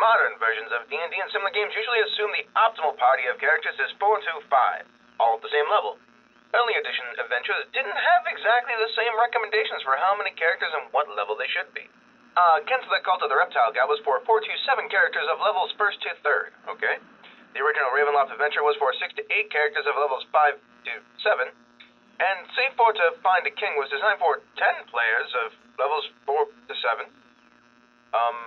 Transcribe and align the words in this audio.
Modern 0.00 0.32
versions 0.40 0.72
of 0.72 0.88
D&D 0.88 1.12
and 1.12 1.28
similar 1.28 1.52
games 1.52 1.76
usually 1.76 2.00
assume 2.00 2.32
the 2.32 2.48
optimal 2.56 2.96
party 2.96 3.28
of 3.28 3.36
characters 3.36 3.76
is 3.76 3.92
4 4.00 4.16
to 4.16 4.32
5, 4.48 5.20
all 5.20 5.36
at 5.36 5.44
the 5.44 5.52
same 5.52 5.68
level. 5.68 6.00
Early 6.56 6.72
edition 6.80 7.04
adventures 7.20 7.68
didn't 7.76 8.00
have 8.00 8.24
exactly 8.24 8.72
the 8.80 8.88
same 8.96 9.12
recommendations 9.20 9.84
for 9.84 10.00
how 10.00 10.16
many 10.16 10.32
characters 10.40 10.72
and 10.72 10.88
what 10.96 11.04
level 11.12 11.36
they 11.36 11.52
should 11.52 11.68
be. 11.76 11.84
Uh, 12.32 12.64
Kent 12.64 12.88
the 12.88 13.04
Cult 13.04 13.20
of 13.20 13.28
the 13.28 13.36
Reptile 13.36 13.76
Guy 13.76 13.84
was 13.84 14.00
for 14.00 14.24
4 14.24 14.40
to 14.40 14.52
7 14.64 14.88
characters 14.88 15.28
of 15.28 15.36
levels 15.44 15.68
1st 15.76 15.98
to 16.00 16.10
3rd, 16.24 16.50
okay? 16.72 16.96
The 17.52 17.60
original 17.60 17.92
Ravenloft 17.92 18.32
adventure 18.32 18.64
was 18.64 18.80
for 18.80 18.96
6 18.96 19.04
to 19.20 19.22
8 19.28 19.52
characters 19.52 19.84
of 19.84 20.00
levels 20.00 20.24
5 20.32 20.56
to 20.56 20.92
7. 21.20 21.52
And 22.24 22.38
Save 22.56 22.72
4 22.72 22.88
to 22.88 23.20
Find 23.20 23.44
a 23.44 23.52
King 23.52 23.76
was 23.76 23.92
designed 23.92 24.16
for 24.16 24.40
10 24.56 24.88
players 24.88 25.28
of 25.44 25.52
levels 25.76 26.08
4 26.24 26.48
to 26.48 26.72
7. 26.72 27.04
Um, 28.16 28.38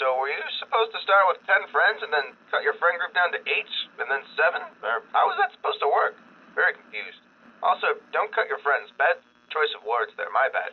so 0.00 0.16
were 0.16 0.32
you 0.32 0.40
supposed 0.56 0.96
to 0.96 1.00
start 1.04 1.28
with 1.28 1.44
10 1.44 1.68
friends 1.68 2.00
and 2.00 2.08
then 2.08 2.32
cut 2.48 2.64
your 2.64 2.72
friend 2.80 2.96
group 2.96 3.12
down 3.12 3.36
to 3.36 3.40
8 3.44 4.00
and 4.00 4.08
then 4.08 4.24
7? 4.32 4.64
Or 4.80 5.04
how 5.12 5.28
was 5.28 5.36
that 5.36 5.52
supposed 5.52 5.76
to 5.84 5.88
work? 5.92 6.16
Very 6.56 6.72
confused. 6.72 7.20
Also, 7.60 8.00
don't 8.08 8.32
cut 8.32 8.48
your 8.48 8.64
friends. 8.64 8.88
Bad 8.96 9.20
choice 9.52 9.68
of 9.76 9.84
words 9.84 10.16
there. 10.16 10.32
My 10.32 10.48
bad. 10.48 10.72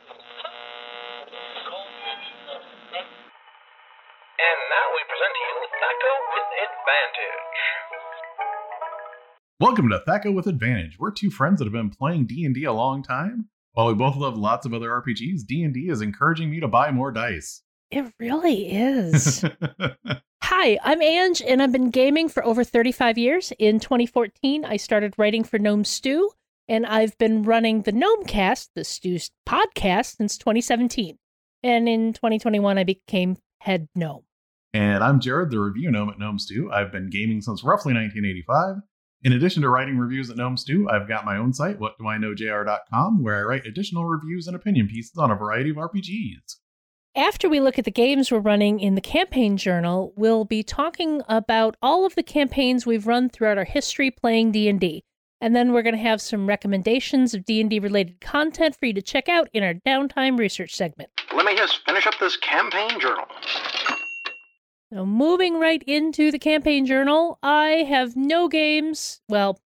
And 4.39 4.59
now 4.71 4.87
we 4.95 5.03
present 5.11 5.33
to 5.35 5.43
you 5.43 5.55
THAC0 5.75 6.07
with 6.31 6.47
Advantage. 6.63 7.43
Welcome 9.59 9.91
to 9.91 9.99
THAC0 10.07 10.39
with 10.39 10.47
Advantage. 10.47 10.95
We're 10.95 11.11
two 11.11 11.35
friends 11.35 11.59
that 11.59 11.67
have 11.67 11.75
been 11.75 11.91
playing 11.91 12.31
D&D 12.31 12.63
a 12.63 12.71
long 12.71 13.03
time. 13.03 13.51
While 13.75 13.91
we 13.91 13.93
both 13.93 14.15
love 14.15 14.37
lots 14.39 14.65
of 14.65 14.73
other 14.73 14.87
RPGs, 14.87 15.43
D&D 15.43 15.91
is 15.91 15.99
encouraging 15.99 16.49
me 16.49 16.61
to 16.61 16.71
buy 16.71 16.91
more 16.91 17.11
dice. 17.11 17.66
It 17.89 18.13
really 18.19 18.71
is. 18.71 19.45
Hi, 20.43 20.77
I'm 20.83 21.01
Ange, 21.01 21.41
and 21.41 21.61
I've 21.61 21.71
been 21.71 21.89
gaming 21.89 22.27
for 22.27 22.43
over 22.45 22.63
35 22.63 23.17
years. 23.17 23.53
In 23.59 23.79
2014, 23.79 24.65
I 24.65 24.75
started 24.77 25.13
writing 25.17 25.43
for 25.43 25.57
Gnome 25.57 25.85
Stew, 25.85 26.31
and 26.67 26.85
I've 26.85 27.17
been 27.17 27.43
running 27.43 27.83
the 27.83 27.93
Gnomecast, 27.93 28.69
the 28.75 28.83
Stew's 28.83 29.31
podcast, 29.47 30.17
since 30.17 30.37
2017. 30.37 31.17
And 31.63 31.87
in 31.87 32.13
2021, 32.13 32.77
I 32.77 32.83
became 32.83 33.37
head 33.59 33.87
gnome. 33.95 34.23
and 34.73 35.03
I'm 35.03 35.19
Jared, 35.19 35.49
the 35.49 35.59
review 35.59 35.89
gnome 35.89 36.09
at 36.09 36.19
Gnome 36.19 36.39
Stew. 36.39 36.69
I've 36.71 36.91
been 36.91 37.09
gaming 37.09 37.41
since 37.41 37.63
roughly 37.63 37.93
1985. 37.93 38.75
In 39.23 39.33
addition 39.33 39.61
to 39.63 39.69
writing 39.69 39.97
reviews 39.97 40.29
at 40.29 40.37
Gnome 40.37 40.57
Stew, 40.57 40.87
I've 40.89 41.07
got 41.07 41.25
my 41.25 41.37
own 41.37 41.53
site, 41.53 41.79
whatdoiknowjr.com, 41.79 43.23
where 43.23 43.37
I 43.37 43.41
write 43.43 43.65
additional 43.65 44.05
reviews 44.05 44.45
and 44.45 44.55
opinion 44.55 44.87
pieces 44.87 45.17
on 45.17 45.31
a 45.31 45.35
variety 45.35 45.69
of 45.71 45.77
RPGs. 45.77 46.57
After 47.17 47.49
we 47.49 47.59
look 47.59 47.79
at 47.79 47.85
the 47.85 47.89
games 47.89 48.31
we're 48.31 48.37
running 48.37 48.79
in 48.79 48.93
the 48.93 49.01
campaign 49.01 49.57
journal, 49.57 50.13
we'll 50.15 50.45
be 50.45 50.61
talking 50.61 51.23
about 51.27 51.75
all 51.81 52.05
of 52.05 52.13
the 52.13 52.21
campaigns 52.21 52.85
we've 52.85 53.07
run 53.07 53.27
throughout 53.27 53.57
our 53.57 53.63
history 53.63 54.11
playing 54.11 54.51
D&D. 54.51 55.03
And 55.41 55.55
then 55.55 55.73
we're 55.73 55.81
going 55.81 55.95
to 55.95 56.01
have 56.01 56.21
some 56.21 56.45
recommendations 56.45 57.33
of 57.33 57.43
D&D 57.43 57.79
related 57.79 58.21
content 58.21 58.75
for 58.75 58.85
you 58.85 58.93
to 58.93 59.01
check 59.01 59.27
out 59.27 59.49
in 59.51 59.63
our 59.63 59.73
downtime 59.73 60.37
research 60.37 60.75
segment. 60.75 61.09
Let 61.35 61.47
me 61.47 61.55
just 61.55 61.83
finish 61.87 62.05
up 62.05 62.13
this 62.19 62.37
campaign 62.37 62.99
journal. 62.99 63.25
So 64.93 65.03
moving 65.03 65.59
right 65.59 65.81
into 65.87 66.29
the 66.29 66.37
campaign 66.37 66.85
journal, 66.85 67.39
I 67.41 67.87
have 67.89 68.15
no 68.15 68.47
games, 68.47 69.21
well, 69.27 69.59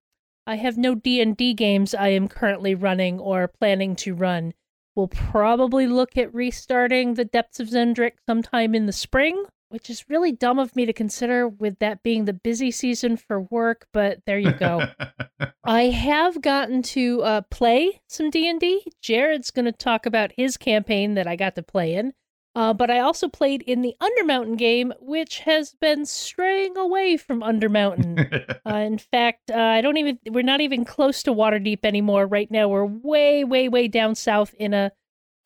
I 0.46 0.56
have 0.56 0.78
no 0.78 0.94
D&D 0.94 1.52
games 1.52 1.94
I 1.94 2.08
am 2.08 2.28
currently 2.28 2.74
running 2.74 3.20
or 3.20 3.46
planning 3.46 3.94
to 3.96 4.14
run. 4.14 4.54
We'll 4.94 5.08
probably 5.08 5.86
look 5.86 6.18
at 6.18 6.34
restarting 6.34 7.14
the 7.14 7.24
Depths 7.24 7.60
of 7.60 7.68
Xen'drik 7.68 8.12
sometime 8.26 8.74
in 8.74 8.86
the 8.86 8.92
spring, 8.92 9.44
which 9.70 9.88
is 9.88 10.10
really 10.10 10.32
dumb 10.32 10.58
of 10.58 10.76
me 10.76 10.84
to 10.84 10.92
consider 10.92 11.48
with 11.48 11.78
that 11.78 12.02
being 12.02 12.26
the 12.26 12.34
busy 12.34 12.70
season 12.70 13.16
for 13.16 13.40
work, 13.40 13.86
but 13.92 14.18
there 14.26 14.38
you 14.38 14.52
go. 14.52 14.86
I 15.64 15.84
have 15.84 16.42
gotten 16.42 16.82
to 16.82 17.22
uh, 17.22 17.40
play 17.50 18.02
some 18.06 18.28
D&D. 18.28 18.84
Jared's 19.00 19.50
going 19.50 19.64
to 19.64 19.72
talk 19.72 20.04
about 20.04 20.32
his 20.36 20.58
campaign 20.58 21.14
that 21.14 21.26
I 21.26 21.36
got 21.36 21.54
to 21.54 21.62
play 21.62 21.94
in. 21.94 22.12
Uh, 22.54 22.74
but 22.74 22.90
I 22.90 23.00
also 23.00 23.28
played 23.28 23.62
in 23.62 23.80
the 23.80 23.94
Undermountain 24.02 24.58
game, 24.58 24.92
which 25.00 25.40
has 25.40 25.74
been 25.80 26.04
straying 26.04 26.76
away 26.76 27.16
from 27.16 27.40
Undermountain. 27.40 28.58
uh, 28.66 28.74
in 28.74 28.98
fact, 28.98 29.50
uh, 29.50 29.56
I 29.56 29.80
don't 29.80 29.96
even, 29.96 30.18
we're 30.28 30.42
not 30.42 30.60
even 30.60 30.84
close 30.84 31.22
to 31.22 31.32
Waterdeep 31.32 31.84
anymore. 31.84 32.26
Right 32.26 32.50
now, 32.50 32.68
we're 32.68 32.84
way, 32.84 33.42
way, 33.42 33.68
way 33.68 33.88
down 33.88 34.14
south 34.14 34.54
in 34.58 34.74
a 34.74 34.92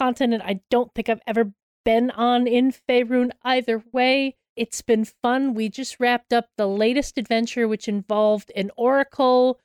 continent 0.00 0.42
I 0.44 0.60
don't 0.68 0.92
think 0.94 1.08
I've 1.08 1.22
ever 1.26 1.52
been 1.84 2.10
on 2.10 2.48
in 2.48 2.72
Faerun 2.72 3.30
either 3.44 3.84
way. 3.92 4.34
It's 4.56 4.82
been 4.82 5.04
fun. 5.04 5.54
We 5.54 5.68
just 5.68 6.00
wrapped 6.00 6.32
up 6.32 6.48
the 6.56 6.66
latest 6.66 7.18
adventure, 7.18 7.68
which 7.68 7.88
involved 7.88 8.50
an 8.56 8.70
oracle 8.76 9.60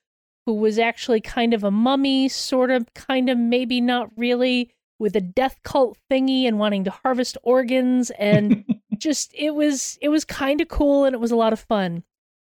who 0.46 0.54
was 0.54 0.78
actually 0.78 1.22
kind 1.22 1.54
of 1.54 1.64
a 1.64 1.72
mummy, 1.72 2.30
sort 2.30 2.70
of, 2.72 2.94
kind 2.94 3.30
of, 3.30 3.38
maybe 3.38 3.82
not 3.82 4.10
really, 4.16 4.72
with 5.02 5.16
a 5.16 5.22
death 5.22 5.60
cult 5.64 5.98
thingy 6.10 6.44
and 6.44 6.60
wanting 6.60 6.84
to 6.84 6.92
harvest 6.92 7.36
organs 7.42 8.12
and 8.12 8.64
just 8.98 9.34
it 9.34 9.56
was 9.56 9.98
it 10.00 10.10
was 10.10 10.24
kind 10.24 10.62
of 10.62 10.68
cool 10.68 11.06
and 11.06 11.16
it 11.16 11.20
was 11.20 11.32
a 11.32 11.36
lot 11.36 11.52
of 11.52 11.60
fun. 11.60 12.04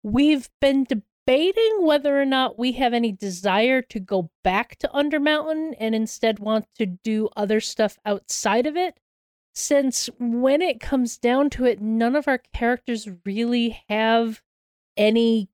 We've 0.01 0.49
been 0.61 0.85
debating 0.85 1.85
whether 1.85 2.19
or 2.19 2.25
not 2.25 2.57
we 2.57 2.71
have 2.73 2.93
any 2.93 3.11
desire 3.11 3.81
to 3.81 3.99
go 3.99 4.31
back 4.43 4.77
to 4.77 4.89
Undermountain 4.93 5.73
and 5.77 5.93
instead 5.93 6.39
want 6.39 6.65
to 6.77 6.85
do 6.85 7.27
other 7.35 7.59
stuff 7.59 7.99
outside 8.05 8.65
of 8.65 8.77
it. 8.77 8.97
Since 9.53 10.09
when 10.17 10.61
it 10.61 10.79
comes 10.79 11.17
down 11.17 11.49
to 11.51 11.65
it, 11.65 11.81
none 11.81 12.15
of 12.15 12.27
our 12.27 12.39
characters 12.53 13.09
really 13.25 13.83
have 13.89 14.41
any 14.95 15.49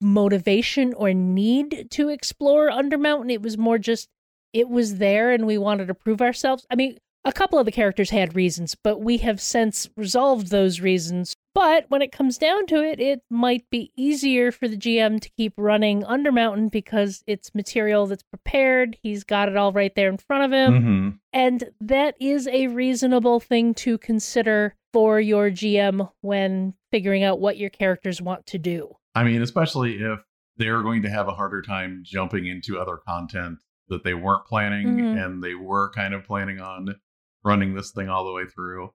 motivation 0.00 0.94
or 0.94 1.12
need 1.12 1.88
to 1.90 2.08
explore 2.08 2.70
Undermountain. 2.70 3.32
It 3.32 3.42
was 3.42 3.58
more 3.58 3.78
just 3.78 4.10
it 4.56 4.70
was 4.70 4.96
there 4.96 5.30
and 5.32 5.46
we 5.46 5.58
wanted 5.58 5.86
to 5.86 5.94
prove 5.94 6.22
ourselves. 6.22 6.66
I 6.70 6.76
mean, 6.76 6.96
a 7.26 7.32
couple 7.32 7.58
of 7.58 7.66
the 7.66 7.72
characters 7.72 8.08
had 8.08 8.34
reasons, 8.34 8.74
but 8.74 9.00
we 9.00 9.18
have 9.18 9.38
since 9.38 9.90
resolved 9.96 10.46
those 10.48 10.80
reasons. 10.80 11.34
But 11.54 11.86
when 11.88 12.00
it 12.00 12.12
comes 12.12 12.38
down 12.38 12.66
to 12.68 12.82
it, 12.82 12.98
it 13.00 13.20
might 13.30 13.68
be 13.70 13.92
easier 13.96 14.50
for 14.52 14.66
the 14.66 14.76
GM 14.76 15.20
to 15.20 15.30
keep 15.36 15.52
running 15.58 16.02
Undermountain 16.04 16.70
because 16.70 17.22
it's 17.26 17.54
material 17.54 18.06
that's 18.06 18.22
prepared. 18.22 18.96
He's 19.02 19.24
got 19.24 19.48
it 19.48 19.56
all 19.56 19.72
right 19.72 19.94
there 19.94 20.08
in 20.08 20.16
front 20.18 20.44
of 20.44 20.52
him. 20.52 20.82
hmm 20.82 21.08
And 21.34 21.64
that 21.80 22.14
is 22.18 22.48
a 22.48 22.68
reasonable 22.68 23.40
thing 23.40 23.74
to 23.74 23.98
consider 23.98 24.74
for 24.92 25.20
your 25.20 25.50
GM 25.50 26.10
when 26.22 26.74
figuring 26.90 27.24
out 27.24 27.40
what 27.40 27.58
your 27.58 27.70
characters 27.70 28.22
want 28.22 28.46
to 28.46 28.58
do. 28.58 28.96
I 29.14 29.24
mean, 29.24 29.42
especially 29.42 29.96
if 29.96 30.20
they're 30.56 30.82
going 30.82 31.02
to 31.02 31.10
have 31.10 31.28
a 31.28 31.34
harder 31.34 31.60
time 31.60 32.02
jumping 32.04 32.46
into 32.46 32.78
other 32.78 32.96
content 32.96 33.58
that 33.88 34.04
they 34.04 34.14
weren't 34.14 34.46
planning 34.46 34.96
Mhm. 34.96 35.24
and 35.24 35.42
they 35.42 35.54
were 35.54 35.90
kind 35.92 36.14
of 36.14 36.24
planning 36.24 36.60
on 36.60 36.96
running 37.44 37.74
this 37.74 37.90
thing 37.92 38.08
all 38.08 38.24
the 38.24 38.32
way 38.32 38.44
through. 38.46 38.90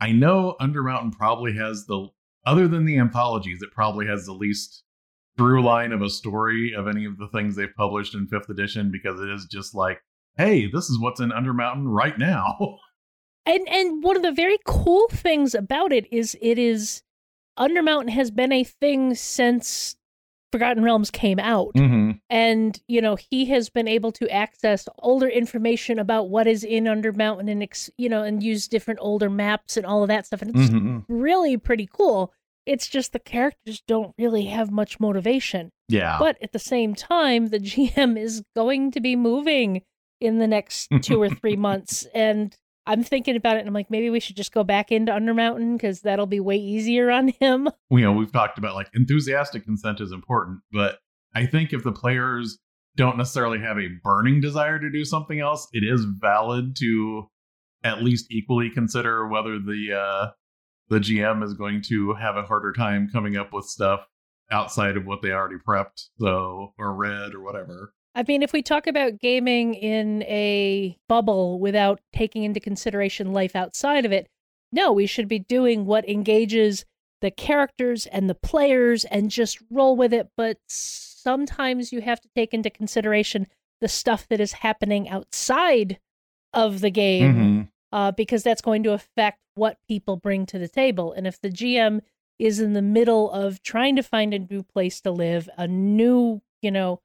I 0.00 0.12
know 0.12 0.56
Undermountain 0.60 1.12
probably 1.12 1.54
has 1.56 1.84
the, 1.86 2.08
other 2.46 2.66
than 2.66 2.84
the 2.86 2.98
anthologies, 2.98 3.60
it 3.62 3.70
probably 3.72 4.06
has 4.06 4.24
the 4.26 4.32
least 4.32 4.82
through 5.36 5.62
line 5.62 5.92
of 5.92 6.02
a 6.02 6.08
story 6.10 6.74
of 6.74 6.88
any 6.88 7.04
of 7.04 7.18
the 7.18 7.28
things 7.28 7.56
they've 7.56 7.74
published 7.76 8.14
in 8.14 8.26
fifth 8.26 8.48
edition 8.48 8.90
because 8.90 9.20
it 9.20 9.28
is 9.28 9.44
just 9.46 9.74
like, 9.74 10.00
hey, 10.36 10.66
this 10.70 10.88
is 10.88 10.98
what's 10.98 11.20
in 11.20 11.30
Undermountain 11.30 11.84
right 11.86 12.18
now. 12.18 12.78
And 13.46 13.66
and 13.68 14.04
one 14.04 14.16
of 14.16 14.22
the 14.22 14.32
very 14.32 14.58
cool 14.66 15.08
things 15.08 15.54
about 15.54 15.92
it 15.92 16.06
is 16.12 16.36
it 16.42 16.58
is 16.58 17.02
Undermountain 17.58 18.10
has 18.10 18.30
been 18.30 18.52
a 18.52 18.62
thing 18.64 19.14
since 19.14 19.96
Forgotten 20.52 20.82
Realms 20.82 21.10
came 21.10 21.38
out. 21.38 21.72
mm-hmm. 21.74 22.12
And, 22.28 22.78
you 22.88 23.00
know, 23.00 23.16
he 23.30 23.46
has 23.46 23.68
been 23.68 23.86
able 23.88 24.12
to 24.12 24.28
access 24.30 24.88
older 24.98 25.28
information 25.28 25.98
about 25.98 26.28
what 26.28 26.46
is 26.46 26.64
in 26.64 26.84
Undermountain 26.84 27.50
and, 27.50 27.62
ex- 27.62 27.90
you 27.96 28.08
know, 28.08 28.22
and 28.22 28.42
use 28.42 28.66
different 28.68 29.00
older 29.02 29.30
maps 29.30 29.76
and 29.76 29.86
all 29.86 30.02
of 30.02 30.08
that 30.08 30.26
stuff. 30.26 30.42
And 30.42 30.50
it's 30.56 30.70
Mm-hmm. 30.70 30.98
really 31.08 31.56
pretty 31.56 31.88
cool. 31.92 32.32
It's 32.66 32.88
just 32.88 33.12
the 33.12 33.18
characters 33.18 33.82
don't 33.86 34.14
really 34.18 34.44
have 34.46 34.70
much 34.70 35.00
motivation. 35.00 35.70
Yeah. 35.88 36.16
But 36.18 36.36
at 36.42 36.52
the 36.52 36.58
same 36.58 36.94
time, 36.94 37.48
the 37.48 37.58
GM 37.60 38.18
is 38.18 38.42
going 38.54 38.90
to 38.92 39.00
be 39.00 39.16
moving 39.16 39.82
in 40.20 40.38
the 40.38 40.46
next 40.46 40.88
two 41.02 41.20
or 41.22 41.28
three 41.30 41.56
months. 41.68 42.06
And 42.14 42.56
I'm 42.90 43.04
thinking 43.04 43.36
about 43.36 43.56
it 43.56 43.60
and 43.60 43.68
I'm 43.68 43.74
like, 43.74 43.88
maybe 43.88 44.10
we 44.10 44.18
should 44.18 44.36
just 44.36 44.52
go 44.52 44.64
back 44.64 44.90
into 44.90 45.12
Undermountain 45.12 45.74
because 45.76 46.00
that'll 46.00 46.26
be 46.26 46.40
way 46.40 46.56
easier 46.56 47.08
on 47.08 47.28
him. 47.28 47.68
you 47.90 48.00
know, 48.00 48.12
we've 48.12 48.32
talked 48.32 48.58
about 48.58 48.74
like 48.74 48.88
enthusiastic 48.94 49.64
consent 49.64 50.00
is 50.00 50.10
important, 50.10 50.58
but 50.72 50.98
I 51.32 51.46
think 51.46 51.72
if 51.72 51.84
the 51.84 51.92
players 51.92 52.58
don't 52.96 53.16
necessarily 53.16 53.60
have 53.60 53.78
a 53.78 53.86
burning 54.02 54.40
desire 54.40 54.80
to 54.80 54.90
do 54.90 55.04
something 55.04 55.38
else, 55.38 55.68
it 55.72 55.84
is 55.84 56.04
valid 56.04 56.74
to 56.80 57.28
at 57.84 58.02
least 58.02 58.26
equally 58.28 58.70
consider 58.70 59.28
whether 59.28 59.60
the 59.60 59.96
uh 59.96 60.30
the 60.88 60.98
GM 60.98 61.44
is 61.44 61.54
going 61.54 61.82
to 61.82 62.14
have 62.14 62.36
a 62.36 62.42
harder 62.42 62.72
time 62.72 63.08
coming 63.12 63.36
up 63.36 63.52
with 63.52 63.66
stuff 63.66 64.00
outside 64.50 64.96
of 64.96 65.06
what 65.06 65.22
they 65.22 65.30
already 65.30 65.58
prepped, 65.64 66.08
so 66.18 66.74
or 66.76 66.92
read 66.92 67.34
or 67.34 67.40
whatever. 67.40 67.94
I 68.14 68.24
mean, 68.26 68.42
if 68.42 68.52
we 68.52 68.62
talk 68.62 68.86
about 68.86 69.18
gaming 69.20 69.74
in 69.74 70.22
a 70.24 70.96
bubble 71.08 71.60
without 71.60 72.00
taking 72.12 72.42
into 72.42 72.58
consideration 72.60 73.32
life 73.32 73.54
outside 73.54 74.04
of 74.04 74.12
it, 74.12 74.28
no, 74.72 74.92
we 74.92 75.06
should 75.06 75.28
be 75.28 75.38
doing 75.38 75.86
what 75.86 76.08
engages 76.08 76.84
the 77.20 77.30
characters 77.30 78.06
and 78.06 78.28
the 78.28 78.34
players 78.34 79.04
and 79.04 79.30
just 79.30 79.58
roll 79.70 79.94
with 79.94 80.12
it, 80.12 80.28
but 80.36 80.58
sometimes 80.68 81.92
you 81.92 82.00
have 82.00 82.20
to 82.20 82.28
take 82.34 82.54
into 82.54 82.70
consideration 82.70 83.46
the 83.80 83.88
stuff 83.88 84.26
that 84.28 84.40
is 84.40 84.52
happening 84.54 85.08
outside 85.08 85.98
of 86.52 86.80
the 86.80 86.90
game 86.90 87.34
Mhm. 87.34 87.68
uh, 87.92 88.12
because 88.12 88.42
that's 88.42 88.62
going 88.62 88.82
to 88.82 88.92
affect 88.92 89.38
what 89.54 89.78
people 89.88 90.16
bring 90.16 90.46
to 90.46 90.58
the 90.58 90.68
table. 90.68 91.12
And 91.12 91.26
if 91.26 91.40
the 91.40 91.50
GM 91.50 92.00
is 92.38 92.58
in 92.60 92.72
the 92.72 92.82
middle 92.82 93.30
of 93.30 93.62
trying 93.62 93.96
to 93.96 94.02
find 94.02 94.32
a 94.32 94.38
new 94.38 94.62
place 94.62 95.00
to 95.02 95.10
live, 95.10 95.48
a 95.56 95.68
new, 95.68 96.40
you 96.62 96.70
know, 96.70 97.00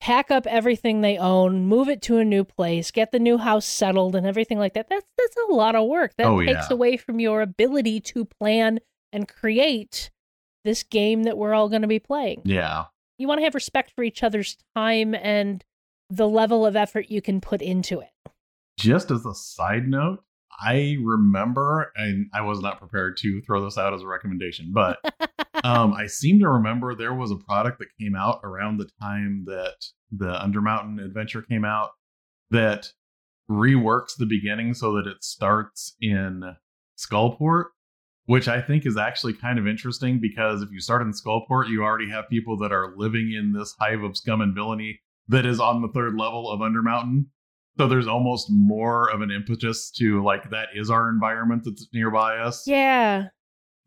pack 0.00 0.30
up 0.30 0.46
everything 0.46 1.00
they 1.00 1.16
own, 1.18 1.66
move 1.66 1.88
it 1.88 2.02
to 2.02 2.18
a 2.18 2.24
new 2.24 2.44
place, 2.44 2.90
get 2.90 3.12
the 3.12 3.18
new 3.18 3.38
house 3.38 3.64
settled 3.66 4.14
and 4.14 4.26
everything 4.26 4.58
like 4.58 4.74
that, 4.74 4.88
that's 4.88 5.06
that's 5.16 5.36
a 5.48 5.52
lot 5.52 5.74
of 5.74 5.88
work. 5.88 6.14
That 6.16 6.26
Oh, 6.26 6.40
takes 6.40 6.50
yeah. 6.70 6.74
away 6.74 6.96
from 6.96 7.18
your 7.20 7.40
ability 7.42 8.00
to 8.00 8.24
plan 8.24 8.80
and 9.12 9.26
create 9.28 10.10
this 10.64 10.82
game 10.82 11.22
that 11.24 11.38
we're 11.38 11.54
all 11.54 11.68
going 11.68 11.82
to 11.82 11.88
be 11.88 11.98
playing. 11.98 12.42
Yeah. 12.44 12.86
You 13.18 13.28
want 13.28 13.38
to 13.38 13.44
have 13.44 13.54
respect 13.54 13.92
for 13.96 14.02
each 14.04 14.22
other's 14.22 14.56
time 14.74 15.14
and 15.14 15.64
the 16.10 16.28
level 16.28 16.66
of 16.66 16.76
effort 16.76 17.06
you 17.08 17.22
can 17.22 17.40
put 17.40 17.62
into 17.62 18.00
it. 18.00 18.10
Just 18.78 19.10
as 19.10 19.24
a 19.24 19.34
side 19.34 19.88
note, 19.88 20.22
I 20.60 20.96
remember, 21.02 21.92
and 21.96 22.26
I 22.32 22.42
was 22.42 22.60
not 22.60 22.78
prepared 22.78 23.16
to 23.18 23.40
throw 23.42 23.64
this 23.64 23.78
out 23.78 23.94
as 23.94 24.02
a 24.02 24.06
recommendation, 24.06 24.70
but 24.72 24.98
um, 25.64 25.92
I 25.92 26.06
seem 26.06 26.38
to 26.40 26.48
remember 26.48 26.94
there 26.94 27.14
was 27.14 27.30
a 27.30 27.36
product 27.36 27.78
that 27.78 27.88
came 28.00 28.14
out 28.14 28.40
around 28.42 28.78
the 28.78 28.88
time 29.00 29.44
that 29.46 29.76
the 30.10 30.32
Undermountain 30.38 31.04
Adventure 31.04 31.42
came 31.42 31.64
out 31.64 31.90
that 32.50 32.88
reworks 33.50 34.16
the 34.16 34.26
beginning 34.26 34.74
so 34.74 34.94
that 34.94 35.06
it 35.06 35.22
starts 35.22 35.94
in 36.00 36.42
Skullport, 36.98 37.66
which 38.26 38.48
I 38.48 38.60
think 38.60 38.86
is 38.86 38.96
actually 38.96 39.34
kind 39.34 39.58
of 39.58 39.66
interesting 39.66 40.20
because 40.20 40.62
if 40.62 40.70
you 40.70 40.80
start 40.80 41.02
in 41.02 41.12
Skullport, 41.12 41.68
you 41.68 41.82
already 41.82 42.10
have 42.10 42.28
people 42.28 42.56
that 42.58 42.72
are 42.72 42.94
living 42.96 43.32
in 43.32 43.52
this 43.52 43.74
hive 43.78 44.02
of 44.02 44.16
scum 44.16 44.40
and 44.40 44.54
villainy 44.54 45.00
that 45.28 45.46
is 45.46 45.60
on 45.60 45.82
the 45.82 45.88
third 45.88 46.16
level 46.16 46.50
of 46.50 46.60
Undermountain. 46.60 47.26
So 47.78 47.86
there's 47.88 48.06
almost 48.06 48.48
more 48.50 49.10
of 49.10 49.20
an 49.20 49.30
impetus 49.30 49.90
to 49.92 50.22
like 50.24 50.50
that 50.50 50.68
is 50.74 50.90
our 50.90 51.08
environment 51.10 51.62
that's 51.64 51.86
nearby 51.92 52.38
us. 52.38 52.66
Yeah. 52.66 53.28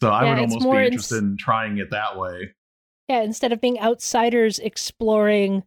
So 0.02 0.10
I 0.10 0.24
Yeah, 0.24 0.30
would 0.30 0.40
almost 0.40 0.70
be 0.72 0.86
interested 0.86 1.18
in 1.24 1.38
trying 1.38 1.78
it 1.80 1.90
that 1.92 2.18
way. 2.18 2.54
Yeah, 3.08 3.22
instead 3.24 3.52
of 3.52 3.60
being 3.60 3.80
outsiders 3.80 4.60
exploring 4.60 5.64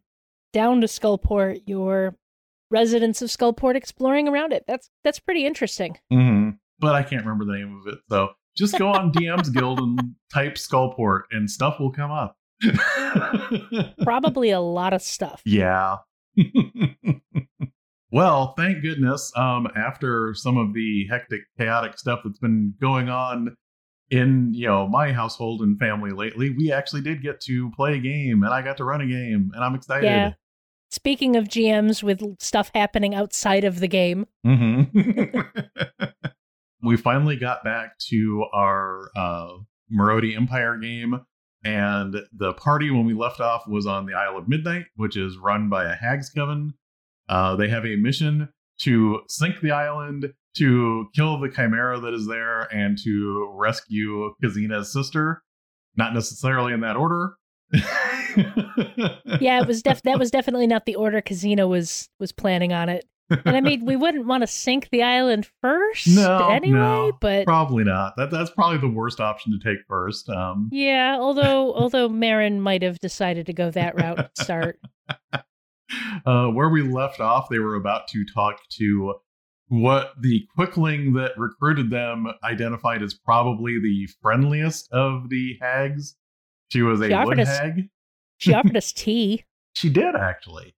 down 0.53 0.79
to 0.81 0.87
Skullport, 0.87 1.63
you're 1.65 2.15
residents 2.71 3.21
of 3.21 3.29
Skullport 3.29 3.75
exploring 3.75 4.27
around 4.29 4.53
it. 4.53 4.63
That's 4.67 4.89
that's 5.03 5.19
pretty 5.19 5.45
interesting. 5.45 5.97
hmm 6.09 6.51
But 6.79 6.95
I 6.95 7.03
can't 7.03 7.25
remember 7.25 7.45
the 7.45 7.57
name 7.59 7.81
of 7.85 7.93
it. 7.93 7.99
So 8.09 8.29
just 8.55 8.77
go 8.77 8.87
on 8.87 9.11
DM's 9.11 9.49
Guild 9.49 9.79
and 9.79 10.15
type 10.33 10.55
Skullport 10.55 11.23
and 11.31 11.49
stuff 11.51 11.79
will 11.79 11.91
come 11.91 12.11
up. 12.11 12.37
Probably 14.03 14.51
a 14.51 14.61
lot 14.61 14.93
of 14.93 15.01
stuff. 15.01 15.41
yeah. 15.45 15.97
well, 18.13 18.53
thank 18.55 18.83
goodness. 18.83 19.31
Um, 19.35 19.67
after 19.75 20.35
some 20.35 20.55
of 20.55 20.75
the 20.75 21.07
hectic, 21.09 21.41
chaotic 21.57 21.97
stuff 21.97 22.19
that's 22.23 22.37
been 22.37 22.75
going 22.79 23.09
on 23.09 23.57
in 24.11 24.53
you 24.53 24.67
know 24.67 24.87
my 24.87 25.11
household 25.11 25.61
and 25.61 25.79
family 25.79 26.11
lately, 26.11 26.51
we 26.51 26.71
actually 26.71 27.01
did 27.01 27.23
get 27.23 27.41
to 27.41 27.71
play 27.71 27.95
a 27.95 27.99
game, 27.99 28.43
and 28.43 28.53
I 28.53 28.61
got 28.61 28.77
to 28.77 28.83
run 28.83 29.01
a 29.01 29.07
game, 29.07 29.51
and 29.55 29.63
I'm 29.63 29.73
excited. 29.73 30.05
Yeah. 30.05 30.33
Speaking 30.91 31.35
of 31.35 31.45
GMs 31.45 32.03
with 32.03 32.39
stuff 32.39 32.69
happening 32.75 33.15
outside 33.15 33.63
of 33.63 33.79
the 33.79 33.87
game, 33.87 34.27
hmm 34.43 34.83
we 36.83 36.97
finally 36.97 37.35
got 37.35 37.63
back 37.63 37.97
to 38.09 38.45
our 38.53 39.09
uh, 39.15 39.53
Marodi 39.91 40.37
Empire 40.37 40.77
game, 40.77 41.19
and 41.65 42.15
the 42.31 42.53
party 42.53 42.91
when 42.91 43.05
we 43.05 43.15
left 43.15 43.39
off 43.39 43.67
was 43.67 43.87
on 43.87 44.05
the 44.05 44.13
Isle 44.13 44.37
of 44.37 44.47
Midnight, 44.47 44.85
which 44.97 45.17
is 45.17 45.35
run 45.39 45.67
by 45.67 45.85
a 45.85 45.95
Hags 45.95 46.29
Coven. 46.29 46.75
Uh, 47.29 47.55
they 47.55 47.69
have 47.69 47.85
a 47.85 47.95
mission 47.95 48.49
to 48.81 49.19
sink 49.29 49.61
the 49.61 49.71
island, 49.71 50.33
to 50.57 51.07
kill 51.15 51.39
the 51.39 51.49
chimera 51.49 51.99
that 51.99 52.13
is 52.13 52.27
there, 52.27 52.61
and 52.73 52.97
to 53.03 53.49
rescue 53.53 54.33
Kazina's 54.43 54.91
sister. 54.91 55.41
Not 55.95 56.13
necessarily 56.13 56.73
in 56.73 56.81
that 56.81 56.95
order. 56.95 57.35
yeah, 59.39 59.61
it 59.61 59.67
was 59.67 59.81
def- 59.81 60.01
that 60.03 60.19
was 60.19 60.31
definitely 60.31 60.67
not 60.67 60.85
the 60.85 60.95
order 60.95 61.21
Kazina 61.21 61.67
was 61.67 62.09
was 62.19 62.31
planning 62.31 62.73
on 62.73 62.89
it. 62.89 63.05
And 63.29 63.55
I 63.55 63.61
mean, 63.61 63.85
we 63.85 63.95
wouldn't 63.95 64.25
want 64.27 64.41
to 64.41 64.47
sink 64.47 64.89
the 64.91 65.01
island 65.01 65.47
first 65.61 66.07
No, 66.07 66.49
anyway, 66.49 66.77
no. 66.77 67.11
but 67.19 67.45
Probably 67.45 67.83
not. 67.83 68.15
That 68.17 68.29
that's 68.31 68.51
probably 68.51 68.77
the 68.77 68.89
worst 68.93 69.19
option 69.19 69.57
to 69.57 69.63
take 69.69 69.83
first. 69.87 70.29
Um, 70.29 70.69
yeah, 70.71 71.17
although 71.19 71.73
although 71.75 72.09
Marin 72.09 72.61
might 72.61 72.81
have 72.83 72.99
decided 72.99 73.45
to 73.47 73.53
go 73.53 73.71
that 73.71 73.95
route 73.95 74.19
at 74.19 74.37
start. 74.37 74.79
uh, 76.25 76.47
where 76.47 76.69
we 76.69 76.81
left 76.81 77.19
off, 77.19 77.47
they 77.49 77.59
were 77.59 77.75
about 77.75 78.07
to 78.09 78.25
talk 78.33 78.57
to 78.77 79.15
what 79.67 80.11
the 80.21 80.45
quickling 80.55 81.13
that 81.13 81.31
recruited 81.37 81.89
them 81.89 82.27
identified 82.43 83.01
as 83.01 83.13
probably 83.13 83.79
the 83.79 84.07
friendliest 84.21 84.91
of 84.91 85.29
the 85.29 85.57
hags. 85.61 86.15
She 86.69 86.81
was 86.81 87.01
a 87.01 87.07
She 87.09 87.15
wood 87.15 87.39
us- 87.39 87.47
hag. 87.57 87.89
She 88.37 88.53
offered 88.53 88.77
us 88.77 88.91
tea. 88.91 89.45
She 89.73 89.89
did 89.89 90.15
actually. 90.15 90.75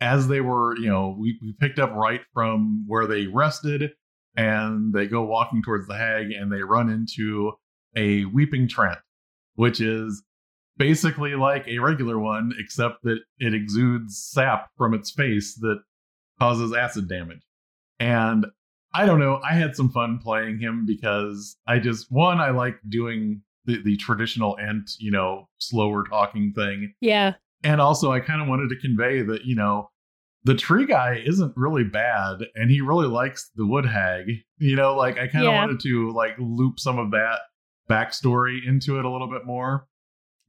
As 0.00 0.28
they 0.28 0.40
were, 0.42 0.76
you 0.76 0.88
know, 0.88 1.16
we, 1.18 1.38
we 1.40 1.54
picked 1.58 1.78
up 1.78 1.90
right 1.92 2.20
from 2.34 2.84
where 2.86 3.06
they 3.06 3.26
rested, 3.26 3.92
and 4.36 4.92
they 4.92 5.06
go 5.06 5.22
walking 5.24 5.62
towards 5.62 5.88
the 5.88 5.96
hag, 5.96 6.30
and 6.30 6.52
they 6.52 6.62
run 6.62 6.90
into 6.90 7.52
a 7.96 8.26
weeping 8.26 8.68
treant, 8.68 8.98
which 9.54 9.80
is 9.80 10.22
basically 10.76 11.34
like 11.34 11.66
a 11.68 11.78
regular 11.78 12.18
one, 12.18 12.52
except 12.58 13.02
that 13.04 13.18
it 13.38 13.54
exudes 13.54 14.18
sap 14.18 14.68
from 14.76 14.94
its 14.94 15.10
face 15.10 15.54
that 15.60 15.78
causes 16.38 16.72
acid 16.74 17.08
damage. 17.08 17.42
And 17.98 18.46
I 18.94 19.06
don't 19.06 19.20
know, 19.20 19.40
I 19.48 19.54
had 19.54 19.74
some 19.76 19.90
fun 19.90 20.18
playing 20.22 20.58
him 20.58 20.84
because 20.86 21.56
I 21.66 21.78
just 21.78 22.06
one, 22.10 22.38
I 22.40 22.50
like 22.50 22.76
doing 22.88 23.42
the, 23.64 23.82
the 23.82 23.96
traditional 23.96 24.56
ent, 24.60 24.90
you 24.98 25.10
know, 25.10 25.48
slower 25.58 26.04
talking 26.08 26.52
thing 26.54 26.92
Yeah. 27.00 27.34
and 27.64 27.80
also 27.80 28.12
i 28.12 28.20
kind 28.20 28.40
of 28.42 28.48
wanted 28.48 28.68
to 28.68 28.78
convey 28.80 29.22
that 29.22 29.44
you 29.46 29.56
know 29.56 29.88
the 30.44 30.54
tree 30.54 30.86
guy 30.86 31.20
isn't 31.26 31.52
really 31.56 31.82
bad 31.82 32.44
and 32.54 32.70
he 32.70 32.80
really 32.82 33.08
likes 33.08 33.50
the 33.56 33.66
wood 33.66 33.86
hag 33.86 34.26
you 34.58 34.76
know 34.76 34.94
like 34.94 35.14
i 35.18 35.26
kind 35.26 35.44
of 35.46 35.52
Yeah. 35.52 35.60
wanted 35.64 35.80
to 35.80 36.10
like 36.12 36.36
loop 36.38 36.78
some 36.78 36.98
of 36.98 37.10
that 37.12 37.38
backstory 37.90 38.58
into 38.66 38.98
it 38.98 39.04
a 39.04 39.10
little 39.10 39.30
bit 39.30 39.44
more 39.46 39.86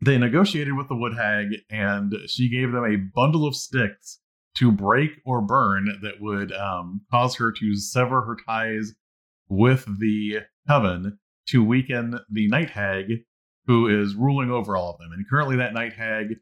they 0.01 0.17
negotiated 0.17 0.75
with 0.75 0.87
the 0.89 0.95
wood 0.95 1.15
hag 1.15 1.47
and 1.69 2.13
she 2.27 2.49
gave 2.49 2.71
them 2.71 2.85
a 2.85 2.97
bundle 3.15 3.47
of 3.47 3.55
sticks 3.55 4.19
to 4.55 4.71
break 4.71 5.11
or 5.25 5.41
burn 5.41 5.99
that 6.01 6.19
would 6.19 6.51
um, 6.51 7.01
cause 7.11 7.35
her 7.35 7.51
to 7.51 7.75
sever 7.75 8.21
her 8.21 8.37
ties 8.45 8.93
with 9.49 9.85
the 9.99 10.39
coven 10.67 11.17
to 11.47 11.63
weaken 11.63 12.19
the 12.31 12.47
night 12.47 12.69
hag 12.69 13.05
who 13.65 13.87
is 13.87 14.15
ruling 14.15 14.51
over 14.51 14.75
all 14.75 14.91
of 14.91 14.99
them 14.99 15.11
and 15.11 15.27
currently 15.29 15.55
that 15.57 15.73
night 15.73 15.93
hag 15.93 16.35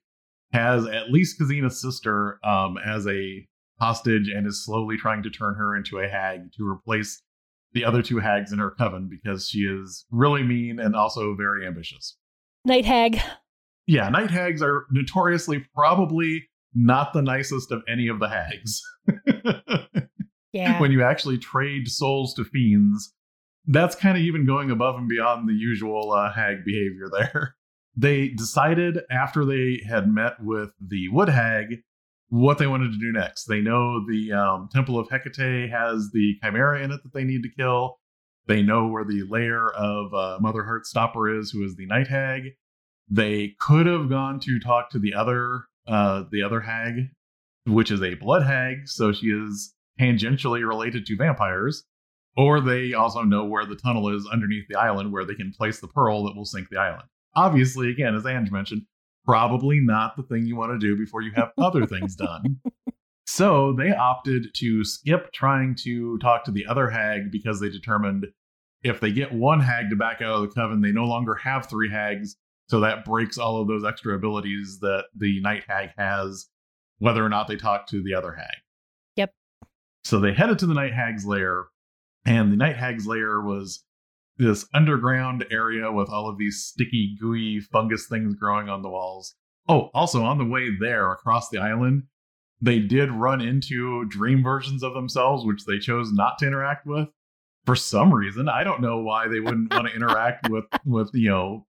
has 0.53 0.85
at 0.85 1.11
least 1.11 1.39
Kazina's 1.39 1.81
sister 1.81 2.39
um, 2.45 2.77
as 2.77 3.05
a 3.07 3.45
hostage 3.79 4.29
and 4.29 4.47
is 4.47 4.63
slowly 4.63 4.97
trying 4.97 5.23
to 5.23 5.29
turn 5.29 5.55
her 5.55 5.75
into 5.75 5.99
a 5.99 6.07
hag 6.07 6.51
to 6.53 6.65
replace 6.65 7.21
the 7.73 7.83
other 7.83 8.01
two 8.01 8.19
hags 8.19 8.53
in 8.53 8.59
her 8.59 8.71
coven 8.71 9.09
because 9.09 9.49
she 9.49 9.59
is 9.59 10.05
really 10.11 10.43
mean 10.43 10.79
and 10.79 10.95
also 10.95 11.35
very 11.35 11.67
ambitious. 11.67 12.17
Night 12.63 12.85
hag. 12.85 13.19
Yeah, 13.87 14.09
night 14.09 14.31
hags 14.31 14.61
are 14.61 14.85
notoriously 14.91 15.65
probably 15.73 16.47
not 16.73 17.13
the 17.13 17.21
nicest 17.21 17.71
of 17.71 17.81
any 17.87 18.07
of 18.07 18.19
the 18.19 18.29
hags. 18.29 18.81
Yeah. 20.55 20.79
when 20.79 20.93
you 20.93 21.03
actually 21.03 21.37
trade 21.37 21.89
souls 21.89 22.33
to 22.35 22.45
fiends, 22.45 23.13
that's 23.67 23.93
kind 23.93 24.17
of 24.17 24.23
even 24.23 24.45
going 24.45 24.71
above 24.71 24.95
and 24.95 25.09
beyond 25.09 25.49
the 25.49 25.53
usual 25.53 26.13
uh, 26.13 26.31
hag 26.31 26.63
behavior 26.65 27.09
there. 27.11 27.55
They 27.97 28.27
decided 28.27 28.99
after 29.09 29.45
they 29.45 29.79
had 29.87 30.13
met 30.13 30.33
with 30.41 30.71
the 30.85 31.07
wood 31.07 31.29
hag 31.29 31.77
what 32.27 32.57
they 32.57 32.67
wanted 32.67 32.91
to 32.91 32.99
do 32.99 33.13
next. 33.13 33.45
They 33.45 33.61
know 33.61 34.05
the 34.05 34.33
um, 34.33 34.67
Temple 34.69 34.99
of 34.99 35.07
Hecate 35.09 35.69
has 35.69 36.09
the 36.11 36.35
chimera 36.43 36.83
in 36.83 36.91
it 36.91 36.99
that 37.03 37.13
they 37.13 37.23
need 37.23 37.43
to 37.43 37.49
kill. 37.57 37.97
They 38.47 38.61
know 38.61 38.87
where 38.87 39.05
the 39.05 39.23
lair 39.29 39.69
of 39.69 40.13
uh, 40.13 40.39
Mother 40.41 40.63
Heartstopper 40.63 41.39
is, 41.39 41.51
who 41.51 41.63
is 41.63 41.77
the 41.77 41.85
night 41.85 42.09
hag. 42.09 42.43
They 43.09 43.55
could 43.59 43.85
have 43.85 44.09
gone 44.09 44.39
to 44.41 44.59
talk 44.59 44.89
to 44.91 44.99
the 44.99 45.13
other 45.13 45.65
uh, 45.87 46.23
the 46.31 46.41
other 46.41 46.61
hag, 46.61 47.09
which 47.65 47.91
is 47.91 48.01
a 48.01 48.15
blood 48.15 48.43
hag, 48.43 48.87
so 48.87 49.11
she 49.11 49.27
is 49.27 49.73
tangentially 49.99 50.67
related 50.67 51.05
to 51.05 51.17
vampires. 51.17 51.83
Or 52.37 52.59
they 52.59 52.93
also 52.93 53.21
know 53.21 53.45
where 53.45 53.65
the 53.65 53.77
tunnel 53.77 54.09
is 54.09 54.27
underneath 54.31 54.65
the 54.67 54.77
island 54.77 55.13
where 55.13 55.25
they 55.25 55.35
can 55.35 55.53
place 55.57 55.79
the 55.79 55.87
pearl 55.87 56.25
that 56.25 56.35
will 56.35 56.45
sink 56.45 56.67
the 56.69 56.79
island. 56.79 57.07
Obviously, 57.35 57.89
again, 57.89 58.13
as 58.13 58.25
Ange 58.25 58.51
mentioned, 58.51 58.81
probably 59.23 59.79
not 59.79 60.17
the 60.17 60.23
thing 60.23 60.45
you 60.45 60.57
want 60.57 60.71
to 60.71 60.85
do 60.85 60.97
before 60.97 61.21
you 61.21 61.31
have 61.35 61.51
other 61.57 61.85
things 61.85 62.15
done. 62.15 62.59
So 63.27 63.73
they 63.73 63.91
opted 63.91 64.53
to 64.55 64.83
skip 64.83 65.33
trying 65.33 65.75
to 65.83 66.17
talk 66.19 66.43
to 66.45 66.51
the 66.51 66.65
other 66.67 66.89
hag 66.89 67.31
because 67.31 67.59
they 67.59 67.69
determined 67.69 68.27
if 68.83 68.99
they 68.99 69.11
get 69.11 69.33
one 69.33 69.59
hag 69.59 69.89
to 69.89 69.95
back 69.95 70.21
out 70.21 70.35
of 70.35 70.41
the 70.41 70.47
coven, 70.49 70.81
they 70.81 70.91
no 70.91 71.05
longer 71.05 71.35
have 71.35 71.67
three 71.67 71.89
hags. 71.89 72.35
So 72.67 72.79
that 72.79 73.05
breaks 73.05 73.37
all 73.37 73.61
of 73.61 73.67
those 73.67 73.85
extra 73.85 74.15
abilities 74.15 74.79
that 74.81 75.05
the 75.15 75.39
night 75.41 75.63
hag 75.67 75.91
has, 75.97 76.49
whether 76.99 77.23
or 77.23 77.29
not 77.29 77.47
they 77.47 77.55
talk 77.55 77.87
to 77.87 78.01
the 78.01 78.15
other 78.15 78.33
hag. 78.33 78.57
Yep. 79.15 79.33
So 80.03 80.19
they 80.19 80.33
headed 80.33 80.59
to 80.59 80.65
the 80.65 80.73
night 80.73 80.93
hag's 80.93 81.25
lair, 81.25 81.65
and 82.25 82.51
the 82.51 82.57
night 82.57 82.77
hag's 82.77 83.05
lair 83.05 83.41
was 83.41 83.83
this 84.37 84.67
underground 84.73 85.45
area 85.51 85.91
with 85.91 86.09
all 86.09 86.27
of 86.27 86.37
these 86.37 86.63
sticky, 86.63 87.15
gooey 87.19 87.59
fungus 87.59 88.07
things 88.07 88.35
growing 88.35 88.67
on 88.67 88.81
the 88.81 88.89
walls. 88.89 89.35
Oh, 89.67 89.89
also 89.93 90.23
on 90.23 90.37
the 90.37 90.45
way 90.45 90.69
there 90.79 91.11
across 91.11 91.49
the 91.49 91.57
island, 91.57 92.03
they 92.61 92.79
did 92.79 93.11
run 93.11 93.41
into 93.41 94.05
dream 94.05 94.43
versions 94.43 94.83
of 94.83 94.93
themselves, 94.93 95.45
which 95.45 95.65
they 95.65 95.79
chose 95.79 96.11
not 96.11 96.37
to 96.39 96.47
interact 96.47 96.85
with 96.85 97.09
for 97.65 97.75
some 97.75 98.13
reason. 98.13 98.47
I 98.49 98.63
don't 98.63 98.81
know 98.81 98.99
why 98.99 99.27
they 99.27 99.39
wouldn't 99.39 99.73
want 99.73 99.87
to 99.87 99.93
interact 99.95 100.49
with 100.49 100.65
with 100.85 101.09
you 101.13 101.29
know 101.29 101.65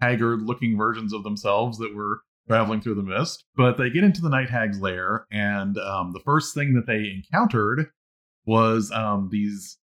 haggard 0.00 0.42
looking 0.42 0.76
versions 0.76 1.12
of 1.12 1.22
themselves 1.22 1.78
that 1.78 1.94
were 1.94 2.20
traveling 2.48 2.80
through 2.80 2.94
the 2.94 3.02
mist. 3.02 3.44
But 3.56 3.76
they 3.76 3.90
get 3.90 4.04
into 4.04 4.22
the 4.22 4.30
night 4.30 4.50
hag's 4.50 4.80
lair, 4.80 5.26
and 5.30 5.76
um, 5.78 6.12
the 6.12 6.20
first 6.20 6.54
thing 6.54 6.74
that 6.74 6.86
they 6.86 7.10
encountered 7.10 7.90
was 8.46 8.90
um, 8.92 9.28
these 9.30 9.76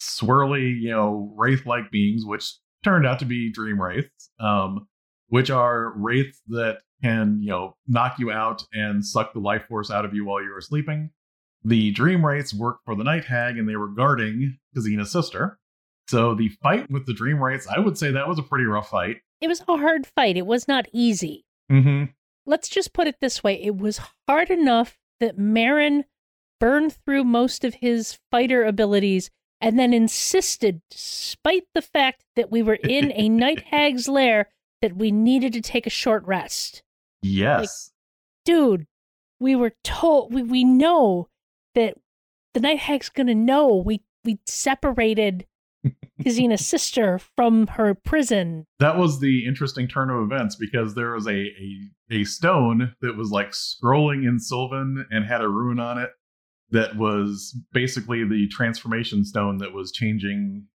swirly, 0.00 0.80
you 0.80 0.90
know, 0.90 1.32
wraith 1.36 1.66
like 1.66 1.90
beings, 1.90 2.24
which 2.24 2.54
turned 2.82 3.06
out 3.06 3.18
to 3.18 3.24
be 3.24 3.52
dream 3.52 3.80
wraiths, 3.80 4.30
um, 4.40 4.86
which 5.28 5.50
are 5.50 5.92
wraiths 5.96 6.40
that 6.48 6.78
can, 7.02 7.38
you 7.42 7.50
know, 7.50 7.76
knock 7.86 8.18
you 8.18 8.30
out 8.30 8.62
and 8.72 9.04
suck 9.04 9.32
the 9.32 9.38
life 9.38 9.64
force 9.68 9.90
out 9.90 10.04
of 10.04 10.14
you 10.14 10.24
while 10.24 10.42
you 10.42 10.54
are 10.54 10.60
sleeping. 10.60 11.10
The 11.64 11.90
dream 11.90 12.24
wraiths 12.24 12.54
work 12.54 12.78
for 12.84 12.94
the 12.94 13.04
night 13.04 13.24
hag 13.24 13.58
and 13.58 13.68
they 13.68 13.76
were 13.76 13.88
guarding 13.88 14.58
Kazina's 14.74 15.10
sister. 15.10 15.58
So 16.08 16.34
the 16.34 16.48
fight 16.62 16.88
with 16.90 17.06
the 17.06 17.12
dream 17.12 17.42
wraiths, 17.42 17.66
I 17.66 17.80
would 17.80 17.98
say 17.98 18.12
that 18.12 18.28
was 18.28 18.38
a 18.38 18.42
pretty 18.42 18.64
rough 18.64 18.90
fight. 18.90 19.16
It 19.40 19.48
was 19.48 19.62
a 19.68 19.76
hard 19.76 20.06
fight. 20.06 20.36
It 20.36 20.46
was 20.46 20.66
not 20.66 20.86
easy. 20.92 21.44
Mm-hmm. 21.70 22.04
Let's 22.46 22.68
just 22.68 22.92
put 22.92 23.06
it 23.06 23.16
this 23.20 23.42
way 23.42 23.60
it 23.62 23.76
was 23.76 24.00
hard 24.28 24.50
enough 24.50 24.98
that 25.20 25.38
Marin 25.38 26.04
burned 26.60 26.96
through 27.04 27.24
most 27.24 27.64
of 27.64 27.74
his 27.74 28.18
fighter 28.30 28.64
abilities 28.64 29.30
and 29.60 29.78
then 29.78 29.92
insisted, 29.92 30.82
despite 30.90 31.64
the 31.74 31.82
fact 31.82 32.24
that 32.36 32.50
we 32.50 32.62
were 32.62 32.74
in 32.74 33.12
a 33.14 33.28
night 33.28 33.62
hag's 33.70 34.08
lair, 34.08 34.50
that 34.82 34.96
we 34.96 35.10
needed 35.10 35.52
to 35.54 35.60
take 35.60 35.86
a 35.86 35.90
short 35.90 36.24
rest. 36.26 36.82
Yes. 37.22 37.92
Dude, 38.44 38.86
we 39.40 39.56
were 39.56 39.72
told 39.82 40.32
we, 40.32 40.42
we 40.42 40.64
know 40.64 41.28
that 41.74 41.94
the 42.54 42.60
night 42.60 42.78
hag's 42.78 43.08
gonna 43.08 43.34
know 43.34 43.74
we 43.74 44.02
we 44.24 44.38
separated 44.46 45.46
Kazina's 46.22 46.66
sister 46.66 47.18
from 47.18 47.66
her 47.68 47.94
prison. 47.94 48.66
that 48.78 48.96
was 48.96 49.20
the 49.20 49.46
interesting 49.46 49.86
turn 49.88 50.10
of 50.10 50.22
events 50.22 50.56
because 50.56 50.94
there 50.94 51.12
was 51.12 51.26
a, 51.26 51.30
a 51.30 51.78
a 52.10 52.24
stone 52.24 52.94
that 53.00 53.16
was 53.16 53.30
like 53.30 53.50
scrolling 53.50 54.26
in 54.26 54.38
Sylvan 54.38 55.06
and 55.10 55.24
had 55.26 55.40
a 55.42 55.48
rune 55.48 55.78
on 55.80 55.98
it 55.98 56.10
that 56.70 56.96
was 56.96 57.56
basically 57.72 58.24
the 58.24 58.48
transformation 58.48 59.24
stone 59.24 59.58
that 59.58 59.72
was 59.72 59.92
changing 59.92 60.66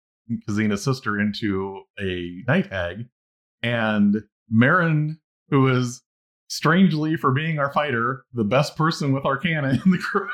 Kazina's 0.47 0.83
sister 0.83 1.19
into 1.19 1.81
a 1.99 2.43
night 2.47 2.67
hag. 2.67 3.05
And 3.63 4.23
Marin, 4.49 5.19
who 5.49 5.67
is 5.67 6.01
strangely 6.47 7.15
for 7.15 7.31
being 7.31 7.59
our 7.59 7.71
fighter, 7.71 8.25
the 8.33 8.43
best 8.43 8.75
person 8.75 9.13
with 9.13 9.25
Arcana 9.25 9.79
in 9.85 9.91
the 9.91 9.97
group. 9.97 10.29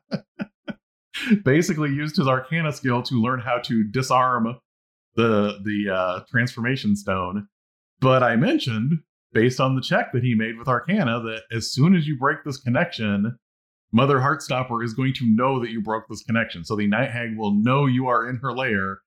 basically 1.44 1.90
used 1.90 2.16
his 2.16 2.26
arcana 2.26 2.72
skill 2.72 3.02
to 3.02 3.20
learn 3.20 3.40
how 3.40 3.58
to 3.58 3.84
disarm 3.84 4.56
the 5.16 5.58
the 5.62 5.92
uh, 5.92 6.20
transformation 6.30 6.96
stone. 6.96 7.48
But 8.00 8.22
I 8.22 8.36
mentioned, 8.36 9.00
based 9.32 9.60
on 9.60 9.74
the 9.74 9.82
check 9.82 10.12
that 10.12 10.22
he 10.22 10.34
made 10.34 10.58
with 10.58 10.68
Arcana, 10.68 11.20
that 11.20 11.42
as 11.52 11.72
soon 11.72 11.94
as 11.94 12.06
you 12.06 12.18
break 12.18 12.38
this 12.44 12.58
connection, 12.58 13.38
Mother 13.92 14.18
Heartstopper 14.18 14.84
is 14.84 14.92
going 14.92 15.14
to 15.14 15.26
know 15.26 15.60
that 15.60 15.70
you 15.70 15.80
broke 15.80 16.04
this 16.08 16.24
connection. 16.24 16.64
So 16.64 16.74
the 16.74 16.86
Night 16.86 17.10
Hag 17.10 17.36
will 17.36 17.54
know 17.54 17.86
you 17.86 18.08
are 18.08 18.28
in 18.28 18.36
her 18.36 18.52
lair 18.52 18.98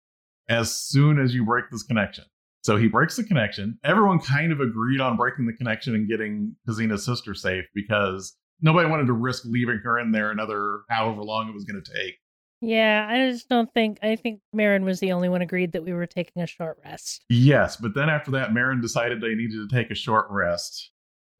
as 0.47 0.75
soon 0.75 1.19
as 1.19 1.33
you 1.33 1.45
break 1.45 1.65
this 1.71 1.83
connection. 1.83 2.23
So 2.63 2.77
he 2.77 2.87
breaks 2.87 3.17
the 3.17 3.23
connection. 3.23 3.77
Everyone 3.83 4.19
kind 4.19 4.51
of 4.51 4.59
agreed 4.59 5.01
on 5.01 5.17
breaking 5.17 5.45
the 5.45 5.53
connection 5.53 5.93
and 5.93 6.07
getting 6.07 6.55
Kazina's 6.67 7.05
sister 7.05 7.33
safe 7.33 7.65
because 7.75 8.35
nobody 8.61 8.89
wanted 8.89 9.07
to 9.07 9.13
risk 9.13 9.43
leaving 9.45 9.79
her 9.83 9.99
in 9.99 10.11
there 10.11 10.31
another 10.31 10.81
however 10.89 11.23
long 11.23 11.49
it 11.49 11.53
was 11.53 11.63
going 11.63 11.81
to 11.81 11.93
take. 11.93 12.15
Yeah, 12.59 13.07
I 13.09 13.29
just 13.29 13.49
don't 13.49 13.71
think 13.73 13.99
I 14.01 14.15
think 14.15 14.41
Marin 14.51 14.83
was 14.83 14.99
the 14.99 15.11
only 15.11 15.29
one 15.29 15.41
agreed 15.41 15.73
that 15.73 15.83
we 15.83 15.93
were 15.93 16.07
taking 16.07 16.41
a 16.41 16.47
short 16.47 16.79
rest. 16.83 17.23
Yes, 17.29 17.77
but 17.77 17.93
then 17.93 18.09
after 18.09 18.31
that, 18.31 18.53
Marin 18.53 18.81
decided 18.81 19.21
they 19.21 19.35
needed 19.35 19.69
to 19.69 19.75
take 19.75 19.91
a 19.91 19.95
short 19.95 20.25
rest. 20.29 20.91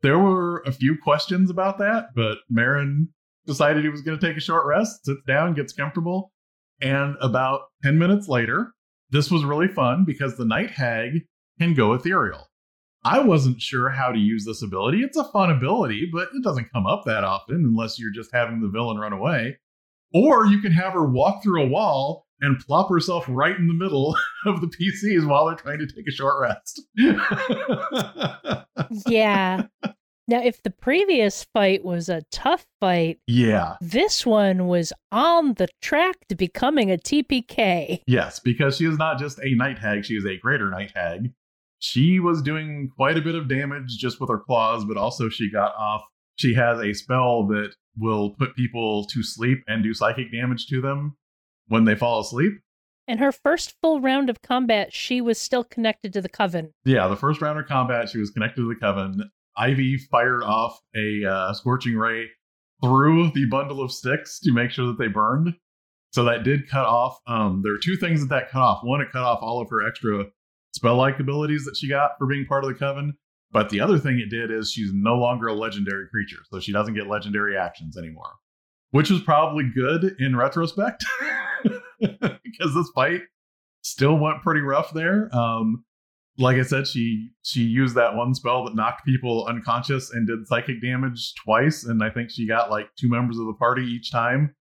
There 0.03 0.19
were 0.19 0.62
a 0.67 0.71
few 0.71 0.95
questions 1.01 1.50
about 1.50 1.79
that, 1.79 2.09
but 2.15 2.38
Marin 2.50 3.09
decided 3.47 3.83
he 3.83 3.89
was 3.89 4.01
going 4.01 4.19
to 4.19 4.25
take 4.25 4.38
a 4.38 4.41
short 4.41 4.67
rest, 4.67 5.05
sits 5.05 5.21
down, 5.25 5.55
gets 5.55 5.74
comfortable, 5.74 6.31
and 6.81 7.15
about 7.19 7.62
10 7.83 7.97
minutes 7.97 8.27
later, 8.27 8.74
this 9.09 9.31
was 9.31 9.43
really 9.43 9.67
fun 9.67 10.03
because 10.05 10.38
the 10.38 10.45
Night 10.45 10.69
Hag 10.69 11.21
can 11.57 11.74
go 11.74 11.93
ethereal. 11.93 12.46
I 13.07 13.19
wasn't 13.19 13.61
sure 13.61 13.89
how 13.89 14.11
to 14.11 14.19
use 14.19 14.43
this 14.45 14.61
ability. 14.61 15.01
It's 15.01 15.17
a 15.17 15.23
fun 15.31 15.49
ability, 15.49 16.09
but 16.11 16.29
it 16.33 16.43
doesn't 16.43 16.71
come 16.73 16.85
up 16.85 17.03
that 17.05 17.23
often 17.23 17.55
unless 17.55 17.97
you're 17.97 18.11
just 18.11 18.33
having 18.33 18.59
the 18.61 18.67
villain 18.67 18.97
run 18.97 19.13
away. 19.13 19.57
Or 20.13 20.45
you 20.45 20.59
can 20.59 20.73
have 20.73 20.93
her 20.93 21.05
walk 21.05 21.41
through 21.43 21.63
a 21.63 21.67
wall 21.67 22.27
and 22.41 22.59
plop 22.59 22.89
herself 22.89 23.25
right 23.27 23.55
in 23.55 23.67
the 23.67 23.73
middle 23.73 24.15
of 24.45 24.61
the 24.61 24.67
PCs 24.67 25.27
while 25.27 25.47
they're 25.47 25.55
trying 25.55 25.79
to 25.79 25.87
take 25.87 26.07
a 26.07 26.11
short 26.11 26.35
rest. 26.41 26.81
Yeah. 29.05 29.63
now, 30.27 30.41
if 30.43 30.61
the 30.63 30.69
previous 30.69 31.43
fight 31.53 31.83
was 31.83 32.09
a 32.09 32.21
tough 32.31 32.65
fight, 32.79 33.19
yeah. 33.25 33.75
this 33.81 34.25
one 34.25 34.67
was 34.67 34.93
on 35.11 35.55
the 35.55 35.67
track 35.81 36.15
to 36.29 36.35
becoming 36.35 36.91
a 36.91 36.97
TPK. 36.97 38.01
Yes, 38.05 38.39
because 38.39 38.77
she 38.77 38.85
is 38.85 38.97
not 38.97 39.17
just 39.17 39.39
a 39.39 39.55
night 39.55 39.79
hag, 39.79 40.05
she 40.05 40.13
is 40.13 40.25
a 40.25 40.37
greater 40.37 40.69
night 40.69 40.91
hag. 40.95 41.31
She 41.79 42.19
was 42.19 42.41
doing 42.41 42.89
quite 42.96 43.17
a 43.17 43.22
bit 43.22 43.36
of 43.36 43.48
damage 43.48 43.98
just 43.98 44.19
with 44.19 44.29
her 44.29 44.39
claws, 44.39 44.84
but 44.86 44.98
also 44.98 45.29
she 45.29 45.51
got 45.51 45.75
off. 45.75 46.03
She 46.36 46.53
has 46.53 46.79
a 46.79 46.93
spell 46.93 47.48
that 47.48 47.74
will 47.98 48.31
put 48.31 48.55
people 48.55 49.05
to 49.05 49.24
sleep 49.24 49.60
and 49.67 49.84
do 49.84 49.93
psychic 49.93 50.31
damage 50.31 50.67
to 50.67 50.81
them 50.81 51.17
when 51.67 51.86
they 51.86 51.96
fall 51.96 52.19
asleep. 52.19 52.53
In 53.07 53.19
her 53.19 53.31
first 53.31 53.75
full 53.81 54.01
round 54.01 54.29
of 54.29 54.41
combat, 54.41 54.93
she 54.93 55.22
was 55.22 55.39
still 55.39 55.63
connected 55.63 56.12
to 56.13 56.22
the 56.22 56.29
coven. 56.29 56.74
Yeah, 56.84 57.07
the 57.07 57.15
first 57.15 57.41
round 57.41 57.57
of 57.57 57.67
combat, 57.67 58.10
she 58.10 58.17
was 58.17 58.31
connected 58.31 58.62
to 58.62 58.67
the 58.67 58.79
coven. 58.79 59.29
Ivy 59.55 59.98
fired 59.98 60.43
off 60.43 60.79
a 60.96 61.25
uh, 61.25 61.53
scorching 61.53 61.96
ray 61.96 62.27
through 62.84 63.31
the 63.31 63.46
bundle 63.46 63.81
of 63.81 63.91
sticks 63.91 64.39
to 64.41 64.51
make 64.51 64.72
sure 64.72 64.88
that 64.88 65.00
they 65.00 65.07
burned. 65.07 65.55
So 66.12 66.24
that 66.25 66.43
did 66.43 66.69
cut 66.69 66.86
off. 66.86 67.19
Um, 67.27 67.62
there 67.63 67.74
are 67.74 67.79
two 67.79 67.96
things 67.96 68.22
that 68.22 68.29
that 68.29 68.51
cut 68.51 68.62
off. 68.62 68.84
One, 68.84 69.01
it 69.01 69.12
cut 69.12 69.24
off 69.24 69.39
all 69.41 69.62
of 69.62 69.69
her 69.69 69.88
extra 69.88 70.25
spell-like 70.74 71.19
abilities 71.19 71.65
that 71.65 71.77
she 71.77 71.89
got 71.89 72.12
for 72.17 72.27
being 72.27 72.45
part 72.45 72.63
of 72.63 72.69
the 72.69 72.75
coven. 72.75 73.13
But 73.51 73.69
the 73.69 73.79
other 73.79 73.97
thing 73.97 74.19
it 74.19 74.29
did 74.29 74.51
is 74.51 74.71
she's 74.71 74.91
no 74.93 75.15
longer 75.15 75.47
a 75.47 75.53
legendary 75.53 76.07
creature, 76.09 76.39
so 76.51 76.59
she 76.59 76.71
doesn't 76.71 76.95
get 76.95 77.07
legendary 77.07 77.57
actions 77.57 77.97
anymore, 77.97 78.33
which 78.91 79.09
was 79.09 79.21
probably 79.21 79.63
good 79.74 80.15
in 80.19 80.36
retrospect 80.36 81.05
because 82.00 82.75
this 82.75 82.89
fight 82.93 83.21
still 83.83 84.17
went 84.17 84.41
pretty 84.41 84.62
rough 84.62 84.91
there. 84.93 85.33
Um, 85.33 85.86
like 86.38 86.57
I 86.57 86.63
said, 86.63 86.88
she 86.88 87.29
she 87.41 87.62
used 87.62 87.95
that 87.95 88.15
one 88.15 88.36
spell 88.36 88.65
that 88.65 88.75
knocked 88.75 89.05
people 89.05 89.45
unconscious 89.47 90.12
and 90.12 90.27
did 90.27 90.47
psychic 90.47 90.81
damage 90.81 91.33
twice, 91.43 91.83
and 91.86 92.03
I 92.03 92.09
think 92.09 92.29
she 92.29 92.47
got 92.47 92.69
like 92.69 92.89
two 93.00 93.09
members 93.09 93.39
of 93.39 93.45
the 93.45 93.53
party 93.53 93.83
each 93.83 94.12
time. 94.12 94.55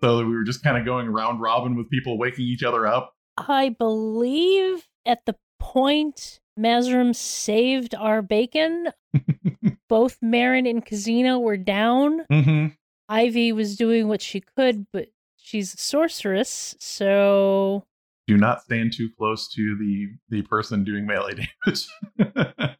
So 0.00 0.18
we 0.18 0.34
were 0.34 0.44
just 0.44 0.64
kind 0.64 0.78
of 0.78 0.86
going 0.86 1.08
round 1.08 1.42
robin 1.42 1.76
with 1.76 1.90
people 1.90 2.18
waking 2.18 2.46
each 2.46 2.62
other 2.62 2.86
up. 2.86 3.12
I 3.36 3.68
believe 3.68 4.88
at 5.06 5.24
the 5.26 5.36
point 5.60 6.40
Mazrim 6.58 7.14
saved 7.14 7.94
our 7.94 8.22
bacon, 8.22 8.88
both 9.88 10.18
Marin 10.20 10.66
and 10.66 10.84
Kazina 10.84 11.40
were 11.40 11.56
down. 11.56 12.24
mm-hmm. 12.30 12.66
Ivy 13.08 13.52
was 13.52 13.76
doing 13.76 14.08
what 14.08 14.22
she 14.22 14.40
could, 14.40 14.86
but 14.92 15.08
she's 15.36 15.74
a 15.74 15.78
sorceress, 15.78 16.76
so 16.78 17.84
do 18.30 18.36
not 18.36 18.62
stand 18.62 18.92
too 18.92 19.08
close 19.18 19.48
to 19.48 19.76
the 19.76 20.06
the 20.28 20.42
person 20.42 20.84
doing 20.84 21.06
melee 21.06 21.34
damage. 21.66 21.88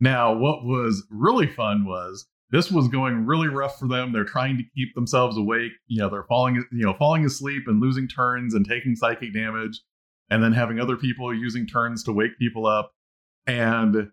now, 0.00 0.34
what 0.34 0.64
was 0.64 1.06
really 1.08 1.46
fun 1.46 1.86
was 1.86 2.26
this 2.50 2.70
was 2.70 2.88
going 2.88 3.24
really 3.24 3.46
rough 3.46 3.78
for 3.78 3.86
them. 3.86 4.12
They're 4.12 4.24
trying 4.24 4.56
to 4.58 4.64
keep 4.76 4.94
themselves 4.96 5.36
awake. 5.36 5.70
You 5.86 6.02
know, 6.02 6.10
they're 6.10 6.24
falling, 6.24 6.56
you 6.72 6.84
know, 6.84 6.94
falling 6.98 7.24
asleep 7.24 7.62
and 7.68 7.80
losing 7.80 8.08
turns 8.08 8.54
and 8.54 8.66
taking 8.68 8.96
psychic 8.96 9.32
damage, 9.32 9.80
and 10.32 10.42
then 10.42 10.54
having 10.54 10.80
other 10.80 10.96
people 10.96 11.34
using 11.34 11.66
turns 11.66 12.02
to 12.02 12.12
wake 12.12 12.38
people 12.38 12.66
up. 12.66 12.94
And 13.46 14.10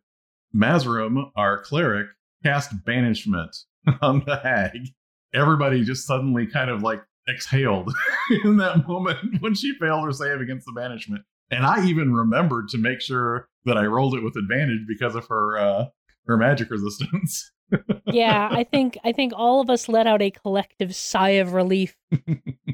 Mazrim, 0.53 1.31
our 1.37 1.61
cleric, 1.61 2.07
cast 2.43 2.71
banishment 2.83 3.55
on 4.01 4.23
the 4.25 4.35
hag. 4.35 4.89
Everybody 5.33 5.85
just 5.85 6.05
suddenly 6.05 6.45
kind 6.45 6.69
of 6.69 6.83
like 6.83 7.01
exhaled 7.29 7.93
in 8.43 8.57
that 8.57 8.85
moment 8.85 9.19
when 9.39 9.55
she 9.55 9.73
failed 9.79 10.03
her 10.03 10.11
save 10.11 10.41
against 10.41 10.65
the 10.65 10.73
banishment. 10.73 11.21
And 11.51 11.65
I 11.65 11.85
even 11.85 12.13
remembered 12.13 12.67
to 12.69 12.77
make 12.77 12.99
sure 12.99 13.47
that 13.63 13.77
I 13.77 13.85
rolled 13.85 14.13
it 14.13 14.23
with 14.23 14.35
advantage 14.35 14.81
because 14.89 15.15
of 15.15 15.25
her 15.27 15.57
uh, 15.57 15.85
her 16.27 16.35
magic 16.35 16.69
resistance. 16.69 17.49
yeah, 18.07 18.49
I 18.51 18.65
think 18.65 18.97
I 19.05 19.13
think 19.13 19.31
all 19.33 19.61
of 19.61 19.69
us 19.69 19.87
let 19.87 20.05
out 20.05 20.21
a 20.21 20.31
collective 20.31 20.93
sigh 20.93 21.39
of 21.39 21.53
relief 21.53 21.95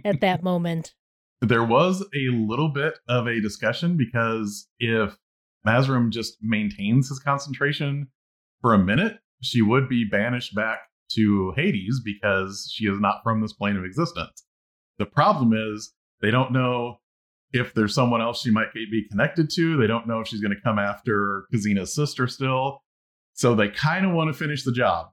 at 0.04 0.22
that 0.22 0.42
moment. 0.42 0.96
There 1.42 1.64
was 1.64 2.02
a 2.02 2.30
little 2.30 2.70
bit 2.70 2.98
of 3.08 3.28
a 3.28 3.42
discussion 3.42 3.98
because 3.98 4.68
if 4.80 5.18
Mazrim 5.66 6.10
just 6.12 6.38
maintains 6.42 7.10
his 7.10 7.20
concentration 7.20 8.08
for 8.62 8.74
a 8.74 8.80
minute, 8.80 9.20
she 9.42 9.62
would 9.62 9.90
be 9.90 10.06
banished 10.10 10.56
back 10.56 10.80
to 11.12 11.54
Hades 11.56 12.02
because 12.04 12.72
she 12.74 12.86
is 12.86 13.00
not 13.00 13.22
from 13.24 13.42
this 13.42 13.54
plane 13.54 13.76
of 13.76 13.84
existence. 13.84 14.44
The 14.98 15.06
problem 15.06 15.54
is 15.54 15.94
they 16.22 16.32
don't 16.32 16.52
know 16.52 16.98
if 17.52 17.74
there's 17.74 17.94
someone 17.94 18.22
else 18.22 18.42
she 18.42 18.52
might 18.52 18.74
be 18.74 19.08
connected 19.10 19.50
to. 19.52 19.78
They 19.78 19.88
don't 19.88 20.08
know 20.08 20.20
if 20.20 20.28
she's 20.28 20.42
going 20.42 20.56
to 20.56 20.62
come 20.62 20.80
after 20.80 21.46
Kazina's 21.54 21.94
sister 21.94 22.28
still. 22.28 22.82
So 23.34 23.54
they 23.54 23.70
kind 23.70 24.06
of 24.06 24.14
want 24.14 24.30
to 24.30 24.38
finish 24.38 24.64
the 24.64 24.72
job. 24.72 25.08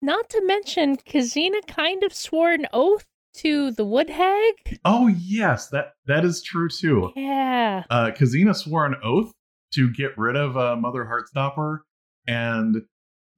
Not 0.00 0.28
to 0.30 0.44
mention, 0.44 0.96
Kazina 0.96 1.66
kind 1.66 2.02
of 2.04 2.14
swore 2.14 2.52
an 2.52 2.66
oath 2.72 3.06
to 3.34 3.72
the 3.72 3.84
Wood 3.84 4.10
Hag. 4.10 4.78
Oh 4.84 5.08
yes, 5.08 5.68
that 5.68 5.92
that 6.06 6.24
is 6.24 6.42
true 6.42 6.68
too. 6.68 7.10
Yeah. 7.16 7.84
Uh, 7.90 8.10
Kazina 8.10 8.54
swore 8.54 8.86
an 8.86 8.96
oath 9.02 9.32
to 9.74 9.92
get 9.92 10.16
rid 10.16 10.36
of 10.36 10.56
uh, 10.56 10.76
Mother 10.76 11.04
Heartstopper, 11.04 11.80
and 12.26 12.82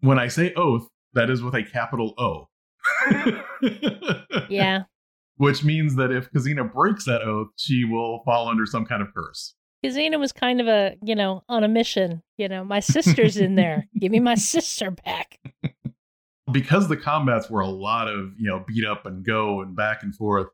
when 0.00 0.19
I 0.19 0.29
say 0.29 0.53
oath, 0.55 0.87
that 1.15 1.31
is 1.31 1.43
with 1.43 1.55
a 1.55 1.62
capital 1.62 2.15
O. 2.19 2.49
yeah. 4.49 4.83
Which 5.38 5.65
means 5.65 5.97
that 5.97 6.11
if 6.11 6.31
Kazina 6.31 6.73
breaks 6.73 7.05
that 7.05 7.23
oath, 7.23 7.49
she 7.57 7.85
will 7.85 8.23
fall 8.25 8.49
under 8.49 8.65
some 8.65 8.87
kind 8.87 9.03
of 9.03 9.09
curse. 9.15 9.55
Kazina 9.85 10.19
was 10.19 10.33
kind 10.33 10.61
of 10.61 10.67
a, 10.67 10.97
you 11.03 11.15
know, 11.15 11.43
on 11.49 11.62
a 11.62 11.69
mission. 11.69 12.23
You 12.38 12.49
know, 12.49 12.65
my 12.65 12.81
sister's 12.81 13.37
in 13.37 13.55
there. 13.55 13.87
Give 13.99 14.11
me 14.11 14.21
my 14.21 14.35
sister 14.35 14.91
back. 14.91 15.38
Because 16.53 16.88
the 16.88 16.97
combats 16.97 17.50
were 17.50 17.61
a 17.61 17.69
lot 17.69 18.09
of, 18.09 18.33
you 18.38 18.49
know, 18.49 18.65
beat 18.67 18.85
up 18.85 19.05
and 19.05 19.25
go 19.25 19.61
and 19.61 19.75
back 19.75 20.03
and 20.03 20.15
forth, 20.15 20.49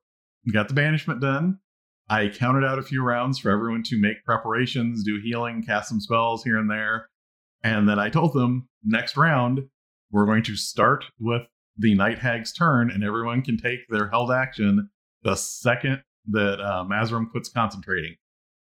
we 0.47 0.53
got 0.53 0.69
the 0.69 0.75
banishment 0.75 1.21
done. 1.21 1.59
I 2.09 2.29
counted 2.29 2.65
out 2.65 2.79
a 2.79 2.83
few 2.83 3.03
rounds 3.03 3.39
for 3.39 3.51
everyone 3.51 3.83
to 3.85 4.01
make 4.01 4.25
preparations, 4.25 5.05
do 5.05 5.21
healing, 5.23 5.63
cast 5.63 5.89
some 5.89 6.01
spells 6.01 6.45
here 6.45 6.59
and 6.59 6.71
there. 6.71 7.09
And 7.63 7.89
then 7.89 7.99
I 7.99 8.09
told 8.09 8.33
them 8.33 8.69
next 8.85 9.17
round, 9.17 9.69
we're 10.11 10.27
going 10.27 10.43
to 10.45 10.57
start 10.57 11.05
with 11.19 11.43
the 11.79 11.95
Night 11.95 12.19
Hag's 12.19 12.53
turn, 12.53 12.91
and 12.91 13.03
everyone 13.03 13.43
can 13.43 13.57
take 13.57 13.81
their 13.89 14.09
held 14.09 14.31
action 14.31 14.91
the 15.23 15.37
second 15.37 16.03
that 16.29 16.61
uh, 16.61 16.85
quits 17.31 17.49
concentrating. 17.49 18.17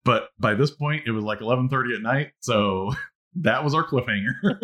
But 0.05 0.31
by 0.39 0.55
this 0.55 0.71
point, 0.71 1.05
it 1.07 1.11
was 1.11 1.25
like 1.25 1.41
11:30 1.41 1.97
at 1.97 2.03
night, 2.03 2.33
so 2.41 2.93
that 3.37 3.65
was 3.65 3.75
our 3.75 3.87
cliffhanger. 3.87 4.35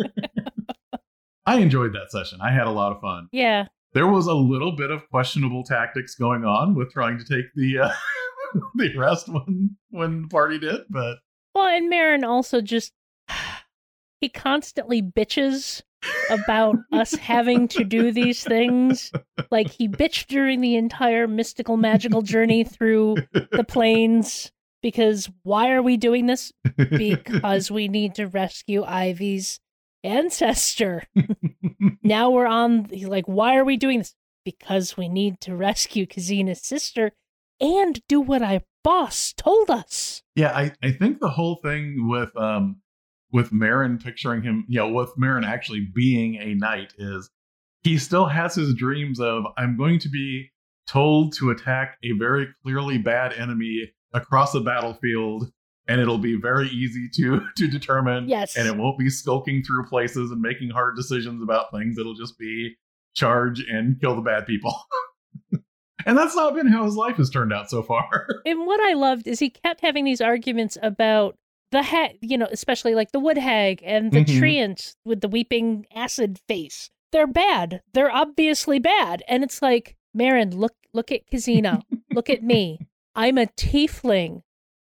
I 1.45 1.59
enjoyed 1.59 1.93
that 1.93 2.11
session. 2.11 2.39
I 2.41 2.51
had 2.51 2.67
a 2.67 2.71
lot 2.71 2.91
of 2.93 3.01
fun. 3.01 3.27
Yeah. 3.31 3.65
There 3.93 4.07
was 4.07 4.27
a 4.27 4.33
little 4.33 4.75
bit 4.75 4.91
of 4.91 5.07
questionable 5.09 5.63
tactics 5.63 6.15
going 6.15 6.45
on 6.45 6.73
with 6.73 6.91
trying 6.91 7.19
to 7.19 7.25
take 7.25 7.45
the 7.55 7.79
uh, 7.79 7.91
the 8.75 8.95
rest 8.97 9.29
when 9.29 9.77
when 9.89 10.23
the 10.23 10.27
party 10.29 10.57
did, 10.57 10.81
but 10.89 11.17
well, 11.53 11.67
and 11.67 11.89
Marin 11.89 12.23
also 12.23 12.61
just 12.61 12.91
he 14.19 14.29
constantly 14.29 15.01
bitches 15.01 15.81
about 16.29 16.77
us 16.91 17.13
having 17.13 17.67
to 17.69 17.83
do 17.83 18.11
these 18.11 18.43
things. 18.43 19.11
Like 19.51 19.69
he 19.69 19.87
bitched 19.87 20.27
during 20.27 20.61
the 20.61 20.75
entire 20.75 21.27
mystical 21.27 21.77
magical 21.77 22.21
journey 22.21 22.63
through 22.63 23.17
the 23.33 23.63
plains 23.67 24.51
because 24.81 25.29
why 25.43 25.71
are 25.71 25.81
we 25.81 25.97
doing 25.97 26.25
this? 26.25 26.51
Because 26.77 27.69
we 27.69 27.87
need 27.87 28.15
to 28.15 28.27
rescue 28.27 28.83
Ivy's 28.83 29.59
ancestor. 30.03 31.03
now 32.03 32.29
we're 32.29 32.47
on 32.47 32.89
like 33.05 33.25
why 33.27 33.55
are 33.55 33.65
we 33.65 33.77
doing 33.77 33.99
this? 33.99 34.15
Because 34.45 34.97
we 34.97 35.07
need 35.07 35.39
to 35.41 35.55
rescue 35.55 36.05
Kazina's 36.05 36.61
sister 36.61 37.11
and 37.59 38.01
do 38.07 38.19
what 38.19 38.41
our 38.41 38.61
boss 38.83 39.33
told 39.33 39.69
us. 39.69 40.21
Yeah, 40.35 40.51
I, 40.51 40.73
I 40.83 40.91
think 40.91 41.19
the 41.19 41.29
whole 41.29 41.59
thing 41.63 42.09
with 42.09 42.35
um 42.37 42.81
with 43.31 43.51
Marin 43.51 43.97
picturing 43.97 44.43
him, 44.43 44.65
you 44.67 44.79
know, 44.79 44.89
with 44.89 45.11
Marin 45.17 45.43
actually 45.43 45.87
being 45.93 46.35
a 46.35 46.53
knight 46.53 46.93
is 46.97 47.29
he 47.81 47.97
still 47.97 48.27
has 48.27 48.55
his 48.55 48.73
dreams 48.75 49.19
of 49.19 49.45
I'm 49.57 49.77
going 49.77 49.99
to 49.99 50.09
be 50.09 50.51
told 50.87 51.33
to 51.37 51.49
attack 51.49 51.97
a 52.03 52.11
very 52.11 52.47
clearly 52.61 52.97
bad 52.97 53.33
enemy 53.33 53.91
across 54.13 54.51
the 54.51 54.59
battlefield 54.61 55.51
and 55.87 55.99
it'll 55.99 56.17
be 56.17 56.35
very 56.39 56.67
easy 56.69 57.09
to 57.13 57.41
to 57.57 57.67
determine 57.67 58.27
yes 58.27 58.55
and 58.57 58.67
it 58.67 58.77
won't 58.77 58.97
be 58.97 59.09
skulking 59.09 59.63
through 59.63 59.85
places 59.85 60.31
and 60.31 60.41
making 60.41 60.69
hard 60.69 60.95
decisions 60.95 61.41
about 61.41 61.71
things 61.71 61.97
it'll 61.97 62.15
just 62.15 62.37
be 62.37 62.75
charge 63.13 63.59
and 63.61 63.99
kill 64.01 64.15
the 64.15 64.21
bad 64.21 64.45
people 64.45 64.73
and 66.05 66.17
that's 66.17 66.35
not 66.35 66.55
been 66.55 66.67
how 66.67 66.83
his 66.83 66.95
life 66.95 67.15
has 67.17 67.29
turned 67.29 67.53
out 67.53 67.69
so 67.69 67.83
far 67.83 68.27
and 68.45 68.65
what 68.65 68.79
i 68.81 68.93
loved 68.93 69.27
is 69.27 69.39
he 69.39 69.49
kept 69.49 69.81
having 69.81 70.05
these 70.05 70.21
arguments 70.21 70.77
about 70.81 71.35
the 71.71 71.83
hag 71.83 72.17
you 72.21 72.37
know 72.37 72.47
especially 72.51 72.95
like 72.95 73.11
the 73.11 73.19
wood 73.19 73.37
hag 73.37 73.81
and 73.85 74.11
the 74.11 74.23
mm-hmm. 74.23 74.43
treant 74.43 74.95
with 75.05 75.21
the 75.21 75.27
weeping 75.27 75.85
acid 75.93 76.39
face 76.47 76.89
they're 77.11 77.27
bad 77.27 77.81
they're 77.93 78.11
obviously 78.11 78.79
bad 78.79 79.23
and 79.27 79.43
it's 79.43 79.61
like 79.61 79.95
Marin, 80.13 80.55
look 80.55 80.75
look 80.93 81.11
at 81.11 81.27
Kazina. 81.29 81.81
look 82.13 82.29
at 82.29 82.43
me. 82.43 82.79
I'm 83.15 83.37
a 83.37 83.47
tiefling. 83.47 84.41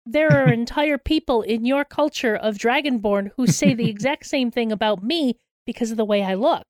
There 0.05 0.33
are 0.33 0.53
entire 0.53 0.99
people 0.99 1.43
in 1.43 1.65
your 1.65 1.85
culture 1.85 2.35
of 2.35 2.57
Dragonborn 2.57 3.31
who 3.37 3.47
say 3.47 3.75
the 3.75 3.89
exact 3.91 4.27
same 4.27 4.51
thing 4.51 4.73
about 4.73 5.03
me 5.03 5.39
because 5.67 5.91
of 5.91 5.97
the 5.97 6.05
way 6.05 6.23
I 6.23 6.35
look. 6.35 6.65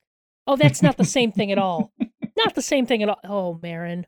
Oh, 0.47 0.57
that's 0.57 0.83
not 0.83 0.97
the 0.97 1.05
same 1.05 1.33
thing 1.33 1.53
at 1.53 1.59
all. 1.59 1.93
Not 2.37 2.55
the 2.55 2.63
same 2.63 2.87
thing 2.87 3.03
at 3.03 3.09
all. 3.09 3.21
Oh, 3.25 3.61
Marin. 3.63 4.07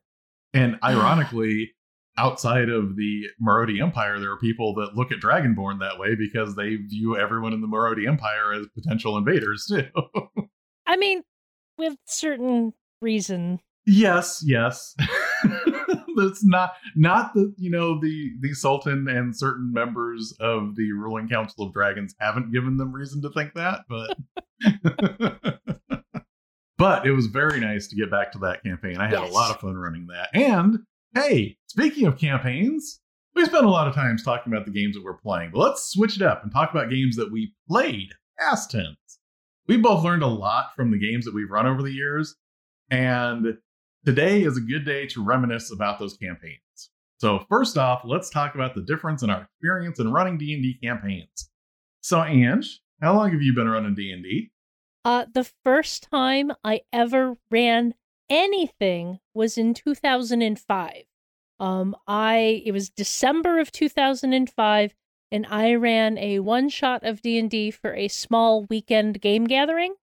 And 0.53 0.79
ironically, 0.85 1.73
outside 2.19 2.69
of 2.69 2.97
the 2.97 3.25
Marodi 3.43 3.81
Empire, 3.81 4.19
there 4.19 4.33
are 4.33 4.39
people 4.39 4.75
that 4.75 4.95
look 4.95 5.13
at 5.13 5.21
Dragonborn 5.21 5.81
that 5.81 5.99
way 5.99 6.15
because 6.15 6.55
they 6.57 6.77
view 6.77 7.17
everyone 7.17 7.53
in 7.53 7.61
the 7.61 7.67
Marodi 7.67 8.07
Empire 8.07 8.53
as 8.55 8.67
potential 8.75 9.17
invaders 9.17 9.67
too. 9.69 9.87
I 10.87 10.97
mean, 10.97 11.23
with 11.79 11.97
certain 12.07 12.73
reason. 13.01 13.61
Yes, 13.87 14.43
yes. 14.45 14.95
That's 16.17 16.45
not 16.45 16.75
not 16.97 17.35
the 17.35 17.55
you 17.57 17.71
know 17.71 18.01
the 18.01 18.33
the 18.41 18.55
Sultan 18.55 19.09
and 19.09 19.37
certain 19.37 19.73
members 19.73 20.35
of 20.41 20.77
the 20.77 20.93
ruling 20.93 21.29
council 21.29 21.67
of 21.67 21.73
dragons 21.73 22.15
haven't 22.19 22.53
given 22.53 22.77
them 22.77 22.93
reason 22.93 23.23
to 23.23 23.31
think 23.31 23.55
that, 23.55 23.81
but 23.89 24.17
but 26.79 27.07
it 27.07 27.13
was 27.13 27.27
very 27.27 27.61
nice 27.61 27.89
to 27.89 27.97
get 27.97 28.11
back 28.11 28.33
to 28.33 28.39
that 28.39 28.63
campaign. 28.63 28.99
I 28.99 29.05
had 29.05 29.21
yes. 29.21 29.31
a 29.31 29.33
lot 29.33 29.51
of 29.51 29.61
fun 29.61 29.77
running 29.77 30.07
that. 30.09 30.29
And 30.33 30.81
hey, 31.15 31.57
speaking 31.67 32.07
of 32.07 32.19
campaigns, 32.19 33.01
we 33.35 33.45
spent 33.45 33.65
a 33.65 33.71
lot 33.71 33.89
of 33.89 33.95
times 33.95 34.23
talking 34.23 34.53
about 34.53 34.67
the 34.67 34.73
games 34.73 34.95
that 34.95 35.05
we're 35.05 35.15
playing, 35.15 35.51
but 35.53 35.61
let's 35.61 35.93
switch 35.93 36.17
it 36.17 36.23
up 36.23 36.43
and 36.43 36.53
talk 36.53 36.71
about 36.71 36.91
games 36.91 37.17
that 37.17 37.33
we 37.33 37.55
played. 37.69 38.11
Past 38.39 38.71
tense. 38.71 38.97
We 39.67 39.77
both 39.77 40.05
learned 40.05 40.23
a 40.23 40.29
lot 40.29 40.75
from 40.77 40.91
the 40.91 40.99
games 40.99 41.25
that 41.25 41.35
we've 41.35 41.51
run 41.51 41.67
over 41.67 41.83
the 41.83 41.93
years, 41.93 42.35
and 42.91 43.57
Today 44.05 44.43
is 44.43 44.59
a 44.59 44.61
good 44.61 44.85
day 44.85 45.07
to 45.07 45.25
reminisce 45.25 45.73
about 45.73 45.99
those 45.99 46.15
campaigns. 46.19 46.91
So 47.19 47.39
first 47.49 47.79
off, 47.79 48.03
let's 48.05 48.29
talk 48.29 48.55
about 48.55 48.75
the 48.75 48.83
difference 48.83 49.23
in 49.23 49.31
our 49.31 49.43
experience 49.43 49.99
in 49.99 50.13
running 50.13 50.37
D&D 50.37 50.79
campaigns. 50.83 51.49
So 52.03 52.23
Ange, 52.23 52.81
how 53.01 53.15
long 53.15 53.33
have 53.33 53.41
you 53.41 53.55
been 53.55 53.69
running 53.69 53.95
D&D? 53.95 54.51
Uh, 55.07 55.25
the 55.33 55.51
first 55.65 56.07
time 56.11 56.53
I 56.63 56.83
ever 56.93 57.37
ran 57.51 57.95
anything 58.29 59.21
was 59.33 59.57
in 59.57 59.73
2005. 59.73 61.05
Um, 61.59 61.97
I 62.07 62.63
it 62.67 62.73
was 62.73 62.91
December 62.91 63.59
of 63.59 63.73
2005, 63.73 64.95
and 65.31 65.47
I 65.49 65.75
ran 65.77 66.19
a 66.19 66.41
one 66.41 66.69
shot 66.69 67.05
of 67.05 67.23
D 67.23 67.39
and 67.39 67.51
D 67.51 67.71
for 67.71 67.95
a 67.95 68.09
small 68.09 68.65
weekend 68.65 69.21
game 69.23 69.45
gathering. 69.45 69.95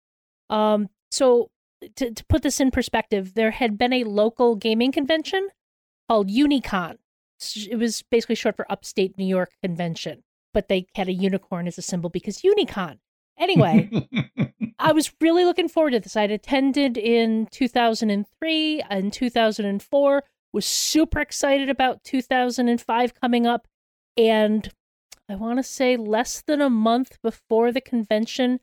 Um, 0.49 0.89
so 1.11 1.51
to, 1.95 2.11
to 2.11 2.25
put 2.25 2.43
this 2.43 2.59
in 2.59 2.71
perspective, 2.71 3.33
there 3.33 3.51
had 3.51 3.77
been 3.77 3.93
a 3.93 4.03
local 4.03 4.55
gaming 4.55 4.91
convention 4.91 5.49
called 6.07 6.29
Unicon. 6.29 6.97
It 7.55 7.77
was 7.77 8.03
basically 8.03 8.35
short 8.35 8.55
for 8.55 8.71
Upstate 8.71 9.17
New 9.17 9.25
York 9.25 9.51
Convention, 9.63 10.23
but 10.53 10.67
they 10.67 10.87
had 10.95 11.07
a 11.07 11.13
unicorn 11.13 11.67
as 11.67 11.77
a 11.77 11.81
symbol 11.81 12.09
because 12.09 12.41
Unicon. 12.41 12.99
Anyway, 13.39 13.89
I 14.79 14.91
was 14.91 15.11
really 15.19 15.45
looking 15.45 15.67
forward 15.67 15.91
to 15.91 15.99
this. 15.99 16.15
I'd 16.15 16.31
attended 16.31 16.97
in 16.97 17.47
2003 17.51 18.83
and 18.89 19.13
2004, 19.13 20.23
was 20.53 20.65
super 20.65 21.19
excited 21.19 21.69
about 21.69 22.03
2005 22.03 23.13
coming 23.15 23.47
up. 23.47 23.67
And 24.17 24.69
I 25.29 25.35
want 25.35 25.59
to 25.59 25.63
say 25.63 25.95
less 25.97 26.41
than 26.41 26.61
a 26.61 26.69
month 26.69 27.17
before 27.21 27.71
the 27.71 27.81
convention, 27.81 28.59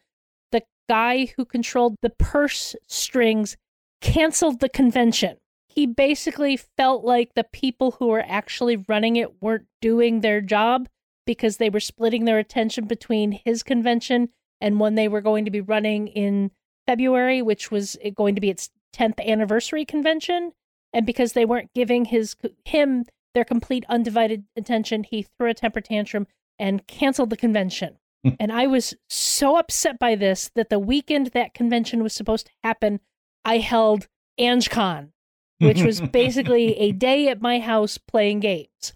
guy 0.88 1.27
who 1.37 1.44
controlled 1.44 1.96
the 2.03 2.11
purse 2.11 2.74
strings 2.87 3.57
canceled 4.01 4.61
the 4.61 4.68
convention. 4.68 5.37
he 5.68 5.87
basically 5.87 6.57
felt 6.57 7.05
like 7.05 7.35
the 7.35 7.44
people 7.44 7.92
who 7.92 8.09
were 8.09 8.24
actually 8.27 8.77
running 8.88 9.16
it 9.16 9.40
weren't 9.40 9.66
doing 9.81 10.20
their 10.20 10.40
job 10.40 10.88
because 11.27 11.59
they 11.59 11.70
were 11.70 11.79
splitting 11.79 12.24
their 12.24 12.38
attention 12.38 12.87
between 12.87 13.31
his 13.44 13.62
convention 13.62 14.31
and 14.61 14.81
when 14.81 14.94
they 14.94 15.07
were 15.07 15.20
going 15.20 15.44
to 15.44 15.51
be 15.51 15.61
running 15.61 16.09
in 16.09 16.51
February, 16.87 17.42
which 17.42 17.70
was 17.70 17.96
going 18.16 18.35
to 18.35 18.40
be 18.40 18.51
its 18.51 18.70
10th 18.96 19.24
anniversary 19.24 19.85
convention. 19.85 20.53
And 20.92 21.05
because 21.05 21.35
they 21.35 21.44
weren't 21.44 21.72
giving 21.74 22.07
his 22.07 22.35
him 22.64 23.05
their 23.35 23.44
complete 23.44 23.85
undivided 23.88 24.44
attention, 24.57 25.05
he 25.05 25.22
threw 25.22 25.51
a 25.51 25.55
temper 25.55 25.83
tantrum 25.83 26.27
and 26.59 26.87
canceled 26.87 27.31
the 27.31 27.37
convention. 27.37 27.98
And 28.40 28.52
I 28.52 28.66
was 28.66 28.94
so 29.09 29.57
upset 29.59 29.98
by 29.98 30.14
this 30.14 30.50
that 30.54 30.70
the 30.70 30.78
weekend 30.78 31.28
that 31.28 31.54
convention 31.54 32.02
was 32.02 32.12
supposed 32.12 32.46
to 32.46 32.52
happen, 32.64 33.00
I 33.44 33.59
held 33.59 34.09
AngeCon, 34.38 35.11
which 35.59 35.83
was 35.83 36.00
basically 36.00 36.76
a 36.78 36.92
day 37.07 37.28
at 37.28 37.40
my 37.40 37.61
house 37.61 37.98
playing 37.98 38.40
games. 38.40 38.92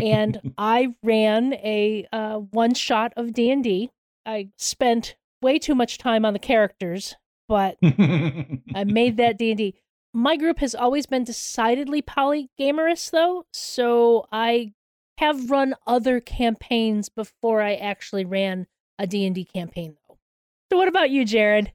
And 0.00 0.52
I 0.58 0.94
ran 1.02 1.54
a 1.54 2.06
uh, 2.12 2.36
one 2.36 2.74
shot 2.74 3.12
of 3.16 3.32
D 3.32 3.50
and 3.50 3.64
D. 3.64 3.90
I 4.26 4.50
spent 4.56 5.16
way 5.40 5.58
too 5.58 5.74
much 5.74 5.98
time 5.98 6.24
on 6.24 6.32
the 6.32 6.38
characters, 6.38 7.16
but 7.48 7.78
I 7.82 8.84
made 8.84 9.16
that 9.16 9.38
D 9.38 9.50
and 9.50 9.58
D. 9.58 9.74
My 10.12 10.36
group 10.36 10.58
has 10.58 10.74
always 10.74 11.06
been 11.06 11.24
decidedly 11.24 12.02
polygamorous, 12.02 13.10
though, 13.10 13.44
so 13.52 14.26
I 14.32 14.72
have 15.18 15.50
run 15.50 15.74
other 15.86 16.20
campaigns 16.20 17.08
before 17.08 17.62
I 17.62 17.74
actually 17.74 18.24
ran 18.24 18.66
a 18.98 19.06
D&D 19.06 19.44
campaign 19.44 19.96
though. 20.08 20.18
So 20.70 20.76
what 20.76 20.88
about 20.88 21.10
you, 21.10 21.24
Jared? 21.24 21.72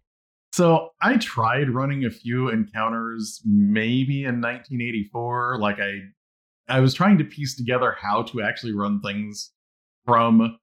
So 0.53 0.89
I 1.01 1.17
tried 1.17 1.69
running 1.69 2.03
a 2.03 2.11
few 2.11 2.49
encounters 2.49 3.41
maybe 3.45 4.25
in 4.25 4.41
1984 4.41 5.59
like 5.59 5.79
I 5.79 5.99
I 6.67 6.79
was 6.79 6.93
trying 6.93 7.17
to 7.17 7.23
piece 7.23 7.55
together 7.55 7.95
how 7.99 8.23
to 8.23 8.41
actually 8.41 8.73
run 8.73 9.01
things 9.01 9.51
from 10.05 10.57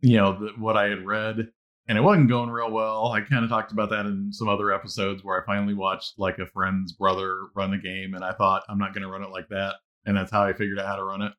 you 0.00 0.16
know 0.16 0.38
the, 0.38 0.52
what 0.58 0.76
I 0.76 0.88
had 0.88 1.06
read 1.06 1.48
and 1.88 1.98
it 1.98 2.02
wasn't 2.02 2.28
going 2.28 2.50
real 2.50 2.70
well. 2.70 3.12
I 3.12 3.22
kind 3.22 3.42
of 3.42 3.50
talked 3.50 3.72
about 3.72 3.90
that 3.90 4.06
in 4.06 4.32
some 4.32 4.48
other 4.48 4.72
episodes 4.72 5.24
where 5.24 5.42
I 5.42 5.46
finally 5.46 5.74
watched 5.74 6.18
like 6.18 6.38
a 6.38 6.46
friend's 6.46 6.92
brother 6.92 7.46
run 7.56 7.70
the 7.70 7.78
game 7.78 8.14
and 8.14 8.22
I 8.22 8.32
thought 8.32 8.62
I'm 8.68 8.78
not 8.78 8.94
going 8.94 9.02
to 9.02 9.10
run 9.10 9.24
it 9.24 9.30
like 9.30 9.48
that 9.48 9.76
and 10.04 10.16
that's 10.16 10.30
how 10.30 10.42
I 10.42 10.52
figured 10.52 10.78
out 10.78 10.86
how 10.86 10.96
to 10.96 11.04
run 11.04 11.22
it 11.22 11.32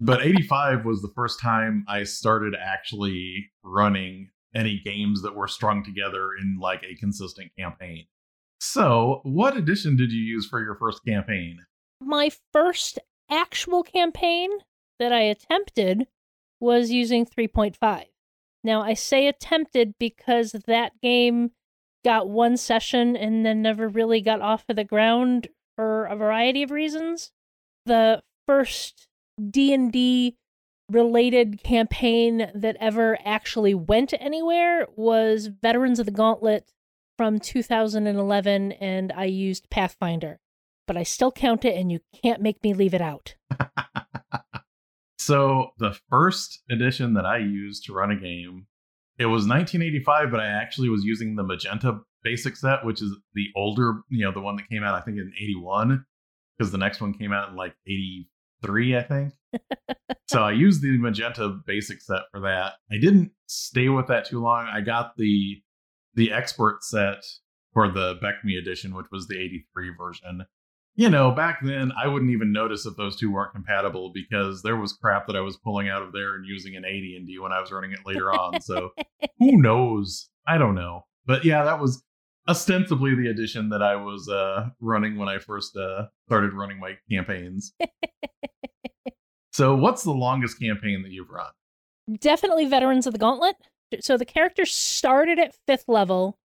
but 0.00 0.22
85 0.24 0.84
was 0.84 1.02
the 1.02 1.12
first 1.14 1.40
time 1.40 1.84
I 1.88 2.04
started 2.04 2.54
actually 2.60 3.50
running 3.62 4.30
any 4.54 4.80
games 4.84 5.22
that 5.22 5.34
were 5.34 5.48
strung 5.48 5.84
together 5.84 6.30
in 6.40 6.58
like 6.60 6.82
a 6.84 6.96
consistent 6.96 7.50
campaign. 7.58 8.06
So, 8.60 9.20
what 9.24 9.56
edition 9.56 9.96
did 9.96 10.12
you 10.12 10.22
use 10.22 10.46
for 10.46 10.62
your 10.62 10.76
first 10.76 11.04
campaign? 11.06 11.58
My 12.00 12.30
first 12.52 12.98
actual 13.30 13.82
campaign 13.82 14.50
that 14.98 15.12
I 15.12 15.20
attempted 15.22 16.06
was 16.60 16.90
using 16.90 17.26
3.5. 17.26 18.04
Now, 18.62 18.80
I 18.80 18.94
say 18.94 19.26
attempted 19.26 19.94
because 19.98 20.52
that 20.66 20.92
game 21.02 21.50
got 22.04 22.28
one 22.28 22.56
session 22.56 23.16
and 23.16 23.44
then 23.44 23.60
never 23.60 23.88
really 23.88 24.20
got 24.20 24.40
off 24.40 24.64
of 24.68 24.76
the 24.76 24.84
ground 24.84 25.48
for 25.76 26.06
a 26.06 26.16
variety 26.16 26.62
of 26.62 26.70
reasons. 26.70 27.32
The 27.86 28.22
first 28.46 29.08
D&D 29.50 30.36
related 30.90 31.62
campaign 31.62 32.50
that 32.54 32.76
ever 32.78 33.18
actually 33.24 33.74
went 33.74 34.12
anywhere 34.20 34.86
was 34.96 35.46
Veterans 35.46 35.98
of 35.98 36.06
the 36.06 36.12
Gauntlet 36.12 36.70
from 37.16 37.38
2011 37.38 38.72
and 38.72 39.12
I 39.12 39.24
used 39.24 39.70
Pathfinder. 39.70 40.40
But 40.86 40.96
I 40.98 41.02
still 41.02 41.32
count 41.32 41.64
it 41.64 41.76
and 41.76 41.90
you 41.90 42.00
can't 42.22 42.42
make 42.42 42.62
me 42.62 42.74
leave 42.74 42.92
it 42.92 43.00
out. 43.00 43.34
so, 45.18 45.70
the 45.78 45.98
first 46.10 46.62
edition 46.70 47.14
that 47.14 47.24
I 47.24 47.38
used 47.38 47.86
to 47.86 47.94
run 47.94 48.10
a 48.10 48.16
game, 48.16 48.66
it 49.18 49.26
was 49.26 49.48
1985, 49.48 50.30
but 50.30 50.40
I 50.40 50.46
actually 50.46 50.90
was 50.90 51.02
using 51.02 51.36
the 51.36 51.42
Magenta 51.42 52.00
basic 52.22 52.56
set, 52.56 52.84
which 52.84 53.00
is 53.00 53.16
the 53.34 53.46
older, 53.56 54.02
you 54.10 54.26
know, 54.26 54.32
the 54.32 54.40
one 54.40 54.56
that 54.56 54.68
came 54.68 54.82
out 54.82 54.94
I 54.94 55.00
think 55.00 55.16
in 55.16 55.32
81 55.40 56.04
because 56.58 56.70
the 56.70 56.78
next 56.78 57.00
one 57.00 57.14
came 57.14 57.32
out 57.32 57.48
in 57.48 57.56
like 57.56 57.74
80 57.86 58.28
three, 58.62 58.96
I 58.96 59.02
think. 59.02 59.32
so 60.28 60.42
I 60.42 60.52
used 60.52 60.82
the 60.82 60.98
magenta 60.98 61.60
basic 61.66 62.00
set 62.00 62.22
for 62.30 62.40
that. 62.40 62.74
I 62.90 62.98
didn't 62.98 63.32
stay 63.46 63.88
with 63.88 64.08
that 64.08 64.26
too 64.26 64.42
long. 64.42 64.66
I 64.66 64.80
got 64.80 65.16
the 65.16 65.62
the 66.14 66.32
expert 66.32 66.82
set 66.82 67.24
for 67.72 67.88
the 67.88 68.14
BECMI 68.22 68.58
edition, 68.58 68.94
which 68.94 69.06
was 69.10 69.26
the 69.26 69.36
83 69.36 69.90
version. 69.98 70.46
You 70.96 71.10
know, 71.10 71.32
back 71.32 71.58
then 71.60 71.90
I 72.00 72.06
wouldn't 72.06 72.30
even 72.30 72.52
notice 72.52 72.86
if 72.86 72.96
those 72.96 73.16
two 73.16 73.32
weren't 73.32 73.52
compatible 73.52 74.12
because 74.14 74.62
there 74.62 74.76
was 74.76 74.92
crap 74.92 75.26
that 75.26 75.34
I 75.34 75.40
was 75.40 75.56
pulling 75.56 75.88
out 75.88 76.02
of 76.02 76.12
there 76.12 76.36
and 76.36 76.46
using 76.46 76.76
an 76.76 76.84
AD 76.84 76.92
and 76.92 77.26
D 77.26 77.36
when 77.40 77.52
I 77.52 77.60
was 77.60 77.72
running 77.72 77.90
it 77.90 78.06
later 78.06 78.32
on. 78.32 78.60
So 78.60 78.90
who 79.40 79.60
knows? 79.60 80.30
I 80.46 80.56
don't 80.56 80.76
know. 80.76 81.06
But 81.26 81.44
yeah, 81.44 81.64
that 81.64 81.80
was 81.80 82.04
ostensibly 82.48 83.14
the 83.14 83.28
edition 83.28 83.70
that 83.70 83.82
I 83.82 83.96
was 83.96 84.28
uh, 84.28 84.68
running 84.80 85.16
when 85.16 85.28
I 85.28 85.38
first 85.38 85.76
uh, 85.76 86.06
started 86.26 86.52
running 86.52 86.78
my 86.78 86.96
campaigns. 87.10 87.72
so, 89.52 89.74
what's 89.74 90.02
the 90.02 90.12
longest 90.12 90.58
campaign 90.58 91.02
that 91.02 91.10
you've 91.10 91.30
run? 91.30 91.50
Definitely 92.20 92.66
Veterans 92.66 93.06
of 93.06 93.12
the 93.12 93.18
Gauntlet. 93.18 93.56
So, 94.00 94.16
the 94.16 94.24
character 94.24 94.64
started 94.64 95.38
at 95.38 95.54
fifth 95.66 95.84
level 95.88 96.38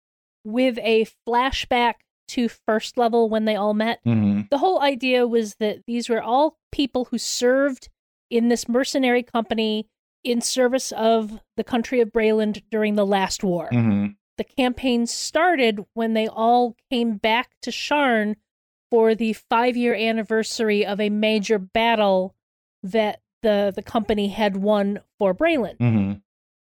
with 0.45 0.79
a 0.79 1.07
flashback 1.27 1.95
to 2.29 2.49
first 2.49 2.97
level 2.97 3.29
when 3.29 3.45
they 3.45 3.57
all 3.57 3.75
met. 3.75 4.01
Mm-hmm. 4.07 4.43
The 4.51 4.59
whole 4.59 4.81
idea 4.83 5.27
was 5.27 5.57
that 5.57 5.79
these 5.87 6.09
were 6.09 6.23
all 6.23 6.59
people 6.71 7.07
who 7.07 7.19
served 7.19 7.89
in 8.31 8.49
this 8.49 8.69
mercenary 8.69 9.23
company 9.23 9.89
in 10.23 10.43
service 10.43 10.93
of 10.93 11.41
the 11.57 11.65
country 11.65 12.01
of 12.01 12.13
Breland 12.13 12.63
during 12.71 12.97
the 12.97 13.07
last 13.07 13.43
war. 13.43 13.71
Mm-hmm 13.73 14.09
the 14.38 14.44
campaign 14.44 15.07
started 15.07 15.85
when 15.92 16.14
they 16.14 16.27
all 16.27 16.77
came 16.90 17.16
back 17.16 17.51
to 17.62 17.70
Sharn 17.70 18.37
for 18.90 19.14
the 19.14 19.35
five 19.35 19.77
year 19.77 19.94
anniversary 19.94 20.87
of 20.87 21.01
a 21.01 21.11
major 21.11 21.59
battle 21.59 22.35
that 22.83 23.20
the 23.42 23.72
the 23.74 23.83
company 23.83 24.29
had 24.29 24.57
won 24.57 25.01
for 25.18 25.35
Breland. 25.35 25.79
Mm-hmm. 25.79 26.12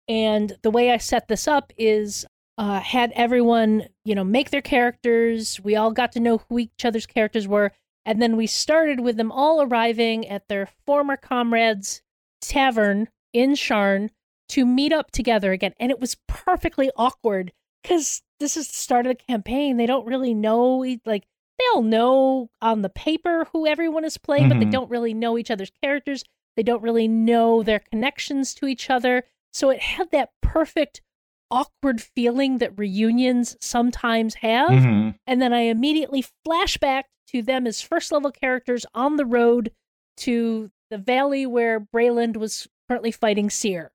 And 0.08 0.56
the 0.62 0.70
way 0.70 0.90
I 0.90 0.98
set 0.98 1.28
this 1.28 1.48
up 1.48 1.72
is 1.78 2.26
uh, 2.58 2.80
had 2.80 3.12
everyone, 3.12 3.86
you 4.04 4.14
know, 4.14 4.24
make 4.24 4.50
their 4.50 4.60
characters. 4.60 5.60
We 5.60 5.76
all 5.76 5.92
got 5.92 6.12
to 6.12 6.20
know 6.20 6.42
who 6.48 6.58
each 6.58 6.84
other's 6.84 7.06
characters 7.06 7.48
were, 7.48 7.72
and 8.04 8.20
then 8.20 8.36
we 8.36 8.46
started 8.46 9.00
with 9.00 9.16
them 9.16 9.32
all 9.32 9.62
arriving 9.62 10.26
at 10.28 10.48
their 10.48 10.68
former 10.84 11.16
comrades' 11.16 12.02
tavern 12.40 13.08
in 13.32 13.52
Sharn 13.52 14.10
to 14.50 14.66
meet 14.66 14.92
up 14.92 15.12
together 15.12 15.52
again. 15.52 15.74
And 15.78 15.90
it 15.90 16.00
was 16.00 16.16
perfectly 16.26 16.90
awkward 16.96 17.52
because 17.82 18.22
this 18.38 18.56
is 18.56 18.68
the 18.68 18.74
start 18.74 19.06
of 19.06 19.16
the 19.16 19.24
campaign. 19.24 19.76
They 19.76 19.86
don't 19.86 20.06
really 20.06 20.34
know, 20.34 20.84
like, 21.04 21.26
they'll 21.58 21.82
know 21.82 22.50
on 22.62 22.82
the 22.82 22.88
paper 22.88 23.46
who 23.52 23.66
everyone 23.66 24.04
is 24.04 24.18
playing, 24.18 24.44
mm-hmm. 24.44 24.50
but 24.50 24.58
they 24.58 24.64
mm-hmm. 24.64 24.70
don't 24.72 24.90
really 24.90 25.14
know 25.14 25.36
each 25.38 25.50
other's 25.50 25.72
characters. 25.82 26.24
They 26.56 26.62
don't 26.62 26.82
really 26.82 27.08
know 27.08 27.62
their 27.62 27.80
connections 27.80 28.54
to 28.54 28.66
each 28.66 28.90
other. 28.90 29.24
So 29.52 29.70
it 29.70 29.80
had 29.80 30.10
that 30.10 30.30
perfect 30.42 31.02
awkward 31.50 32.00
feeling 32.00 32.58
that 32.58 32.78
reunions 32.78 33.56
sometimes 33.60 34.34
have. 34.36 34.70
Mm-hmm. 34.70 35.10
And 35.26 35.42
then 35.42 35.52
I 35.52 35.62
immediately 35.62 36.24
flash 36.44 36.76
back 36.78 37.06
to 37.28 37.42
them 37.42 37.66
as 37.66 37.80
first 37.80 38.12
level 38.12 38.30
characters 38.30 38.86
on 38.94 39.16
the 39.16 39.26
road 39.26 39.72
to 40.18 40.70
the 40.90 40.98
valley 40.98 41.46
where 41.46 41.80
Breland 41.80 42.36
was 42.36 42.68
currently 42.88 43.10
fighting 43.10 43.50
Cyre. 43.50 43.92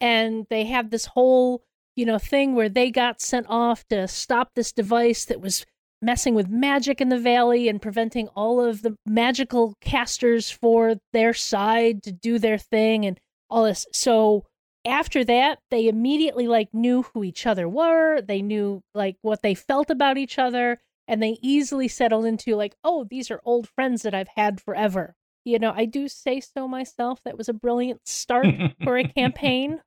And 0.00 0.46
they 0.50 0.64
have 0.64 0.90
this 0.90 1.06
whole 1.06 1.62
you 1.96 2.04
know, 2.06 2.18
thing 2.18 2.54
where 2.54 2.68
they 2.68 2.90
got 2.90 3.20
sent 3.20 3.46
off 3.48 3.84
to 3.88 4.06
stop 4.06 4.50
this 4.54 4.72
device 4.72 5.24
that 5.24 5.40
was 5.40 5.64
messing 6.02 6.34
with 6.34 6.48
magic 6.48 7.00
in 7.00 7.08
the 7.08 7.18
valley 7.18 7.68
and 7.68 7.80
preventing 7.80 8.28
all 8.28 8.60
of 8.60 8.82
the 8.82 8.94
magical 9.06 9.74
casters 9.80 10.50
for 10.50 10.96
their 11.12 11.32
side 11.32 12.02
to 12.02 12.12
do 12.12 12.38
their 12.38 12.58
thing 12.58 13.06
and 13.06 13.18
all 13.48 13.64
this. 13.64 13.86
So 13.92 14.44
after 14.84 15.24
that, 15.24 15.58
they 15.70 15.88
immediately 15.88 16.46
like 16.46 16.68
knew 16.72 17.02
who 17.02 17.24
each 17.24 17.46
other 17.46 17.68
were. 17.68 18.20
They 18.20 18.42
knew 18.42 18.82
like 18.94 19.16
what 19.22 19.42
they 19.42 19.54
felt 19.54 19.90
about 19.90 20.18
each 20.18 20.38
other 20.38 20.78
and 21.08 21.22
they 21.22 21.38
easily 21.40 21.88
settled 21.88 22.26
into 22.26 22.56
like, 22.56 22.74
oh, 22.84 23.04
these 23.04 23.30
are 23.30 23.40
old 23.44 23.68
friends 23.68 24.02
that 24.02 24.14
I've 24.14 24.30
had 24.36 24.60
forever. 24.60 25.14
You 25.44 25.58
know, 25.58 25.72
I 25.74 25.84
do 25.84 26.08
say 26.08 26.40
so 26.40 26.66
myself. 26.66 27.20
That 27.24 27.38
was 27.38 27.48
a 27.48 27.54
brilliant 27.54 28.06
start 28.06 28.46
for 28.82 28.98
a 28.98 29.04
campaign. 29.16 29.80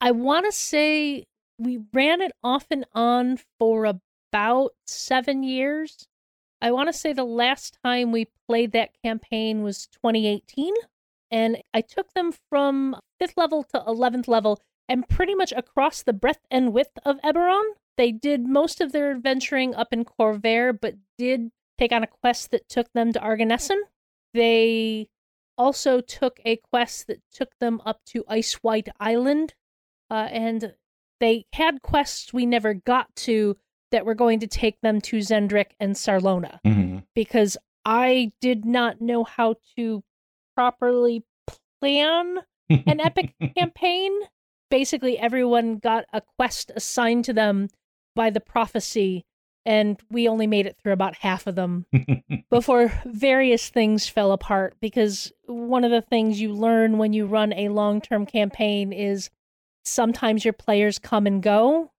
I 0.00 0.12
want 0.12 0.46
to 0.46 0.52
say 0.52 1.24
we 1.58 1.80
ran 1.92 2.20
it 2.20 2.32
off 2.42 2.66
and 2.70 2.84
on 2.94 3.38
for 3.58 3.84
about 3.84 4.72
seven 4.86 5.42
years. 5.42 6.06
I 6.60 6.70
want 6.70 6.88
to 6.88 6.92
say 6.92 7.12
the 7.12 7.24
last 7.24 7.78
time 7.84 8.12
we 8.12 8.28
played 8.48 8.72
that 8.72 8.90
campaign 9.02 9.62
was 9.62 9.86
2018. 9.88 10.74
And 11.30 11.58
I 11.74 11.80
took 11.80 12.12
them 12.14 12.32
from 12.48 12.96
fifth 13.18 13.36
level 13.36 13.62
to 13.64 13.80
11th 13.80 14.28
level 14.28 14.60
and 14.88 15.08
pretty 15.08 15.34
much 15.34 15.52
across 15.52 16.02
the 16.02 16.12
breadth 16.12 16.46
and 16.50 16.72
width 16.72 16.98
of 17.04 17.20
Eberron. 17.22 17.74
They 17.96 18.12
did 18.12 18.46
most 18.46 18.80
of 18.80 18.92
their 18.92 19.10
adventuring 19.10 19.74
up 19.74 19.92
in 19.92 20.04
Khorvaire, 20.04 20.78
but 20.78 20.94
did 21.18 21.50
take 21.76 21.92
on 21.92 22.02
a 22.02 22.08
quest 22.08 22.50
that 22.52 22.68
took 22.68 22.92
them 22.92 23.12
to 23.12 23.20
Argonnessen. 23.20 23.80
They 24.32 25.08
also 25.58 26.00
took 26.00 26.40
a 26.44 26.60
quest 26.72 27.08
that 27.08 27.20
took 27.32 27.50
them 27.58 27.82
up 27.84 28.00
to 28.06 28.24
Ice 28.28 28.54
White 28.54 28.88
Island, 29.00 29.54
uh, 30.10 30.28
and 30.30 30.74
they 31.20 31.46
had 31.52 31.82
quests 31.82 32.32
we 32.32 32.46
never 32.46 32.74
got 32.74 33.14
to 33.16 33.56
that 33.90 34.04
were 34.06 34.14
going 34.14 34.40
to 34.40 34.46
take 34.46 34.80
them 34.82 35.00
to 35.00 35.16
Xen'drik 35.18 35.70
and 35.80 35.94
Sarlona 35.94 36.58
Mm-hmm. 36.66 36.98
because 37.14 37.56
I 37.84 38.32
did 38.40 38.64
not 38.64 39.00
know 39.00 39.24
how 39.24 39.54
to 39.76 40.02
properly 40.54 41.24
plan 41.80 42.38
an 42.68 43.00
epic 43.00 43.34
campaign. 43.56 44.12
Basically, 44.70 45.18
everyone 45.18 45.78
got 45.78 46.04
a 46.12 46.20
quest 46.36 46.70
assigned 46.76 47.24
to 47.24 47.32
them 47.32 47.68
by 48.14 48.28
the 48.28 48.40
prophecy, 48.40 49.24
and 49.64 49.98
we 50.10 50.28
only 50.28 50.46
made 50.46 50.66
it 50.66 50.76
through 50.76 50.92
about 50.92 51.16
half 51.16 51.46
of 51.46 51.54
them 51.54 51.86
before 52.50 52.92
various 53.06 53.70
things 53.70 54.06
fell 54.08 54.32
apart. 54.32 54.74
Because 54.80 55.32
one 55.46 55.84
of 55.84 55.90
the 55.90 56.02
things 56.02 56.40
you 56.40 56.52
learn 56.52 56.98
when 56.98 57.14
you 57.14 57.24
run 57.24 57.54
a 57.54 57.70
long 57.70 58.02
term 58.02 58.26
campaign 58.26 58.92
is 58.92 59.30
sometimes 59.88 60.44
your 60.44 60.52
players 60.52 60.98
come 60.98 61.26
and 61.26 61.42
go. 61.42 61.92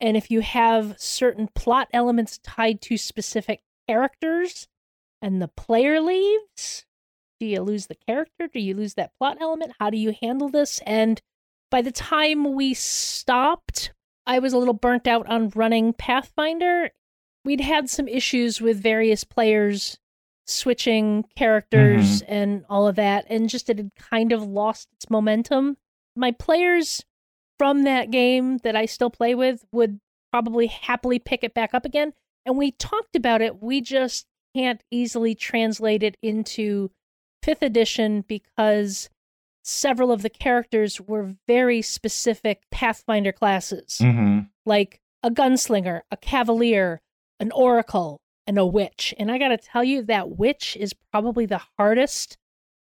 And 0.00 0.16
if 0.16 0.30
you 0.30 0.40
have 0.40 0.94
certain 0.98 1.48
plot 1.54 1.88
elements 1.92 2.38
tied 2.42 2.80
to 2.82 2.96
specific 2.96 3.60
characters 3.88 4.66
and 5.20 5.40
the 5.40 5.48
player 5.48 6.00
leaves, 6.00 6.86
do 7.38 7.46
you 7.46 7.60
lose 7.60 7.86
the 7.86 7.96
character? 8.06 8.48
Do 8.52 8.60
you 8.60 8.74
lose 8.74 8.94
that 8.94 9.12
plot 9.18 9.38
element? 9.40 9.72
How 9.78 9.90
do 9.90 9.96
you 9.96 10.14
handle 10.20 10.48
this? 10.48 10.80
And 10.86 11.20
by 11.70 11.82
the 11.82 11.92
time 11.92 12.54
we 12.54 12.74
stopped, 12.74 13.92
I 14.26 14.38
was 14.38 14.52
a 14.52 14.58
little 14.58 14.74
burnt 14.74 15.06
out 15.06 15.26
on 15.28 15.52
running 15.54 15.92
Pathfinder. 15.92 16.90
We'd 17.44 17.60
had 17.60 17.90
some 17.90 18.08
issues 18.08 18.60
with 18.60 18.82
various 18.82 19.24
players 19.24 19.98
switching 20.46 21.24
characters 21.36 22.22
mm-hmm. 22.22 22.32
and 22.32 22.64
all 22.68 22.86
of 22.86 22.96
that, 22.96 23.26
and 23.28 23.48
just 23.48 23.70
it 23.70 23.78
had 23.78 23.90
kind 23.96 24.32
of 24.32 24.42
lost 24.42 24.88
its 24.92 25.08
momentum. 25.08 25.76
My 26.14 26.32
players 26.32 27.04
from 27.62 27.84
that 27.84 28.10
game 28.10 28.58
that 28.64 28.74
I 28.74 28.86
still 28.86 29.08
play 29.08 29.36
with 29.36 29.64
would 29.70 30.00
probably 30.32 30.66
happily 30.66 31.20
pick 31.20 31.44
it 31.44 31.54
back 31.54 31.74
up 31.74 31.84
again. 31.84 32.12
And 32.44 32.58
we 32.58 32.72
talked 32.72 33.14
about 33.14 33.40
it. 33.40 33.62
We 33.62 33.80
just 33.80 34.26
can't 34.52 34.82
easily 34.90 35.36
translate 35.36 36.02
it 36.02 36.16
into 36.22 36.90
fifth 37.40 37.62
edition 37.62 38.24
because 38.26 39.08
several 39.62 40.10
of 40.10 40.22
the 40.22 40.28
characters 40.28 41.00
were 41.00 41.36
very 41.46 41.82
specific 41.82 42.62
Pathfinder 42.72 43.30
classes, 43.30 43.98
Mm-hmm. 44.02 44.40
like 44.66 44.98
a 45.22 45.30
gunslinger, 45.30 46.00
a 46.10 46.16
cavalier, 46.16 47.00
an 47.38 47.52
oracle, 47.52 48.18
and 48.44 48.58
a 48.58 48.66
witch. 48.66 49.14
And 49.20 49.30
I 49.30 49.38
got 49.38 49.48
to 49.50 49.56
tell 49.56 49.84
you, 49.84 50.02
that 50.06 50.36
witch 50.36 50.76
is 50.80 50.94
probably 51.12 51.46
the 51.46 51.60
hardest 51.78 52.36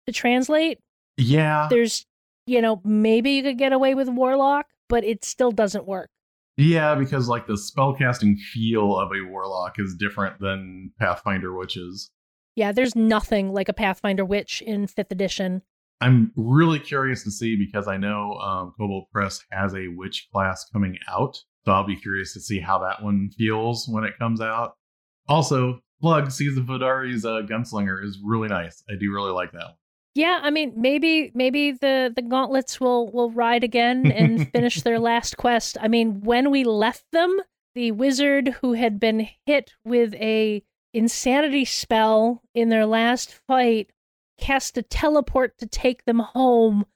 to 0.06 0.14
translate. 0.14 0.78
Yeah. 1.18 1.66
There's, 1.68 2.06
you 2.48 2.62
know, 2.62 2.82
maybe 2.84 3.32
you 3.32 3.44
could 3.44 3.58
get 3.58 3.74
away 3.74 3.94
with 3.94 4.10
warlock, 4.10 4.68
but 4.90 5.04
it 5.04 5.24
still 5.24 5.52
doesn't 5.52 5.86
work. 5.86 6.10
Yeah, 6.56 6.96
because 6.96 7.28
like 7.28 7.46
the 7.46 7.54
spellcasting 7.54 8.40
feel 8.40 8.98
of 8.98 9.12
a 9.12 9.30
warlock 9.30 9.76
is 9.78 9.96
different 9.96 10.40
than 10.40 10.92
Pathfinder 11.00 11.56
witches. 11.56 12.10
Yeah, 12.56 12.72
there's 12.72 12.96
nothing 12.96 13.54
like 13.54 13.70
a 13.70 13.74
Pathfinder 13.74 14.26
witch 14.26 14.64
in 14.64 14.88
fifth 14.88 15.12
edition. 15.12 15.62
I'm 16.02 16.32
really 16.36 16.80
curious 16.80 17.24
to 17.24 17.32
see 17.32 17.56
because 17.56 17.88
I 17.88 17.98
know 17.98 18.34
um, 18.34 18.74
Kobold 18.78 19.06
Press 19.12 19.44
has 19.52 19.76
a 19.76 19.88
witch 19.90 20.28
class 20.32 20.68
coming 20.72 20.98
out. 21.08 21.38
So 21.66 21.74
I'll 21.74 21.86
be 21.86 21.96
curious 21.96 22.34
to 22.34 22.40
see 22.40 22.60
how 22.60 22.80
that 22.80 23.04
one 23.04 23.30
feels 23.38 23.88
when 23.88 24.04
it 24.04 24.18
comes 24.18 24.42
out. 24.42 24.76
Also, 25.28 25.80
plug 26.02 26.32
Season 26.32 26.66
Fodari's 26.66 27.26
uh, 27.26 27.42
Gunslinger 27.48 28.04
is 28.04 28.20
really 28.24 28.48
nice. 28.48 28.84
I 28.90 28.94
do 29.00 29.12
really 29.12 29.32
like 29.32 29.52
that 29.52 29.66
one. 29.66 29.76
Yeah, 30.18 30.40
I 30.42 30.50
mean, 30.50 30.74
maybe 30.76 31.32
maybe 31.36 31.74
the 31.74 32.12
the 32.14 32.24
gauntlets 32.24 32.82
will 32.82 33.12
will 33.12 33.30
ride 33.30 33.64
again 33.64 34.12
and 34.12 34.52
finish 34.52 34.82
their 34.82 34.98
last 34.98 35.38
quest. 35.38 35.78
I 35.80 35.88
mean, 35.88 36.22
when 36.22 36.50
we 36.50 36.64
left 36.64 37.06
them, 37.12 37.40
the 37.76 37.92
wizard 37.92 38.56
who 38.62 38.74
had 38.74 39.00
been 39.00 39.28
hit 39.46 39.74
with 39.86 40.16
a 40.16 40.64
insanity 40.92 41.66
spell 41.66 42.42
in 42.56 42.70
their 42.70 42.88
last 42.88 43.32
fight 43.48 43.92
cast 44.40 44.76
a 44.76 44.82
teleport 44.82 45.56
to 45.60 45.68
take 45.68 46.04
them 46.06 46.18
home 46.18 46.88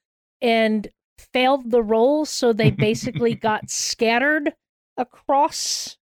and 0.42 0.88
failed 1.20 1.70
the 1.70 1.84
roll, 1.84 2.26
so 2.26 2.52
they 2.52 2.72
basically 2.72 3.36
got 3.36 3.70
scattered 3.70 4.52
across 4.98 6.00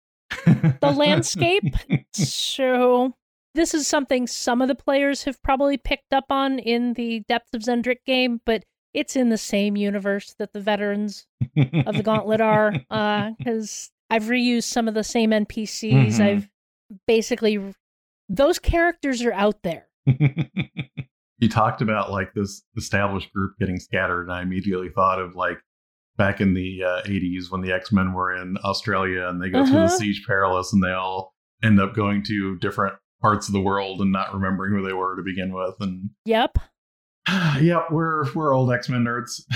the 0.46 0.92
landscape. 0.96 1.64
So 2.12 3.16
this 3.54 3.74
is 3.74 3.86
something 3.88 4.26
some 4.26 4.60
of 4.62 4.68
the 4.68 4.74
players 4.74 5.24
have 5.24 5.42
probably 5.42 5.76
picked 5.76 6.12
up 6.12 6.26
on 6.30 6.58
in 6.58 6.92
the 6.94 7.20
Depths 7.28 7.54
of 7.54 7.62
Xen'drik 7.62 8.04
game, 8.06 8.40
but 8.44 8.64
it's 8.94 9.16
in 9.16 9.28
the 9.28 9.38
same 9.38 9.76
universe 9.76 10.34
that 10.38 10.52
the 10.52 10.60
veterans 10.60 11.26
of 11.86 11.94
the 11.96 12.02
Gauntlet 12.02 12.40
are. 12.40 12.72
Because 13.38 13.90
I've 14.10 14.24
reused 14.24 14.64
some 14.64 14.88
of 14.88 14.94
the 14.94 15.04
same 15.04 15.30
NPCs. 15.30 16.14
Mhm. 16.16 16.20
I've 16.20 16.48
basically 17.06 17.74
those 18.28 18.58
characters 18.58 19.22
are 19.22 19.32
out 19.32 19.62
there. 19.62 19.88
you 21.38 21.48
talked 21.48 21.82
about 21.82 22.10
like 22.10 22.32
this 22.34 22.62
established 22.76 23.32
group 23.32 23.52
getting 23.58 23.78
scattered, 23.78 24.22
and 24.24 24.32
I 24.32 24.42
immediately 24.42 24.88
thought 24.88 25.20
of 25.20 25.34
like 25.36 25.58
back 26.16 26.40
in 26.40 26.54
the 26.54 26.82
uh, 26.82 27.02
80s 27.02 27.50
when 27.50 27.60
the 27.60 27.72
X 27.72 27.92
Men 27.92 28.12
were 28.12 28.34
in 28.34 28.56
Australia 28.64 29.28
and 29.28 29.40
they 29.40 29.50
go 29.50 29.64
through 29.64 29.74
the 29.74 29.84
Uh-huh. 29.84 29.96
Siege 29.98 30.24
Perilous 30.26 30.72
and 30.72 30.82
they 30.82 30.92
all 30.92 31.34
end 31.62 31.80
up 31.80 31.94
going 31.94 32.22
to 32.24 32.56
different 32.58 32.94
parts 33.20 33.48
of 33.48 33.52
the 33.52 33.60
world 33.60 34.00
and 34.00 34.12
not 34.12 34.32
remembering 34.32 34.74
who 34.74 34.86
they 34.86 34.92
were 34.92 35.16
to 35.16 35.22
begin 35.22 35.52
with. 35.52 35.74
And 35.80 36.10
Yep. 36.24 36.58
yep, 37.60 37.86
we're 37.90 38.32
we're 38.32 38.54
old 38.54 38.72
X 38.72 38.88
Men 38.88 39.04
nerds. 39.04 39.42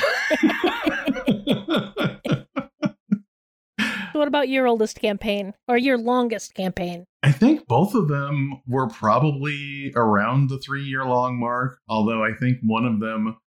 So 4.13 4.19
what 4.19 4.29
about 4.29 4.51
your 4.51 4.67
oldest 4.67 5.01
campaign 5.01 5.55
or 5.69 5.79
your 5.79 5.97
longest 5.97 6.55
campaign? 6.55 7.07
I 7.23 7.33
think 7.33 7.67
both 7.67 7.95
of 7.95 8.09
them 8.09 8.61
were 8.67 8.89
probably 8.89 9.91
around 9.97 10.51
the 10.51 10.59
three 10.59 10.85
year 10.85 11.07
long 11.07 11.41
mark, 11.41 11.79
although 11.89 12.23
I 12.23 12.33
think 12.39 12.59
one 12.63 12.85
of 12.85 13.01
them 13.01 13.39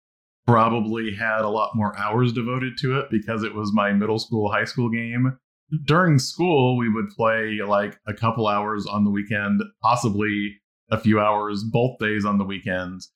probably 0.46 1.14
had 1.14 1.42
a 1.42 1.50
lot 1.50 1.72
more 1.74 1.96
hours 1.98 2.32
devoted 2.32 2.78
to 2.78 2.98
it 2.98 3.10
because 3.10 3.42
it 3.42 3.54
was 3.54 3.74
my 3.74 3.92
middle 3.92 4.18
school, 4.18 4.50
high 4.50 4.64
school 4.64 4.88
game. 4.88 5.38
During 5.84 6.18
school, 6.18 6.76
we 6.76 6.88
would 6.88 7.08
play 7.10 7.60
like 7.66 7.98
a 8.06 8.14
couple 8.14 8.46
hours 8.46 8.86
on 8.86 9.04
the 9.04 9.10
weekend, 9.10 9.62
possibly 9.82 10.56
a 10.90 10.98
few 10.98 11.20
hours 11.20 11.64
both 11.64 11.98
days 11.98 12.24
on 12.24 12.38
the 12.38 12.44
weekends. 12.44 13.10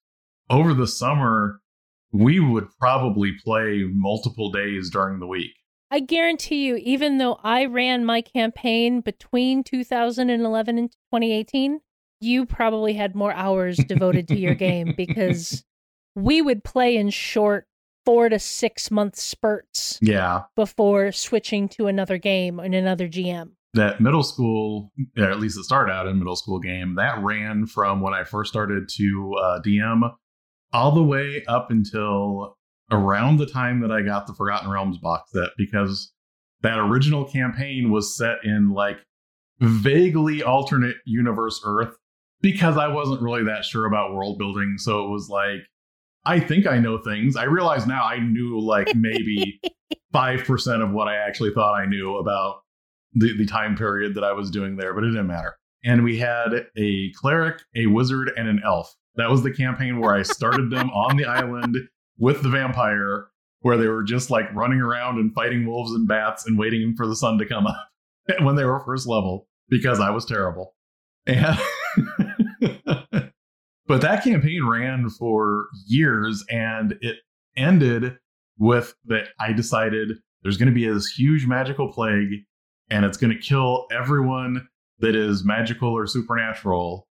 Over 0.50 0.74
the 0.74 0.86
summer, 0.86 1.60
we 2.12 2.40
would 2.40 2.68
probably 2.78 3.32
play 3.44 3.84
multiple 3.92 4.50
days 4.50 4.90
during 4.90 5.20
the 5.20 5.26
week. 5.26 5.52
I 5.90 6.00
guarantee 6.00 6.66
you, 6.66 6.76
even 6.76 7.18
though 7.18 7.38
I 7.42 7.64
ran 7.64 8.04
my 8.04 8.20
campaign 8.20 9.00
between 9.00 9.64
2011 9.64 10.78
and 10.78 10.90
2018, 10.90 11.80
you 12.20 12.46
probably 12.46 12.94
had 12.94 13.14
more 13.14 13.32
hours 13.32 13.76
devoted 13.76 14.28
to 14.28 14.38
your 14.38 14.54
game 14.54 14.94
because 14.96 15.64
we 16.14 16.42
would 16.42 16.64
play 16.64 16.96
in 16.96 17.10
short 17.10 17.66
four 18.08 18.30
to 18.30 18.38
six 18.38 18.90
month 18.90 19.16
spurts 19.16 19.98
Yeah. 20.00 20.44
before 20.56 21.12
switching 21.12 21.68
to 21.68 21.88
another 21.88 22.16
game 22.16 22.58
and 22.58 22.74
another 22.74 23.06
GM. 23.06 23.50
that 23.74 24.00
middle 24.00 24.22
school, 24.22 24.90
or 25.18 25.24
at 25.24 25.38
least 25.40 25.58
it 25.58 25.64
started 25.64 25.92
out 25.92 26.06
in 26.06 26.18
middle 26.18 26.34
school 26.36 26.58
game, 26.58 26.94
that 26.94 27.22
ran 27.22 27.66
from 27.66 28.00
when 28.00 28.14
I 28.14 28.24
first 28.24 28.50
started 28.50 28.88
to 28.96 29.34
uh, 29.38 29.60
DM 29.60 30.10
all 30.72 30.90
the 30.92 31.02
way 31.02 31.44
up 31.46 31.70
until 31.70 32.56
around 32.90 33.36
the 33.36 33.44
time 33.44 33.80
that 33.82 33.92
I 33.92 34.00
got 34.00 34.26
the 34.26 34.32
Forgotten 34.32 34.70
Realms 34.70 34.96
box 34.96 35.32
set 35.32 35.50
because 35.58 36.10
that 36.62 36.78
original 36.78 37.26
campaign 37.26 37.90
was 37.90 38.16
set 38.16 38.38
in 38.42 38.70
like 38.70 38.96
vaguely 39.60 40.42
alternate 40.42 40.96
universe 41.04 41.60
Earth 41.66 41.94
because 42.40 42.78
I 42.78 42.88
wasn't 42.88 43.20
really 43.20 43.44
that 43.44 43.66
sure 43.66 43.84
about 43.84 44.14
world 44.14 44.38
building. 44.38 44.76
So 44.78 45.04
it 45.04 45.10
was 45.10 45.28
like, 45.28 45.60
I 46.28 46.40
think 46.40 46.66
I 46.66 46.78
know 46.78 46.98
things. 46.98 47.36
I 47.36 47.44
realize 47.44 47.86
now 47.86 48.04
I 48.04 48.18
knew 48.18 48.60
like 48.60 48.94
maybe 48.94 49.62
5% 50.14 50.82
of 50.84 50.90
what 50.90 51.08
I 51.08 51.16
actually 51.16 51.54
thought 51.54 51.74
I 51.74 51.86
knew 51.86 52.18
about 52.18 52.60
the, 53.14 53.34
the 53.34 53.46
time 53.46 53.74
period 53.74 54.14
that 54.14 54.24
I 54.24 54.32
was 54.32 54.50
doing 54.50 54.76
there, 54.76 54.92
but 54.92 55.04
it 55.04 55.08
didn't 55.08 55.26
matter. 55.26 55.56
And 55.82 56.04
we 56.04 56.18
had 56.18 56.66
a 56.76 57.10
cleric, 57.12 57.62
a 57.74 57.86
wizard, 57.86 58.30
and 58.36 58.46
an 58.46 58.60
elf. 58.62 58.94
That 59.16 59.30
was 59.30 59.42
the 59.42 59.50
campaign 59.50 60.00
where 60.00 60.14
I 60.14 60.22
started 60.22 60.70
them 60.70 60.90
on 60.94 61.16
the 61.16 61.24
island 61.24 61.78
with 62.18 62.42
the 62.42 62.50
vampire, 62.50 63.28
where 63.60 63.78
they 63.78 63.88
were 63.88 64.02
just 64.02 64.30
like 64.30 64.54
running 64.54 64.82
around 64.82 65.18
and 65.18 65.32
fighting 65.32 65.66
wolves 65.66 65.92
and 65.92 66.06
bats 66.06 66.46
and 66.46 66.58
waiting 66.58 66.94
for 66.94 67.06
the 67.06 67.16
sun 67.16 67.38
to 67.38 67.46
come 67.46 67.66
up 67.66 67.88
when 68.42 68.54
they 68.54 68.66
were 68.66 68.80
first 68.80 69.06
level 69.06 69.48
because 69.70 69.98
I 69.98 70.10
was 70.10 70.26
terrible. 70.26 70.74
And 71.26 71.58
but 73.88 74.00
that 74.02 74.22
campaign 74.22 74.64
ran 74.64 75.08
for 75.10 75.66
years 75.86 76.44
and 76.50 76.94
it 77.00 77.16
ended 77.56 78.16
with 78.58 78.94
that 79.06 79.28
I 79.40 79.52
decided 79.52 80.10
there's 80.42 80.56
going 80.56 80.68
to 80.68 80.74
be 80.74 80.88
this 80.88 81.08
huge 81.08 81.46
magical 81.46 81.92
plague 81.92 82.44
and 82.90 83.04
it's 83.04 83.18
going 83.18 83.32
to 83.32 83.38
kill 83.38 83.86
everyone 83.90 84.68
that 85.00 85.16
is 85.16 85.44
magical 85.44 85.90
or 85.90 86.06
supernatural 86.06 87.08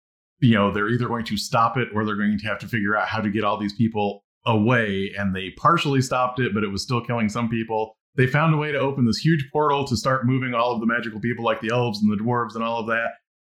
you 0.40 0.54
know, 0.54 0.72
they're 0.72 0.88
either 0.88 1.06
going 1.06 1.24
to 1.26 1.36
stop 1.36 1.76
it 1.76 1.88
or 1.94 2.04
they're 2.04 2.16
going 2.16 2.38
to 2.38 2.46
have 2.46 2.58
to 2.58 2.66
figure 2.66 2.96
out 2.96 3.08
how 3.08 3.20
to 3.20 3.30
get 3.30 3.44
all 3.44 3.58
these 3.58 3.74
people 3.74 4.24
away. 4.46 5.12
And 5.16 5.36
they 5.36 5.50
partially 5.50 6.00
stopped 6.00 6.40
it, 6.40 6.54
but 6.54 6.64
it 6.64 6.68
was 6.68 6.82
still 6.82 7.04
killing 7.04 7.28
some 7.28 7.48
people. 7.48 7.96
They 8.16 8.26
found 8.26 8.54
a 8.54 8.58
way 8.58 8.72
to 8.72 8.78
open 8.78 9.06
this 9.06 9.18
huge 9.18 9.48
portal 9.52 9.86
to 9.86 9.96
start 9.96 10.26
moving 10.26 10.54
all 10.54 10.72
of 10.72 10.80
the 10.80 10.86
magical 10.86 11.20
people, 11.20 11.44
like 11.44 11.60
the 11.60 11.70
elves 11.70 12.02
and 12.02 12.10
the 12.10 12.22
dwarves 12.22 12.54
and 12.54 12.64
all 12.64 12.80
of 12.80 12.86
that. 12.88 13.10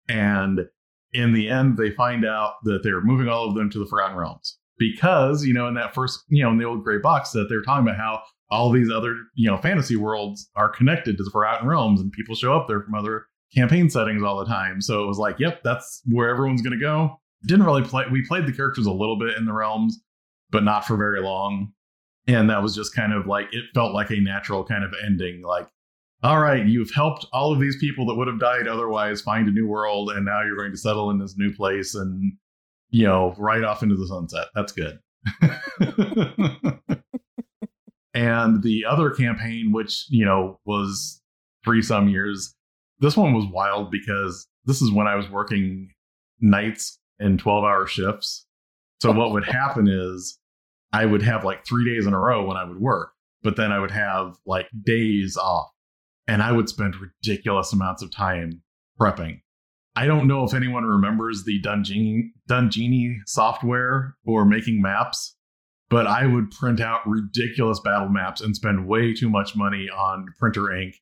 And 0.08 0.60
in 1.14 1.32
the 1.32 1.48
end, 1.48 1.76
they 1.76 1.90
find 1.90 2.24
out 2.24 2.54
that 2.64 2.82
they're 2.82 3.00
moving 3.00 3.28
all 3.28 3.48
of 3.48 3.54
them 3.54 3.70
to 3.70 3.78
the 3.78 3.86
Forgotten 3.86 4.16
Realms 4.16 4.58
because, 4.78 5.44
you 5.44 5.54
know, 5.54 5.68
in 5.68 5.74
that 5.74 5.94
first, 5.94 6.24
you 6.28 6.42
know, 6.42 6.50
in 6.50 6.58
the 6.58 6.64
old 6.64 6.84
gray 6.84 6.98
box 6.98 7.30
that 7.30 7.48
they're 7.48 7.62
talking 7.62 7.86
about 7.86 7.96
how 7.96 8.20
all 8.50 8.70
these 8.70 8.90
other, 8.90 9.16
you 9.34 9.50
know, 9.50 9.56
fantasy 9.56 9.96
worlds 9.96 10.50
are 10.56 10.68
connected 10.68 11.16
to 11.16 11.24
the 11.24 11.30
Forgotten 11.30 11.66
Realms 11.66 12.00
and 12.00 12.12
people 12.12 12.34
show 12.34 12.54
up 12.54 12.68
there 12.68 12.82
from 12.82 12.94
other 12.94 13.26
campaign 13.54 13.88
settings 13.88 14.22
all 14.22 14.38
the 14.38 14.44
time. 14.44 14.80
So 14.80 15.02
it 15.02 15.06
was 15.06 15.18
like, 15.18 15.38
yep, 15.38 15.62
that's 15.62 16.02
where 16.10 16.28
everyone's 16.28 16.62
going 16.62 16.78
to 16.78 16.84
go. 16.84 17.20
Didn't 17.46 17.66
really 17.66 17.84
play. 17.84 18.04
We 18.10 18.26
played 18.26 18.46
the 18.46 18.52
characters 18.52 18.86
a 18.86 18.92
little 18.92 19.18
bit 19.18 19.36
in 19.36 19.44
the 19.44 19.52
realms, 19.52 20.00
but 20.50 20.64
not 20.64 20.84
for 20.84 20.96
very 20.96 21.20
long. 21.20 21.72
And 22.26 22.48
that 22.50 22.62
was 22.62 22.74
just 22.74 22.94
kind 22.94 23.12
of 23.12 23.26
like, 23.26 23.48
it 23.52 23.66
felt 23.74 23.92
like 23.92 24.10
a 24.10 24.20
natural 24.20 24.64
kind 24.64 24.82
of 24.82 24.92
ending. 25.04 25.42
Like, 25.42 25.68
all 26.24 26.40
right, 26.40 26.66
you've 26.66 26.90
helped 26.92 27.26
all 27.32 27.52
of 27.52 27.60
these 27.60 27.76
people 27.78 28.06
that 28.06 28.14
would 28.14 28.26
have 28.26 28.40
died 28.40 28.66
otherwise 28.66 29.20
find 29.20 29.46
a 29.46 29.52
new 29.52 29.68
world. 29.68 30.10
And 30.10 30.24
now 30.24 30.42
you're 30.42 30.56
going 30.56 30.72
to 30.72 30.78
settle 30.78 31.10
in 31.10 31.18
this 31.18 31.36
new 31.36 31.54
place 31.54 31.94
and, 31.94 32.32
you 32.90 33.06
know, 33.06 33.34
right 33.38 33.62
off 33.62 33.82
into 33.82 33.94
the 33.94 34.08
sunset. 34.08 34.48
That's 34.54 34.72
good. 34.72 34.98
and 38.14 38.62
the 38.62 38.84
other 38.88 39.10
campaign, 39.10 39.70
which, 39.72 40.06
you 40.08 40.24
know, 40.24 40.58
was 40.64 41.20
three 41.64 41.82
some 41.82 42.08
years 42.08 42.56
this 43.00 43.16
one 43.16 43.34
was 43.34 43.46
wild 43.46 43.90
because 43.90 44.46
this 44.64 44.80
is 44.80 44.90
when 44.90 45.06
I 45.06 45.14
was 45.14 45.28
working 45.28 45.90
nights 46.40 46.98
and 47.18 47.38
12 47.38 47.64
hour 47.64 47.86
shifts. 47.86 48.46
So 49.00 49.12
what 49.12 49.32
would 49.32 49.44
happen 49.44 49.88
is 49.88 50.38
I 50.92 51.04
would 51.04 51.22
have 51.22 51.44
like 51.44 51.66
three 51.66 51.84
days 51.84 52.06
in 52.06 52.14
a 52.14 52.18
row 52.18 52.46
when 52.46 52.56
I 52.56 52.64
would 52.64 52.80
work, 52.80 53.10
but 53.42 53.56
then 53.56 53.72
I 53.72 53.78
would 53.78 53.90
have 53.90 54.36
like 54.46 54.68
days 54.84 55.36
off 55.36 55.68
and 56.26 56.42
I 56.42 56.52
would 56.52 56.68
spend 56.68 56.96
ridiculous 56.96 57.72
amounts 57.72 58.02
of 58.02 58.10
time 58.10 58.62
prepping. 59.00 59.40
I 59.96 60.06
don't 60.06 60.26
know 60.26 60.44
if 60.44 60.54
anyone 60.54 60.84
remembers 60.84 61.44
the 61.44 61.62
Dundjinni 61.62 63.16
software 63.26 64.16
for 64.24 64.44
making 64.44 64.82
maps, 64.82 65.36
but 65.88 66.06
I 66.06 66.26
would 66.26 66.50
print 66.50 66.80
out 66.80 67.06
ridiculous 67.06 67.78
battle 67.80 68.08
maps 68.08 68.40
and 68.40 68.56
spend 68.56 68.88
way 68.88 69.14
too 69.14 69.30
much 69.30 69.54
money 69.54 69.88
on 69.88 70.26
printer 70.38 70.74
ink 70.74 70.96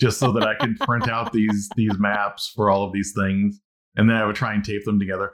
just 0.00 0.18
so 0.18 0.32
that 0.32 0.44
I 0.44 0.54
could 0.54 0.78
print 0.80 1.08
out 1.08 1.32
these 1.32 1.68
these 1.76 1.98
maps 1.98 2.50
for 2.54 2.70
all 2.70 2.84
of 2.84 2.92
these 2.92 3.12
things, 3.14 3.60
and 3.96 4.08
then 4.08 4.16
I 4.16 4.24
would 4.24 4.36
try 4.36 4.54
and 4.54 4.64
tape 4.64 4.84
them 4.84 4.98
together. 4.98 5.32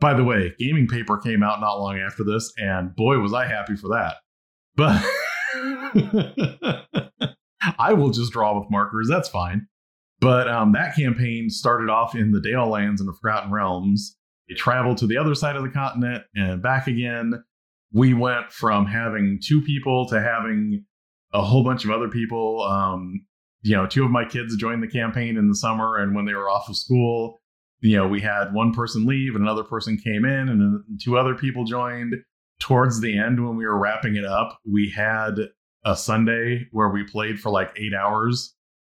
By 0.00 0.14
the 0.14 0.24
way, 0.24 0.54
gaming 0.58 0.88
paper 0.88 1.18
came 1.18 1.42
out 1.42 1.60
not 1.60 1.78
long 1.78 1.98
after 1.98 2.24
this, 2.24 2.52
and 2.56 2.94
boy 2.96 3.18
was 3.18 3.32
I 3.32 3.46
happy 3.46 3.76
for 3.76 3.88
that. 3.88 4.16
But 4.76 5.04
I 7.78 7.92
will 7.92 8.10
just 8.10 8.32
draw 8.32 8.58
with 8.58 8.70
markers. 8.70 9.08
That's 9.08 9.28
fine. 9.28 9.66
But 10.20 10.48
um, 10.48 10.72
that 10.72 10.96
campaign 10.96 11.48
started 11.48 11.90
off 11.90 12.14
in 12.14 12.32
the 12.32 12.40
Dale 12.40 12.68
Lands 12.68 13.00
and 13.00 13.08
the 13.08 13.16
Forgotten 13.20 13.52
Realms. 13.52 14.16
It 14.48 14.56
traveled 14.56 14.98
to 14.98 15.06
the 15.06 15.16
other 15.16 15.34
side 15.34 15.56
of 15.56 15.62
the 15.62 15.70
continent 15.70 16.24
and 16.34 16.62
back 16.62 16.86
again. 16.86 17.44
We 17.92 18.14
went 18.14 18.50
from 18.52 18.86
having 18.86 19.38
two 19.42 19.62
people 19.62 20.06
to 20.08 20.20
having 20.20 20.84
a 21.32 21.42
whole 21.42 21.62
bunch 21.62 21.84
of 21.84 21.90
other 21.90 22.08
people. 22.08 22.62
Um, 22.62 23.24
you 23.62 23.76
know, 23.76 23.86
two 23.86 24.04
of 24.04 24.10
my 24.10 24.24
kids 24.24 24.56
joined 24.56 24.82
the 24.82 24.88
campaign 24.88 25.36
in 25.36 25.48
the 25.48 25.54
summer, 25.54 25.96
and 25.96 26.14
when 26.14 26.24
they 26.24 26.34
were 26.34 26.50
off 26.50 26.68
of 26.68 26.76
school, 26.76 27.40
you 27.80 27.96
know, 27.96 28.08
we 28.08 28.20
had 28.20 28.52
one 28.52 28.72
person 28.72 29.06
leave 29.06 29.34
and 29.34 29.42
another 29.42 29.64
person 29.64 29.96
came 29.96 30.24
in, 30.24 30.48
and 30.48 30.82
two 31.00 31.18
other 31.18 31.34
people 31.34 31.64
joined. 31.64 32.14
Towards 32.60 33.00
the 33.00 33.16
end, 33.16 33.44
when 33.44 33.56
we 33.56 33.64
were 33.64 33.78
wrapping 33.78 34.16
it 34.16 34.24
up, 34.24 34.58
we 34.68 34.90
had 34.90 35.34
a 35.84 35.96
Sunday 35.96 36.66
where 36.72 36.88
we 36.88 37.04
played 37.04 37.40
for 37.40 37.50
like 37.50 37.70
eight 37.76 37.94
hours, 37.94 38.54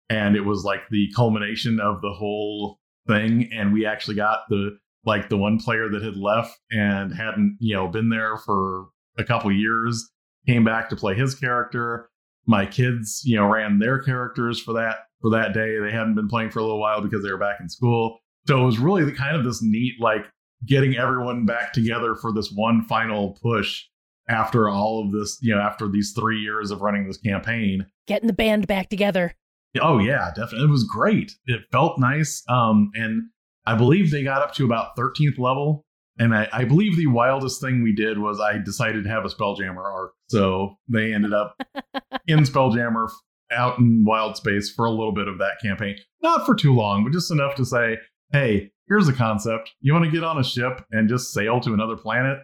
and 0.09 0.37
it 0.37 0.45
was 0.45 0.65
like 0.65 0.89
the 0.91 1.11
culmination 1.15 1.81
of 1.81 2.01
the 2.01 2.13
whole 2.13 2.79
thing. 3.07 3.49
And 3.53 3.73
we 3.73 3.87
actually 3.87 4.17
got 4.17 4.41
the 4.49 4.79
like 5.05 5.29
the 5.29 5.37
one 5.37 5.59
player 5.59 5.89
that 5.89 6.03
had 6.03 6.17
left 6.17 6.59
and 6.71 7.15
hadn't 7.15 7.57
you 7.61 7.75
know 7.75 7.89
been 7.89 8.09
there 8.09 8.37
for 8.39 8.87
a 9.17 9.25
couple 9.25 9.51
years 9.53 10.11
came 10.47 10.65
back 10.65 10.89
to 10.89 10.97
play 10.97 11.15
his 11.15 11.35
character 11.35 12.09
my 12.49 12.65
kids, 12.65 13.23
you 13.25 13.37
know, 13.37 13.47
ran 13.47 13.79
their 13.79 14.01
characters 14.01 14.59
for 14.59 14.73
that 14.73 14.97
for 15.21 15.31
that 15.31 15.53
day. 15.53 15.79
They 15.79 15.93
hadn't 15.93 16.15
been 16.15 16.29
playing 16.29 16.51
for 16.51 16.59
a 16.59 16.63
little 16.63 16.81
while 16.81 17.03
because 17.03 17.23
they 17.23 17.31
were 17.31 17.39
back 17.39 17.61
in 17.61 17.69
school. 17.69 18.19
So 18.49 18.61
it 18.61 18.65
was 18.65 18.79
really 18.79 19.05
the 19.05 19.13
kind 19.13 19.37
of 19.37 19.45
this 19.45 19.63
neat 19.63 20.01
like 20.01 20.27
getting 20.67 20.97
everyone 20.97 21.45
back 21.45 21.73
together 21.73 22.17
for 22.17 22.33
this 22.33 22.51
one 22.51 22.83
final 22.83 23.39
push 23.43 23.85
after 24.29 24.69
all 24.69 25.05
of 25.05 25.13
this, 25.13 25.39
you 25.41 25.55
know, 25.55 25.61
after 25.61 25.89
these 25.89 26.13
3 26.13 26.39
years 26.39 26.71
of 26.71 26.81
running 26.81 27.07
this 27.07 27.19
campaign. 27.19 27.87
Getting 28.07 28.27
the 28.27 28.33
band 28.33 28.67
back 28.67 28.89
together. 28.89 29.35
Oh 29.81 29.99
yeah, 29.99 30.31
definitely. 30.35 30.67
It 30.67 30.71
was 30.71 30.85
great. 30.85 31.33
It 31.47 31.63
felt 31.71 31.99
nice 31.99 32.43
um 32.49 32.91
and 32.95 33.23
I 33.67 33.75
believe 33.75 34.11
they 34.11 34.23
got 34.23 34.43
up 34.43 34.55
to 34.55 34.65
about 34.65 34.97
13th 34.97 35.39
level 35.39 35.85
and 36.19 36.35
I, 36.35 36.49
I, 36.53 36.65
believe 36.65 36.97
the 36.97 37.07
wildest 37.07 37.61
thing 37.61 37.83
we 37.83 37.95
did 37.95 38.19
was 38.19 38.41
I 38.41 38.59
decided 38.59 39.05
to 39.05 39.11
have 39.11 39.25
a 39.25 39.29
Spelljammer 39.29 39.85
arc. 39.85 40.15
So 40.29 40.77
they 40.89 41.15
ended 41.15 41.33
up 41.33 41.55
in 42.27 42.41
Spelljammer 42.41 43.09
out 43.53 43.79
in 43.79 44.05
wild 44.05 44.37
space 44.37 44.71
for 44.71 44.85
a 44.85 44.91
little 44.91 45.13
bit 45.13 45.29
of 45.29 45.39
that 45.39 45.61
campaign. 45.63 45.97
Not 46.21 46.45
for 46.45 46.55
too 46.55 46.75
long, 46.75 47.05
but 47.05 47.13
just 47.13 47.31
enough 47.31 47.55
to 47.57 47.65
say, 47.65 47.99
hey, 48.33 48.73
here's 48.89 49.09
a 49.09 49.13
concept. 49.13 49.71
You 49.81 49.93
want 49.93 50.05
to 50.05 50.11
get 50.11 50.25
on 50.25 50.39
a 50.39 50.45
ship 50.45 50.85
and 50.91 51.09
just 51.09 51.33
sail 51.33 51.61
to 51.61 51.73
another 51.73 51.97
planet? 51.97 52.39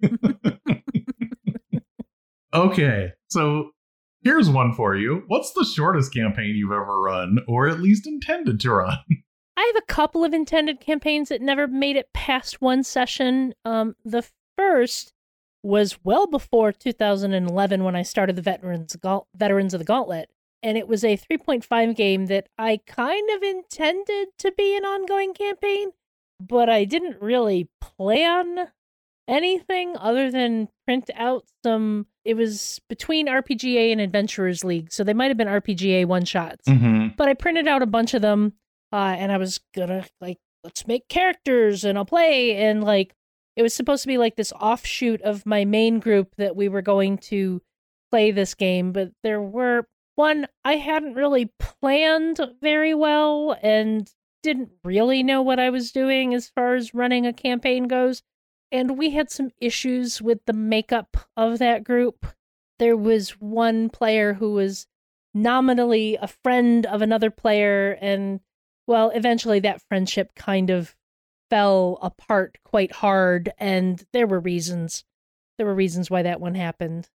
okay, 2.54 3.12
so 3.28 3.70
here's 4.22 4.48
one 4.48 4.72
for 4.72 4.96
you. 4.96 5.22
What's 5.28 5.52
the 5.52 5.64
shortest 5.64 6.12
campaign 6.12 6.54
you've 6.56 6.72
ever 6.72 7.00
run, 7.00 7.38
or 7.48 7.68
at 7.68 7.80
least 7.80 8.06
intended 8.06 8.60
to 8.60 8.72
run? 8.72 8.98
I 9.56 9.70
have 9.74 9.82
a 9.82 9.92
couple 9.92 10.24
of 10.24 10.32
intended 10.32 10.80
campaigns 10.80 11.28
that 11.28 11.42
never 11.42 11.66
made 11.68 11.96
it 11.96 12.12
past 12.14 12.60
one 12.60 12.82
session. 12.82 13.54
Um, 13.64 13.94
the 14.04 14.26
first 14.56 15.12
was 15.62 15.98
well 16.02 16.26
before 16.26 16.72
2011 16.72 17.84
when 17.84 17.94
I 17.94 18.02
started 18.02 18.36
the 18.36 18.42
Veterans 18.42 18.96
Veterans 19.36 19.74
of 19.74 19.78
the 19.78 19.84
Gauntlet, 19.84 20.30
and 20.62 20.76
it 20.76 20.88
was 20.88 21.04
a 21.04 21.16
3.5 21.16 21.94
game 21.94 22.26
that 22.26 22.48
I 22.58 22.80
kind 22.86 23.30
of 23.30 23.42
intended 23.42 24.28
to 24.38 24.52
be 24.52 24.76
an 24.76 24.84
ongoing 24.84 25.34
campaign, 25.34 25.90
but 26.40 26.68
I 26.68 26.84
didn't 26.84 27.20
really 27.20 27.68
plan 27.80 28.68
anything 29.28 29.96
other 29.96 30.30
than 30.30 30.68
print 30.84 31.10
out 31.14 31.44
some. 31.64 32.06
It 32.24 32.34
was 32.34 32.80
between 32.88 33.26
RPGA 33.26 33.90
and 33.90 34.00
Adventurers 34.00 34.64
League, 34.64 34.92
so 34.92 35.02
they 35.02 35.14
might 35.14 35.28
have 35.28 35.36
been 35.36 35.48
RPGA 35.48 36.06
one 36.06 36.24
shots. 36.24 36.68
Mm-hmm. 36.68 37.08
But 37.16 37.28
I 37.28 37.34
printed 37.34 37.66
out 37.66 37.82
a 37.82 37.86
bunch 37.86 38.14
of 38.14 38.22
them 38.22 38.52
uh, 38.92 39.16
and 39.18 39.32
I 39.32 39.38
was 39.38 39.58
gonna 39.74 40.04
like 40.20 40.38
let's 40.62 40.86
make 40.86 41.08
characters 41.08 41.84
and 41.84 41.98
I'll 41.98 42.04
play 42.04 42.56
and 42.56 42.84
like 42.84 43.14
it 43.56 43.62
was 43.62 43.74
supposed 43.74 44.02
to 44.02 44.08
be 44.08 44.18
like 44.18 44.36
this 44.36 44.52
offshoot 44.52 45.20
of 45.22 45.44
my 45.44 45.64
main 45.64 45.98
group 45.98 46.34
that 46.36 46.56
we 46.56 46.68
were 46.68 46.82
going 46.82 47.18
to 47.18 47.60
play 48.10 48.30
this 48.30 48.54
game, 48.54 48.92
but 48.92 49.10
there 49.22 49.42
were 49.42 49.86
one 50.14 50.46
I 50.64 50.76
hadn't 50.76 51.14
really 51.14 51.50
planned 51.58 52.40
very 52.60 52.94
well 52.94 53.56
and 53.62 54.10
didn't 54.42 54.70
really 54.84 55.22
know 55.22 55.42
what 55.42 55.58
I 55.58 55.70
was 55.70 55.92
doing 55.92 56.34
as 56.34 56.48
far 56.48 56.74
as 56.74 56.94
running 56.94 57.26
a 57.26 57.32
campaign 57.32 57.88
goes. 57.88 58.22
And 58.72 58.98
we 58.98 59.10
had 59.10 59.30
some 59.30 59.50
issues 59.60 60.20
with 60.20 60.40
the 60.46 60.52
makeup 60.52 61.28
of 61.36 61.58
that 61.58 61.84
group. 61.84 62.26
There 62.78 62.96
was 62.96 63.40
one 63.40 63.90
player 63.90 64.34
who 64.34 64.54
was 64.54 64.86
nominally 65.34 66.16
a 66.20 66.26
friend 66.26 66.84
of 66.86 67.02
another 67.02 67.30
player 67.30 67.96
and 68.00 68.40
well, 68.86 69.10
eventually 69.10 69.60
that 69.60 69.82
friendship 69.88 70.34
kind 70.34 70.70
of 70.70 70.96
fell 71.50 71.98
apart 72.02 72.58
quite 72.64 72.92
hard, 72.92 73.52
and 73.58 74.04
there 74.12 74.26
were 74.26 74.40
reasons. 74.40 75.04
There 75.56 75.66
were 75.66 75.74
reasons 75.74 76.10
why 76.10 76.22
that 76.22 76.40
one 76.40 76.54
happened. 76.54 77.08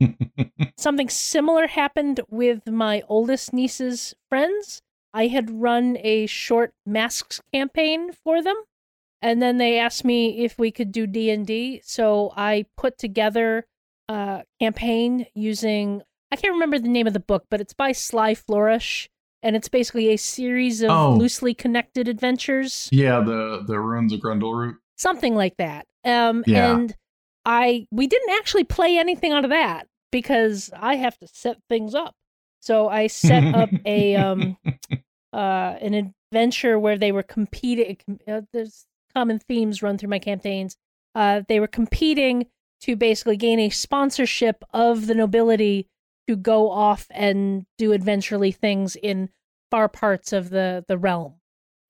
Something 0.76 1.08
similar 1.08 1.66
happened 1.66 2.20
with 2.28 2.66
my 2.68 3.02
oldest 3.08 3.52
niece's 3.52 4.14
friends. 4.28 4.82
I 5.12 5.26
had 5.28 5.50
run 5.50 5.96
a 6.00 6.26
short 6.26 6.72
masks 6.86 7.40
campaign 7.52 8.12
for 8.12 8.42
them, 8.42 8.56
and 9.22 9.42
then 9.42 9.58
they 9.58 9.78
asked 9.78 10.04
me 10.04 10.44
if 10.44 10.58
we 10.58 10.70
could 10.70 10.92
do 10.92 11.06
D&D, 11.06 11.80
so 11.84 12.32
I 12.36 12.66
put 12.76 12.98
together 12.98 13.66
a 14.08 14.44
campaign 14.60 15.26
using 15.34 16.02
I 16.30 16.36
can't 16.36 16.52
remember 16.52 16.78
the 16.78 16.88
name 16.88 17.06
of 17.06 17.14
the 17.14 17.20
book, 17.20 17.46
but 17.50 17.60
it's 17.60 17.72
by 17.72 17.92
Sly 17.92 18.34
Flourish 18.34 19.08
and 19.42 19.56
it's 19.56 19.68
basically 19.68 20.08
a 20.08 20.18
series 20.18 20.82
of 20.82 20.90
oh. 20.90 21.14
loosely 21.14 21.54
connected 21.54 22.08
adventures. 22.08 22.88
Yeah, 22.92 23.20
the 23.20 23.64
the 23.66 23.78
ruins 23.80 24.12
of 24.12 24.20
Grendleroot. 24.20 24.76
Something 24.96 25.34
like 25.34 25.56
that. 25.58 25.86
Um 26.04 26.44
yeah. 26.46 26.74
and 26.74 26.94
I 27.44 27.86
we 27.90 28.06
didn't 28.06 28.36
actually 28.36 28.64
play 28.64 28.98
anything 28.98 29.32
out 29.32 29.44
of 29.44 29.50
that 29.50 29.86
because 30.10 30.70
I 30.76 30.96
have 30.96 31.18
to 31.18 31.28
set 31.28 31.58
things 31.68 31.94
up. 31.94 32.14
So 32.60 32.88
I 32.88 33.06
set 33.06 33.54
up 33.54 33.70
a 33.84 34.16
um 34.16 34.56
uh 35.32 35.76
an 35.80 36.12
adventure 36.32 36.78
where 36.78 36.98
they 36.98 37.12
were 37.12 37.22
competing 37.22 37.98
uh, 38.26 38.42
there's 38.52 38.86
common 39.14 39.38
themes 39.38 39.82
run 39.82 39.98
through 39.98 40.08
my 40.08 40.18
campaigns. 40.18 40.76
Uh, 41.14 41.42
they 41.48 41.60
were 41.60 41.66
competing 41.66 42.46
to 42.80 42.96
basically 42.96 43.36
gain 43.36 43.58
a 43.58 43.70
sponsorship 43.70 44.62
of 44.72 45.06
the 45.06 45.14
nobility 45.14 45.88
to 46.28 46.36
go 46.36 46.70
off 46.70 47.06
and 47.10 47.66
do 47.76 47.92
adventurely 47.92 48.52
things 48.52 48.96
in 48.96 49.30
far 49.70 49.88
parts 49.88 50.32
of 50.32 50.50
the 50.50 50.84
the 50.88 50.98
realm. 50.98 51.34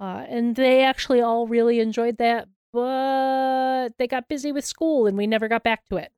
Uh, 0.00 0.24
and 0.28 0.54
they 0.56 0.84
actually 0.84 1.20
all 1.20 1.48
really 1.48 1.80
enjoyed 1.80 2.18
that, 2.18 2.46
but 2.72 3.90
they 3.98 4.06
got 4.06 4.28
busy 4.28 4.52
with 4.52 4.64
school 4.64 5.06
and 5.06 5.16
we 5.18 5.26
never 5.26 5.48
got 5.48 5.64
back 5.64 5.84
to 5.86 5.96
it. 5.96 6.12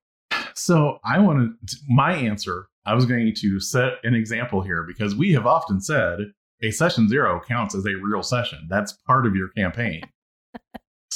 So 0.54 0.98
I 1.04 1.18
wanted 1.18 1.52
my 1.88 2.12
answer, 2.12 2.66
I 2.84 2.94
was 2.94 3.06
going 3.06 3.34
to 3.34 3.60
set 3.60 3.94
an 4.04 4.14
example 4.14 4.60
here 4.60 4.84
because 4.86 5.14
we 5.14 5.32
have 5.32 5.46
often 5.46 5.80
said 5.80 6.18
a 6.62 6.70
session 6.70 7.08
zero 7.08 7.40
counts 7.46 7.74
as 7.74 7.86
a 7.86 7.94
real 8.02 8.22
session. 8.22 8.66
That's 8.68 8.92
part 8.92 9.26
of 9.26 9.34
your 9.34 9.48
campaign. 9.48 10.02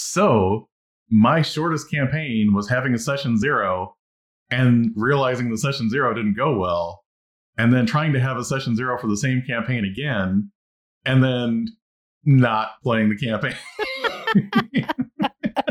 So 0.04 0.68
my 1.10 1.42
shortest 1.42 1.90
campaign 1.90 2.52
was 2.54 2.68
having 2.68 2.94
a 2.94 2.98
session 2.98 3.38
zero 3.38 3.96
and 4.50 4.92
realizing 4.96 5.50
the 5.50 5.58
session 5.58 5.88
zero 5.88 6.12
didn't 6.14 6.36
go 6.36 6.58
well, 6.58 7.04
and 7.56 7.72
then 7.72 7.86
trying 7.86 8.12
to 8.12 8.20
have 8.20 8.36
a 8.36 8.44
session 8.44 8.76
zero 8.76 8.98
for 8.98 9.06
the 9.06 9.16
same 9.16 9.42
campaign 9.46 9.84
again, 9.84 10.50
and 11.04 11.22
then 11.22 11.66
not 12.24 12.72
playing 12.82 13.08
the 13.08 13.16
campaign. 13.16 13.54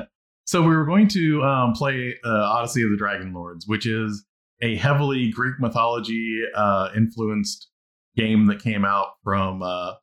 so 0.45 0.61
we 0.61 0.75
were 0.75 0.85
going 0.85 1.07
to 1.09 1.43
um, 1.43 1.73
play 1.73 2.15
uh, 2.25 2.29
Odyssey 2.29 2.83
of 2.83 2.89
the 2.89 2.97
Dragon 2.97 3.33
Lords, 3.33 3.65
which 3.67 3.85
is 3.85 4.25
a 4.61 4.75
heavily 4.75 5.29
Greek 5.31 5.55
mythology 5.59 6.41
uh, 6.55 6.89
influenced 6.95 7.67
game 8.15 8.47
that 8.47 8.61
came 8.61 8.85
out 8.85 9.07
from. 9.23 9.61
Uh, 9.61 9.93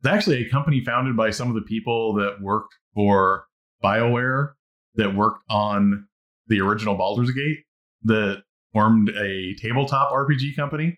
it's 0.00 0.12
actually 0.12 0.44
a 0.44 0.50
company 0.50 0.82
founded 0.84 1.16
by 1.16 1.30
some 1.30 1.48
of 1.48 1.54
the 1.54 1.62
people 1.62 2.14
that 2.14 2.40
worked 2.40 2.74
for 2.94 3.46
BioWare 3.84 4.52
that 4.94 5.14
worked 5.14 5.42
on 5.50 6.06
the 6.46 6.60
original 6.60 6.96
Baldur's 6.96 7.30
Gate 7.32 7.58
that 8.04 8.42
formed 8.72 9.10
a 9.10 9.54
tabletop 9.56 10.10
RPG 10.12 10.56
company. 10.56 10.96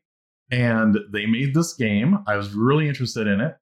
And 0.50 0.96
they 1.12 1.26
made 1.26 1.54
this 1.54 1.74
game. 1.74 2.18
I 2.26 2.36
was 2.36 2.52
really 2.52 2.88
interested 2.88 3.26
in 3.26 3.40
it. 3.40 3.54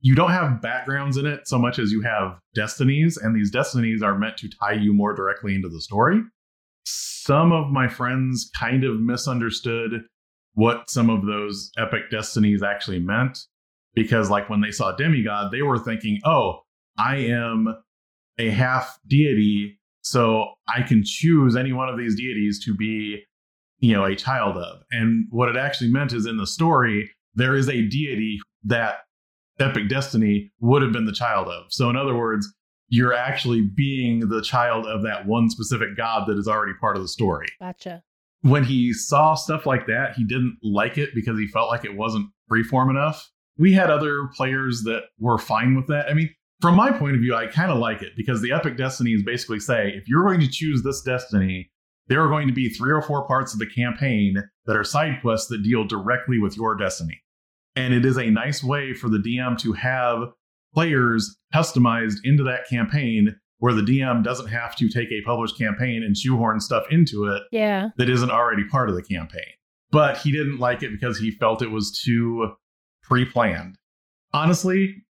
You 0.00 0.14
don't 0.14 0.30
have 0.30 0.60
backgrounds 0.60 1.16
in 1.16 1.24
it 1.24 1.48
so 1.48 1.58
much 1.58 1.78
as 1.78 1.90
you 1.90 2.02
have 2.02 2.38
destinies, 2.54 3.16
and 3.16 3.34
these 3.34 3.50
destinies 3.50 4.02
are 4.02 4.18
meant 4.18 4.36
to 4.38 4.50
tie 4.60 4.74
you 4.74 4.92
more 4.92 5.14
directly 5.14 5.54
into 5.54 5.68
the 5.68 5.80
story. 5.80 6.20
Some 6.84 7.52
of 7.52 7.72
my 7.72 7.88
friends 7.88 8.50
kind 8.54 8.84
of 8.84 9.00
misunderstood 9.00 10.02
what 10.52 10.88
some 10.90 11.10
of 11.10 11.26
those 11.26 11.70
epic 11.78 12.10
destinies 12.10 12.62
actually 12.62 13.00
meant 13.00 13.38
because, 13.94 14.30
like, 14.30 14.48
when 14.50 14.60
they 14.60 14.70
saw 14.70 14.94
Demigod, 14.94 15.50
they 15.50 15.62
were 15.62 15.78
thinking, 15.78 16.20
oh, 16.24 16.60
I 16.98 17.16
am 17.16 17.74
a 18.38 18.50
half 18.50 18.98
deity, 19.06 19.78
so 20.02 20.46
I 20.68 20.82
can 20.82 21.02
choose 21.04 21.56
any 21.56 21.72
one 21.72 21.88
of 21.88 21.98
these 21.98 22.16
deities 22.16 22.62
to 22.64 22.74
be, 22.74 23.22
you 23.78 23.92
know, 23.92 24.04
a 24.04 24.14
child 24.14 24.56
of. 24.56 24.82
And 24.90 25.26
what 25.30 25.48
it 25.48 25.56
actually 25.56 25.90
meant 25.90 26.12
is 26.12 26.26
in 26.26 26.36
the 26.36 26.46
story, 26.46 27.10
there 27.34 27.54
is 27.54 27.68
a 27.68 27.82
deity 27.82 28.38
that 28.64 28.98
Epic 29.58 29.88
Destiny 29.88 30.52
would 30.60 30.82
have 30.82 30.92
been 30.92 31.06
the 31.06 31.12
child 31.12 31.48
of. 31.48 31.64
So, 31.70 31.88
in 31.90 31.96
other 31.96 32.14
words, 32.14 32.52
you're 32.88 33.14
actually 33.14 33.62
being 33.62 34.28
the 34.28 34.42
child 34.42 34.86
of 34.86 35.02
that 35.02 35.26
one 35.26 35.50
specific 35.50 35.96
god 35.96 36.28
that 36.28 36.38
is 36.38 36.46
already 36.46 36.74
part 36.80 36.96
of 36.96 37.02
the 37.02 37.08
story. 37.08 37.46
Gotcha. 37.60 38.02
When 38.42 38.64
he 38.64 38.92
saw 38.92 39.34
stuff 39.34 39.66
like 39.66 39.86
that, 39.86 40.14
he 40.14 40.24
didn't 40.24 40.58
like 40.62 40.98
it 40.98 41.10
because 41.14 41.38
he 41.38 41.48
felt 41.48 41.68
like 41.68 41.84
it 41.84 41.96
wasn't 41.96 42.30
freeform 42.50 42.90
enough. 42.90 43.28
We 43.58 43.72
had 43.72 43.90
other 43.90 44.28
players 44.36 44.82
that 44.82 45.04
were 45.18 45.38
fine 45.38 45.74
with 45.74 45.86
that. 45.88 46.08
I 46.08 46.14
mean, 46.14 46.30
from 46.60 46.74
my 46.76 46.90
point 46.90 47.14
of 47.14 47.20
view, 47.20 47.34
I 47.34 47.46
kind 47.46 47.70
of 47.70 47.78
like 47.78 48.02
it 48.02 48.12
because 48.16 48.40
the 48.42 48.52
Epic 48.52 48.76
Destinies 48.76 49.22
basically 49.22 49.60
say 49.60 49.90
if 49.94 50.08
you're 50.08 50.24
going 50.24 50.40
to 50.40 50.48
choose 50.48 50.82
this 50.82 51.02
destiny, 51.02 51.70
there 52.08 52.22
are 52.24 52.28
going 52.28 52.46
to 52.46 52.54
be 52.54 52.68
three 52.68 52.92
or 52.92 53.02
four 53.02 53.26
parts 53.26 53.52
of 53.52 53.58
the 53.58 53.66
campaign 53.66 54.36
that 54.66 54.76
are 54.76 54.84
side 54.84 55.18
quests 55.20 55.48
that 55.48 55.62
deal 55.62 55.84
directly 55.84 56.38
with 56.38 56.56
your 56.56 56.74
destiny. 56.76 57.20
And 57.74 57.92
it 57.92 58.06
is 58.06 58.16
a 58.16 58.30
nice 58.30 58.62
way 58.64 58.94
for 58.94 59.08
the 59.08 59.18
DM 59.18 59.58
to 59.58 59.72
have 59.74 60.28
players 60.72 61.36
customized 61.54 62.16
into 62.24 62.42
that 62.44 62.68
campaign 62.68 63.36
where 63.58 63.72
the 63.74 63.82
DM 63.82 64.22
doesn't 64.22 64.48
have 64.48 64.76
to 64.76 64.88
take 64.88 65.10
a 65.10 65.22
published 65.22 65.58
campaign 65.58 66.02
and 66.02 66.16
shoehorn 66.16 66.60
stuff 66.60 66.84
into 66.90 67.24
it 67.26 67.42
Yeah. 67.52 67.88
that 67.96 68.08
isn't 68.10 68.30
already 68.30 68.64
part 68.68 68.88
of 68.88 68.94
the 68.94 69.02
campaign. 69.02 69.52
But 69.90 70.18
he 70.18 70.30
didn't 70.32 70.58
like 70.58 70.82
it 70.82 70.90
because 70.90 71.18
he 71.18 71.30
felt 71.30 71.62
it 71.62 71.70
was 71.70 71.90
too 72.04 72.52
pre 73.02 73.24
planned. 73.24 73.78
Honestly, 74.32 75.05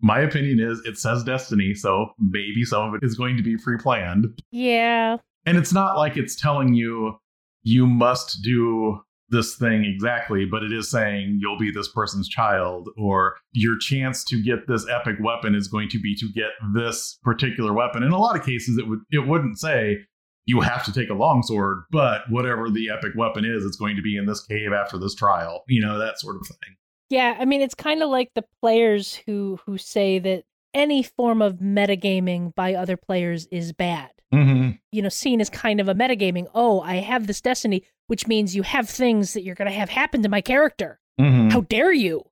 my 0.00 0.20
opinion 0.20 0.60
is 0.60 0.80
it 0.84 0.98
says 0.98 1.22
Destiny, 1.24 1.74
so 1.74 2.12
maybe 2.18 2.64
some 2.64 2.88
of 2.88 2.94
it 2.94 3.04
is 3.04 3.16
going 3.16 3.36
to 3.36 3.42
be 3.42 3.56
pre 3.56 3.78
planned. 3.78 4.26
Yeah. 4.50 5.18
And 5.46 5.56
it's 5.56 5.72
not 5.72 5.96
like 5.96 6.16
it's 6.16 6.36
telling 6.36 6.74
you 6.74 7.18
you 7.62 7.86
must 7.86 8.42
do 8.42 9.00
this 9.30 9.56
thing 9.56 9.84
exactly, 9.84 10.44
but 10.44 10.62
it 10.62 10.72
is 10.72 10.90
saying 10.90 11.38
you'll 11.40 11.58
be 11.58 11.70
this 11.70 11.88
person's 11.88 12.28
child, 12.28 12.88
or 12.98 13.36
your 13.52 13.78
chance 13.78 14.24
to 14.24 14.42
get 14.42 14.66
this 14.66 14.86
epic 14.88 15.16
weapon 15.20 15.54
is 15.54 15.68
going 15.68 15.88
to 15.88 16.00
be 16.00 16.14
to 16.16 16.28
get 16.34 16.50
this 16.74 17.18
particular 17.22 17.72
weapon. 17.72 18.02
In 18.02 18.10
a 18.10 18.18
lot 18.18 18.36
of 18.36 18.44
cases, 18.44 18.76
it 18.76 18.88
would 18.88 19.00
it 19.10 19.26
wouldn't 19.26 19.58
say 19.58 19.98
you 20.46 20.60
have 20.60 20.84
to 20.84 20.92
take 20.92 21.10
a 21.10 21.14
longsword, 21.14 21.84
but 21.92 22.22
whatever 22.28 22.70
the 22.70 22.90
epic 22.90 23.12
weapon 23.16 23.44
is, 23.44 23.64
it's 23.64 23.76
going 23.76 23.94
to 23.96 24.02
be 24.02 24.16
in 24.16 24.26
this 24.26 24.44
cave 24.44 24.72
after 24.72 24.98
this 24.98 25.14
trial. 25.14 25.62
You 25.68 25.80
know 25.80 25.98
that 25.98 26.18
sort 26.18 26.36
of 26.36 26.46
thing. 26.46 26.76
Yeah, 27.10 27.36
I 27.38 27.44
mean 27.44 27.60
it's 27.60 27.74
kind 27.74 28.02
of 28.02 28.08
like 28.08 28.30
the 28.34 28.44
players 28.62 29.14
who 29.26 29.58
who 29.66 29.76
say 29.78 30.18
that 30.20 30.44
any 30.72 31.02
form 31.02 31.42
of 31.42 31.54
metagaming 31.56 32.54
by 32.54 32.74
other 32.74 32.96
players 32.96 33.46
is 33.46 33.72
bad. 33.72 34.10
Mm-hmm. 34.32 34.76
You 34.92 35.02
know, 35.02 35.08
seen 35.08 35.40
as 35.40 35.50
kind 35.50 35.80
of 35.80 35.88
a 35.88 35.94
metagaming. 35.94 36.46
Oh, 36.54 36.80
I 36.80 36.96
have 36.96 37.26
this 37.26 37.40
destiny, 37.40 37.82
which 38.06 38.28
means 38.28 38.54
you 38.54 38.62
have 38.62 38.88
things 38.88 39.32
that 39.34 39.42
you're 39.42 39.56
going 39.56 39.70
to 39.70 39.76
have 39.76 39.88
happen 39.90 40.22
to 40.22 40.28
my 40.28 40.40
character. 40.40 41.00
Mm-hmm. 41.20 41.48
How 41.48 41.62
dare 41.62 41.92
you? 41.92 42.22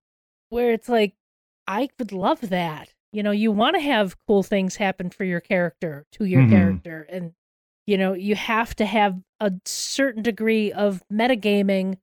Where 0.51 0.70
it's 0.72 0.89
like 0.89 1.14
I 1.66 1.89
would 1.99 2.12
love 2.12 2.41
that. 2.51 2.95
You 3.12 3.24
know, 3.24 3.33
you 3.33 3.51
want 3.51 3.74
to 3.74 3.81
have 3.83 4.16
cool 4.29 4.45
things 4.45 4.76
happen 4.76 5.11
for 5.11 5.24
your 5.24 5.41
character, 5.41 6.07
to 6.12 6.24
your 6.24 6.43
Mhm. 6.43 6.51
character 6.51 7.07
and 7.11 7.33
you 7.87 7.97
know, 7.97 8.12
you 8.12 8.37
have 8.37 8.76
to 8.76 8.85
have 8.85 9.18
a 9.41 9.51
certain 9.64 10.22
degree 10.22 10.70
of 10.70 11.03
metagaming 11.11 11.97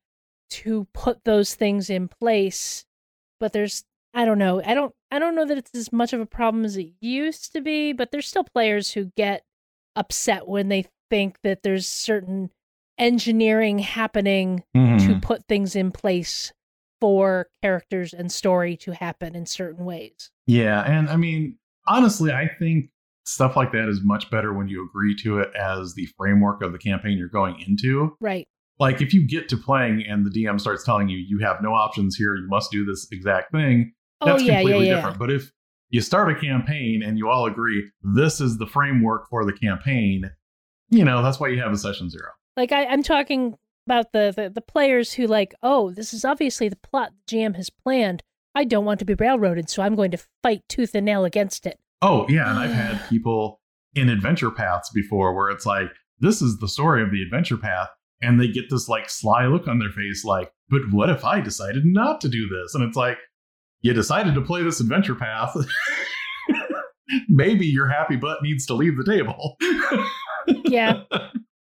to 0.51 0.87
put 0.93 1.23
those 1.23 1.55
things 1.55 1.89
in 1.89 2.07
place. 2.07 2.85
But 3.39 3.53
there's 3.53 3.83
I 4.13 4.25
don't 4.25 4.39
know. 4.39 4.61
I 4.65 4.73
don't 4.73 4.93
I 5.11 5.19
don't 5.19 5.35
know 5.35 5.45
that 5.45 5.57
it's 5.57 5.75
as 5.75 5.91
much 5.91 6.13
of 6.13 6.21
a 6.21 6.25
problem 6.25 6.65
as 6.65 6.77
it 6.77 6.93
used 7.01 7.51
to 7.53 7.61
be, 7.61 7.93
but 7.93 8.11
there's 8.11 8.27
still 8.27 8.43
players 8.45 8.91
who 8.93 9.11
get 9.17 9.43
upset 9.95 10.47
when 10.47 10.69
they 10.69 10.85
think 11.09 11.37
that 11.43 11.63
there's 11.63 11.87
certain 11.87 12.49
engineering 12.97 13.79
happening 13.79 14.63
Mm-hmm. 14.75 15.07
to 15.07 15.19
put 15.19 15.45
things 15.47 15.75
in 15.75 15.91
place 15.91 16.51
for 17.01 17.47
characters 17.61 18.13
and 18.13 18.31
story 18.31 18.77
to 18.77 18.91
happen 18.93 19.35
in 19.35 19.45
certain 19.45 19.83
ways. 19.85 20.31
Yeah, 20.47 20.81
and 20.83 21.09
I 21.09 21.15
mean, 21.17 21.57
honestly, 21.87 22.31
I 22.31 22.49
think 22.59 22.89
stuff 23.25 23.55
like 23.55 23.71
that 23.73 23.89
is 23.89 24.01
much 24.03 24.29
better 24.31 24.53
when 24.53 24.67
you 24.67 24.85
agree 24.85 25.15
to 25.23 25.39
it 25.39 25.49
as 25.55 25.93
the 25.93 26.07
framework 26.17 26.61
of 26.61 26.71
the 26.71 26.77
campaign 26.77 27.17
you're 27.17 27.27
going 27.27 27.59
into. 27.65 28.15
Right. 28.21 28.47
Like 28.79 29.01
if 29.01 29.13
you 29.13 29.25
get 29.25 29.47
to 29.49 29.57
playing 29.57 30.03
and 30.07 30.25
the 30.25 30.29
DM 30.29 30.59
starts 30.59 30.83
telling 30.83 31.07
you 31.07 31.17
you 31.17 31.39
have 31.39 31.61
no 31.61 31.73
options 31.73 32.15
here, 32.15 32.35
you 32.35 32.47
must 32.47 32.71
do 32.71 32.85
this 32.85 33.07
exact 33.11 33.51
thing, 33.51 33.93
Oh 34.21 34.27
that's 34.27 34.43
yeah, 34.43 34.53
yeah, 34.53 34.59
completely 34.59 34.87
yeah. 34.87 34.95
different. 34.95 35.19
But 35.19 35.31
if 35.31 35.51
you 35.89 36.01
start 36.01 36.31
a 36.31 36.39
campaign 36.39 37.01
and 37.03 37.17
you 37.17 37.29
all 37.29 37.45
agree 37.45 37.89
this 38.01 38.41
is 38.41 38.57
the 38.57 38.67
framework 38.67 39.29
for 39.29 39.45
the 39.45 39.53
campaign, 39.53 40.29
you 40.89 41.05
know, 41.05 41.21
that's 41.21 41.39
why 41.39 41.47
you 41.49 41.61
have 41.61 41.71
a 41.71 41.77
session 41.77 42.09
zero. 42.09 42.29
Like 42.57 42.71
I, 42.71 42.85
I'm 42.85 43.03
talking 43.03 43.55
about 43.87 44.11
the, 44.13 44.33
the 44.35 44.49
the 44.49 44.61
players 44.61 45.13
who 45.13 45.27
like, 45.27 45.53
oh, 45.61 45.91
this 45.91 46.13
is 46.13 46.25
obviously 46.25 46.69
the 46.69 46.77
plot 46.77 47.11
the 47.27 47.37
GM 47.37 47.55
has 47.55 47.69
planned. 47.69 48.23
I 48.55 48.63
don't 48.63 48.85
want 48.85 48.99
to 48.99 49.05
be 49.05 49.13
railroaded, 49.13 49.69
so 49.69 49.83
I'm 49.83 49.95
going 49.95 50.11
to 50.11 50.25
fight 50.41 50.63
tooth 50.69 50.95
and 50.95 51.05
nail 51.05 51.25
against 51.25 51.65
it. 51.65 51.77
Oh, 52.01 52.25
yeah. 52.29 52.49
And 52.49 52.57
I've 52.57 52.71
had 52.71 53.01
people 53.09 53.59
in 53.93 54.09
adventure 54.09 54.51
paths 54.51 54.89
before 54.93 55.33
where 55.33 55.49
it's 55.49 55.65
like, 55.65 55.89
this 56.19 56.41
is 56.41 56.57
the 56.59 56.67
story 56.67 57.03
of 57.03 57.11
the 57.11 57.21
adventure 57.21 57.57
path. 57.57 57.89
And 58.25 58.39
they 58.39 58.47
get 58.47 58.65
this 58.69 58.89
like 58.89 59.09
sly 59.09 59.45
look 59.45 59.67
on 59.67 59.79
their 59.79 59.91
face, 59.91 60.25
like, 60.25 60.51
but 60.69 60.81
what 60.91 61.09
if 61.09 61.23
I 61.23 61.41
decided 61.41 61.85
not 61.85 62.21
to 62.21 62.29
do 62.29 62.47
this? 62.47 62.73
And 62.73 62.83
it's 62.83 62.97
like, 62.97 63.17
you 63.81 63.93
decided 63.93 64.33
to 64.35 64.41
play 64.41 64.63
this 64.63 64.79
adventure 64.79 65.15
path. 65.15 65.55
Maybe 67.29 67.67
your 67.67 67.87
happy 67.87 68.15
butt 68.15 68.39
needs 68.41 68.65
to 68.65 68.73
leave 68.73 68.97
the 68.97 69.05
table. 69.05 69.57
Yeah. 70.65 71.01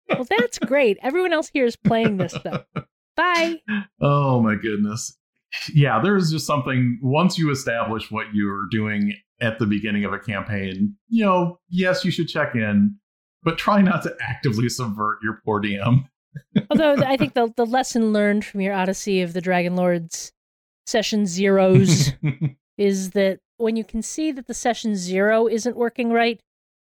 Well, 0.08 0.24
that's 0.24 0.58
great. 0.58 0.98
Everyone 1.02 1.32
else 1.32 1.50
here 1.52 1.64
is 1.64 1.76
playing 1.76 2.18
this 2.18 2.34
though. 2.44 2.62
Bye. 3.16 3.60
Oh 4.00 4.40
my 4.40 4.54
goodness. 4.54 5.16
Yeah, 5.74 6.00
there's 6.00 6.30
just 6.30 6.46
something 6.46 6.98
once 7.02 7.38
you 7.38 7.50
establish 7.50 8.10
what 8.10 8.26
you're 8.32 8.66
doing 8.70 9.14
at 9.40 9.58
the 9.58 9.66
beginning 9.66 10.04
of 10.04 10.12
a 10.12 10.18
campaign, 10.18 10.94
you 11.08 11.24
know, 11.24 11.58
yes, 11.68 12.04
you 12.04 12.10
should 12.10 12.28
check 12.28 12.54
in, 12.54 12.96
but 13.42 13.58
try 13.58 13.80
not 13.82 14.02
to 14.04 14.14
actively 14.20 14.68
subvert 14.68 15.18
your 15.22 15.40
poor 15.44 15.60
DM. 15.60 16.04
Although 16.70 16.96
I 16.96 17.16
think 17.16 17.34
the 17.34 17.52
the 17.56 17.66
lesson 17.66 18.12
learned 18.12 18.44
from 18.44 18.60
your 18.60 18.74
Odyssey 18.74 19.22
of 19.22 19.32
the 19.32 19.40
Dragon 19.40 19.76
Lords 19.76 20.32
session 20.86 21.26
zeros 21.26 22.12
is 22.78 23.10
that 23.10 23.40
when 23.56 23.76
you 23.76 23.84
can 23.84 24.02
see 24.02 24.32
that 24.32 24.46
the 24.46 24.54
session 24.54 24.96
zero 24.96 25.46
isn't 25.46 25.76
working 25.76 26.10
right, 26.10 26.40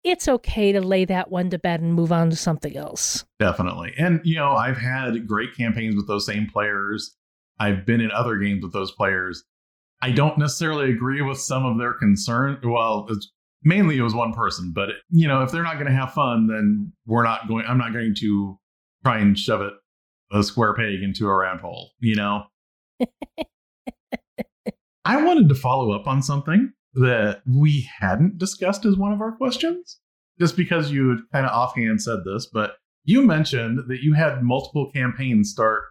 it's 0.03 0.27
okay 0.27 0.71
to 0.71 0.81
lay 0.81 1.05
that 1.05 1.31
one 1.31 1.49
to 1.49 1.57
bed 1.57 1.81
and 1.81 1.93
move 1.93 2.11
on 2.11 2.29
to 2.29 2.35
something 2.35 2.75
else. 2.75 3.25
Definitely. 3.39 3.93
And, 3.97 4.21
you 4.23 4.35
know, 4.35 4.51
I've 4.51 4.77
had 4.77 5.27
great 5.27 5.55
campaigns 5.55 5.95
with 5.95 6.07
those 6.07 6.25
same 6.25 6.47
players. 6.47 7.15
I've 7.59 7.85
been 7.85 8.01
in 8.01 8.11
other 8.11 8.37
games 8.37 8.63
with 8.63 8.73
those 8.73 8.91
players. 8.91 9.43
I 10.01 10.11
don't 10.11 10.37
necessarily 10.37 10.91
agree 10.91 11.21
with 11.21 11.39
some 11.39 11.65
of 11.65 11.77
their 11.77 11.93
concern. 11.93 12.59
Well, 12.63 13.07
mainly 13.63 13.97
it 13.97 14.03
was 14.03 14.13
one 14.13 14.33
person, 14.33 14.71
but 14.73 14.89
you 15.09 15.27
know, 15.27 15.41
if 15.41 15.51
they're 15.51 15.63
not 15.63 15.75
going 15.75 15.87
to 15.87 15.93
have 15.93 16.13
fun, 16.13 16.47
then 16.47 16.93
we're 17.07 17.23
not 17.23 17.47
going. 17.47 17.65
I'm 17.65 17.79
not 17.79 17.93
going 17.93 18.13
to 18.19 18.59
try 19.03 19.19
and 19.19 19.37
shove 19.37 19.61
it 19.61 19.73
a 20.31 20.43
square 20.43 20.73
peg 20.73 21.01
into 21.01 21.27
a 21.27 21.33
round 21.33 21.61
hole. 21.61 21.91
You 21.99 22.15
know. 22.15 22.43
I 25.05 25.23
wanted 25.23 25.47
to 25.49 25.55
follow 25.55 25.91
up 25.91 26.05
on 26.05 26.21
something 26.21 26.73
that 26.95 27.41
we 27.47 27.87
hadn't 27.99 28.37
discussed 28.37 28.83
as 28.85 28.97
one 28.97 29.13
of 29.13 29.21
our 29.21 29.31
questions, 29.31 29.99
just 30.39 30.57
because 30.57 30.91
you 30.91 31.19
kind 31.31 31.45
of 31.45 31.51
offhand 31.53 32.01
said 32.01 32.19
this, 32.25 32.45
but 32.45 32.73
you 33.05 33.21
mentioned 33.21 33.79
that 33.87 34.01
you 34.01 34.13
had 34.13 34.43
multiple 34.43 34.91
campaigns 34.91 35.49
start 35.49 35.83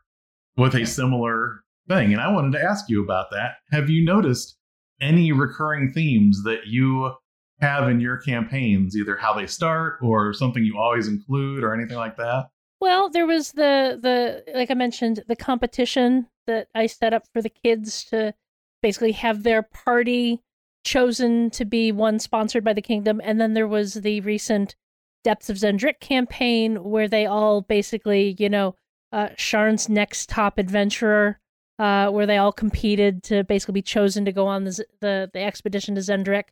with 0.59 0.75
a 0.75 0.85
similar 0.85 1.63
thing. 1.89 2.13
And 2.13 2.21
I 2.21 2.31
wanted 2.31 2.53
to 2.53 2.63
ask 2.63 2.89
you 2.89 3.03
about 3.03 3.31
that. 3.31 3.53
Have 3.71 3.89
you 3.89 4.05
noticed 4.05 4.59
any 5.01 5.33
recurring 5.33 5.93
themes 5.93 6.43
that 6.45 6.67
you 6.67 7.13
have 7.61 7.89
in 7.89 8.01
your 8.01 8.19
campaigns, 8.19 8.97
either 8.97 9.17
how 9.17 9.33
they 9.33 9.47
start 9.47 9.99
or 10.03 10.35
something 10.35 10.63
you 10.63 10.77
always 10.79 11.09
include 11.09 11.65
or 11.65 11.75
anything 11.75 11.97
like 11.97 12.17
that? 12.17 12.49
Well, 12.81 13.09
there 13.09 13.27
was 13.27 13.53
the 13.53 13.99
the 14.01 14.53
like 14.55 14.71
I 14.71 14.75
mentioned, 14.75 15.25
the 15.27 15.37
competition 15.37 16.29
that 16.47 16.69
I 16.75 16.87
set 16.87 17.15
up 17.15 17.25
for 17.33 17.43
the 17.43 17.51
kids 17.51 18.05
to 18.05 18.35
basically 18.83 19.13
have 19.13 19.43
their 19.43 19.63
party 19.63 20.43
chosen 20.85 21.51
to 21.51 21.65
be 21.65 21.91
one 21.91 22.19
sponsored 22.19 22.65
by 22.65 22.73
the 22.73 22.83
kingdom, 22.83 23.21
and 23.25 23.41
then 23.41 23.55
there 23.55 23.67
was 23.67 23.95
the 23.95 24.21
recent 24.21 24.77
Depths 25.25 25.51
of 25.51 25.57
Xen'drik 25.57 25.99
campaign 26.01 26.85
where 26.85 27.09
they 27.09 27.27
all 27.27 27.63
basically, 27.63 28.37
you 28.39 28.49
know, 28.49 28.77
uh, 29.11 29.31
Sharn's 29.37 29.89
next 29.89 30.29
top 30.29 30.59
adventurer, 30.59 31.41
uh, 31.81 32.11
where 32.11 32.27
they 32.27 32.37
all 32.37 32.53
competed 32.53 33.25
to 33.25 33.43
basically 33.43 33.73
be 33.73 33.83
chosen 33.83 34.25
to 34.25 34.33
go 34.33 34.47
on 34.47 34.65
the 34.65 34.85
the, 35.01 35.31
the 35.33 35.41
expedition 35.41 35.95
to 35.97 36.01
Xen'drik. 36.01 36.45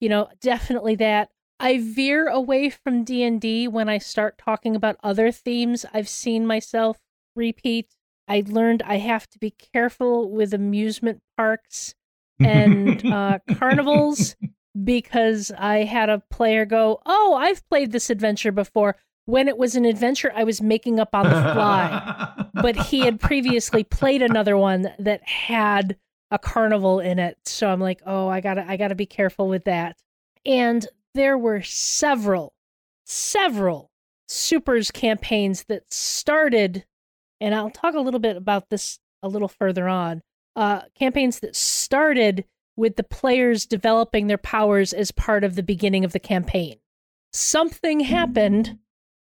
You 0.00 0.10
know, 0.10 0.28
definitely 0.40 0.94
that. 0.96 1.30
I 1.60 1.78
veer 1.78 2.26
away 2.26 2.70
from 2.70 3.04
D 3.04 3.22
and 3.22 3.40
D 3.40 3.68
when 3.68 3.88
I 3.88 3.98
start 3.98 4.38
talking 4.38 4.74
about 4.74 4.96
other 5.02 5.30
themes 5.30 5.84
I've 5.92 6.08
seen 6.08 6.46
myself 6.46 6.98
repeat. 7.36 7.94
I 8.26 8.42
learned 8.46 8.82
I 8.82 8.96
have 8.96 9.28
to 9.30 9.38
be 9.38 9.50
careful 9.50 10.30
with 10.30 10.54
amusement 10.54 11.20
parks 11.36 11.94
and 12.38 13.04
uh, 13.12 13.40
carnivals 13.52 14.36
because 14.82 15.52
I 15.56 15.84
had 15.84 16.08
a 16.08 16.22
player 16.30 16.64
go, 16.64 17.02
"Oh, 17.04 17.34
I've 17.34 17.68
played 17.68 17.92
this 17.92 18.10
adventure 18.10 18.52
before." 18.52 18.96
when 19.26 19.46
it 19.46 19.56
was 19.56 19.76
an 19.76 19.84
adventure 19.84 20.32
I 20.34 20.42
was 20.42 20.60
making 20.60 20.98
up 20.98 21.14
on 21.14 21.24
the 21.24 21.30
fly. 21.30 22.46
but 22.54 22.74
he 22.74 23.00
had 23.00 23.20
previously 23.20 23.84
played 23.84 24.22
another 24.22 24.56
one 24.56 24.92
that 24.98 25.22
had 25.28 25.96
a 26.32 26.38
carnival 26.38 26.98
in 26.98 27.18
it. 27.18 27.38
So 27.44 27.68
I'm 27.68 27.80
like, 27.80 28.00
"Oh, 28.06 28.28
I 28.28 28.40
got 28.40 28.54
to 28.54 28.68
I 28.68 28.76
got 28.76 28.88
to 28.88 28.94
be 28.94 29.06
careful 29.06 29.48
with 29.48 29.64
that." 29.64 29.96
And 30.44 30.86
there 31.14 31.36
were 31.36 31.62
several 31.62 32.52
several 33.04 33.90
supers 34.28 34.90
campaigns 34.90 35.64
that 35.64 35.92
started 35.92 36.84
and 37.40 37.54
I'll 37.54 37.70
talk 37.70 37.94
a 37.94 38.00
little 38.00 38.20
bit 38.20 38.36
about 38.36 38.68
this 38.70 38.98
a 39.22 39.28
little 39.28 39.48
further 39.48 39.88
on. 39.88 40.22
Uh 40.56 40.82
campaigns 40.94 41.40
that 41.40 41.56
started 41.56 42.44
with 42.76 42.96
the 42.96 43.02
players 43.02 43.66
developing 43.66 44.26
their 44.26 44.38
powers 44.38 44.92
as 44.92 45.10
part 45.10 45.44
of 45.44 45.54
the 45.54 45.62
beginning 45.62 46.04
of 46.04 46.12
the 46.12 46.20
campaign. 46.20 46.76
Something 47.32 48.00
happened 48.00 48.78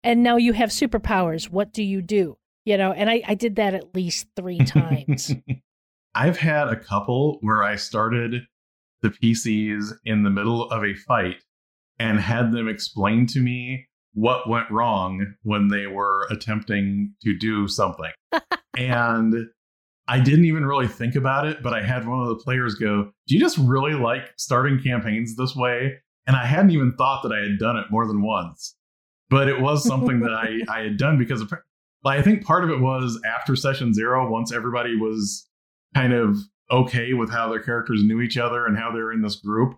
and 0.03 0.23
now 0.23 0.37
you 0.37 0.53
have 0.53 0.69
superpowers. 0.69 1.49
What 1.49 1.73
do 1.73 1.83
you 1.83 2.01
do? 2.01 2.37
You 2.65 2.77
know, 2.77 2.91
and 2.91 3.09
I, 3.09 3.23
I 3.27 3.35
did 3.35 3.55
that 3.55 3.73
at 3.73 3.95
least 3.95 4.27
three 4.35 4.59
times. 4.59 5.33
I've 6.15 6.37
had 6.37 6.67
a 6.67 6.75
couple 6.75 7.37
where 7.41 7.63
I 7.63 7.75
started 7.75 8.45
the 9.01 9.09
PCs 9.09 9.93
in 10.05 10.23
the 10.23 10.29
middle 10.29 10.69
of 10.69 10.83
a 10.83 10.93
fight 10.93 11.37
and 12.01 12.19
had 12.19 12.51
them 12.51 12.67
explain 12.67 13.27
to 13.27 13.39
me 13.39 13.87
what 14.13 14.49
went 14.49 14.69
wrong 14.69 15.35
when 15.43 15.69
they 15.69 15.87
were 15.87 16.27
attempting 16.29 17.13
to 17.21 17.37
do 17.37 17.67
something. 17.67 18.11
and 18.77 19.35
I 20.07 20.19
didn't 20.19 20.45
even 20.45 20.65
really 20.65 20.87
think 20.87 21.15
about 21.15 21.47
it, 21.47 21.63
but 21.63 21.73
I 21.73 21.81
had 21.81 22.07
one 22.07 22.21
of 22.21 22.27
the 22.27 22.43
players 22.43 22.75
go, 22.75 23.11
Do 23.27 23.35
you 23.35 23.39
just 23.39 23.57
really 23.57 23.93
like 23.93 24.33
starting 24.37 24.81
campaigns 24.81 25.35
this 25.35 25.55
way? 25.55 25.93
And 26.27 26.35
I 26.35 26.45
hadn't 26.45 26.71
even 26.71 26.93
thought 26.97 27.23
that 27.23 27.31
I 27.31 27.39
had 27.39 27.57
done 27.57 27.77
it 27.77 27.85
more 27.89 28.05
than 28.05 28.21
once 28.21 28.75
but 29.31 29.47
it 29.47 29.61
was 29.61 29.83
something 29.83 30.19
that 30.19 30.33
I, 30.33 30.59
I 30.69 30.83
had 30.83 30.97
done 30.97 31.17
because 31.17 31.41
of, 31.41 31.51
I 32.05 32.21
think 32.21 32.45
part 32.45 32.63
of 32.63 32.69
it 32.69 32.81
was 32.81 33.19
after 33.25 33.55
session 33.55 33.93
zero, 33.93 34.29
once 34.29 34.51
everybody 34.51 34.95
was 34.95 35.47
kind 35.95 36.13
of 36.13 36.37
okay 36.69 37.13
with 37.13 37.31
how 37.31 37.49
their 37.49 37.61
characters 37.61 38.03
knew 38.03 38.21
each 38.21 38.37
other 38.37 38.65
and 38.65 38.77
how 38.77 38.91
they 38.91 38.99
were 38.99 39.13
in 39.13 39.21
this 39.21 39.37
group, 39.37 39.77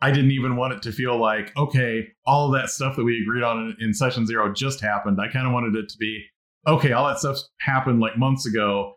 I 0.00 0.10
didn't 0.10 0.30
even 0.30 0.56
want 0.56 0.74
it 0.74 0.82
to 0.82 0.92
feel 0.92 1.18
like, 1.18 1.56
okay, 1.56 2.08
all 2.24 2.46
of 2.46 2.60
that 2.60 2.70
stuff 2.70 2.96
that 2.96 3.04
we 3.04 3.20
agreed 3.20 3.42
on 3.42 3.74
in, 3.80 3.88
in 3.88 3.94
session 3.94 4.26
zero 4.26 4.52
just 4.52 4.80
happened. 4.80 5.18
I 5.20 5.28
kind 5.28 5.46
of 5.46 5.52
wanted 5.52 5.74
it 5.74 5.88
to 5.88 5.98
be, 5.98 6.24
okay, 6.66 6.92
all 6.92 7.08
that 7.08 7.18
stuff 7.18 7.38
happened 7.60 8.00
like 8.00 8.16
months 8.16 8.46
ago. 8.46 8.94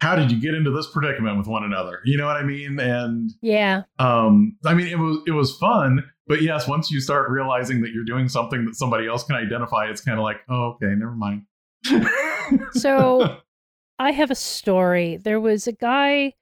How 0.00 0.14
did 0.14 0.30
you 0.30 0.40
get 0.40 0.54
into 0.54 0.70
this 0.70 0.86
predicament 0.92 1.38
with 1.38 1.46
one 1.46 1.64
another? 1.64 2.00
You 2.04 2.18
know 2.18 2.26
what 2.26 2.36
I 2.36 2.42
mean? 2.42 2.78
And 2.78 3.30
yeah, 3.40 3.82
um, 3.98 4.56
I 4.64 4.74
mean, 4.74 4.86
it 4.88 4.98
was 4.98 5.18
it 5.26 5.30
was 5.30 5.56
fun, 5.56 6.04
but 6.26 6.42
yes, 6.42 6.68
once 6.68 6.90
you 6.90 7.00
start 7.00 7.30
realizing 7.30 7.80
that 7.80 7.92
you're 7.92 8.04
doing 8.04 8.28
something 8.28 8.66
that 8.66 8.74
somebody 8.74 9.06
else 9.06 9.24
can 9.24 9.36
identify, 9.36 9.86
it's 9.86 10.02
kind 10.02 10.18
of 10.18 10.24
like, 10.24 10.36
oh, 10.50 10.74
okay, 10.74 10.92
never 10.94 11.12
mind. 11.12 11.42
so 12.72 13.38
I 13.98 14.10
have 14.10 14.30
a 14.30 14.34
story. 14.34 15.16
There 15.16 15.40
was 15.40 15.66
a 15.66 15.72
guy, 15.72 16.34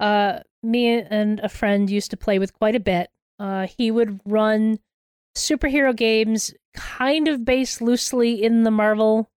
uh, 0.00 0.40
me 0.62 0.88
and 0.88 1.38
a 1.40 1.48
friend 1.48 1.88
used 1.88 2.10
to 2.10 2.16
play 2.16 2.38
with 2.38 2.52
quite 2.54 2.74
a 2.74 2.80
bit. 2.80 3.08
Uh, 3.38 3.66
he 3.66 3.90
would 3.90 4.20
run 4.24 4.78
superhero 5.36 5.94
games 5.94 6.54
kind 6.74 7.28
of 7.28 7.44
based 7.44 7.80
loosely 7.80 8.42
in 8.42 8.62
the 8.62 8.70
Marvel 8.70 9.30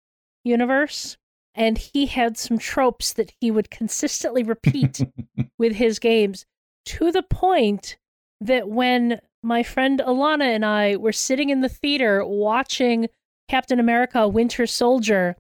universe. 0.44 1.16
And 1.54 1.76
he 1.76 2.06
had 2.06 2.38
some 2.38 2.58
tropes 2.58 3.12
that 3.14 3.32
he 3.40 3.50
would 3.50 3.70
consistently 3.70 4.42
repeat 4.42 5.00
with 5.58 5.74
his 5.74 5.98
games 5.98 6.46
to 6.86 7.10
the 7.10 7.22
point 7.22 7.96
that 8.40 8.68
when 8.68 9.20
my 9.42 9.62
friend 9.62 10.00
Alana 10.04 10.44
and 10.44 10.64
I 10.64 10.96
were 10.96 11.12
sitting 11.12 11.50
in 11.50 11.60
the 11.60 11.68
theater 11.68 12.24
watching 12.24 13.08
Captain 13.48 13.80
America 13.80 14.28
Winter 14.28 14.66
Soldier 14.66 15.36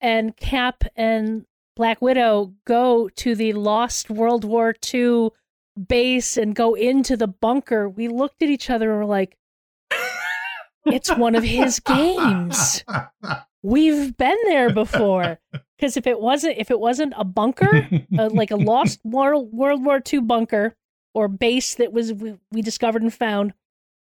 and 0.00 0.36
Cap 0.36 0.84
and 0.94 1.44
Black 1.74 2.02
Widow 2.02 2.52
go 2.66 3.08
to 3.16 3.34
the 3.34 3.52
lost 3.54 4.10
World 4.10 4.44
War 4.44 4.74
II 4.92 5.30
base 5.88 6.36
and 6.36 6.54
go 6.54 6.74
into 6.74 7.16
the 7.16 7.26
bunker. 7.28 7.88
We 7.88 8.08
looked 8.08 8.42
at 8.42 8.48
each 8.48 8.70
other 8.70 8.90
and 8.90 9.00
were 9.00 9.06
like, 9.06 9.36
it's 10.86 11.14
one 11.14 11.34
of 11.34 11.42
his 11.44 11.80
games. 11.80 12.84
We've 13.62 14.16
been 14.16 14.38
there 14.46 14.72
before. 14.72 15.38
Because 15.82 15.96
if 15.96 16.06
it 16.06 16.20
wasn't 16.20 16.58
if 16.58 16.70
it 16.70 16.78
wasn't 16.78 17.12
a 17.16 17.24
bunker, 17.24 17.88
uh, 18.16 18.30
like 18.30 18.52
a 18.52 18.56
lost 18.56 19.00
World 19.04 19.52
World 19.52 19.84
War 19.84 20.00
II 20.12 20.20
bunker, 20.20 20.76
or 21.12 21.26
base 21.26 21.74
that 21.74 21.92
was 21.92 22.12
we, 22.12 22.38
we 22.52 22.62
discovered 22.62 23.02
and 23.02 23.12
found. 23.12 23.52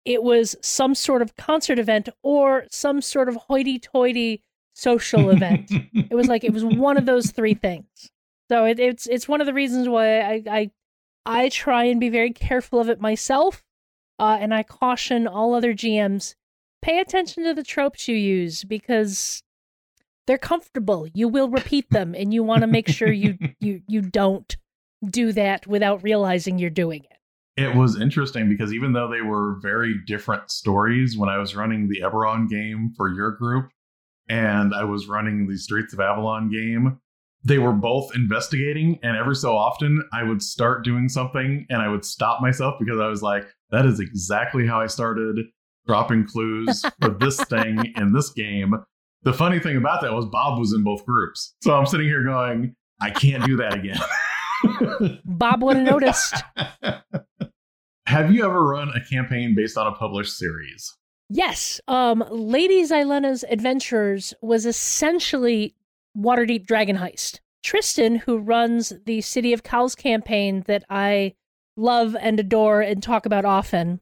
It 0.03 0.21
was 0.21 0.57
some 0.61 0.93
sort 0.93 1.21
of 1.21 1.37
concert 1.37 1.79
event 1.79 2.09
or 2.21 2.65
some 2.69 3.01
sort 3.01 3.29
of 3.29 3.37
hoity-toity 3.37 4.43
social 4.73 5.29
event. 5.29 5.71
it 5.93 6.13
was 6.13 6.27
like 6.27 6.43
it 6.43 6.51
was 6.51 6.65
one 6.65 6.97
of 6.97 7.05
those 7.05 7.31
three 7.31 7.53
things. 7.53 8.11
So 8.49 8.65
it, 8.65 8.77
it's 8.77 9.07
it's 9.07 9.29
one 9.29 9.39
of 9.39 9.47
the 9.47 9.53
reasons 9.53 9.87
why 9.87 10.19
I, 10.19 10.43
I 10.49 10.71
I 11.25 11.49
try 11.49 11.85
and 11.85 11.99
be 11.99 12.09
very 12.09 12.31
careful 12.31 12.79
of 12.79 12.89
it 12.89 13.01
myself, 13.01 13.63
uh, 14.17 14.37
and 14.39 14.53
I 14.53 14.63
caution 14.63 15.27
all 15.27 15.53
other 15.53 15.73
GMs: 15.73 16.35
pay 16.81 16.99
attention 16.99 17.43
to 17.43 17.53
the 17.53 17.63
tropes 17.63 18.07
you 18.07 18.15
use 18.15 18.63
because 18.63 19.43
they're 20.27 20.37
comfortable. 20.37 21.07
You 21.13 21.27
will 21.27 21.49
repeat 21.49 21.89
them, 21.89 22.15
and 22.15 22.33
you 22.33 22.43
want 22.43 22.61
to 22.61 22.67
make 22.67 22.87
sure 22.87 23.11
you 23.11 23.37
you 23.59 23.81
you 23.87 24.01
don't 24.01 24.55
do 25.05 25.31
that 25.33 25.67
without 25.67 26.03
realizing 26.03 26.59
you're 26.59 26.69
doing 26.69 27.03
it. 27.03 27.17
It 27.61 27.75
was 27.75 27.99
interesting 27.99 28.47
because 28.47 28.73
even 28.73 28.93
though 28.93 29.09
they 29.09 29.21
were 29.21 29.59
very 29.61 29.95
different 30.07 30.49
stories, 30.49 31.17
when 31.17 31.29
I 31.29 31.37
was 31.37 31.55
running 31.55 31.89
the 31.89 32.01
Eberron 32.01 32.47
game 32.47 32.93
for 32.95 33.13
your 33.13 33.31
group 33.31 33.69
and 34.29 34.73
I 34.73 34.85
was 34.85 35.07
running 35.07 35.45
the 35.47 35.57
Streets 35.57 35.93
of 35.93 35.99
Avalon 35.99 36.49
game, 36.49 37.01
they 37.43 37.57
were 37.57 37.73
both 37.73 38.13
investigating. 38.15 38.99
And 39.03 39.15
every 39.15 39.35
so 39.35 39.55
often, 39.55 40.03
I 40.13 40.23
would 40.23 40.41
start 40.41 40.83
doing 40.83 41.09
something 41.09 41.65
and 41.69 41.81
I 41.81 41.87
would 41.87 42.05
stop 42.05 42.41
myself 42.41 42.75
because 42.79 42.99
I 42.99 43.07
was 43.07 43.21
like, 43.21 43.45
that 43.71 43.85
is 43.85 43.99
exactly 43.99 44.67
how 44.67 44.81
I 44.81 44.87
started 44.87 45.37
dropping 45.87 46.25
clues 46.27 46.83
for 47.01 47.09
this 47.09 47.41
thing 47.45 47.93
in 47.95 48.13
this 48.13 48.29
game. 48.31 48.75
The 49.23 49.33
funny 49.33 49.59
thing 49.59 49.77
about 49.77 50.01
that 50.01 50.13
was 50.13 50.25
Bob 50.25 50.59
was 50.59 50.73
in 50.73 50.83
both 50.83 51.05
groups. 51.05 51.55
So 51.61 51.73
I'm 51.73 51.85
sitting 51.85 52.07
here 52.07 52.23
going, 52.23 52.75
I 53.01 53.09
can't 53.09 53.45
do 53.45 53.57
that 53.57 53.73
again. 53.75 53.99
Bob 55.25 55.63
would 55.63 55.77
have 55.77 55.85
noticed. 55.85 56.35
Have 58.05 58.33
you 58.33 58.43
ever 58.43 58.65
run 58.65 58.89
a 58.89 59.05
campaign 59.05 59.55
based 59.55 59.77
on 59.77 59.87
a 59.87 59.91
published 59.91 60.37
series? 60.37 60.95
Yes. 61.29 61.79
Um, 61.87 62.25
Lady 62.31 62.81
Xylena's 62.83 63.45
Adventures 63.49 64.33
was 64.41 64.65
essentially 64.65 65.75
Waterdeep 66.19 66.65
Dragon 66.65 66.97
Heist. 66.97 67.39
Tristan, 67.63 68.17
who 68.17 68.37
runs 68.37 68.93
the 69.05 69.21
City 69.21 69.53
of 69.53 69.63
Cows 69.63 69.95
campaign 69.95 70.63
that 70.67 70.83
I 70.89 71.35
love 71.75 72.15
and 72.19 72.39
adore 72.39 72.81
and 72.81 73.01
talk 73.01 73.25
about 73.25 73.45
often, 73.45 74.01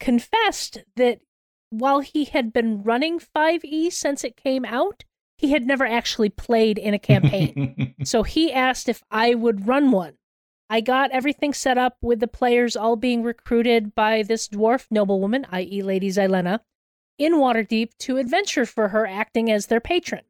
confessed 0.00 0.78
that 0.96 1.20
while 1.70 2.00
he 2.00 2.24
had 2.24 2.52
been 2.52 2.82
running 2.82 3.18
5e 3.18 3.92
since 3.92 4.24
it 4.24 4.36
came 4.36 4.64
out, 4.64 5.04
he 5.36 5.50
had 5.50 5.66
never 5.66 5.84
actually 5.84 6.28
played 6.28 6.78
in 6.78 6.94
a 6.94 6.98
campaign. 6.98 7.94
so 8.04 8.22
he 8.22 8.52
asked 8.52 8.88
if 8.88 9.02
I 9.10 9.34
would 9.34 9.66
run 9.66 9.90
one. 9.90 10.14
I 10.70 10.80
got 10.80 11.10
everything 11.10 11.52
set 11.52 11.76
up 11.76 11.98
with 12.00 12.20
the 12.20 12.28
players 12.28 12.76
all 12.76 12.96
being 12.96 13.22
recruited 13.22 13.94
by 13.94 14.22
this 14.22 14.48
dwarf 14.48 14.86
noblewoman, 14.90 15.46
i.e., 15.50 15.82
Lady 15.82 16.08
Xylena, 16.08 16.60
in 17.18 17.34
Waterdeep 17.34 17.90
to 18.00 18.16
adventure 18.16 18.64
for 18.64 18.88
her, 18.88 19.06
acting 19.06 19.50
as 19.50 19.66
their 19.66 19.80
patron. 19.80 20.22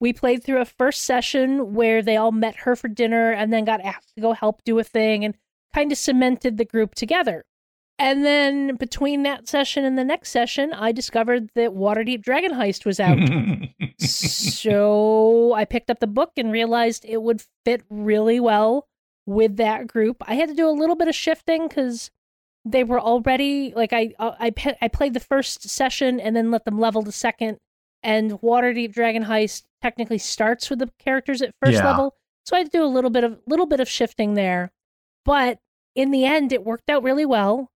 We 0.00 0.12
played 0.12 0.44
through 0.44 0.60
a 0.60 0.66
first 0.66 1.02
session 1.02 1.74
where 1.74 2.02
they 2.02 2.16
all 2.16 2.32
met 2.32 2.56
her 2.60 2.76
for 2.76 2.88
dinner 2.88 3.32
and 3.32 3.52
then 3.52 3.64
got 3.64 3.80
asked 3.80 4.14
to 4.14 4.20
go 4.20 4.32
help 4.32 4.62
do 4.64 4.78
a 4.78 4.84
thing 4.84 5.24
and 5.24 5.34
kind 5.74 5.90
of 5.90 5.98
cemented 5.98 6.56
the 6.56 6.64
group 6.64 6.94
together. 6.94 7.44
And 7.98 8.24
then 8.24 8.76
between 8.76 9.22
that 9.22 9.48
session 9.48 9.84
and 9.84 9.96
the 9.96 10.04
next 10.04 10.30
session, 10.30 10.72
I 10.74 10.92
discovered 10.92 11.48
that 11.54 11.70
Waterdeep 11.70 12.22
Dragon 12.22 12.52
Heist 12.52 12.84
was 12.84 13.00
out. 13.00 13.18
so 13.98 15.54
I 15.54 15.64
picked 15.64 15.90
up 15.90 16.00
the 16.00 16.06
book 16.06 16.32
and 16.36 16.52
realized 16.52 17.06
it 17.06 17.22
would 17.22 17.42
fit 17.64 17.82
really 17.88 18.38
well 18.38 18.86
with 19.24 19.56
that 19.56 19.86
group. 19.86 20.22
I 20.26 20.34
had 20.34 20.50
to 20.50 20.54
do 20.54 20.68
a 20.68 20.70
little 20.70 20.94
bit 20.94 21.08
of 21.08 21.14
shifting 21.14 21.68
because 21.68 22.10
they 22.66 22.84
were 22.84 23.00
already 23.00 23.72
like 23.74 23.92
I 23.92 24.12
uh, 24.18 24.32
I 24.38 24.52
I 24.82 24.88
played 24.88 25.14
the 25.14 25.20
first 25.20 25.68
session 25.68 26.20
and 26.20 26.36
then 26.36 26.50
let 26.50 26.64
them 26.64 26.78
level 26.78 27.00
the 27.00 27.12
second. 27.12 27.58
And 28.06 28.40
Waterdeep 28.40 28.92
Dragon 28.92 29.24
Heist 29.24 29.64
technically 29.82 30.18
starts 30.18 30.70
with 30.70 30.78
the 30.78 30.92
characters 31.00 31.42
at 31.42 31.54
first 31.60 31.78
Yeah. 31.78 31.84
level, 31.90 32.14
so 32.44 32.54
I 32.54 32.60
had 32.60 32.70
to 32.70 32.78
do 32.78 32.84
a 32.84 32.86
little 32.86 33.10
bit 33.10 33.24
of 33.24 33.40
little 33.48 33.66
bit 33.66 33.80
of 33.80 33.88
shifting 33.88 34.34
there. 34.34 34.70
But 35.24 35.58
in 35.96 36.12
the 36.12 36.24
end, 36.24 36.52
it 36.52 36.64
worked 36.64 36.88
out 36.88 37.02
really 37.02 37.26
well. 37.26 37.72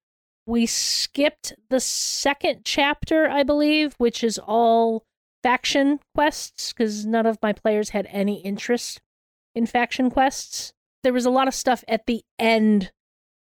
We 0.45 0.67
skipped 0.67 1.53
the 1.69 1.79
second 1.79 2.61
chapter, 2.63 3.27
I 3.27 3.41
believe, 3.41 3.95
which 3.97 4.23
is 4.23 4.37
all 4.37 5.03
faction 5.41 5.99
quests 6.13 6.73
because 6.73 7.07
none 7.07 7.25
of 7.25 7.39
my 7.41 7.51
players 7.53 7.89
had 7.89 8.05
any 8.11 8.41
interest 8.41 9.01
in 9.55 9.65
faction 9.65 10.11
quests. 10.11 10.73
There 11.01 11.13
was 11.13 11.25
a 11.25 11.31
lot 11.31 11.47
of 11.47 11.55
stuff 11.55 11.83
at 11.87 12.05
the 12.05 12.23
end 12.37 12.91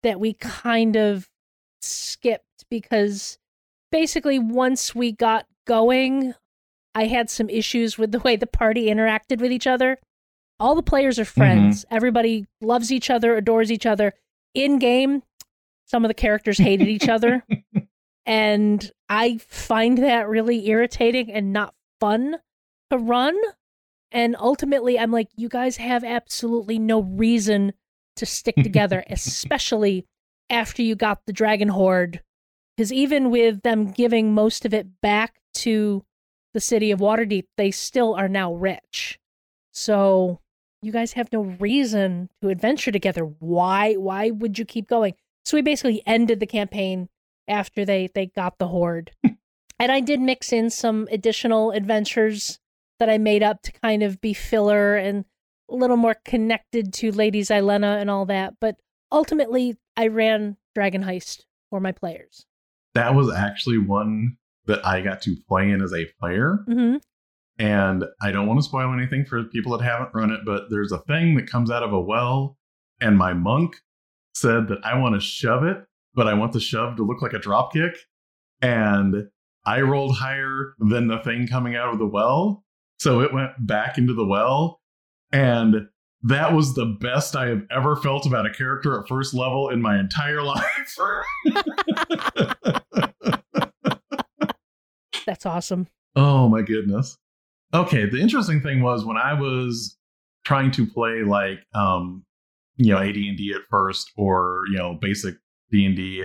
that 0.05 0.20
we 0.20 0.34
kind 0.34 0.95
of 0.95 1.28
skipped 1.80 2.64
because 2.70 3.39
basically 3.91 4.39
once 4.39 4.95
we 4.95 5.11
got 5.11 5.47
going, 5.66 6.34
I 6.97 7.09
had 7.09 7.28
some 7.28 7.51
issues 7.51 7.99
with 7.99 8.11
the 8.11 8.20
way 8.20 8.36
the 8.36 8.47
party 8.47 8.86
interacted 8.86 9.38
with 9.38 9.53
each 9.53 9.66
other. 9.66 9.99
All 10.59 10.74
the 10.74 10.82
players 10.82 11.18
are 11.18 11.26
friends. 11.26 11.84
Mm-hmm. 11.84 11.94
Everybody 11.94 12.47
loves 12.62 12.90
each 12.90 13.11
other, 13.11 13.36
adores 13.36 13.70
each 13.70 13.84
other. 13.84 14.14
In 14.55 14.78
game, 14.78 15.22
some 15.84 16.07
of 16.07 16.09
the 16.09 16.14
characters 16.14 16.57
hated 16.57 16.88
each 16.88 17.09
other. 17.09 17.44
And 18.26 18.90
I 19.09 19.38
find 19.38 19.99
that 19.99 20.28
really 20.28 20.68
irritating 20.68 21.30
and 21.30 21.53
not 21.53 21.74
fun 22.01 22.38
to 22.90 22.99
run. 22.99 23.36
And 24.11 24.34
ultimately, 24.38 24.99
I'm 24.99 25.12
like, 25.12 25.28
you 25.36 25.49
guys 25.49 25.76
have 25.76 26.03
absolutely 26.03 26.78
no 26.80 27.03
reason 27.03 27.72
to 28.16 28.26
stick 28.26 28.57
together, 28.57 29.05
especially 29.11 30.07
after 30.51 30.82
you 30.82 30.97
got 30.97 31.24
the 31.26 31.32
Dragon 31.32 31.68
Hoard. 31.68 32.20
Because 32.76 32.92
even 32.92 33.30
with 33.30 33.62
them 33.62 33.92
giving 33.92 34.34
most 34.34 34.64
of 34.64 34.74
it 34.74 35.01
back 35.01 35.36
to 35.55 36.05
the 36.57 36.61
city 36.61 36.90
of 36.90 37.00
Waterdeep, 37.00 37.44
they 37.59 37.70
still 37.70 38.14
are 38.14 38.28
now 38.28 38.54
rich. 38.54 39.18
So 39.72 40.40
you 40.80 40.90
guys 40.90 41.12
have 41.12 41.30
no 41.30 41.42
reason 41.42 42.30
to 42.40 42.48
adventure 42.48 42.90
together. 42.90 43.24
Why? 43.24 43.92
Why 43.92 44.30
would 44.30 44.59
you 44.59 44.64
keep 44.64 44.88
going? 44.88 45.12
So 45.44 45.59
we 45.59 45.61
basically 45.61 46.02
ended 46.07 46.40
the 46.40 46.46
campaign 46.46 47.11
after 47.46 47.84
they 47.84 48.09
they 48.14 48.28
got 48.28 48.59
the 48.59 48.68
hoard. 48.68 49.11
Hmm. 49.22 49.34
and 49.78 49.92
I 49.92 50.00
did 50.00 50.18
mix 50.18 50.50
in 50.50 50.70
some 50.70 51.07
additional 51.11 51.72
adventures 51.72 52.59
that 53.00 53.11
I 53.11 53.18
made 53.18 53.42
up 53.42 53.61
to 53.64 53.72
kind 53.72 54.02
of 54.02 54.22
be 54.22 54.32
filler 54.32 54.96
and 54.96 55.26
a 55.70 55.74
little 55.74 55.98
more 55.98 56.16
connected 56.24 56.94
to 56.94 57.12
Lady 57.12 57.42
Xylena 57.42 58.00
and 58.00 58.09
all 58.09 58.24
that. 58.26 58.54
But 58.62 58.76
ultimately, 59.12 59.76
I 59.94 60.07
ran 60.07 60.57
Dragon 60.74 61.04
Heist 61.04 61.42
for 61.68 61.80
my 61.80 61.92
players. 61.92 62.46
that 62.94 63.14
was 63.14 63.30
actually 63.30 63.76
one 63.76 64.38
that 64.67 64.85
I 64.85 65.01
got 65.01 65.23
to 65.23 65.37
play 65.49 65.71
in 65.71 65.83
as 65.83 65.93
a 65.93 66.07
player. 66.21 66.64
Mm-hmm. 66.69 66.97
And 67.59 68.05
I 68.21 68.33
don't 68.33 68.47
want 68.47 68.59
to 68.61 68.64
spoil 68.64 68.93
anything 68.93 69.25
for 69.25 69.43
people 69.45 69.77
that 69.77 69.85
haven't 69.85 70.11
run 70.14 70.31
it, 70.31 70.41
but 70.45 70.64
there's 70.69 70.93
a 70.93 70.99
thing 70.99 71.37
that 71.37 71.51
comes 71.51 71.71
out 71.71 71.83
of 71.83 71.93
a 71.93 72.01
well, 72.01 72.59
and 73.01 73.17
my 73.17 73.33
monk 73.33 73.77
said 74.35 74.69
that 74.69 74.85
I 74.85 74.99
want 74.99 75.14
to 75.14 75.21
shove 75.21 75.64
it, 75.64 75.79
but 76.14 76.29
I 76.29 76.35
want 76.35 76.53
the 76.53 76.61
shove 76.61 76.97
to 76.97 77.03
look 77.03 77.23
like 77.23 77.33
a 77.33 77.39
drop 77.39 77.73
kick. 77.73 77.97
And 78.61 79.29
I 79.64 79.81
rolled 79.81 80.17
higher 80.17 80.75
than 80.79 81.09
the 81.09 81.19
thing 81.19 81.47
coming 81.47 81.77
out 81.77 81.93
of 81.93 81.99
the 81.99 82.07
well. 82.07 82.64
So 82.99 83.21
it 83.21 83.33
went 83.33 83.53
back 83.59 83.99
into 83.99 84.14
the 84.14 84.27
well. 84.27 84.81
And 85.33 85.89
that 86.23 86.53
was 86.53 86.75
the 86.75 86.87
best 87.01 87.37
I 87.37 87.49
have 87.49 87.62
ever 87.71 87.97
felt 87.97 88.27
about 88.27 88.47
a 88.47 88.51
character 88.51 88.99
at 88.99 89.09
first 89.09 89.35
level 89.35 89.69
in 89.71 89.81
my 89.81 89.99
entire 89.99 90.43
life. 90.45 90.97
That's 95.27 95.45
awesome. 95.45 95.89
Oh 96.14 96.49
my 96.49 96.62
goodness. 96.62 97.18
Okay, 97.74 98.09
the 98.09 98.20
interesting 98.20 98.62
thing 98.62 98.83
was 98.83 99.05
when 99.05 99.16
I 99.16 99.35
was 99.35 99.99
trying 100.45 100.70
to 100.70 100.87
play 100.87 101.22
like 101.24 101.59
um 101.74 102.24
you 102.77 102.93
know 102.93 103.01
AD&D 103.01 103.53
at 103.55 103.62
first 103.68 104.12
or 104.16 104.62
you 104.70 104.79
know 104.79 104.95
basic 105.01 105.35
D&D, 105.70 106.24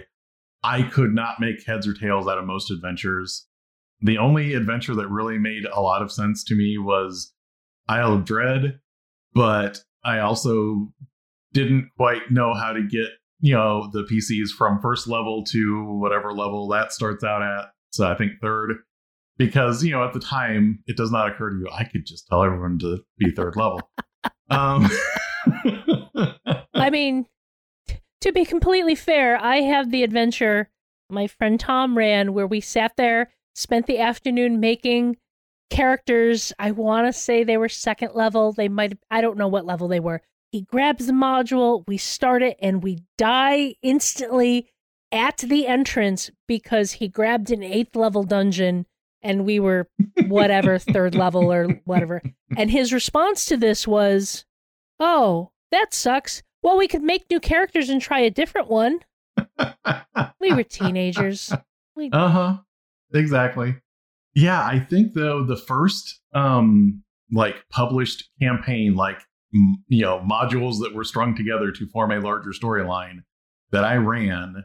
I 0.64 0.84
could 0.84 1.14
not 1.14 1.40
make 1.40 1.66
heads 1.66 1.88
or 1.88 1.94
tails 1.94 2.28
out 2.28 2.38
of 2.38 2.46
most 2.46 2.70
adventures. 2.72 3.48
The 4.02 4.18
only 4.18 4.54
adventure 4.54 4.96
that 4.96 5.08
really 5.08 5.38
made 5.38 5.66
a 5.66 5.82
lot 5.82 6.02
of 6.02 6.12
sense 6.12 6.44
to 6.46 6.56
me 6.56 6.78
was 6.78 7.34
Isle 7.88 8.14
of 8.14 8.26
Dread, 8.26 8.80
but 9.34 9.80
I 10.04 10.20
also 10.20 10.92
didn't 11.54 11.90
quite 11.98 12.32
know 12.32 12.54
how 12.54 12.74
to 12.74 12.82
get, 12.84 13.08
you 13.40 13.54
know, 13.54 13.90
the 13.92 14.04
PCs 14.04 14.50
from 14.50 14.82
first 14.82 15.08
level 15.08 15.44
to 15.46 15.98
whatever 16.00 16.32
level 16.32 16.68
that 16.70 16.92
starts 16.92 17.24
out 17.24 17.42
at. 17.42 17.72
So 17.92 18.10
I 18.10 18.16
think 18.16 18.34
third 18.42 18.78
because 19.46 19.84
you 19.84 19.92
know 19.92 20.04
at 20.04 20.14
the 20.14 20.20
time 20.20 20.84
it 20.88 20.98
does 20.98 21.12
not 21.12 21.30
occur 21.30 21.50
to 21.50 21.56
you 21.58 21.68
i 21.74 21.84
could 21.84 22.06
just 22.06 22.28
tell 22.28 22.44
everyone 22.44 22.78
to 22.78 23.00
be 23.18 23.32
third 23.32 23.56
level 23.56 23.82
um 24.50 24.90
I 26.82 26.90
mean, 26.90 27.26
to 28.22 28.32
be 28.32 28.46
completely 28.46 28.96
fair, 28.96 29.38
I 29.38 29.58
have 29.58 29.92
the 29.92 30.04
adventure 30.04 30.70
my 31.10 31.28
friend 31.28 31.60
Tom 31.60 31.98
ran 31.98 32.34
where 32.34 32.48
we 32.48 32.62
sat 32.62 32.96
there, 32.96 33.32
spent 33.54 33.86
the 33.86 34.00
afternoon 34.00 34.62
making 34.62 35.18
characters. 35.70 36.54
I 36.58 36.72
want 36.72 37.06
to 37.06 37.14
say 37.14 37.44
they 37.44 37.58
were 37.58 37.68
second 37.68 38.12
level. 38.16 38.54
They 38.54 38.70
might, 38.70 38.98
I 39.10 39.20
don't 39.20 39.38
know 39.38 39.50
what 39.50 39.66
level 39.66 39.90
they 39.90 40.00
were. 40.00 40.22
He 40.54 40.62
grabs 40.62 41.08
the 41.08 41.14
module, 41.14 41.84
we 41.86 41.98
start 41.98 42.44
it, 42.44 42.58
and 42.62 42.82
we 42.82 43.00
die 43.18 43.76
instantly 43.82 44.70
at 45.12 45.40
the 45.40 45.68
entrance 45.68 46.32
because 46.48 46.94
he 46.94 47.10
grabbed 47.10 47.52
an 47.52 47.64
eighth 47.64 47.96
level 47.98 48.24
dungeon 48.24 48.86
and 49.24 49.46
we 49.46 49.60
were 49.60 49.88
whatever, 50.28 50.78
third 50.80 51.16
level 51.16 51.52
or 51.52 51.68
whatever. 51.86 52.22
And 52.58 52.70
his 52.72 52.94
response 52.94 53.46
to 53.46 53.58
this 53.58 53.88
was, 53.88 54.46
Oh, 55.00 55.52
that 55.72 55.94
sucks. 55.94 56.44
Well, 56.64 56.78
we 56.78 56.88
could 56.88 57.02
make 57.02 57.26
new 57.30 57.40
characters 57.40 57.90
and 57.90 58.02
try 58.02 58.20
a 58.20 58.30
different 58.30 58.70
one. 58.70 59.00
We 60.40 60.54
were 60.54 60.64
teenagers. 60.64 61.54
We, 61.96 62.10
uh-huh 62.14 62.58
exactly 63.14 63.76
yeah 64.34 64.64
i 64.64 64.80
think 64.80 65.14
though 65.14 65.44
the 65.44 65.58
first 65.58 66.22
um 66.34 67.04
like 67.32 67.56
published 67.70 68.30
campaign 68.42 68.96
like 68.96 69.20
m- 69.54 69.84
you 69.88 70.02
know 70.02 70.20
modules 70.20 70.80
that 70.80 70.94
were 70.96 71.04
strung 71.04 71.36
together 71.36 71.72
to 71.72 71.86
form 71.88 72.12
a 72.12 72.20
larger 72.20 72.52
storyline 72.52 73.24
that 73.72 73.84
i 73.84 73.96
ran 73.96 74.64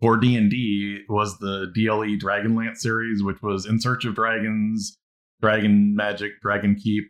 for 0.00 0.16
d&d 0.16 1.00
was 1.08 1.38
the 1.38 1.70
dle 1.74 2.18
dragonlance 2.18 2.78
series 2.78 3.22
which 3.22 3.40
was 3.42 3.66
in 3.66 3.80
search 3.80 4.04
of 4.04 4.14
dragons 4.14 4.98
dragon 5.40 5.94
magic 5.94 6.32
dragon 6.40 6.74
keep 6.74 7.04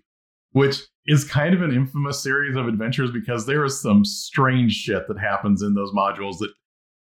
which 0.53 0.83
is 1.07 1.25
kind 1.25 1.55
of 1.55 1.63
an 1.63 1.73
infamous 1.73 2.23
series 2.23 2.57
of 2.57 2.67
adventures 2.67 3.11
because 3.11 3.47
there 3.47 3.65
is 3.65 3.81
some 3.81 4.05
strange 4.05 4.73
shit 4.73 5.07
that 5.09 5.19
happens 5.19 5.63
in 5.63 5.75
those 5.75 5.93
modules 5.93 6.39
that 6.39 6.51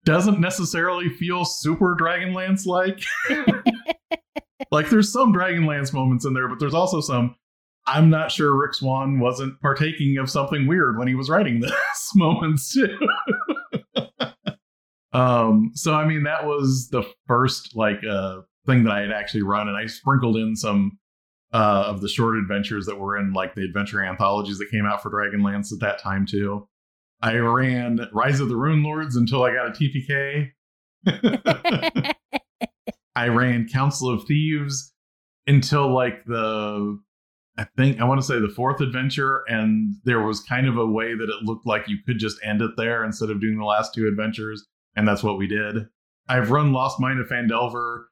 doesn't 0.04 0.40
necessarily 0.40 1.10
feel 1.10 1.46
super 1.46 1.96
dragonlance 2.00 2.66
like 2.66 3.04
like 4.72 4.90
there's 4.90 5.12
some 5.12 5.34
dragonlance 5.34 5.94
moments 5.94 6.26
in 6.26 6.34
there 6.34 6.48
but 6.48 6.60
there's 6.60 6.74
also 6.74 7.00
some 7.02 7.36
i'm 7.86 8.10
not 8.10 8.32
sure 8.32 8.56
rick 8.56 8.74
swan 8.74 9.20
wasn't 9.20 9.60
partaking 9.62 10.18
of 10.18 10.30
something 10.30 10.66
weird 10.66 10.98
when 10.98 11.08
he 11.08 11.16
was 11.16 11.30
writing 11.30 11.60
this 11.60 12.12
moments 12.16 12.74
too 12.74 12.98
um 15.14 15.72
so 15.74 15.94
i 15.94 16.06
mean 16.06 16.24
that 16.24 16.46
was 16.46 16.90
the 16.90 17.04
first 17.28 17.76
like 17.76 18.02
uh 18.10 18.38
thing 18.66 18.84
that 18.84 18.94
I 18.94 19.02
had 19.02 19.12
actually 19.12 19.44
run, 19.44 19.68
and 19.68 19.78
I 19.78 19.86
sprinkled 19.88 20.38
in 20.38 20.56
some 20.56 20.98
uh, 21.54 21.84
of 21.88 22.02
the 22.02 22.08
short 22.08 22.38
adventures 22.38 22.86
that 22.86 23.00
were 23.00 23.18
in 23.18 23.34
like 23.34 23.56
the 23.56 23.64
adventure 23.64 24.04
anthologies 24.04 24.58
that 24.60 24.70
came 24.72 24.86
out 24.86 25.02
for 25.02 25.10
Dragonlance 25.10 25.74
at 25.74 25.80
that 25.80 26.00
time 26.00 26.26
too. 26.26 26.68
I 27.22 27.36
ran 27.36 28.00
Rise 28.14 28.40
of 28.40 28.50
the 28.50 28.56
Rune 28.56 28.84
Lords 28.84 29.16
until 29.16 29.44
I 29.44 29.54
got 29.54 29.68
a 29.68 29.72
TPK. 29.72 30.52
I 33.16 33.28
ran 33.28 33.68
Council 33.68 34.10
of 34.10 34.24
Thieves 34.26 34.94
until 35.46 35.94
like 35.94 36.24
the 36.26 37.00
I 37.58 37.66
think 37.76 38.00
I 38.00 38.06
want 38.06 38.22
to 38.22 38.26
say 38.26 38.40
the 38.40 38.48
fourth 38.48 38.80
adventure, 38.80 39.44
and 39.48 39.96
there 40.06 40.22
was 40.22 40.40
kind 40.40 40.68
of 40.68 40.78
a 40.78 40.86
way 40.86 41.14
that 41.14 41.30
it 41.30 41.44
looked 41.44 41.68
like 41.68 41.90
you 41.90 41.98
could 42.06 42.18
just 42.18 42.38
end 42.44 42.62
it 42.62 42.72
there 42.78 43.04
instead 43.04 43.30
of 43.30 43.42
doing 43.42 43.58
the 43.58 43.66
last 43.66 43.94
two 43.94 44.08
adventures, 44.08 44.66
and 44.96 45.08
that's 45.08 45.24
what 45.24 45.38
we 45.38 45.48
did. 45.48 45.88
I've 46.28 46.52
run 46.52 46.72
Lost 46.72 47.00
Mine 47.00 47.18
of 47.18 47.28
Phandelver 47.28 48.04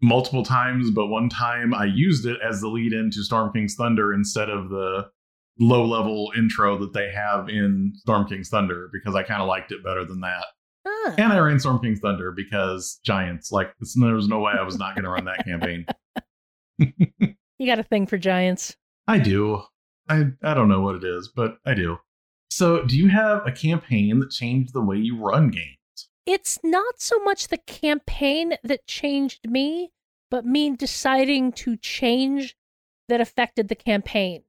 multiple 0.00 0.44
times, 0.44 0.90
but 0.90 1.08
one 1.08 1.28
time 1.28 1.74
I 1.74 1.86
used 1.86 2.26
it 2.26 2.38
as 2.46 2.60
the 2.60 2.68
lead 2.68 2.92
into 2.92 3.22
Storm 3.24 3.52
King's 3.52 3.74
Thunder 3.74 4.12
instead 4.12 4.48
of 4.48 4.70
the 4.70 5.08
low 5.58 5.84
level 5.84 6.30
intro 6.36 6.78
that 6.78 6.92
they 6.92 7.10
have 7.10 7.48
in 7.48 7.92
Storm 7.96 8.26
King's 8.28 8.48
Thunder 8.48 8.88
because 8.92 9.14
I 9.14 9.22
kind 9.24 9.42
of 9.42 9.48
liked 9.48 9.72
it 9.72 9.82
better 9.84 10.04
than 10.04 10.20
that. 10.20 10.44
Huh. 10.86 11.14
And 11.18 11.32
I 11.32 11.38
ran 11.38 11.58
Storm 11.58 11.80
King's 11.80 12.00
Thunder 12.00 12.32
because 12.32 13.00
Giants, 13.04 13.50
like, 13.50 13.72
there 13.96 14.14
was 14.14 14.28
no 14.28 14.38
way 14.38 14.52
I 14.58 14.62
was 14.62 14.78
not 14.78 14.94
going 14.94 15.04
to 15.04 15.10
run 15.10 15.24
that 15.24 15.44
campaign. 15.44 15.84
You 17.58 17.66
got 17.66 17.80
a 17.80 17.84
thing 17.84 18.06
for 18.06 18.16
giants. 18.16 18.76
I 19.08 19.18
do. 19.18 19.62
I 20.08 20.26
I 20.42 20.54
don't 20.54 20.68
know 20.68 20.80
what 20.80 20.94
it 20.94 21.04
is, 21.04 21.28
but 21.34 21.58
I 21.66 21.74
do. 21.74 21.98
So, 22.50 22.84
do 22.84 22.96
you 22.96 23.08
have 23.08 23.46
a 23.46 23.52
campaign 23.52 24.20
that 24.20 24.30
changed 24.30 24.72
the 24.72 24.80
way 24.80 24.96
you 24.96 25.18
run 25.18 25.50
games? 25.50 25.77
It's 26.28 26.58
not 26.62 27.00
so 27.00 27.18
much 27.20 27.48
the 27.48 27.56
campaign 27.56 28.52
that 28.62 28.86
changed 28.86 29.48
me, 29.48 29.92
but 30.30 30.44
me 30.44 30.76
deciding 30.76 31.52
to 31.52 31.78
change 31.78 32.54
that 33.08 33.22
affected 33.22 33.68
the 33.68 33.74
campaign. 33.74 34.42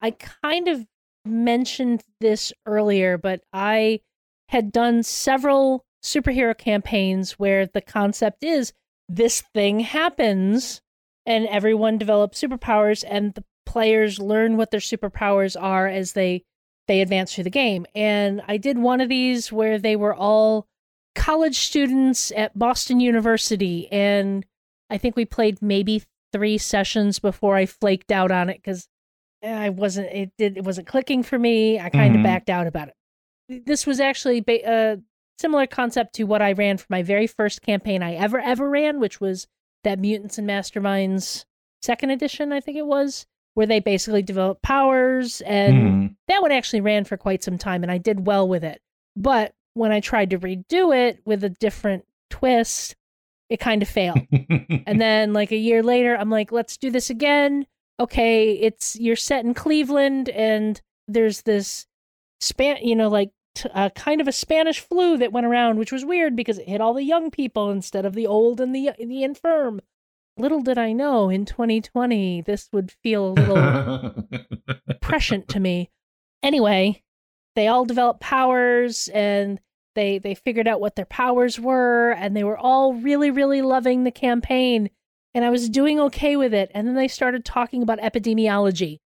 I 0.00 0.12
kind 0.12 0.68
of 0.68 0.86
mentioned 1.24 2.04
this 2.20 2.52
earlier, 2.66 3.18
but 3.18 3.40
I 3.52 4.02
had 4.50 4.70
done 4.70 5.02
several 5.02 5.84
superhero 6.04 6.56
campaigns 6.56 7.32
where 7.32 7.66
the 7.66 7.80
concept 7.80 8.44
is 8.44 8.72
this 9.08 9.40
thing 9.40 9.80
happens 9.80 10.82
and 11.26 11.48
everyone 11.48 11.98
develops 11.98 12.40
superpowers 12.40 13.02
and 13.08 13.34
the 13.34 13.42
players 13.66 14.20
learn 14.20 14.56
what 14.56 14.70
their 14.70 14.78
superpowers 14.78 15.60
are 15.60 15.88
as 15.88 16.12
they 16.12 16.44
they 16.86 17.00
advance 17.00 17.34
through 17.34 17.42
the 17.42 17.50
game. 17.50 17.86
And 17.92 18.40
I 18.46 18.56
did 18.56 18.78
one 18.78 19.00
of 19.00 19.08
these 19.08 19.50
where 19.50 19.80
they 19.80 19.96
were 19.96 20.14
all 20.14 20.68
college 21.14 21.58
students 21.58 22.32
at 22.32 22.58
Boston 22.58 23.00
University 23.00 23.88
and 23.92 24.44
I 24.90 24.98
think 24.98 25.16
we 25.16 25.24
played 25.24 25.62
maybe 25.62 26.02
3 26.32 26.58
sessions 26.58 27.18
before 27.18 27.56
I 27.56 27.66
flaked 27.66 28.10
out 28.12 28.30
on 28.30 28.50
it 28.50 28.62
cuz 28.62 28.88
I 29.42 29.68
wasn't 29.70 30.08
it 30.12 30.32
did 30.38 30.56
it 30.56 30.64
wasn't 30.64 30.86
clicking 30.86 31.22
for 31.22 31.38
me. 31.38 31.78
I 31.78 31.88
kind 31.90 32.14
of 32.14 32.20
Mhm. 32.20 32.24
backed 32.24 32.50
out 32.50 32.66
about 32.66 32.88
it. 32.88 33.64
This 33.66 33.86
was 33.86 34.00
actually 34.00 34.40
ba- 34.40 34.68
a 34.68 35.00
similar 35.38 35.66
concept 35.66 36.14
to 36.14 36.24
what 36.24 36.40
I 36.42 36.52
ran 36.52 36.76
for 36.78 36.86
my 36.88 37.02
very 37.02 37.26
first 37.26 37.60
campaign 37.62 38.02
I 38.02 38.14
ever 38.14 38.38
ever 38.40 38.68
ran, 38.70 39.00
which 39.00 39.20
was 39.20 39.46
that 39.84 39.98
Mutants 39.98 40.38
and 40.38 40.48
Masterminds 40.48 41.44
second 41.82 42.10
edition, 42.10 42.52
I 42.52 42.60
think 42.60 42.78
it 42.78 42.86
was, 42.86 43.26
where 43.52 43.66
they 43.66 43.78
basically 43.80 44.22
developed 44.22 44.62
powers 44.62 45.42
and 45.42 45.74
Mhm. 46.10 46.16
that 46.28 46.40
one 46.42 46.50
actually 46.52 46.80
ran 46.80 47.04
for 47.04 47.16
quite 47.18 47.42
some 47.42 47.58
time 47.58 47.82
and 47.82 47.92
I 47.92 47.98
did 47.98 48.26
well 48.26 48.48
with 48.48 48.64
it. 48.64 48.80
But 49.14 49.54
when 49.74 49.92
I 49.92 50.00
tried 50.00 50.30
to 50.30 50.38
redo 50.38 50.96
it 50.96 51.20
with 51.24 51.44
a 51.44 51.50
different 51.50 52.04
twist, 52.30 52.96
it 53.50 53.60
kind 53.60 53.82
of 53.82 53.88
failed. 53.88 54.20
and 54.86 55.00
then 55.00 55.32
like 55.32 55.52
a 55.52 55.56
year 55.56 55.82
later, 55.82 56.16
I'm 56.16 56.30
like, 56.30 56.52
let's 56.52 56.76
do 56.76 56.90
this 56.90 57.10
again. 57.10 57.66
Okay, 58.00 58.52
it's 58.52 58.96
you're 58.96 59.16
set 59.16 59.44
in 59.44 59.54
Cleveland 59.54 60.28
and 60.30 60.80
there's 61.06 61.42
this 61.42 61.86
span, 62.40 62.78
you 62.82 62.96
know, 62.96 63.08
like 63.08 63.30
t- 63.54 63.68
uh, 63.72 63.90
kind 63.90 64.20
of 64.20 64.28
a 64.28 64.32
Spanish 64.32 64.80
flu 64.80 65.16
that 65.18 65.32
went 65.32 65.46
around, 65.46 65.78
which 65.78 65.92
was 65.92 66.04
weird 66.04 66.34
because 66.34 66.58
it 66.58 66.68
hit 66.68 66.80
all 66.80 66.94
the 66.94 67.04
young 67.04 67.30
people 67.30 67.70
instead 67.70 68.04
of 68.04 68.14
the 68.14 68.26
old 68.26 68.60
and 68.60 68.74
the 68.74 68.90
the 68.98 69.22
infirm. 69.22 69.80
Little 70.36 70.62
did 70.62 70.78
I 70.78 70.92
know 70.92 71.28
in 71.28 71.44
2020 71.44 72.42
this 72.42 72.68
would 72.72 72.90
feel 72.90 73.28
a 73.28 73.34
little 73.34 74.28
prescient 75.00 75.46
to 75.48 75.60
me. 75.60 75.90
Anyway, 76.42 77.02
they 77.54 77.68
all 77.68 77.84
developed 77.84 78.20
powers 78.20 79.08
and 79.08 79.60
they 79.94 80.18
they 80.18 80.34
figured 80.34 80.66
out 80.66 80.80
what 80.80 80.96
their 80.96 81.04
powers 81.04 81.58
were 81.58 82.10
and 82.12 82.36
they 82.36 82.44
were 82.44 82.58
all 82.58 82.94
really 82.94 83.30
really 83.30 83.62
loving 83.62 84.04
the 84.04 84.10
campaign. 84.10 84.90
And 85.36 85.44
I 85.44 85.50
was 85.50 85.68
doing 85.68 85.98
okay 86.00 86.36
with 86.36 86.54
it 86.54 86.70
and 86.74 86.86
then 86.86 86.94
they 86.94 87.08
started 87.08 87.44
talking 87.44 87.82
about 87.82 87.98
epidemiology 88.00 89.00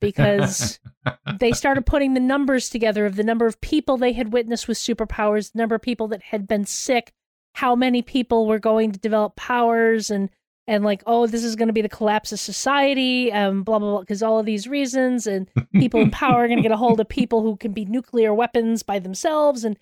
because 0.00 0.80
they 1.38 1.52
started 1.52 1.86
putting 1.86 2.14
the 2.14 2.20
numbers 2.20 2.68
together 2.68 3.06
of 3.06 3.16
the 3.16 3.24
number 3.24 3.46
of 3.46 3.60
people 3.60 3.96
they 3.96 4.12
had 4.12 4.32
witnessed 4.32 4.68
with 4.68 4.76
superpowers, 4.76 5.52
the 5.52 5.58
number 5.58 5.74
of 5.74 5.82
people 5.82 6.08
that 6.08 6.22
had 6.22 6.46
been 6.46 6.66
sick, 6.66 7.12
how 7.54 7.74
many 7.74 8.02
people 8.02 8.46
were 8.46 8.58
going 8.58 8.92
to 8.92 8.98
develop 8.98 9.36
powers 9.36 10.10
and 10.10 10.28
and 10.72 10.84
like 10.84 11.02
oh 11.06 11.26
this 11.26 11.44
is 11.44 11.56
going 11.56 11.68
to 11.68 11.72
be 11.72 11.82
the 11.82 11.88
collapse 11.88 12.32
of 12.32 12.40
society 12.40 13.30
um 13.32 13.62
blah 13.62 13.78
blah 13.78 13.90
blah 13.90 14.00
because 14.00 14.22
all 14.22 14.38
of 14.38 14.46
these 14.46 14.66
reasons 14.66 15.26
and 15.26 15.48
people 15.74 16.00
in 16.00 16.10
power 16.10 16.44
are 16.44 16.48
going 16.48 16.58
to 16.58 16.62
get 16.62 16.72
a 16.72 16.76
hold 16.76 16.98
of 16.98 17.08
people 17.08 17.42
who 17.42 17.56
can 17.56 17.72
be 17.72 17.84
nuclear 17.84 18.32
weapons 18.32 18.82
by 18.82 18.98
themselves 18.98 19.64
and 19.64 19.76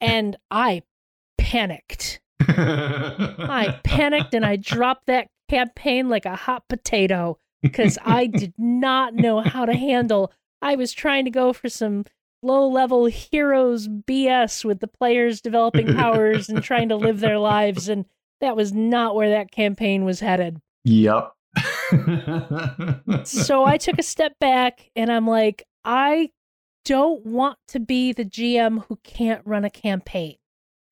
and 0.00 0.36
I 0.50 0.82
panicked. 1.38 2.20
I 2.46 3.80
panicked 3.84 4.34
and 4.34 4.44
I 4.44 4.56
dropped 4.56 5.06
that 5.06 5.28
campaign 5.48 6.08
like 6.08 6.26
a 6.26 6.36
hot 6.36 6.68
potato 6.68 7.38
because 7.62 7.98
I 8.04 8.26
did 8.26 8.54
not 8.58 9.14
know 9.14 9.40
how 9.40 9.64
to 9.64 9.74
handle. 9.74 10.32
I 10.60 10.76
was 10.76 10.92
trying 10.92 11.24
to 11.24 11.30
go 11.30 11.52
for 11.52 11.68
some 11.68 12.04
low 12.42 12.68
level 12.68 13.06
heroes 13.06 13.88
BS 13.88 14.64
with 14.64 14.80
the 14.80 14.88
players 14.88 15.40
developing 15.40 15.94
powers 15.94 16.48
and 16.48 16.62
trying 16.62 16.90
to 16.90 16.96
live 16.96 17.20
their 17.20 17.38
lives 17.38 17.88
and 17.88 18.04
that 18.44 18.56
was 18.56 18.72
not 18.72 19.14
where 19.14 19.30
that 19.30 19.50
campaign 19.50 20.04
was 20.04 20.20
headed. 20.20 20.60
Yep. 20.84 21.32
So 23.24 23.64
I 23.64 23.78
took 23.78 23.98
a 23.98 24.02
step 24.02 24.38
back 24.38 24.90
and 24.96 25.10
I'm 25.10 25.26
like, 25.26 25.64
I 25.84 26.30
don't 26.84 27.24
want 27.24 27.58
to 27.68 27.80
be 27.80 28.12
the 28.12 28.24
GM 28.24 28.84
who 28.86 28.98
can't 29.02 29.42
run 29.44 29.64
a 29.64 29.70
campaign. 29.70 30.36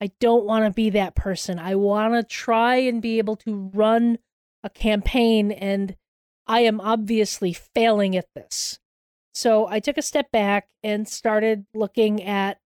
I 0.01 0.11
don't 0.21 0.45
want 0.45 0.65
to 0.65 0.71
be 0.71 0.91
that 0.91 1.15
person. 1.15 1.59
I 1.59 1.75
want 1.75 2.15
to 2.15 2.23
try 2.23 2.77
and 2.77 3.03
be 3.03 3.19
able 3.19 3.37
to 3.37 3.71
run 3.75 4.19
a 4.63 4.71
campaign 4.71 5.53
and 5.53 5.97
I 6.47 6.61
am 6.61 6.81
obviously 6.81 7.53
failing 7.53 8.17
at 8.17 8.29
this. 8.35 8.79
So 9.35 9.67
I 9.69 9.81
took 9.81 9.97
a 9.99 10.03
step 10.03 10.31
back 10.31 10.69
and 10.83 11.09
started 11.09 11.67
looking 11.75 12.23
at 12.23 12.59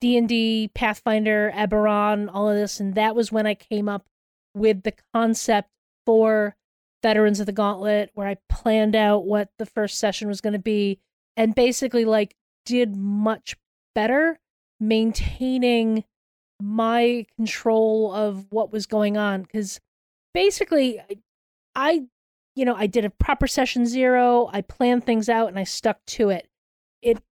D&D, 0.00 0.70
Pathfinder, 0.74 1.52
Eberron, 1.54 2.28
all 2.32 2.48
of 2.48 2.56
this 2.56 2.80
and 2.80 2.94
that 2.94 3.14
was 3.14 3.30
when 3.30 3.46
I 3.46 3.54
came 3.54 3.88
up 3.88 4.06
with 4.54 4.82
the 4.82 4.94
concept 5.14 5.68
for 6.06 6.56
Veterans 7.02 7.40
of 7.40 7.46
the 7.46 7.52
Gauntlet 7.52 8.10
where 8.14 8.26
I 8.26 8.36
planned 8.48 8.94
out 8.94 9.24
what 9.24 9.50
the 9.58 9.66
first 9.66 9.98
session 9.98 10.28
was 10.28 10.40
going 10.40 10.52
to 10.52 10.58
be 10.58 11.00
and 11.36 11.54
basically 11.54 12.04
like 12.04 12.36
did 12.66 12.96
much 12.96 13.56
better 13.94 14.38
maintaining 14.78 16.04
my 16.60 17.26
control 17.36 18.12
of 18.12 18.46
what 18.50 18.72
was 18.72 18.86
going 18.86 19.16
on. 19.16 19.46
Cuz 19.46 19.80
basically 20.34 21.00
I, 21.74 22.06
you 22.54 22.64
know 22.64 22.74
I 22.74 22.86
did 22.86 23.04
a 23.04 23.10
proper 23.10 23.46
session 23.46 23.86
0 23.86 24.50
I 24.52 24.60
planned 24.60 25.04
things 25.04 25.28
out 25.28 25.48
and 25.48 25.58
I 25.58 25.64
stuck 25.64 26.04
to 26.06 26.28
it. 26.28 26.48
It 27.00 27.22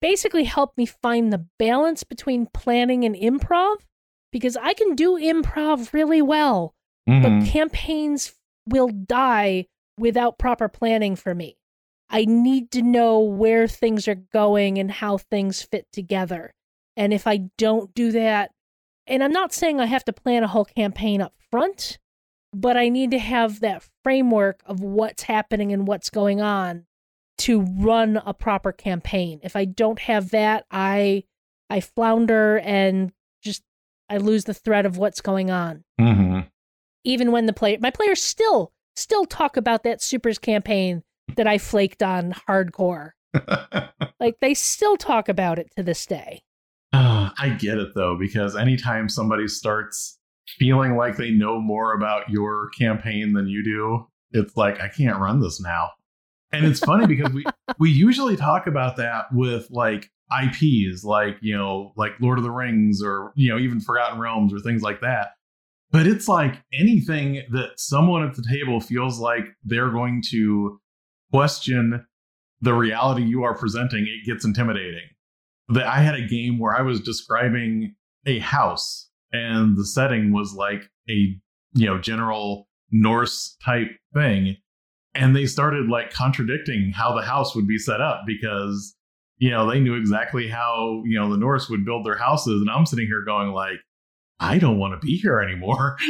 basically 0.00 0.44
helped 0.44 0.78
me 0.78 0.86
find 0.86 1.32
the 1.32 1.46
balance 1.58 2.04
between 2.04 2.46
planning 2.46 3.04
and 3.04 3.16
improv 3.16 3.76
because 4.36 4.56
I 4.58 4.74
can 4.74 4.94
do 4.94 5.18
improv 5.18 5.94
really 5.94 6.20
well 6.20 6.74
Mhm. 7.08 7.22
but 7.22 7.50
campaigns 7.50 8.34
will 8.68 8.88
die 8.88 9.66
without 9.98 10.38
proper 10.38 10.68
planning 10.68 11.16
for 11.16 11.34
me. 11.34 11.56
I 12.10 12.26
need 12.26 12.70
to 12.72 12.82
know 12.82 13.18
where 13.18 13.66
things 13.66 14.06
are 14.06 14.14
going 14.14 14.76
and 14.76 14.90
how 14.90 15.16
things 15.16 15.62
fit 15.62 15.86
together. 15.90 16.52
And 16.96 17.14
if 17.14 17.26
I 17.26 17.48
don't 17.56 17.94
do 17.94 18.12
that, 18.12 18.50
and 19.06 19.24
I'm 19.24 19.32
not 19.32 19.54
saying 19.54 19.80
I 19.80 19.86
have 19.86 20.04
to 20.04 20.12
plan 20.12 20.42
a 20.44 20.48
whole 20.48 20.66
campaign 20.66 21.22
up 21.22 21.32
front, 21.50 21.98
but 22.52 22.76
I 22.76 22.90
need 22.90 23.10
to 23.12 23.18
have 23.18 23.60
that 23.60 23.88
framework 24.04 24.60
of 24.66 24.80
what's 24.80 25.22
happening 25.22 25.72
and 25.72 25.86
what's 25.86 26.10
going 26.10 26.42
on 26.42 26.84
to 27.38 27.60
run 27.60 28.18
a 28.18 28.34
proper 28.34 28.72
campaign. 28.72 29.40
If 29.42 29.56
I 29.56 29.64
don't 29.64 30.00
have 30.00 30.30
that, 30.30 30.66
I 30.70 31.24
I 31.70 31.80
flounder 31.80 32.58
and 32.58 33.12
I 34.08 34.18
lose 34.18 34.44
the 34.44 34.54
thread 34.54 34.86
of 34.86 34.96
what's 34.98 35.20
going 35.20 35.50
on 35.50 35.84
Mhm. 36.00 36.48
even 37.04 37.32
when 37.32 37.46
the 37.46 37.52
player 37.52 37.78
my 37.80 37.90
players 37.90 38.22
still 38.22 38.72
still 38.94 39.24
talk 39.26 39.56
about 39.56 39.82
that 39.84 40.02
supers 40.02 40.38
campaign 40.38 41.02
that 41.36 41.46
I 41.46 41.58
flaked 41.58 42.02
on 42.02 42.32
hardcore. 42.48 43.10
Like 44.18 44.36
they 44.40 44.54
still 44.54 44.96
talk 44.96 45.28
about 45.28 45.58
it 45.58 45.70
to 45.76 45.82
this 45.82 46.06
day. 46.06 46.40
Ah, 46.94 47.34
I 47.38 47.50
get 47.50 47.76
it 47.76 47.94
though, 47.94 48.16
because 48.18 48.56
anytime 48.56 49.08
somebody 49.10 49.46
starts 49.46 50.18
feeling 50.58 50.96
like 50.96 51.16
they 51.18 51.30
know 51.30 51.60
more 51.60 51.92
about 51.92 52.30
your 52.30 52.70
campaign 52.78 53.34
than 53.34 53.46
you 53.46 53.62
do, 53.62 54.06
it's 54.32 54.56
like 54.56 54.80
I 54.80 54.88
can't 54.88 55.20
run 55.20 55.40
this 55.40 55.60
now. 55.60 55.90
And 56.52 56.64
it's 56.64 56.80
funny 56.80 57.06
because 57.06 57.30
we 57.34 57.44
we 57.78 57.90
usually 57.90 58.36
talk 58.36 58.66
about 58.66 58.96
that 58.96 59.26
with 59.32 59.68
like 59.70 60.10
IPs 60.30 61.04
like, 61.04 61.36
you 61.40 61.56
know, 61.56 61.92
like 61.96 62.12
Lord 62.20 62.38
of 62.38 62.44
the 62.44 62.50
Rings 62.50 63.02
or, 63.02 63.32
you 63.36 63.48
know, 63.48 63.58
even 63.58 63.80
Forgotten 63.80 64.18
Realms 64.18 64.52
or 64.52 64.58
things 64.58 64.82
like 64.82 65.00
that. 65.00 65.28
But 65.92 66.06
it's 66.06 66.28
like 66.28 66.62
anything 66.72 67.42
that 67.50 67.78
someone 67.78 68.26
at 68.26 68.34
the 68.34 68.44
table 68.48 68.80
feels 68.80 69.20
like 69.20 69.44
they're 69.64 69.90
going 69.90 70.22
to 70.30 70.80
question 71.32 72.04
the 72.60 72.74
reality 72.74 73.22
you 73.22 73.44
are 73.44 73.56
presenting, 73.56 74.06
it 74.06 74.26
gets 74.26 74.44
intimidating. 74.44 75.08
That 75.68 75.86
I 75.86 75.98
had 75.98 76.14
a 76.14 76.26
game 76.26 76.58
where 76.58 76.74
I 76.76 76.82
was 76.82 77.00
describing 77.00 77.94
a 78.24 78.38
house 78.40 79.08
and 79.32 79.76
the 79.76 79.86
setting 79.86 80.32
was 80.32 80.54
like 80.54 80.90
a, 81.08 81.36
you 81.74 81.86
know, 81.86 81.98
general 81.98 82.68
Norse 82.90 83.56
type 83.64 83.88
thing. 84.14 84.56
And 85.14 85.34
they 85.34 85.46
started 85.46 85.88
like 85.88 86.12
contradicting 86.12 86.92
how 86.94 87.14
the 87.14 87.22
house 87.22 87.54
would 87.54 87.66
be 87.66 87.78
set 87.78 88.00
up 88.00 88.22
because, 88.26 88.94
you 89.38 89.50
know, 89.50 89.68
they 89.68 89.80
knew 89.80 89.94
exactly 89.94 90.48
how, 90.48 91.02
you 91.04 91.18
know, 91.18 91.30
the 91.30 91.36
Norse 91.36 91.68
would 91.68 91.84
build 91.84 92.06
their 92.06 92.16
houses. 92.16 92.60
And 92.60 92.70
I'm 92.70 92.86
sitting 92.86 93.06
here 93.06 93.22
going 93.22 93.50
like, 93.50 93.78
I 94.40 94.58
don't 94.58 94.78
want 94.78 94.98
to 95.00 95.06
be 95.06 95.16
here 95.16 95.40
anymore. 95.40 95.96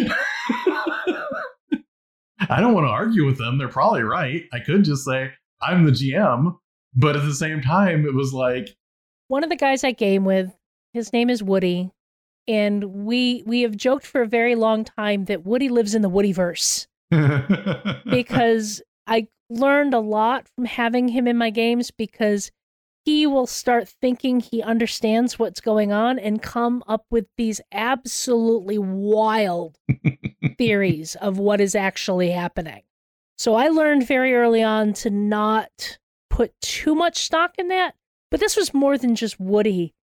I 2.49 2.61
don't 2.61 2.75
want 2.75 2.87
to 2.87 2.91
argue 2.91 3.27
with 3.27 3.39
them. 3.39 3.59
They're 3.59 3.69
probably 3.69 4.03
right. 4.03 4.45
I 4.53 4.61
could 4.61 4.85
just 4.85 5.05
say, 5.05 5.33
I'm 5.61 5.85
the 5.85 5.93
GM. 5.93 6.57
But 6.95 7.17
at 7.17 7.25
the 7.25 7.35
same 7.35 7.61
time, 7.61 8.07
it 8.07 8.15
was 8.15 8.33
like. 8.33 8.75
One 9.29 9.45
of 9.45 9.51
the 9.51 9.57
guys 9.57 9.85
I 9.85 9.91
game 9.93 10.25
with, 10.25 10.57
his 10.93 11.13
name 11.13 11.29
is 11.29 11.43
Woody. 11.43 11.91
And 12.49 13.05
we 13.05 13.43
we 13.45 13.63
have 13.63 13.77
joked 13.77 14.07
for 14.07 14.23
a 14.23 14.27
very 14.27 14.55
long 14.55 14.85
time 14.85 15.25
that 15.25 15.45
Woody 15.45 15.69
lives 15.69 15.95
in 15.95 16.03
the 16.03 16.11
Woodyverse. 16.11 16.87
because 18.11 18.83
I 19.07 19.29
learned 19.51 19.95
a 19.95 20.01
lot 20.01 20.49
from 20.55 20.65
having 20.65 21.09
him 21.09 21.27
in 21.27 21.37
my 21.37 21.51
games 21.51 21.91
because 21.91 22.51
he 23.07 23.25
will 23.25 23.47
start 23.47 23.89
thinking 23.89 24.41
he 24.41 24.61
understands 24.61 25.39
what's 25.39 25.61
going 25.61 25.93
on 25.93 26.19
and 26.19 26.43
come 26.43 26.83
up 26.89 27.07
with 27.09 27.27
these 27.37 27.61
absolutely 27.71 28.79
wild 28.79 29.79
theories 30.59 31.15
of 31.15 31.39
what 31.39 31.61
is 31.61 31.77
actually 31.77 32.33
happening. 32.33 32.83
So 33.39 33.55
I 33.55 33.69
learned 33.69 34.09
very 34.09 34.35
early 34.35 34.61
on 34.61 34.93
to 34.95 35.11
not 35.11 35.99
put 36.31 36.53
too 36.61 36.97
much 36.97 37.19
stock 37.19 37.55
in 37.59 37.69
that. 37.69 37.95
But 38.33 38.41
this 38.41 38.57
was 38.57 38.75
more 38.75 38.99
than 38.99 39.15
just 39.15 39.39
Woody 39.39 39.95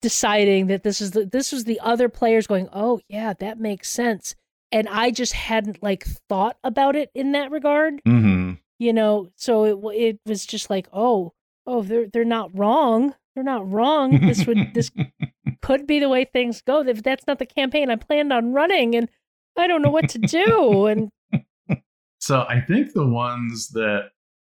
deciding 0.00 0.68
that 0.68 0.84
this 0.84 1.00
is 1.00 1.10
the 1.10 1.26
this 1.26 1.50
was 1.50 1.64
the 1.64 1.80
other 1.80 2.08
players 2.08 2.46
going, 2.46 2.68
"Oh, 2.72 3.00
yeah, 3.08 3.32
that 3.40 3.58
makes 3.58 3.90
sense." 3.90 4.36
And 4.70 4.88
I 4.88 5.10
just 5.10 5.32
hadn't 5.32 5.82
like 5.82 6.04
thought 6.28 6.58
about 6.62 6.94
it 6.94 7.10
in 7.12 7.32
that 7.32 7.50
regard. 7.50 8.00
Mm-hmm. 8.04 8.52
You 8.78 8.92
know, 8.92 9.30
so 9.34 9.64
it 9.64 9.96
it 9.96 10.20
was 10.24 10.46
just 10.46 10.70
like, 10.70 10.86
"Oh, 10.92 11.32
oh 11.66 11.82
they're 11.82 12.06
they're 12.12 12.24
not 12.24 12.50
wrong 12.56 13.14
they're 13.34 13.44
not 13.44 13.68
wrong 13.70 14.26
this 14.26 14.46
would 14.46 14.74
this 14.74 14.90
could 15.62 15.86
be 15.86 15.98
the 16.00 16.08
way 16.08 16.24
things 16.24 16.62
go 16.62 16.80
if 16.80 17.02
that's 17.02 17.26
not 17.26 17.38
the 17.38 17.46
campaign 17.46 17.90
i 17.90 17.96
planned 17.96 18.32
on 18.32 18.52
running 18.52 18.94
and 18.94 19.08
i 19.56 19.66
don't 19.66 19.82
know 19.82 19.90
what 19.90 20.08
to 20.08 20.18
do 20.18 20.86
and 20.86 21.10
so 22.18 22.44
i 22.48 22.60
think 22.60 22.92
the 22.92 23.06
ones 23.06 23.68
that 23.70 24.10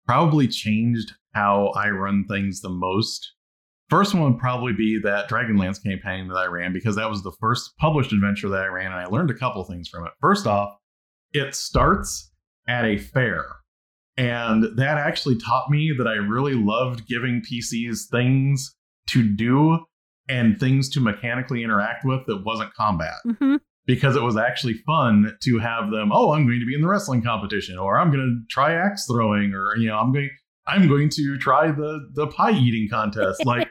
probably 0.05 0.47
changed 0.47 1.13
how 1.33 1.67
i 1.75 1.89
run 1.89 2.25
things 2.27 2.61
the 2.61 2.69
most 2.69 3.33
first 3.89 4.13
one 4.13 4.31
would 4.31 4.39
probably 4.39 4.73
be 4.73 4.99
that 5.03 5.29
dragonlance 5.29 5.81
campaign 5.83 6.27
that 6.27 6.37
i 6.37 6.45
ran 6.45 6.73
because 6.73 6.95
that 6.95 7.09
was 7.09 7.21
the 7.23 7.33
first 7.39 7.75
published 7.77 8.13
adventure 8.13 8.49
that 8.49 8.63
i 8.63 8.67
ran 8.67 8.91
and 8.91 8.95
i 8.95 9.05
learned 9.05 9.29
a 9.29 9.35
couple 9.35 9.63
things 9.63 9.89
from 9.89 10.05
it. 10.05 10.11
First 10.21 10.47
off 10.47 10.77
it 11.33 11.55
starts 11.55 12.31
at 12.67 12.85
a 12.85 12.97
fair 12.97 13.45
and 14.17 14.65
that 14.77 14.97
actually 14.97 15.37
taught 15.37 15.69
me 15.69 15.93
that 15.97 16.07
I 16.07 16.13
really 16.13 16.53
loved 16.53 17.07
giving 17.07 17.41
PCs 17.41 18.09
things 18.11 18.75
to 19.07 19.23
do 19.23 19.79
and 20.29 20.59
things 20.59 20.89
to 20.91 20.99
mechanically 20.99 21.63
interact 21.63 22.05
with 22.05 22.25
that 22.27 22.43
wasn't 22.45 22.73
combat. 22.73 23.15
Mm-hmm. 23.25 23.55
Because 23.85 24.15
it 24.15 24.21
was 24.21 24.37
actually 24.37 24.75
fun 24.85 25.35
to 25.41 25.59
have 25.59 25.91
them, 25.91 26.11
oh, 26.13 26.31
I'm 26.31 26.45
going 26.45 26.61
to 26.61 26.65
be 26.65 26.73
in 26.73 26.79
the 26.79 26.87
wrestling 26.87 27.21
competition, 27.21 27.77
or 27.77 27.99
I'm 27.99 28.11
going 28.11 28.21
to 28.21 28.53
try 28.53 28.73
axe 28.73 29.05
throwing, 29.11 29.53
or 29.53 29.75
you 29.75 29.89
know, 29.89 29.97
I'm 29.97 30.13
going 30.13 30.29
I'm 30.65 30.87
going 30.87 31.09
to 31.09 31.37
try 31.37 31.69
the 31.69 32.09
the 32.13 32.27
pie 32.27 32.53
eating 32.53 32.87
contest. 32.89 33.43
Like 33.45 33.69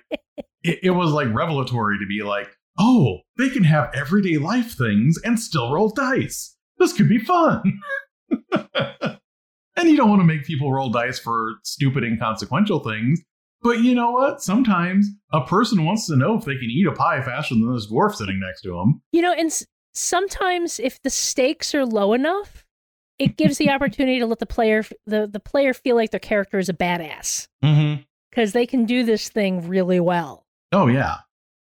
it, 0.63 0.81
it 0.83 0.91
was 0.91 1.13
like 1.13 1.33
revelatory 1.33 1.99
to 1.99 2.07
be 2.07 2.23
like, 2.23 2.49
oh, 2.79 3.21
they 3.39 3.49
can 3.49 3.65
have 3.65 3.91
everyday 3.95 4.37
life 4.37 4.77
things 4.77 5.19
and 5.25 5.41
still 5.41 5.73
roll 5.73 5.89
dice. 5.89 6.57
This 6.79 6.93
could 6.93 7.09
be 7.09 7.19
fun. 7.19 7.81
And 9.77 9.89
you 9.89 9.97
don't 9.97 10.11
want 10.11 10.21
to 10.21 10.27
make 10.27 10.45
people 10.45 10.73
roll 10.73 10.91
dice 10.91 11.19
for 11.19 11.55
stupid, 11.65 12.05
inconsequential 12.05 12.81
things. 12.81 13.21
But 13.63 13.79
you 13.83 13.95
know 13.95 14.11
what? 14.11 14.43
Sometimes 14.43 15.09
a 15.33 15.41
person 15.47 15.85
wants 15.85 16.07
to 16.09 16.17
know 16.17 16.37
if 16.37 16.45
they 16.45 16.55
can 16.57 16.69
eat 16.71 16.87
a 16.87 16.93
pie 16.93 17.23
faster 17.23 17.55
than 17.55 17.73
this 17.73 17.91
dwarf 17.91 18.15
sitting 18.15 18.41
next 18.45 18.63
to 18.63 18.71
them. 18.73 19.01
You 19.13 19.23
know, 19.23 19.33
and 19.33 19.47
s- 19.47 19.65
sometimes 19.95 20.81
if 20.81 21.01
the 21.03 21.11
stakes 21.11 21.75
are 21.75 21.87
low 21.87 22.13
enough, 22.13 22.67
it 23.19 23.37
gives 23.37 23.59
the 23.59 23.71
opportunity 23.75 24.19
to 24.19 24.27
let 24.27 24.41
the 24.41 24.47
player 24.47 24.85
the, 25.07 25.27
the 25.27 25.41
player 25.41 25.73
feel 25.73 25.95
like 25.97 26.11
their 26.11 26.21
character 26.21 26.59
is 26.59 26.69
a 26.69 26.73
badass 26.75 27.47
because 27.61 28.51
Mm-hmm. 28.51 28.51
they 28.59 28.67
can 28.67 28.85
do 28.85 29.05
this 29.05 29.29
thing 29.29 29.69
really 29.69 30.01
well. 30.01 30.45
Oh 30.73 30.89
yeah. 30.89 31.19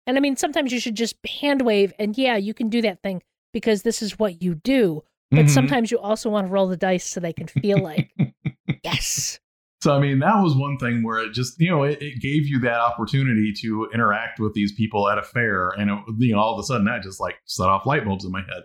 And 0.06 0.18
I 0.18 0.20
mean, 0.20 0.36
sometimes 0.36 0.72
you 0.72 0.80
should 0.80 0.96
just 0.96 1.16
hand 1.42 1.62
wave, 1.64 1.94
and 2.00 2.18
yeah, 2.18 2.36
you 2.38 2.54
can 2.54 2.70
do 2.70 2.82
that 2.82 3.02
thing 3.02 3.22
because 3.54 3.82
this 3.84 4.02
is 4.02 4.20
what 4.20 4.42
you 4.42 4.56
do. 4.56 5.04
But 5.32 5.46
Mhm. 5.46 5.50
sometimes 5.50 5.92
you 5.92 6.00
also 6.00 6.30
want 6.30 6.48
to 6.48 6.52
roll 6.54 6.68
the 6.68 6.78
dice 6.78 7.04
so 7.06 7.20
they 7.20 7.34
can 7.34 7.48
feel 7.48 7.80
like, 7.80 8.10
yes. 8.84 9.40
So 9.82 9.96
I 9.96 10.00
mean, 10.00 10.20
that 10.20 10.42
was 10.42 10.56
one 10.56 10.78
thing 10.78 11.04
where 11.04 11.20
it 11.20 11.34
just 11.34 11.60
you 11.60 11.70
know 11.70 11.84
it, 11.84 12.02
it 12.02 12.20
gave 12.22 12.48
you 12.48 12.60
that 12.62 12.80
opportunity 12.80 13.54
to 13.62 13.88
interact 13.94 14.40
with 14.40 14.54
these 14.54 14.74
people 14.74 15.08
at 15.10 15.18
a 15.18 15.24
fair, 15.24 15.70
and 15.70 15.92
it, 15.92 16.00
you 16.18 16.34
know 16.34 16.40
all 16.42 16.54
of 16.54 16.60
a 16.60 16.64
sudden 16.64 16.86
that 16.86 17.04
just 17.04 17.20
like 17.20 17.36
set 17.46 17.68
off 17.68 17.86
light 17.86 18.04
bulbs 18.06 18.26
in 18.26 18.32
my 18.32 18.40
head. 18.42 18.64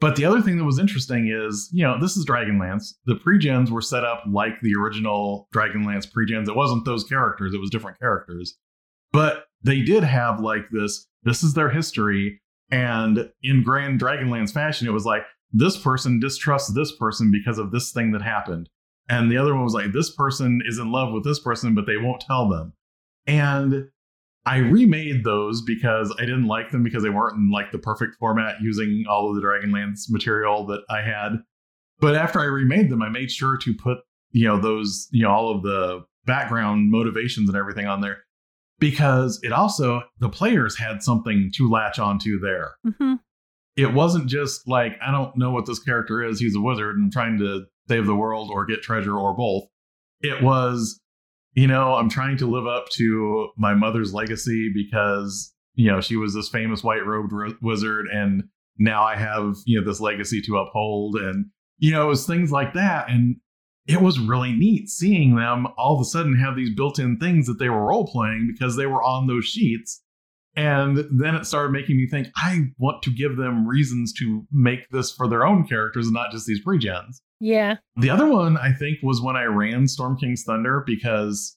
But 0.00 0.16
the 0.16 0.24
other 0.26 0.42
thing 0.42 0.58
that 0.58 0.64
was 0.64 0.78
interesting 0.78 1.28
is, 1.34 1.70
you 1.72 1.82
know, 1.82 1.98
this 1.98 2.18
is 2.18 2.26
Dragonlance. 2.26 2.94
The 3.06 3.14
pre-gens 3.16 3.70
were 3.70 3.80
set 3.80 4.04
up 4.04 4.22
like 4.30 4.60
the 4.60 4.74
original 4.78 5.48
Dragonlance 5.54 6.10
pre-gens. 6.12 6.48
It 6.50 6.56
wasn't 6.56 6.84
those 6.84 7.04
characters; 7.04 7.52
it 7.54 7.60
was 7.60 7.70
different 7.70 7.98
characters. 7.98 8.56
But 9.12 9.44
they 9.62 9.82
did 9.82 10.04
have 10.04 10.40
like 10.40 10.66
this. 10.70 11.06
This 11.22 11.42
is 11.42 11.54
their 11.54 11.70
history, 11.70 12.40
and 12.70 13.30
in 13.42 13.62
Grand 13.62 14.00
Dragonlance 14.00 14.52
fashion, 14.52 14.86
it 14.86 14.92
was 14.92 15.04
like 15.04 15.22
this 15.52 15.76
person 15.76 16.20
distrusts 16.20 16.72
this 16.72 16.94
person 16.96 17.30
because 17.30 17.58
of 17.58 17.70
this 17.70 17.92
thing 17.92 18.12
that 18.12 18.22
happened. 18.22 18.68
And 19.08 19.30
the 19.30 19.36
other 19.36 19.54
one 19.54 19.64
was 19.64 19.74
like, 19.74 19.92
this 19.92 20.14
person 20.14 20.60
is 20.66 20.78
in 20.78 20.90
love 20.90 21.12
with 21.12 21.24
this 21.24 21.38
person, 21.38 21.74
but 21.74 21.86
they 21.86 21.96
won't 21.96 22.20
tell 22.20 22.48
them. 22.48 22.72
And 23.26 23.88
I 24.44 24.58
remade 24.58 25.24
those 25.24 25.62
because 25.62 26.14
I 26.18 26.22
didn't 26.22 26.46
like 26.46 26.70
them 26.70 26.82
because 26.82 27.02
they 27.02 27.10
weren't 27.10 27.36
in 27.36 27.50
like 27.50 27.72
the 27.72 27.78
perfect 27.78 28.16
format 28.16 28.56
using 28.60 29.04
all 29.08 29.28
of 29.28 29.36
the 29.36 29.42
Dragonlance 29.42 30.08
material 30.08 30.66
that 30.66 30.82
I 30.88 31.02
had. 31.02 31.42
But 32.00 32.14
after 32.14 32.40
I 32.40 32.44
remade 32.44 32.90
them, 32.90 33.02
I 33.02 33.08
made 33.08 33.30
sure 33.30 33.56
to 33.56 33.74
put, 33.74 33.98
you 34.30 34.46
know, 34.46 34.60
those, 34.60 35.08
you 35.10 35.22
know, 35.22 35.30
all 35.30 35.54
of 35.54 35.62
the 35.62 36.04
background 36.26 36.90
motivations 36.90 37.48
and 37.48 37.56
everything 37.56 37.86
on 37.86 38.00
there 38.00 38.18
because 38.78 39.40
it 39.42 39.52
also, 39.52 40.02
the 40.18 40.28
players 40.28 40.78
had 40.78 41.02
something 41.02 41.50
to 41.54 41.70
latch 41.70 41.98
onto 41.98 42.38
there 42.38 42.74
hmm 42.98 43.14
it 43.76 43.92
wasn't 43.92 44.28
just 44.28 44.66
like 44.66 44.96
I 45.06 45.12
don't 45.12 45.36
know 45.36 45.50
what 45.50 45.66
this 45.66 45.78
character 45.78 46.22
is. 46.22 46.40
He's 46.40 46.56
a 46.56 46.60
wizard 46.60 46.96
and 46.96 47.12
trying 47.12 47.38
to 47.38 47.66
save 47.88 48.06
the 48.06 48.14
world 48.14 48.50
or 48.50 48.64
get 48.64 48.82
treasure 48.82 49.16
or 49.16 49.36
both. 49.36 49.64
It 50.20 50.42
was, 50.42 51.00
you 51.52 51.66
know, 51.66 51.94
I'm 51.94 52.08
trying 52.08 52.38
to 52.38 52.46
live 52.46 52.66
up 52.66 52.88
to 52.94 53.50
my 53.56 53.74
mother's 53.74 54.14
legacy 54.14 54.70
because 54.74 55.52
you 55.74 55.90
know 55.90 56.00
she 56.00 56.16
was 56.16 56.34
this 56.34 56.48
famous 56.48 56.82
white 56.82 57.06
robed 57.06 57.32
ro- 57.32 57.56
wizard, 57.60 58.06
and 58.12 58.44
now 58.78 59.02
I 59.02 59.16
have 59.16 59.56
you 59.66 59.78
know 59.78 59.86
this 59.86 60.00
legacy 60.00 60.40
to 60.42 60.58
uphold, 60.58 61.16
and 61.16 61.46
you 61.78 61.92
know 61.92 62.04
it 62.04 62.08
was 62.08 62.26
things 62.26 62.50
like 62.50 62.72
that, 62.74 63.10
and 63.10 63.36
it 63.86 64.00
was 64.00 64.18
really 64.18 64.52
neat 64.52 64.88
seeing 64.88 65.36
them 65.36 65.68
all 65.76 65.94
of 65.94 66.00
a 66.00 66.04
sudden 66.04 66.36
have 66.36 66.56
these 66.56 66.74
built-in 66.74 67.18
things 67.18 67.46
that 67.46 67.58
they 67.58 67.68
were 67.68 67.86
role 67.86 68.06
playing 68.06 68.48
because 68.52 68.74
they 68.74 68.86
were 68.86 69.02
on 69.02 69.26
those 69.26 69.44
sheets 69.44 70.02
and 70.56 71.04
then 71.10 71.34
it 71.34 71.46
started 71.46 71.72
making 71.72 71.96
me 71.96 72.08
think 72.08 72.28
I 72.36 72.68
want 72.78 73.02
to 73.02 73.10
give 73.10 73.36
them 73.36 73.66
reasons 73.66 74.12
to 74.14 74.46
make 74.50 74.88
this 74.90 75.12
for 75.12 75.28
their 75.28 75.46
own 75.46 75.66
characters 75.66 76.06
and 76.06 76.14
not 76.14 76.30
just 76.32 76.46
these 76.46 76.62
pre-gens. 76.62 77.20
Yeah. 77.40 77.76
The 77.96 78.10
other 78.10 78.26
one 78.26 78.56
I 78.56 78.72
think 78.72 78.98
was 79.02 79.20
when 79.20 79.36
I 79.36 79.44
ran 79.44 79.86
Storm 79.86 80.16
King's 80.16 80.44
Thunder 80.44 80.82
because 80.86 81.56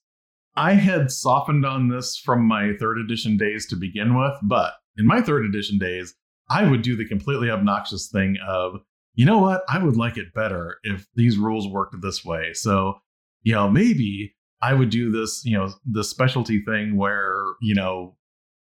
I 0.55 0.73
had 0.73 1.11
softened 1.11 1.65
on 1.65 1.87
this 1.87 2.17
from 2.17 2.45
my 2.45 2.73
third 2.79 2.97
edition 2.97 3.37
days 3.37 3.65
to 3.67 3.77
begin 3.77 4.17
with, 4.17 4.33
but 4.43 4.73
in 4.97 5.05
my 5.05 5.21
third 5.21 5.45
edition 5.45 5.77
days, 5.77 6.13
I 6.49 6.69
would 6.69 6.81
do 6.81 6.97
the 6.97 7.07
completely 7.07 7.49
obnoxious 7.49 8.09
thing 8.11 8.37
of, 8.45 8.81
you 9.13 9.25
know 9.25 9.37
what, 9.37 9.63
I 9.69 9.81
would 9.81 9.95
like 9.95 10.17
it 10.17 10.33
better 10.33 10.77
if 10.83 11.07
these 11.15 11.37
rules 11.37 11.67
worked 11.67 11.95
this 12.01 12.25
way. 12.25 12.53
So, 12.53 12.95
you 13.43 13.53
know, 13.53 13.69
maybe 13.69 14.35
I 14.61 14.73
would 14.73 14.89
do 14.89 15.11
this, 15.11 15.43
you 15.45 15.57
know, 15.57 15.69
the 15.89 16.03
specialty 16.03 16.61
thing 16.61 16.97
where, 16.97 17.41
you 17.61 17.75
know, 17.75 18.17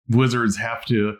wizards 0.08 0.56
have 0.56 0.84
to 0.86 1.16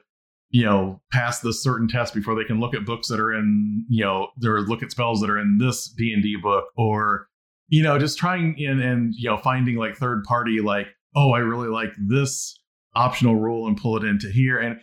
you 0.51 0.65
know, 0.65 1.01
pass 1.13 1.41
this 1.41 1.63
certain 1.63 1.89
test 1.89 2.15
before 2.15 2.35
they 2.35 2.45
can 2.45 2.59
look 2.59 2.75
at 2.75 2.87
books 2.87 3.09
that 3.09 3.21
are 3.21 3.33
in, 3.33 3.85
you 3.89 4.05
know, 4.05 4.29
or 4.45 4.63
look 4.63 4.83
at 4.83 4.91
spells 4.91 5.21
that 5.21 5.31
are 5.31 5.39
in 5.39 5.59
this 5.59 5.89
D 5.89 6.13
and 6.13 6.23
D 6.23 6.37
book, 6.37 6.65
or 6.77 7.29
you 7.69 7.83
know, 7.83 7.99
just 7.99 8.19
trying 8.19 8.59
in 8.59 8.81
and 8.81 9.15
you 9.15 9.29
know 9.29 9.37
finding 9.37 9.77
like 9.77 9.97
third 9.97 10.25
party 10.25 10.61
like, 10.61 10.87
oh, 11.15 11.33
I 11.33 11.41
really 11.41 11.69
like 11.69 11.93
this 11.99 12.59
optional 12.95 13.37
rule 13.37 13.67
and 13.67 13.77
pull 13.77 13.97
it 13.97 14.05
into 14.05 14.31
here. 14.31 14.59
And 14.59 14.81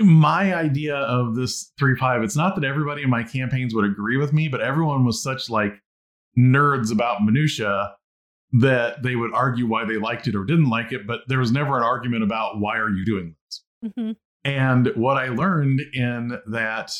my 0.00 0.54
idea 0.54 0.96
of 0.96 1.36
this 1.36 1.72
three 1.78 1.96
five, 1.96 2.22
it's 2.22 2.36
not 2.36 2.56
that 2.56 2.64
everybody 2.64 3.02
in 3.02 3.10
my 3.10 3.22
campaigns 3.22 3.74
would 3.74 3.84
agree 3.84 4.16
with 4.16 4.32
me, 4.32 4.48
but 4.48 4.60
everyone 4.60 5.04
was 5.04 5.22
such 5.22 5.48
like 5.48 5.74
nerds 6.36 6.92
about 6.92 7.24
minutia 7.24 7.95
that 8.52 9.02
they 9.02 9.16
would 9.16 9.34
argue 9.34 9.66
why 9.66 9.84
they 9.84 9.96
liked 9.96 10.26
it 10.28 10.36
or 10.36 10.44
didn't 10.44 10.70
like 10.70 10.92
it, 10.92 11.06
but 11.06 11.20
there 11.28 11.38
was 11.38 11.52
never 11.52 11.76
an 11.76 11.82
argument 11.82 12.22
about 12.22 12.60
why 12.60 12.78
are 12.78 12.90
you 12.90 13.04
doing 13.04 13.34
this. 13.44 13.64
Mm-hmm. 13.84 14.12
And 14.44 14.92
what 14.94 15.16
I 15.16 15.28
learned 15.28 15.80
in 15.92 16.38
that 16.50 16.92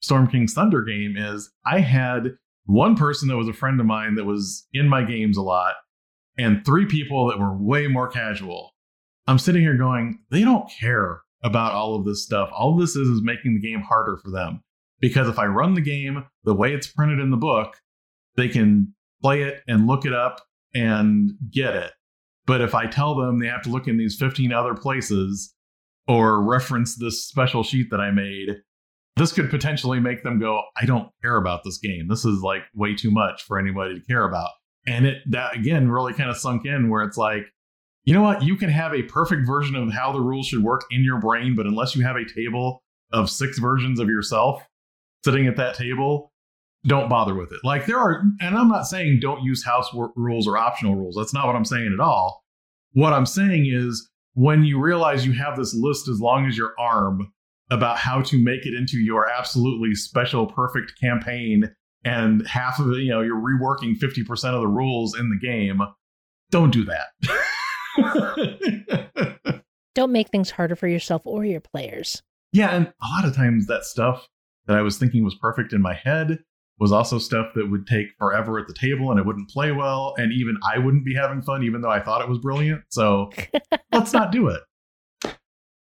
Storm 0.00 0.28
King's 0.28 0.52
Thunder 0.52 0.82
game 0.82 1.16
is 1.16 1.50
I 1.64 1.80
had 1.80 2.36
one 2.66 2.96
person 2.96 3.28
that 3.28 3.36
was 3.36 3.48
a 3.48 3.54
friend 3.54 3.80
of 3.80 3.86
mine 3.86 4.14
that 4.16 4.24
was 4.24 4.66
in 4.72 4.88
my 4.88 5.02
games 5.02 5.36
a 5.36 5.42
lot, 5.42 5.74
and 6.38 6.64
three 6.64 6.86
people 6.86 7.28
that 7.28 7.38
were 7.38 7.56
way 7.56 7.86
more 7.86 8.08
casual. 8.08 8.74
I'm 9.26 9.38
sitting 9.38 9.62
here 9.62 9.76
going, 9.76 10.20
they 10.30 10.42
don't 10.42 10.70
care 10.80 11.22
about 11.42 11.72
all 11.72 11.94
of 11.94 12.04
this 12.04 12.24
stuff. 12.24 12.50
All 12.52 12.76
this 12.76 12.96
is 12.96 13.08
is 13.08 13.22
making 13.22 13.54
the 13.54 13.66
game 13.66 13.80
harder 13.80 14.18
for 14.18 14.30
them. 14.30 14.62
Because 15.00 15.28
if 15.28 15.38
I 15.38 15.46
run 15.46 15.74
the 15.74 15.80
game 15.80 16.26
the 16.44 16.54
way 16.54 16.74
it's 16.74 16.86
printed 16.86 17.18
in 17.18 17.30
the 17.30 17.36
book, 17.36 17.76
they 18.36 18.48
can 18.48 18.94
play 19.22 19.42
it 19.42 19.62
and 19.66 19.86
look 19.86 20.04
it 20.04 20.12
up 20.12 20.42
and 20.74 21.32
get 21.50 21.74
it. 21.74 21.92
But 22.46 22.60
if 22.60 22.74
I 22.74 22.86
tell 22.86 23.14
them 23.14 23.38
they 23.38 23.46
have 23.46 23.62
to 23.62 23.70
look 23.70 23.86
in 23.86 23.96
these 23.96 24.16
15 24.16 24.52
other 24.52 24.74
places 24.74 25.54
or 26.08 26.42
reference 26.42 26.96
this 26.96 27.26
special 27.26 27.62
sheet 27.62 27.88
that 27.90 28.00
I 28.00 28.10
made, 28.10 28.56
this 29.16 29.32
could 29.32 29.50
potentially 29.50 30.00
make 30.00 30.22
them 30.22 30.40
go, 30.40 30.62
I 30.76 30.86
don't 30.86 31.10
care 31.22 31.36
about 31.36 31.62
this 31.64 31.78
game. 31.78 32.08
This 32.08 32.24
is 32.24 32.42
like 32.42 32.62
way 32.74 32.94
too 32.94 33.10
much 33.10 33.44
for 33.44 33.58
anybody 33.58 33.94
to 33.94 34.06
care 34.06 34.24
about. 34.24 34.50
And 34.86 35.06
it 35.06 35.18
that 35.30 35.54
again 35.54 35.90
really 35.90 36.14
kind 36.14 36.30
of 36.30 36.36
sunk 36.36 36.64
in 36.64 36.88
where 36.88 37.02
it's 37.02 37.18
like, 37.18 37.44
you 38.04 38.14
know 38.14 38.22
what? 38.22 38.42
You 38.42 38.56
can 38.56 38.70
have 38.70 38.94
a 38.94 39.02
perfect 39.02 39.46
version 39.46 39.76
of 39.76 39.92
how 39.92 40.10
the 40.10 40.20
rules 40.20 40.46
should 40.46 40.62
work 40.62 40.82
in 40.90 41.04
your 41.04 41.20
brain, 41.20 41.54
but 41.54 41.66
unless 41.66 41.94
you 41.94 42.02
have 42.04 42.16
a 42.16 42.24
table 42.34 42.82
of 43.12 43.28
six 43.28 43.58
versions 43.58 44.00
of 44.00 44.08
yourself 44.08 44.62
sitting 45.24 45.46
at 45.46 45.56
that 45.56 45.74
table, 45.74 46.32
don't 46.86 47.08
bother 47.08 47.34
with 47.34 47.52
it. 47.52 47.58
Like 47.62 47.86
there 47.86 47.98
are, 47.98 48.22
and 48.40 48.56
I'm 48.56 48.68
not 48.68 48.86
saying 48.86 49.18
don't 49.20 49.42
use 49.42 49.64
house 49.64 49.88
rules 50.16 50.48
or 50.48 50.56
optional 50.56 50.96
rules. 50.96 51.16
That's 51.16 51.34
not 51.34 51.46
what 51.46 51.56
I'm 51.56 51.64
saying 51.64 51.90
at 51.92 52.00
all. 52.00 52.42
What 52.92 53.12
I'm 53.12 53.26
saying 53.26 53.66
is 53.70 54.08
when 54.34 54.64
you 54.64 54.80
realize 54.80 55.26
you 55.26 55.32
have 55.32 55.56
this 55.56 55.74
list 55.74 56.08
as 56.08 56.20
long 56.20 56.46
as 56.46 56.56
your 56.56 56.72
arm 56.78 57.32
about 57.70 57.98
how 57.98 58.22
to 58.22 58.42
make 58.42 58.66
it 58.66 58.74
into 58.74 58.96
your 58.98 59.28
absolutely 59.30 59.94
special, 59.94 60.46
perfect 60.46 60.92
campaign, 61.00 61.70
and 62.04 62.46
half 62.46 62.80
of 62.80 62.90
it, 62.92 62.98
you 62.98 63.10
know, 63.10 63.20
you're 63.20 63.36
reworking 63.36 63.96
50% 63.96 64.30
of 64.54 64.60
the 64.60 64.66
rules 64.66 65.18
in 65.18 65.28
the 65.28 65.38
game, 65.46 65.80
don't 66.50 66.72
do 66.72 66.84
that. 66.84 67.08
don't 69.94 70.12
make 70.12 70.30
things 70.30 70.50
harder 70.50 70.74
for 70.74 70.88
yourself 70.88 71.22
or 71.24 71.44
your 71.44 71.60
players. 71.60 72.22
Yeah, 72.52 72.70
and 72.70 72.86
a 72.86 73.06
lot 73.14 73.24
of 73.24 73.36
times 73.36 73.66
that 73.66 73.84
stuff 73.84 74.26
that 74.66 74.76
I 74.76 74.82
was 74.82 74.98
thinking 74.98 75.24
was 75.24 75.36
perfect 75.36 75.72
in 75.72 75.80
my 75.80 75.94
head 75.94 76.40
was 76.80 76.92
also 76.92 77.18
stuff 77.18 77.48
that 77.54 77.70
would 77.70 77.86
take 77.86 78.08
forever 78.18 78.58
at 78.58 78.66
the 78.66 78.72
table 78.72 79.10
and 79.10 79.20
it 79.20 79.26
wouldn't 79.26 79.50
play 79.50 79.70
well. 79.70 80.14
And 80.16 80.32
even 80.32 80.56
I 80.64 80.78
wouldn't 80.78 81.04
be 81.04 81.14
having 81.14 81.42
fun, 81.42 81.62
even 81.62 81.82
though 81.82 81.90
I 81.90 82.00
thought 82.00 82.22
it 82.22 82.28
was 82.28 82.38
brilliant. 82.38 82.82
So 82.88 83.30
let's 83.92 84.14
not 84.14 84.32
do 84.32 84.48
it. 84.48 84.62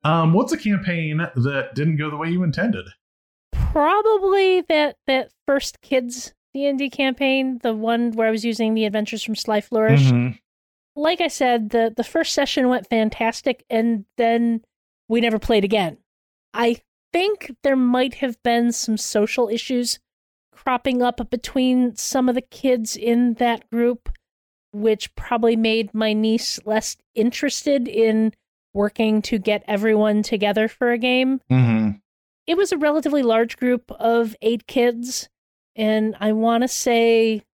Um, 0.05 0.33
what's 0.33 0.53
a 0.53 0.59
campaign 0.59 1.19
that 1.19 1.71
didn't 1.75 1.97
go 1.97 2.11
the 2.11 2.17
way 2.17 2.29
you 2.29 2.43
intended? 2.43 2.87
Probably 3.53 4.63
that 4.63 4.97
that 5.07 5.31
first 5.47 5.81
kids 5.83 6.35
D 6.53 6.67
and 6.67 6.79
D 6.79 6.91
campaign, 6.91 7.61
the 7.63 7.75
one 7.75 8.13
where 8.13 8.27
I 8.27 8.31
was 8.31 8.45
using 8.45 8.75
the 8.75 8.85
adventures 8.85 9.23
from 9.23 9.37
Sly 9.37 9.61
Flourish. 9.61 10.03
Mm-hmm. 10.03 10.37
Like 10.97 11.21
I 11.21 11.29
said, 11.29 11.71
the 11.71 11.93
the 11.97 12.05
first 12.05 12.35
session 12.35 12.69
went 12.69 12.89
fantastic, 12.89 13.65
and 13.71 14.05
then 14.17 14.63
we 15.09 15.21
never 15.21 15.39
played 15.39 15.65
again. 15.65 15.99
I 16.55 16.79
think 17.13 17.55
there 17.63 17.77
might 17.77 18.15
have 18.15 18.43
been 18.43 18.73
some 18.73 18.97
social 18.97 19.49
issues 19.49 19.99
cropping 20.63 21.03
up 21.03 21.21
between 21.31 21.95
some 21.95 22.29
of 22.29 22.35
the 22.35 22.43
kids 22.43 22.97
in 22.97 23.35
that 23.35 23.71
group, 23.71 24.11
which 24.73 25.15
probably 25.15 25.55
made 25.55 25.95
my 25.95 26.13
niece 26.13 26.59
less 26.65 26.97
interested 27.15 27.87
in 27.87 28.33
working 28.75 29.23
to 29.23 29.39
get 29.39 29.63
everyone 29.69 30.23
together 30.23 30.67
for 30.67 30.91
a 30.91 30.99
game. 30.99 31.41
Mm-hmm. 31.51 31.99
It 32.47 32.57
was 32.57 32.73
a 32.73 32.79
relatively 32.79 33.23
large 33.23 33.57
group 33.57 33.91
of 33.93 34.35
eight 34.43 34.67
kids, 34.67 35.29
and 35.77 36.17
I 36.19 36.33
want 36.33 36.63
to 36.63 36.69
say 36.69 37.45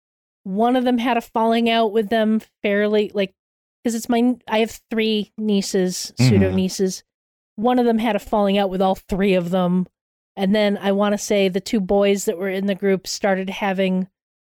one 0.45 0.75
of 0.75 0.85
them 0.85 0.99
had 0.99 1.19
a 1.19 1.21
falling 1.21 1.69
out 1.69 1.93
with 1.93 2.09
them 2.09 2.41
fairly, 2.63 3.11
like, 3.13 3.35
because 3.83 3.95
it's 3.95 4.09
my, 4.09 4.37
I 4.49 4.61
have 4.61 4.81
three 4.91 5.31
nieces, 5.37 6.13
mm-hmm. 6.17 6.29
pseudo 6.29 6.53
nieces. 6.53 7.05
One 7.57 7.79
of 7.79 7.85
them 7.85 7.99
had 7.99 8.17
a 8.17 8.21
falling 8.21 8.57
out 8.57 8.71
with 8.71 8.81
all 8.81 8.95
three 8.95 9.35
of 9.35 9.51
them 9.51 9.87
and 10.37 10.55
then 10.55 10.79
I 10.79 10.93
want 10.93 11.13
to 11.13 11.19
say 11.19 11.49
the 11.49 11.61
two 11.61 11.81
boys 11.81 12.25
that 12.25 12.39
were 12.39 12.49
in 12.49 12.67
the 12.67 12.75
group 12.75 13.07
started 13.07 13.51
having 13.51 14.09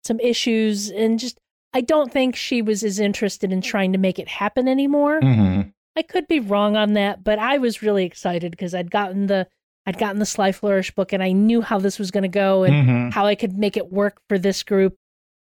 some 0.05 0.21
issues 0.21 0.91
and 0.91 1.19
just 1.19 1.39
I 1.73 1.81
don't 1.81 2.13
think 2.13 2.37
she 2.37 2.63
was 2.63 2.85
as 2.85 3.01
interested 3.01 3.53
in 3.53 3.61
trying 3.61 3.93
to 3.93 3.99
make 3.99 4.19
it 4.19 4.29
happen 4.29 4.69
anymore. 4.69 5.21
Mm-hmm. 5.21 5.71
I 5.97 6.03
could 6.03 6.29
be 6.29 6.41
wrong 6.41 6.77
on 6.77 6.93
that, 6.93 7.25
but 7.25 7.39
I 7.39 7.59
was 7.59 7.83
really 7.83 8.05
excited 8.05 8.53
because 8.53 8.75
I'd 8.75 8.91
gotten 8.91 9.27
the 9.27 9.49
I'd 9.87 9.99
gotten 9.99 10.19
the 10.19 10.27
Sly 10.27 10.53
Flourish 10.53 10.93
book 10.93 11.13
and 11.13 11.23
I 11.23 11.33
knew 11.33 11.61
how 11.61 11.79
this 11.79 11.99
was 11.99 12.11
going 12.11 12.23
to 12.23 12.29
go 12.29 12.63
and 12.65 12.75
mm-hmm. 12.75 13.09
how 13.11 13.27
I 13.27 13.35
could 13.35 13.59
make 13.59 13.77
it 13.77 13.93
work 13.93 14.21
for 14.29 14.39
this 14.39 14.63
group. 14.63 14.97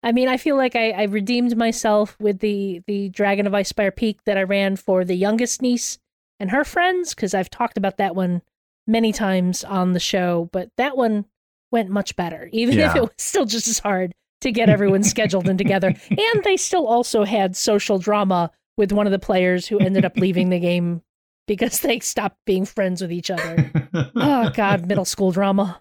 I 0.03 0.13
mean, 0.13 0.29
I 0.29 0.37
feel 0.37 0.57
like 0.57 0.77
I, 0.77 0.91
I 0.91 1.03
redeemed 1.05 1.57
myself 1.57 2.17
with 2.21 2.41
the 2.41 2.83
the 2.87 3.09
Dragon 3.11 3.47
of 3.47 3.53
Icespire 3.53 3.95
Peak 3.95 4.19
that 4.25 4.37
I 4.37 4.43
ran 4.43 4.77
for 4.77 5.05
the 5.05 5.15
youngest 5.15 5.63
niece 5.63 5.99
and 6.39 6.51
her 6.51 6.65
friends 6.65 7.15
because 7.15 7.35
I've 7.35 7.51
talked 7.51 7.79
about 7.79 7.97
that 7.99 8.15
one 8.15 8.43
many 8.87 9.13
times 9.13 9.65
on 9.65 9.93
the 9.93 10.01
show, 10.01 10.49
but 10.53 10.71
that 10.77 10.97
one 10.97 11.25
went 11.73 11.91
much 11.91 12.17
better, 12.17 12.49
even 12.53 12.79
yeah. 12.79 12.91
if 12.91 12.97
it 12.97 13.03
was 13.03 13.11
still 13.19 13.45
just 13.45 13.69
as 13.69 13.79
hard 13.79 14.13
to 14.43 14.53
get 14.53 14.69
everyone 14.69 15.03
scheduled 15.03 15.49
and 15.49 15.59
together. 15.59 15.95
And 16.11 16.45
they 16.45 16.57
still 16.57 16.87
also 16.87 17.25
had 17.25 17.57
social 17.57 17.99
drama 17.99 18.51
with 18.77 18.93
one 18.93 19.07
of 19.07 19.11
the 19.11 19.19
players 19.19 19.67
who 19.67 19.79
ended 19.79 20.05
up 20.05 20.17
leaving 20.17 20.51
the 20.51 20.61
game 20.61 21.03
because 21.47 21.81
they 21.81 22.01
stopped 22.01 22.37
being 22.45 22.65
friends 22.65 23.01
with 23.01 23.13
each 23.13 23.31
other. 23.31 23.71
oh 24.17 24.51
God, 24.51 24.87
middle 24.89 25.05
school 25.05 25.31
drama. 25.31 25.81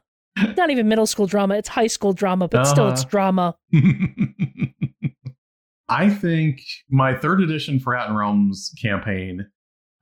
Not 0.57 0.69
even 0.69 0.87
middle 0.87 1.07
school 1.07 1.27
drama, 1.27 1.55
it's 1.55 1.69
high 1.69 1.87
school 1.87 2.13
drama, 2.13 2.47
but 2.47 2.61
uh-huh. 2.61 2.71
still 2.73 2.89
it's 2.89 3.01
uh-huh. 3.01 3.09
drama. 3.09 3.57
I 5.87 6.09
think 6.09 6.61
my 6.89 7.15
third 7.15 7.41
edition 7.41 7.79
for 7.79 7.85
Forgotten 7.85 8.15
Realms 8.15 8.73
campaign, 8.81 9.47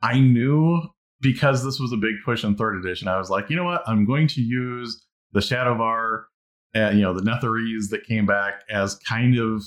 I 0.01 0.19
knew 0.19 0.81
because 1.23 1.63
this 1.63 1.79
was 1.79 1.91
a 1.93 1.97
big 1.97 2.15
push 2.23 2.43
in 2.43 2.55
third 2.55 2.75
edition, 2.75 3.07
I 3.07 3.17
was 3.17 3.29
like, 3.29 3.49
you 3.49 3.55
know 3.55 3.63
what? 3.63 3.81
I'm 3.87 4.05
going 4.05 4.27
to 4.27 4.41
use 4.41 5.03
the 5.31 5.39
Shadovar, 5.39 6.25
and 6.75 6.97
you 6.99 7.03
know, 7.03 7.13
the 7.13 7.21
Netherese 7.21 7.89
that 7.89 8.05
came 8.05 8.25
back 8.25 8.61
as 8.69 8.95
kind 8.95 9.39
of 9.39 9.63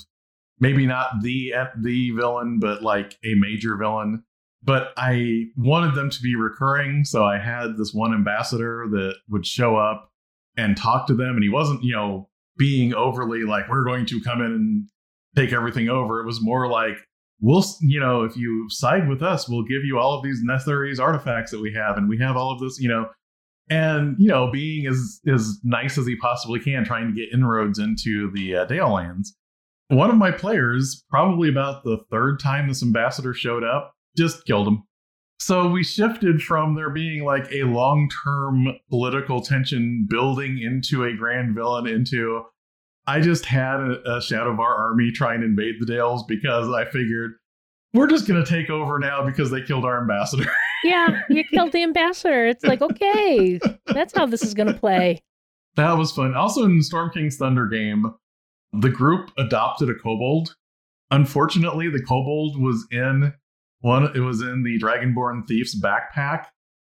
maybe 0.59 0.85
not 0.85 1.21
the 1.21 1.53
the 1.81 2.11
villain, 2.11 2.59
but 2.59 2.83
like 2.83 3.17
a 3.25 3.33
major 3.35 3.75
villain. 3.75 4.23
But 4.63 4.93
I 4.97 5.45
wanted 5.55 5.95
them 5.95 6.09
to 6.09 6.21
be 6.21 6.35
recurring, 6.35 7.05
so 7.05 7.25
I 7.25 7.37
had 7.37 7.77
this 7.77 7.93
one 7.93 8.13
ambassador 8.13 8.87
that 8.91 9.15
would 9.29 9.45
show 9.45 9.75
up 9.75 10.11
and 10.57 10.75
talk 10.77 11.07
to 11.07 11.15
them, 11.15 11.35
and 11.35 11.43
he 11.43 11.49
wasn't, 11.49 11.83
you 11.83 11.93
know, 11.93 12.29
being 12.57 12.93
overly 12.93 13.43
like, 13.43 13.69
"We're 13.69 13.85
going 13.85 14.05
to 14.07 14.21
come 14.21 14.41
in 14.41 14.51
and 14.51 14.85
take 15.35 15.53
everything 15.53 15.89
over." 15.89 16.19
It 16.19 16.25
was 16.25 16.41
more 16.41 16.69
like, 16.69 16.97
we'll 17.39 17.63
you 17.81 17.99
know 17.99 18.23
if 18.23 18.35
you 18.35 18.67
side 18.69 19.07
with 19.07 19.21
us 19.21 19.47
we'll 19.47 19.63
give 19.63 19.83
you 19.83 19.97
all 19.97 20.17
of 20.17 20.23
these 20.23 20.41
Netherese 20.43 20.99
artifacts 20.99 21.51
that 21.51 21.61
we 21.61 21.73
have 21.73 21.97
and 21.97 22.09
we 22.09 22.17
have 22.17 22.35
all 22.35 22.51
of 22.51 22.59
this 22.59 22.79
you 22.79 22.89
know. 22.89 23.07
And 23.69 24.15
you 24.17 24.29
know 24.29 24.49
being 24.49 24.87
as 24.87 25.19
as 25.27 25.59
nice 25.61 25.97
as 25.97 26.07
he 26.07 26.15
possibly 26.15 26.61
can 26.61 26.85
trying 26.85 27.07
to 27.07 27.13
get 27.13 27.33
inroads 27.33 27.79
into 27.79 28.31
the 28.31 28.55
uh, 28.55 28.65
Dalelands 28.65 29.27
one 29.89 30.09
of 30.09 30.17
my 30.17 30.31
players 30.31 31.03
probably 31.09 31.49
about 31.49 31.83
the 31.83 31.97
third 32.11 32.39
time 32.39 32.67
this 32.67 32.83
ambassador 32.83 33.33
showed 33.33 33.63
up 33.63 33.93
just 34.17 34.45
killed 34.45 34.67
him. 34.67 34.83
So 35.39 35.69
we 35.69 35.83
shifted 35.83 36.41
from 36.41 36.75
there 36.75 36.89
being 36.89 37.23
like 37.23 37.49
a 37.51 37.63
long-term 37.63 38.67
political 38.89 39.39
tension 39.41 40.07
building 40.09 40.59
into 40.59 41.05
a 41.05 41.15
grand 41.15 41.55
villain 41.55 41.87
into 41.87 42.43
I 43.07 43.21
just 43.21 43.45
had 43.45 43.79
a, 43.79 44.01
a 44.05 44.17
Shadovar 44.19 44.59
army 44.59 45.11
try 45.11 45.33
and 45.33 45.43
invade 45.43 45.75
the 45.79 45.85
Dales 45.85 46.23
because 46.27 46.69
I 46.69 46.85
figured 46.85 47.35
we're 47.93 48.07
just 48.07 48.27
going 48.27 48.43
to 48.43 48.49
take 48.49 48.69
over 48.69 48.99
now 48.99 49.25
because 49.25 49.49
they 49.49 49.61
killed 49.61 49.85
our 49.85 49.99
ambassador. 49.99 50.45
yeah, 50.83 51.21
you 51.29 51.43
killed 51.45 51.71
the 51.71 51.83
ambassador. 51.83 52.45
It's 52.45 52.65
like, 52.65 52.81
okay, 52.81 53.59
that's 53.85 54.15
how 54.15 54.25
this 54.25 54.43
is 54.43 54.53
going 54.53 54.67
to 54.67 54.77
play. 54.79 55.21
That 55.75 55.93
was 55.93 56.11
fun. 56.11 56.35
Also, 56.35 56.65
in 56.65 56.81
Storm 56.81 57.11
King's 57.13 57.37
Thunder 57.37 57.67
game, 57.67 58.13
the 58.73 58.89
group 58.89 59.31
adopted 59.37 59.89
a 59.89 59.95
kobold. 59.95 60.55
Unfortunately, 61.11 61.89
the 61.89 62.01
kobold 62.01 62.61
was 62.61 62.85
in 62.91 63.33
one. 63.79 64.11
It 64.15 64.19
was 64.19 64.41
in 64.41 64.63
the 64.63 64.77
Dragonborn 64.79 65.47
thief's 65.47 65.79
backpack 65.79 66.47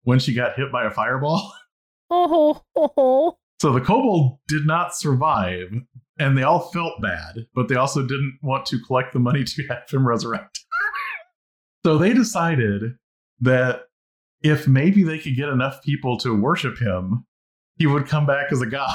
when 0.03 0.20
she 0.20 0.34
got 0.34 0.55
hit 0.55 0.72
by 0.72 0.86
a 0.86 0.91
fireball. 0.91 1.51
Oh, 2.16 2.61
oh, 2.76 2.93
oh. 2.95 3.38
So 3.64 3.72
the 3.72 3.80
kobold 3.80 4.39
did 4.49 4.66
not 4.66 4.93
survive, 4.93 5.72
and 6.20 6.38
they 6.38 6.43
all 6.43 6.70
felt 6.72 7.01
bad, 7.01 7.45
but 7.55 7.70
they 7.70 7.76
also 7.76 8.01
didn't 8.01 8.38
want 8.43 8.66
to 8.66 8.80
collect 8.86 9.14
the 9.14 9.22
money 9.22 9.45
to 9.45 9.68
have 9.70 9.89
him 9.89 10.05
resurrect. 10.05 10.59
so 11.86 11.97
they 11.97 12.14
decided 12.14 12.95
that 13.39 13.84
if 14.41 14.68
maybe 14.68 15.01
they 15.01 15.18
could 15.18 15.38
get 15.38 15.47
enough 15.47 15.82
people 15.82 16.18
to 16.18 16.38
worship 16.38 16.78
him, 16.78 17.26
he 17.78 17.88
would 17.88 18.05
come 18.05 18.26
back 18.26 18.51
as 18.51 18.61
a 18.61 18.66
god. 18.66 18.93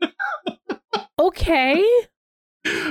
Okay. 1.20 1.84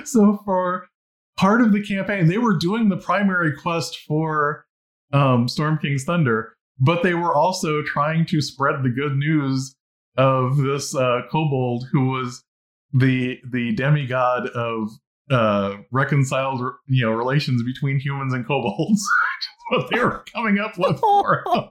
so 0.05 0.39
for 0.45 0.87
part 1.35 1.59
of 1.59 1.73
the 1.73 1.83
campaign, 1.83 2.27
they 2.27 2.37
were 2.37 2.55
doing 2.55 2.87
the 2.87 2.95
primary 2.95 3.53
quest 3.57 3.97
for 4.07 4.65
um, 5.11 5.49
Storm 5.49 5.77
King's 5.79 6.05
Thunder, 6.05 6.55
but 6.79 7.03
they 7.03 7.13
were 7.15 7.35
also 7.35 7.81
trying 7.81 8.25
to 8.27 8.39
spread 8.39 8.83
the 8.83 8.89
good 8.89 9.17
news 9.17 9.75
of 10.19 10.57
this 10.57 10.93
uh, 10.93 11.21
kobold 11.31 11.85
who 11.91 12.09
was 12.09 12.43
the 12.91 13.39
the 13.49 13.73
demigod 13.73 14.47
of 14.49 14.89
uh, 15.31 15.77
reconciled 15.91 16.59
you 16.87 17.05
know 17.05 17.13
relations 17.13 17.63
between 17.63 17.99
humans 17.99 18.33
and 18.33 18.45
kobolds. 18.45 19.01
what 19.69 19.89
they 19.89 19.99
were 19.99 20.25
coming 20.33 20.59
up 20.59 20.77
with 20.77 20.99
for 20.99 21.43
him. 21.45 21.69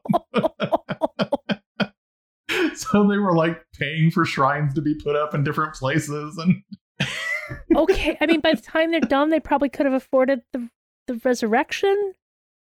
so 2.77 3.07
they 3.07 3.19
were 3.19 3.37
like 3.37 3.61
paying 3.79 4.11
for 4.11 4.25
shrines 4.25 4.73
to 4.75 4.81
be 4.81 4.95
put 4.95 5.15
up 5.15 5.35
in 5.35 5.45
different 5.45 5.75
places 5.75 6.39
and 6.39 6.63
okay. 7.77 8.17
I 8.21 8.27
mean, 8.27 8.41
by 8.41 8.55
the 8.55 8.63
time 8.63 8.91
they're 8.91 9.01
done, 9.01 9.29
they 9.31 9.41
probably 9.41 9.69
could 9.69 9.87
have 9.87 9.95
afforded 9.95 10.41
the 10.53 10.69
the 11.07 11.21
resurrection. 11.23 12.15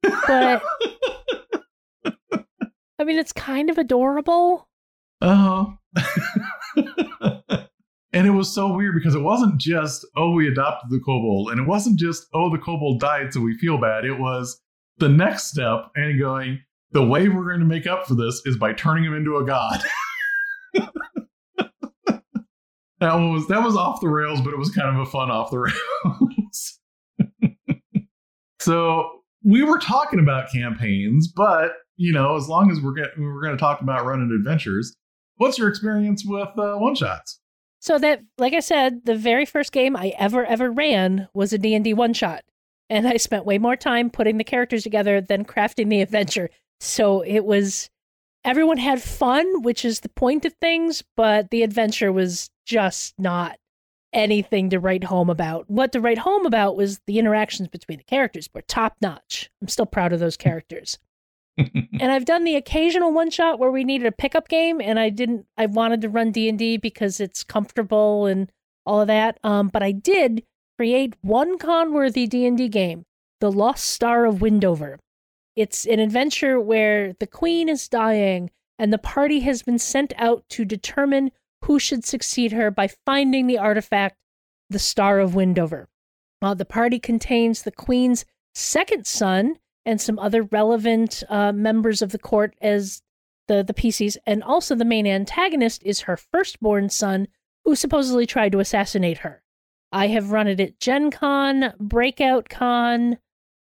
But 0.01 0.61
I 2.99 3.03
mean, 3.03 3.17
it's 3.17 3.33
kind 3.33 3.69
of 3.69 3.77
adorable. 3.77 4.68
Oh. 5.21 5.77
and 8.13 8.27
it 8.27 8.31
was 8.31 8.53
so 8.53 8.73
weird 8.73 8.95
because 8.95 9.15
it 9.15 9.21
wasn't 9.21 9.57
just, 9.59 10.05
oh, 10.15 10.31
we 10.31 10.47
adopted 10.47 10.89
the 10.89 10.99
kobold. 11.05 11.51
And 11.51 11.59
it 11.59 11.67
wasn't 11.67 11.99
just, 11.99 12.25
oh, 12.33 12.49
the 12.49 12.57
kobold 12.57 12.99
died, 12.99 13.33
so 13.33 13.41
we 13.41 13.57
feel 13.57 13.77
bad. 13.77 14.05
It 14.05 14.19
was 14.19 14.61
the 14.97 15.09
next 15.09 15.45
step 15.45 15.91
and 15.95 16.19
going, 16.19 16.61
the 16.91 17.05
way 17.05 17.29
we're 17.29 17.47
going 17.47 17.59
to 17.59 17.65
make 17.65 17.87
up 17.87 18.07
for 18.07 18.15
this 18.15 18.41
is 18.45 18.57
by 18.57 18.73
turning 18.73 19.03
him 19.03 19.13
into 19.13 19.37
a 19.37 19.45
god. 19.45 19.81
that 22.99 23.13
was 23.13 23.47
that 23.47 23.63
was 23.63 23.75
off 23.75 24.01
the 24.01 24.07
rails, 24.07 24.41
but 24.41 24.53
it 24.53 24.57
was 24.57 24.71
kind 24.71 24.89
of 24.89 25.07
a 25.07 25.09
fun 25.09 25.29
off 25.29 25.51
the 25.51 25.59
rails. 25.59 26.79
so 28.59 29.09
we 29.43 29.63
were 29.63 29.79
talking 29.79 30.19
about 30.19 30.51
campaigns, 30.51 31.27
but 31.27 31.73
you 31.97 32.13
know, 32.13 32.35
as 32.35 32.47
long 32.47 32.71
as 32.71 32.81
we're 32.81 32.93
get, 32.93 33.09
we're 33.17 33.41
going 33.41 33.55
to 33.55 33.59
talk 33.59 33.81
about 33.81 34.05
running 34.05 34.31
adventures, 34.31 34.95
what's 35.39 35.57
your 35.57 35.67
experience 35.67 36.23
with 36.23 36.49
uh, 36.57 36.75
one 36.75 36.93
shots? 36.93 37.39
So 37.79 37.97
that, 37.97 38.21
like 38.37 38.53
I 38.53 38.59
said, 38.59 39.05
the 39.05 39.15
very 39.15 39.45
first 39.45 39.71
game 39.71 39.95
I 39.95 40.13
ever 40.19 40.45
ever 40.45 40.69
ran 40.69 41.27
was 41.33 41.51
a 41.51 41.57
D 41.57 41.73
and 41.73 41.83
D 41.83 41.93
one 41.93 42.13
shot, 42.13 42.43
and 42.89 43.07
I 43.07 43.17
spent 43.17 43.45
way 43.45 43.57
more 43.57 43.75
time 43.75 44.09
putting 44.09 44.37
the 44.37 44.43
characters 44.43 44.83
together 44.83 45.21
than 45.21 45.45
crafting 45.45 45.89
the 45.89 46.01
adventure. 46.07 46.49
So 46.79 47.21
it 47.21 47.45
was 47.45 47.89
everyone 48.45 48.77
had 48.77 49.01
fun, 49.01 49.63
which 49.63 49.83
is 49.83 50.01
the 50.01 50.09
point 50.09 50.45
of 50.45 50.53
things, 50.61 51.03
but 51.15 51.49
the 51.49 51.63
adventure 51.63 52.11
was 52.11 52.49
just 52.65 53.15
not 53.17 53.57
anything 54.11 54.69
to 54.71 54.79
write 54.79 55.05
home 55.05 55.29
about. 55.29 55.69
What 55.69 55.91
to 55.93 56.01
write 56.01 56.19
home 56.19 56.45
about 56.45 56.75
was 56.75 56.99
the 57.05 57.19
interactions 57.19 57.69
between 57.69 57.99
the 57.99 58.03
characters 58.03 58.49
were 58.53 58.61
top 58.61 58.95
notch. 59.01 59.49
I'm 59.61 59.67
still 59.67 59.85
proud 59.85 60.13
of 60.13 60.19
those 60.19 60.37
characters. 60.37 60.97
and 61.57 62.11
I've 62.11 62.25
done 62.25 62.43
the 62.43 62.55
occasional 62.55 63.11
one 63.11 63.29
shot 63.29 63.59
where 63.59 63.71
we 63.71 63.83
needed 63.83 64.07
a 64.07 64.11
pickup 64.11 64.47
game 64.47 64.79
and 64.81 64.99
I 64.99 65.09
didn't 65.09 65.45
I 65.57 65.65
wanted 65.65 66.01
to 66.01 66.09
run 66.09 66.31
D&D 66.31 66.77
because 66.77 67.19
it's 67.19 67.43
comfortable 67.43 68.25
and 68.25 68.51
all 68.85 69.01
of 69.01 69.07
that. 69.07 69.39
Um 69.43 69.67
but 69.67 69.83
I 69.83 69.91
did 69.91 70.43
create 70.77 71.15
one 71.21 71.57
con-worthy 71.57 72.27
D&D 72.27 72.69
game, 72.69 73.05
The 73.41 73.51
Lost 73.51 73.85
Star 73.85 74.25
of 74.25 74.41
Windover. 74.41 74.99
It's 75.55 75.85
an 75.85 75.99
adventure 75.99 76.59
where 76.59 77.13
the 77.19 77.27
queen 77.27 77.67
is 77.67 77.89
dying 77.89 78.49
and 78.77 78.93
the 78.93 78.97
party 78.97 79.41
has 79.41 79.61
been 79.61 79.77
sent 79.77 80.13
out 80.15 80.45
to 80.49 80.63
determine 80.63 81.31
who 81.65 81.79
should 81.79 82.05
succeed 82.05 82.53
her 82.53 82.71
by 82.71 82.87
finding 83.05 83.47
the 83.47 83.57
artifact, 83.57 84.15
the 84.69 84.79
Star 84.79 85.19
of 85.19 85.35
Windover. 85.35 85.89
Uh, 86.41 86.53
the 86.53 86.65
party 86.65 86.99
contains 86.99 87.63
the 87.63 87.71
queen's 87.71 88.23
second 88.55 89.05
son 89.05 89.57
and 89.85 89.99
some 89.99 90.19
other 90.19 90.43
relevant 90.43 91.23
uh, 91.29 91.51
members 91.51 92.01
of 92.01 92.11
the 92.11 92.19
court 92.19 92.55
as 92.61 93.01
the, 93.47 93.63
the 93.63 93.73
PCs, 93.73 94.17
and 94.25 94.43
also 94.43 94.75
the 94.75 94.85
main 94.85 95.07
antagonist 95.07 95.81
is 95.83 96.01
her 96.01 96.17
firstborn 96.17 96.89
son, 96.89 97.27
who 97.65 97.75
supposedly 97.75 98.25
tried 98.25 98.51
to 98.51 98.59
assassinate 98.59 99.19
her. 99.19 99.41
I 99.91 100.07
have 100.07 100.31
run 100.31 100.47
it 100.47 100.59
at 100.59 100.79
Gen 100.79 101.09
Con, 101.11 101.73
Breakout 101.79 102.47
Con, 102.47 103.17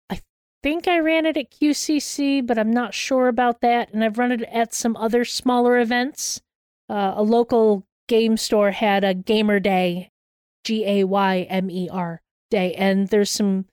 I 0.08 0.20
think 0.62 0.88
I 0.88 0.98
ran 0.98 1.26
it 1.26 1.36
at 1.36 1.52
QCC, 1.52 2.46
but 2.46 2.58
I'm 2.58 2.72
not 2.72 2.94
sure 2.94 3.28
about 3.28 3.60
that. 3.60 3.92
And 3.92 4.02
I've 4.02 4.18
run 4.18 4.32
it 4.32 4.42
at 4.44 4.72
some 4.72 4.96
other 4.96 5.24
smaller 5.24 5.78
events. 5.78 6.40
Uh, 6.88 7.12
a 7.16 7.22
local 7.22 7.86
game 8.08 8.38
store 8.38 8.70
had 8.70 9.04
a 9.04 9.12
gamer 9.12 9.60
day, 9.60 10.10
G 10.64 10.86
A 10.86 11.04
Y 11.04 11.46
M 11.50 11.70
E 11.70 11.88
R 11.90 12.22
day, 12.50 12.72
and 12.74 13.08
there's 13.08 13.30
some 13.30 13.66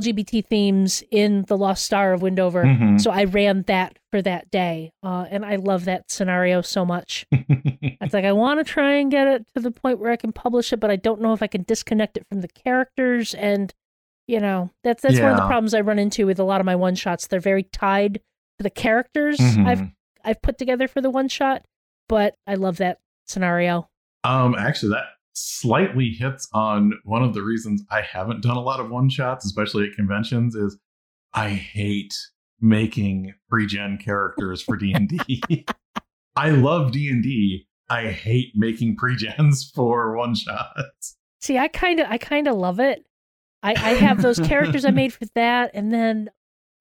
LGBT 0.00 0.46
themes 0.46 1.02
in 1.10 1.44
the 1.48 1.56
Lost 1.56 1.84
Star 1.84 2.12
of 2.12 2.22
Windover. 2.22 2.64
Mhm. 2.64 3.00
So 3.00 3.10
I 3.10 3.24
ran 3.24 3.62
that 3.66 3.98
for 4.10 4.22
that 4.22 4.50
day, 4.50 4.90
uh, 5.02 5.26
and 5.30 5.44
I 5.44 5.56
love 5.56 5.84
that 5.84 6.10
scenario 6.10 6.62
so 6.62 6.84
much. 6.84 7.26
It's 8.00 8.14
like 8.14 8.24
I 8.24 8.32
want 8.32 8.58
to 8.58 8.64
try 8.64 8.94
and 8.94 9.10
get 9.10 9.28
it 9.28 9.46
to 9.54 9.62
the 9.62 9.70
point 9.70 9.98
where 10.00 10.10
I 10.10 10.16
can 10.16 10.32
publish 10.32 10.72
it, 10.72 10.80
but 10.80 10.90
I 10.90 10.96
don't 10.96 11.20
know 11.20 11.32
if 11.34 11.42
I 11.42 11.46
can 11.46 11.62
disconnect 11.62 12.16
it 12.16 12.26
from 12.28 12.40
the 12.40 12.48
characters. 12.48 13.32
And 13.34 13.72
you 14.26 14.40
know, 14.40 14.70
that's 14.82 15.02
that's 15.02 15.20
one 15.20 15.30
of 15.30 15.36
the 15.36 15.46
problems 15.46 15.72
I 15.74 15.80
run 15.80 15.98
into 15.98 16.26
with 16.26 16.38
a 16.40 16.44
lot 16.44 16.60
of 16.60 16.64
my 16.66 16.74
one 16.76 16.94
shots. 16.96 17.26
They're 17.28 17.38
very 17.40 17.62
tied 17.64 18.14
to 18.58 18.62
the 18.62 18.70
characters 18.70 19.38
Mhm. 19.38 19.66
I've 19.66 19.82
I've 20.24 20.42
put 20.42 20.58
together 20.58 20.88
for 20.88 21.00
the 21.00 21.10
one 21.10 21.28
shot. 21.28 21.64
But 22.08 22.34
I 22.46 22.54
love 22.54 22.76
that 22.78 22.98
scenario. 23.26 23.88
Um, 24.24 24.54
actually, 24.58 24.90
that 24.90 25.06
slightly 25.34 26.10
hits 26.10 26.48
on 26.52 26.92
one 27.04 27.22
of 27.22 27.34
the 27.34 27.42
reasons 27.42 27.82
I 27.90 28.02
haven't 28.02 28.42
done 28.42 28.56
a 28.56 28.62
lot 28.62 28.80
of 28.80 28.90
one 28.90 29.08
shots, 29.08 29.44
especially 29.44 29.88
at 29.88 29.96
conventions. 29.96 30.54
Is 30.54 30.78
I 31.34 31.50
hate 31.50 32.14
making 32.60 33.34
pre-gen 33.48 33.98
characters 33.98 34.62
for 34.62 34.76
D 34.76 34.92
and 34.92 35.08
D. 35.08 35.64
I 36.36 36.50
love 36.50 36.92
D 36.92 37.08
and 37.10 37.22
D. 37.22 37.66
I 37.90 38.06
hate 38.06 38.52
making 38.54 38.96
pre-gens 38.96 39.70
for 39.74 40.16
one 40.16 40.34
shots. 40.34 41.16
See, 41.40 41.58
I 41.58 41.68
kind 41.68 42.00
of 42.00 42.06
I 42.08 42.18
kind 42.18 42.48
of 42.48 42.56
love 42.56 42.80
it. 42.80 43.04
I, 43.62 43.72
I 43.72 43.94
have 43.94 44.22
those 44.22 44.40
characters 44.40 44.84
I 44.84 44.90
made 44.92 45.12
for 45.12 45.26
that, 45.34 45.70
and 45.74 45.92
then 45.92 46.30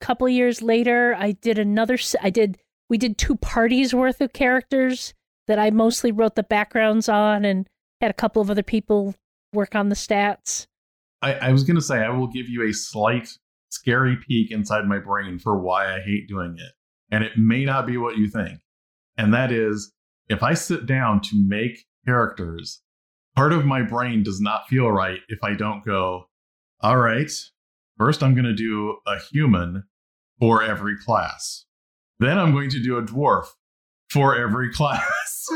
a 0.01 0.05
couple 0.05 0.27
years 0.29 0.61
later, 0.61 1.15
I 1.17 1.33
did 1.33 1.59
another. 1.59 1.97
I 2.21 2.29
did 2.29 2.57
we 2.89 2.97
did 2.97 3.17
two 3.17 3.35
parties 3.35 3.93
worth 3.93 4.21
of 4.21 4.33
characters 4.33 5.13
that 5.47 5.59
I 5.59 5.69
mostly 5.71 6.11
wrote 6.11 6.35
the 6.35 6.43
backgrounds 6.43 7.09
on, 7.09 7.43
and 7.43 7.67
had 8.01 8.11
a 8.11 8.15
couple 8.15 8.41
of 8.41 8.49
other 8.49 8.63
people 8.63 9.15
work 9.53 9.75
on 9.75 9.89
the 9.89 9.95
stats. 9.95 10.67
I, 11.21 11.33
I 11.33 11.51
was 11.51 11.63
gonna 11.63 11.81
say 11.81 11.99
I 11.99 12.09
will 12.09 12.27
give 12.27 12.49
you 12.49 12.67
a 12.67 12.73
slight 12.73 13.29
scary 13.69 14.17
peek 14.17 14.51
inside 14.51 14.85
my 14.85 14.97
brain 14.97 15.39
for 15.39 15.57
why 15.59 15.95
I 15.95 16.01
hate 16.01 16.27
doing 16.27 16.55
it, 16.57 16.73
and 17.11 17.23
it 17.23 17.37
may 17.37 17.63
not 17.63 17.85
be 17.85 17.97
what 17.97 18.17
you 18.17 18.27
think. 18.27 18.59
And 19.17 19.33
that 19.33 19.51
is, 19.51 19.93
if 20.29 20.41
I 20.41 20.53
sit 20.53 20.85
down 20.85 21.21
to 21.21 21.47
make 21.47 21.85
characters, 22.05 22.81
part 23.35 23.53
of 23.53 23.65
my 23.65 23.83
brain 23.83 24.23
does 24.23 24.41
not 24.41 24.67
feel 24.67 24.89
right 24.89 25.19
if 25.29 25.43
I 25.43 25.53
don't 25.53 25.85
go, 25.85 26.25
all 26.81 26.97
right, 26.97 27.31
first 27.97 28.23
I'm 28.23 28.33
gonna 28.33 28.55
do 28.55 28.97
a 29.05 29.19
human 29.19 29.83
for 30.39 30.63
every 30.63 30.97
class, 30.97 31.65
then 32.19 32.39
I'm 32.39 32.51
going 32.51 32.71
to 32.71 32.81
do 32.81 32.97
a 32.97 33.03
dwarf 33.03 33.45
for 34.09 34.35
every 34.35 34.73
class. 34.73 35.47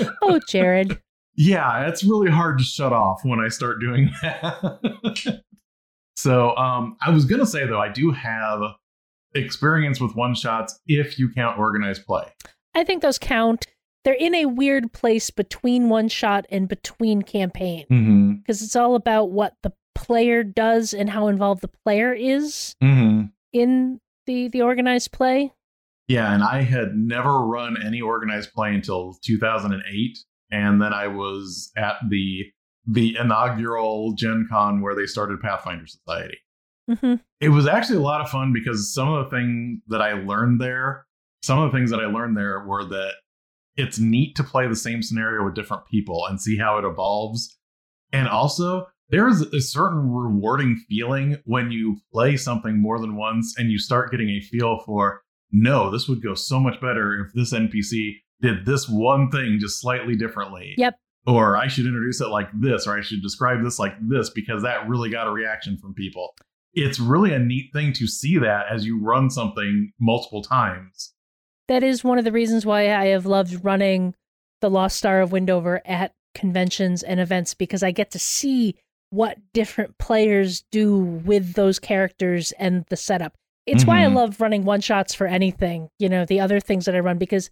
Oh, 0.22 0.40
Jared. 0.48 1.00
yeah, 1.36 1.86
it's 1.88 2.02
really 2.04 2.30
hard 2.30 2.58
to 2.58 2.64
shut 2.64 2.92
off 2.92 3.20
when 3.24 3.40
I 3.40 3.48
start 3.48 3.80
doing 3.80 4.10
that. 4.22 5.42
so, 6.16 6.56
um, 6.56 6.96
I 7.04 7.10
was 7.10 7.24
gonna 7.24 7.46
say 7.46 7.66
though, 7.66 7.80
I 7.80 7.88
do 7.88 8.10
have 8.12 8.60
experience 9.34 10.00
with 10.00 10.14
one 10.14 10.34
shots 10.34 10.78
if 10.86 11.18
you 11.18 11.30
count 11.34 11.58
organized 11.58 12.06
play. 12.06 12.24
I 12.74 12.84
think 12.84 13.02
those 13.02 13.18
count. 13.18 13.66
They're 14.04 14.14
in 14.14 14.34
a 14.36 14.46
weird 14.46 14.92
place 14.92 15.30
between 15.30 15.88
one 15.88 16.08
shot 16.08 16.46
and 16.48 16.68
between 16.68 17.22
campaign 17.22 17.86
Mm-hmm. 17.90 18.32
because 18.34 18.62
it's 18.62 18.76
all 18.76 18.94
about 18.94 19.30
what 19.30 19.54
the 19.64 19.72
player 19.96 20.44
does 20.44 20.94
and 20.94 21.10
how 21.10 21.26
involved 21.26 21.60
the 21.62 21.70
player 21.84 22.12
is 22.12 22.74
Mm-hmm. 22.82 23.26
in 23.52 24.00
the 24.26 24.48
the 24.48 24.62
organized 24.62 25.10
play. 25.12 25.52
Yeah, 26.08 26.32
and 26.32 26.42
I 26.42 26.62
had 26.62 26.94
never 26.94 27.40
run 27.44 27.76
any 27.82 28.00
organized 28.00 28.52
play 28.52 28.74
until 28.74 29.18
2008, 29.24 30.18
and 30.50 30.80
then 30.80 30.92
I 30.92 31.08
was 31.08 31.72
at 31.76 31.96
the 32.08 32.44
the 32.88 33.16
inaugural 33.18 34.14
Gen 34.14 34.46
Con 34.48 34.80
where 34.80 34.94
they 34.94 35.06
started 35.06 35.40
Pathfinder 35.40 35.86
Society. 35.86 36.38
hmm 37.00 37.14
it 37.40 37.48
was 37.50 37.66
actually 37.66 37.96
a 37.96 38.00
lot 38.00 38.20
of 38.20 38.30
fun 38.30 38.52
because 38.52 38.94
some 38.94 39.12
of 39.12 39.24
the 39.24 39.36
things 39.36 39.80
that 39.88 40.00
I 40.00 40.12
learned 40.12 40.60
there 40.60 41.06
some 41.46 41.60
of 41.60 41.70
the 41.70 41.78
things 41.78 41.90
that 41.90 42.00
I 42.00 42.06
learned 42.06 42.36
there 42.36 42.64
were 42.66 42.84
that 42.84 43.14
it's 43.76 43.98
neat 43.98 44.34
to 44.36 44.44
play 44.44 44.66
the 44.66 44.74
same 44.74 45.02
scenario 45.02 45.44
with 45.44 45.54
different 45.54 45.86
people 45.86 46.26
and 46.28 46.40
see 46.40 46.56
how 46.56 46.78
it 46.78 46.84
evolves. 46.84 47.56
And 48.12 48.26
also, 48.26 48.86
there's 49.10 49.42
a 49.42 49.60
certain 49.60 50.10
rewarding 50.10 50.76
feeling 50.88 51.36
when 51.44 51.70
you 51.70 51.98
play 52.12 52.36
something 52.36 52.80
more 52.80 52.98
than 52.98 53.16
once 53.16 53.54
and 53.56 53.70
you 53.70 53.78
start 53.78 54.10
getting 54.10 54.28
a 54.30 54.40
feel 54.40 54.80
for, 54.84 55.22
no, 55.56 55.90
this 55.90 56.06
would 56.06 56.22
go 56.22 56.34
so 56.34 56.60
much 56.60 56.78
better 56.82 57.24
if 57.24 57.32
this 57.32 57.54
NPC 57.54 58.16
did 58.42 58.66
this 58.66 58.88
one 58.90 59.30
thing 59.30 59.56
just 59.58 59.80
slightly 59.80 60.14
differently. 60.14 60.74
Yep. 60.76 60.98
Or 61.26 61.56
I 61.56 61.66
should 61.66 61.86
introduce 61.86 62.20
it 62.20 62.28
like 62.28 62.48
this, 62.52 62.86
or 62.86 62.96
I 62.96 63.00
should 63.00 63.22
describe 63.22 63.64
this 63.64 63.78
like 63.78 63.94
this 64.06 64.28
because 64.28 64.62
that 64.62 64.86
really 64.86 65.08
got 65.08 65.26
a 65.26 65.32
reaction 65.32 65.78
from 65.78 65.94
people. 65.94 66.34
It's 66.74 67.00
really 67.00 67.32
a 67.32 67.38
neat 67.38 67.70
thing 67.72 67.94
to 67.94 68.06
see 68.06 68.36
that 68.36 68.66
as 68.70 68.84
you 68.84 69.02
run 69.02 69.30
something 69.30 69.92
multiple 69.98 70.42
times. 70.42 71.14
That 71.68 71.82
is 71.82 72.04
one 72.04 72.18
of 72.18 72.24
the 72.24 72.32
reasons 72.32 72.66
why 72.66 72.94
I 72.94 73.06
have 73.06 73.24
loved 73.24 73.64
running 73.64 74.14
the 74.60 74.68
Lost 74.68 74.98
Star 74.98 75.22
of 75.22 75.32
Windover 75.32 75.80
at 75.86 76.12
conventions 76.34 77.02
and 77.02 77.18
events 77.18 77.54
because 77.54 77.82
I 77.82 77.92
get 77.92 78.10
to 78.10 78.18
see 78.18 78.76
what 79.08 79.38
different 79.54 79.96
players 79.96 80.64
do 80.70 80.98
with 80.98 81.54
those 81.54 81.78
characters 81.78 82.52
and 82.52 82.84
the 82.90 82.96
setup. 82.96 83.36
It's 83.66 83.82
mm-hmm. 83.82 83.90
why 83.90 84.02
I 84.02 84.06
mm-hmm. 84.06 84.16
love 84.16 84.40
running 84.40 84.64
one 84.64 84.80
shots 84.80 85.14
for 85.14 85.26
anything, 85.26 85.90
you 85.98 86.08
know, 86.08 86.24
the 86.24 86.40
other 86.40 86.60
things 86.60 86.84
that 86.84 86.94
I 86.94 87.00
run 87.00 87.18
because 87.18 87.50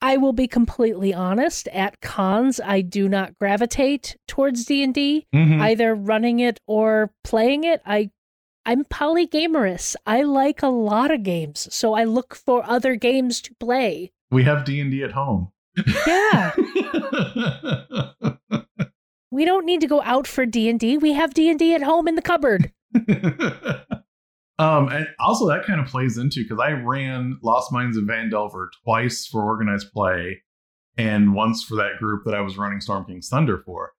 I 0.00 0.16
will 0.16 0.32
be 0.32 0.48
completely 0.48 1.14
honest, 1.14 1.68
at 1.68 2.00
cons 2.00 2.60
I 2.60 2.80
do 2.80 3.08
not 3.08 3.38
gravitate 3.38 4.16
towards 4.26 4.64
D&D, 4.64 5.28
mm-hmm. 5.32 5.60
either 5.62 5.94
running 5.94 6.40
it 6.40 6.58
or 6.66 7.12
playing 7.22 7.62
it. 7.62 7.80
I 7.86 8.10
I'm 8.64 8.84
polygamerous. 8.84 9.96
I 10.06 10.22
like 10.22 10.62
a 10.62 10.68
lot 10.68 11.10
of 11.10 11.22
games, 11.22 11.72
so 11.74 11.94
I 11.94 12.04
look 12.04 12.34
for 12.34 12.64
other 12.64 12.94
games 12.96 13.40
to 13.42 13.54
play. 13.54 14.12
We 14.30 14.44
have 14.44 14.64
D&D 14.64 15.02
at 15.02 15.12
home. 15.12 15.52
Yeah. 16.06 16.52
we 19.30 19.44
don't 19.44 19.66
need 19.66 19.80
to 19.80 19.86
go 19.86 20.02
out 20.02 20.26
for 20.26 20.46
D&D. 20.46 20.98
We 20.98 21.12
have 21.12 21.34
D&D 21.34 21.74
at 21.74 21.82
home 21.82 22.06
in 22.06 22.14
the 22.14 22.22
cupboard. 22.22 22.72
um 24.58 24.88
and 24.88 25.08
also 25.18 25.48
that 25.48 25.64
kind 25.64 25.80
of 25.80 25.86
plays 25.86 26.18
into 26.18 26.46
cuz 26.46 26.58
I 26.60 26.72
ran 26.72 27.38
Lost 27.42 27.72
Mines 27.72 27.96
of 27.96 28.04
Phandelver 28.04 28.68
twice 28.84 29.26
for 29.26 29.42
organized 29.42 29.92
play 29.92 30.42
and 30.96 31.34
once 31.34 31.62
for 31.62 31.74
that 31.76 31.98
group 31.98 32.24
that 32.24 32.34
I 32.34 32.40
was 32.40 32.58
running 32.58 32.80
Storm 32.80 33.04
King's 33.04 33.28
Thunder 33.28 33.62
for. 33.64 33.92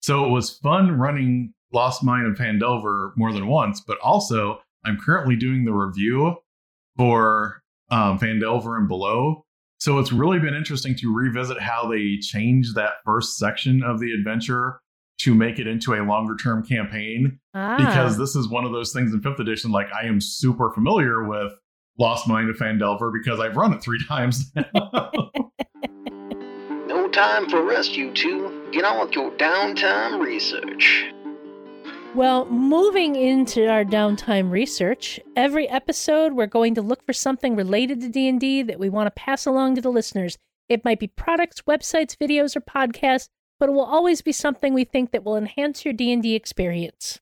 So 0.00 0.24
it 0.24 0.30
was 0.30 0.58
fun 0.58 0.98
running 0.98 1.54
Lost 1.72 2.02
Mine 2.02 2.26
of 2.26 2.36
Phandelver 2.36 3.12
more 3.16 3.32
than 3.32 3.46
once, 3.46 3.80
but 3.80 3.98
also 3.98 4.58
I'm 4.84 4.98
currently 4.98 5.36
doing 5.36 5.64
the 5.64 5.72
review 5.72 6.36
for 6.96 7.62
um, 7.90 8.18
Phandelver 8.18 8.76
and 8.76 8.88
Below. 8.88 9.44
So 9.78 9.98
it's 9.98 10.12
really 10.12 10.38
been 10.38 10.54
interesting 10.54 10.94
to 10.96 11.14
revisit 11.14 11.60
how 11.60 11.88
they 11.88 12.18
changed 12.20 12.74
that 12.74 12.94
first 13.04 13.38
section 13.38 13.82
of 13.82 14.00
the 14.00 14.12
adventure 14.12 14.80
to 15.22 15.34
make 15.34 15.58
it 15.58 15.66
into 15.66 15.94
a 15.94 16.02
longer 16.02 16.36
term 16.36 16.64
campaign. 16.64 17.38
Ah. 17.54 17.76
Because 17.76 18.16
this 18.16 18.34
is 18.34 18.48
one 18.48 18.64
of 18.64 18.72
those 18.72 18.92
things 18.92 19.12
in 19.12 19.20
fifth 19.20 19.40
edition, 19.40 19.70
like 19.70 19.88
I 19.92 20.06
am 20.06 20.20
super 20.20 20.70
familiar 20.70 21.24
with 21.28 21.52
Lost 21.98 22.26
Mine 22.26 22.48
of 22.48 22.56
Phandelver 22.56 23.12
because 23.12 23.40
I've 23.40 23.56
run 23.56 23.72
it 23.72 23.82
three 23.82 24.02
times 24.08 24.50
now. 24.54 25.00
no 26.86 27.08
time 27.08 27.48
for 27.48 27.62
rest, 27.62 27.96
you 27.96 28.12
two. 28.12 28.68
Get 28.72 28.84
on 28.84 29.04
with 29.04 29.14
your 29.14 29.30
downtime 29.32 30.20
research. 30.20 31.06
Well, 32.14 32.46
moving 32.46 33.14
into 33.14 33.68
our 33.68 33.84
downtime 33.84 34.50
research, 34.50 35.20
every 35.36 35.68
episode 35.68 36.32
we're 36.32 36.46
going 36.46 36.74
to 36.74 36.82
look 36.82 37.04
for 37.06 37.12
something 37.12 37.54
related 37.54 38.00
to 38.00 38.08
D&D 38.08 38.62
that 38.62 38.80
we 38.80 38.88
want 38.88 39.06
to 39.06 39.12
pass 39.12 39.46
along 39.46 39.76
to 39.76 39.80
the 39.80 39.90
listeners. 39.90 40.36
It 40.68 40.84
might 40.84 40.98
be 40.98 41.06
products, 41.06 41.62
websites, 41.68 42.16
videos, 42.16 42.56
or 42.56 42.62
podcasts, 42.62 43.28
but 43.60 43.68
it 43.68 43.72
will 43.72 43.84
always 43.84 44.22
be 44.22 44.32
something 44.32 44.74
we 44.74 44.84
think 44.84 45.12
that 45.12 45.22
will 45.22 45.36
enhance 45.36 45.84
your 45.84 45.94
D&D 45.94 46.34
experience. 46.34 47.20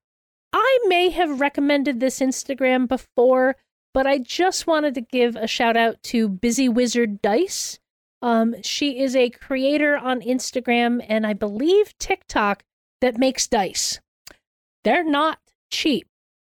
I 0.52 0.78
may 0.86 1.10
have 1.10 1.40
recommended 1.40 2.00
this 2.00 2.20
Instagram 2.20 2.88
before, 2.88 3.56
but 3.92 4.06
I 4.06 4.18
just 4.18 4.66
wanted 4.66 4.94
to 4.94 5.00
give 5.00 5.36
a 5.36 5.48
shout 5.48 5.76
out 5.76 6.02
to 6.04 6.28
Busy 6.28 6.68
Wizard 6.68 7.20
Dice. 7.20 7.80
Um, 8.22 8.54
she 8.62 9.00
is 9.00 9.14
a 9.14 9.30
creator 9.30 9.96
on 9.96 10.20
Instagram 10.20 11.04
and 11.06 11.26
I 11.26 11.34
believe 11.34 11.98
TikTok 11.98 12.64
that 13.00 13.18
makes 13.18 13.46
dice. 13.46 14.00
They're 14.84 15.04
not 15.04 15.38
cheap. 15.70 16.06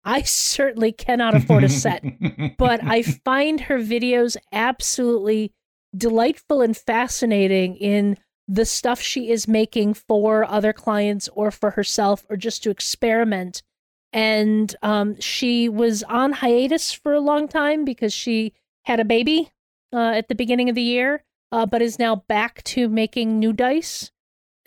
I 0.05 0.23
certainly 0.23 0.93
cannot 0.93 1.35
afford 1.35 1.65
a 1.65 1.69
set, 1.69 2.05
but 2.59 2.83
I 2.83 3.03
find 3.03 3.63
her 3.63 3.79
videos 3.79 4.37
absolutely 4.53 5.53
delightful 5.97 6.61
and 6.61 6.77
fascinating 6.77 7.77
in 7.77 8.17
the 8.53 8.67
stuff 8.67 9.01
she 9.01 9.31
is 9.31 9.49
making 9.49 9.95
for 9.95 10.45
other 10.45 10.75
clients 10.75 11.27
or 11.33 11.51
for 11.51 11.71
herself 11.71 12.27
or 12.29 12.37
just 12.37 12.63
to 12.63 12.71
experiment. 12.71 13.63
And 14.13 14.77
um, 14.83 15.19
she 15.21 15.71
was 15.71 16.03
on 16.03 16.33
hiatus 16.33 16.93
for 16.93 17.15
a 17.15 17.21
long 17.21 17.49
time 17.49 17.87
because 17.87 18.13
she 18.13 18.53
had 18.83 19.01
a 19.01 19.07
baby 19.07 19.51
uh, 19.91 20.13
at 20.15 20.29
the 20.29 20.35
beginning 20.35 20.69
of 20.69 20.75
the 20.75 20.83
year, 20.83 21.25
uh, 21.51 21.65
but 21.65 21.81
is 21.81 21.99
now 21.99 22.17
back 22.29 22.63
to 22.65 22.91
making 22.91 23.39
new 23.39 23.55
dice. 23.55 24.11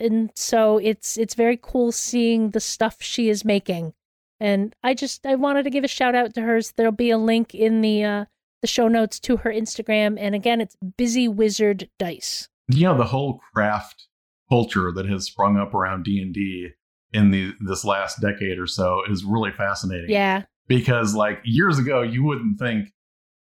And 0.00 0.32
so 0.34 0.78
it's 0.78 1.16
it's 1.16 1.34
very 1.34 1.56
cool 1.56 1.92
seeing 1.92 2.50
the 2.50 2.60
stuff 2.60 2.96
she 3.00 3.28
is 3.28 3.44
making. 3.44 3.94
And 4.40 4.74
i 4.82 4.94
just 4.94 5.24
i 5.24 5.34
wanted 5.36 5.62
to 5.62 5.70
give 5.70 5.84
a 5.84 5.88
shout 5.88 6.14
out 6.14 6.34
to 6.34 6.42
hers 6.42 6.74
there'll 6.76 6.92
be 6.92 7.10
a 7.10 7.16
link 7.16 7.54
in 7.54 7.80
the 7.80 8.04
uh 8.04 8.24
the 8.60 8.66
show 8.66 8.88
notes 8.88 9.20
to 9.20 9.38
her 9.38 9.50
instagram. 9.50 10.16
And 10.18 10.34
again 10.34 10.60
it's 10.60 10.76
busy 10.98 11.28
wizard 11.28 11.88
dice 11.98 12.48
yeah 12.68 12.92
the 12.94 13.04
whole 13.04 13.40
craft 13.54 14.06
culture 14.48 14.92
that 14.92 15.06
has 15.06 15.26
sprung 15.26 15.56
up 15.56 15.74
around 15.74 16.04
d&d 16.04 16.68
in 17.12 17.30
the 17.30 17.52
this 17.60 17.84
last 17.84 18.20
decade 18.20 18.58
or 18.58 18.66
so 18.66 19.00
is 19.08 19.24
really 19.24 19.52
fascinating 19.52 20.10
yeah 20.10 20.42
because 20.68 21.14
like 21.14 21.38
years 21.44 21.78
ago 21.78 22.02
you 22.02 22.22
wouldn't 22.22 22.58
think 22.58 22.88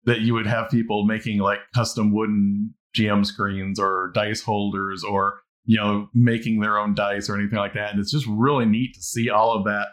that 0.05 0.21
you 0.21 0.33
would 0.33 0.47
have 0.47 0.69
people 0.69 1.05
making 1.05 1.39
like 1.39 1.59
custom 1.73 2.13
wooden 2.13 2.73
gm 2.95 3.25
screens 3.25 3.79
or 3.79 4.11
dice 4.13 4.41
holders 4.41 5.03
or 5.03 5.39
you 5.65 5.77
know, 5.77 6.09
making 6.13 6.59
their 6.59 6.77
own 6.77 6.93
dice 6.93 7.29
or 7.29 7.35
anything 7.35 7.57
like 7.57 7.73
that. 7.73 7.91
And 7.91 7.99
it's 7.99 8.11
just 8.11 8.27
really 8.27 8.65
neat 8.65 8.93
to 8.95 9.01
see 9.01 9.29
all 9.29 9.53
of 9.53 9.65
that 9.65 9.87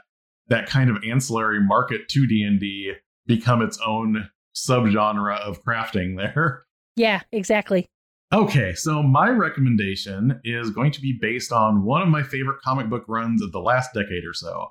that 0.48 0.68
kind 0.68 0.90
of 0.90 0.98
ancillary 1.09 1.60
market 1.60 2.09
to 2.09 2.26
D&D 2.26 2.92
become 3.26 3.62
its 3.62 3.78
own 3.86 4.28
subgenre 4.54 5.38
of 5.38 5.62
crafting 5.64 6.16
there. 6.16 6.64
Yeah, 6.94 7.22
exactly. 7.30 7.88
Okay, 8.32 8.72
so 8.72 9.02
my 9.02 9.28
recommendation 9.28 10.40
is 10.42 10.70
going 10.70 10.90
to 10.92 11.02
be 11.02 11.18
based 11.20 11.52
on 11.52 11.84
one 11.84 12.00
of 12.00 12.09
my 12.09 12.22
favorite 12.22 12.62
comic 12.64 12.88
book 12.88 13.04
runs 13.06 13.42
of 13.42 13.52
the 13.52 13.60
last 13.60 13.90
decade 13.92 14.24
or 14.24 14.32
so. 14.32 14.68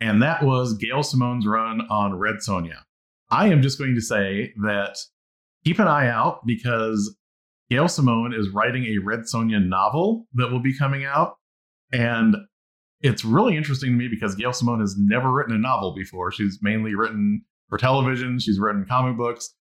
And 0.00 0.22
that 0.22 0.42
was 0.42 0.78
Gail 0.78 1.02
Simone's 1.02 1.46
run 1.46 1.82
on 1.90 2.18
Red 2.18 2.36
Sonja. 2.36 2.78
I 3.30 3.48
am 3.48 3.60
just 3.60 3.78
going 3.78 3.94
to 3.94 4.00
say 4.00 4.54
that 4.62 4.96
keep 5.66 5.78
an 5.78 5.86
eye 5.86 6.08
out 6.08 6.46
because 6.46 7.14
Gail 7.68 7.88
Simone 7.88 8.32
is 8.32 8.48
writing 8.48 8.86
a 8.86 9.04
Red 9.04 9.20
Sonja 9.20 9.62
novel 9.62 10.26
that 10.32 10.50
will 10.50 10.62
be 10.62 10.76
coming 10.76 11.04
out. 11.04 11.36
And 11.92 12.36
it's 13.02 13.22
really 13.22 13.54
interesting 13.54 13.90
to 13.90 13.98
me 13.98 14.08
because 14.08 14.34
Gail 14.34 14.54
Simone 14.54 14.80
has 14.80 14.96
never 14.96 15.30
written 15.30 15.54
a 15.54 15.58
novel 15.58 15.94
before. 15.94 16.32
She's 16.32 16.58
mainly 16.62 16.94
written 16.94 17.44
for 17.68 17.76
television, 17.76 18.38
she's 18.38 18.58
written 18.58 18.86
comic 18.88 19.18
books. 19.18 19.54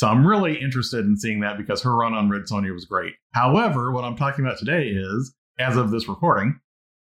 So 0.00 0.06
I'm 0.06 0.26
really 0.26 0.58
interested 0.58 1.04
in 1.04 1.14
seeing 1.18 1.40
that 1.40 1.58
because 1.58 1.82
her 1.82 1.94
run 1.94 2.14
on 2.14 2.30
Red 2.30 2.44
Sonja 2.44 2.72
was 2.72 2.86
great. 2.86 3.12
However, 3.32 3.92
what 3.92 4.02
I'm 4.02 4.16
talking 4.16 4.46
about 4.46 4.56
today 4.56 4.84
is, 4.84 5.34
as 5.58 5.76
of 5.76 5.90
this 5.90 6.08
recording, 6.08 6.58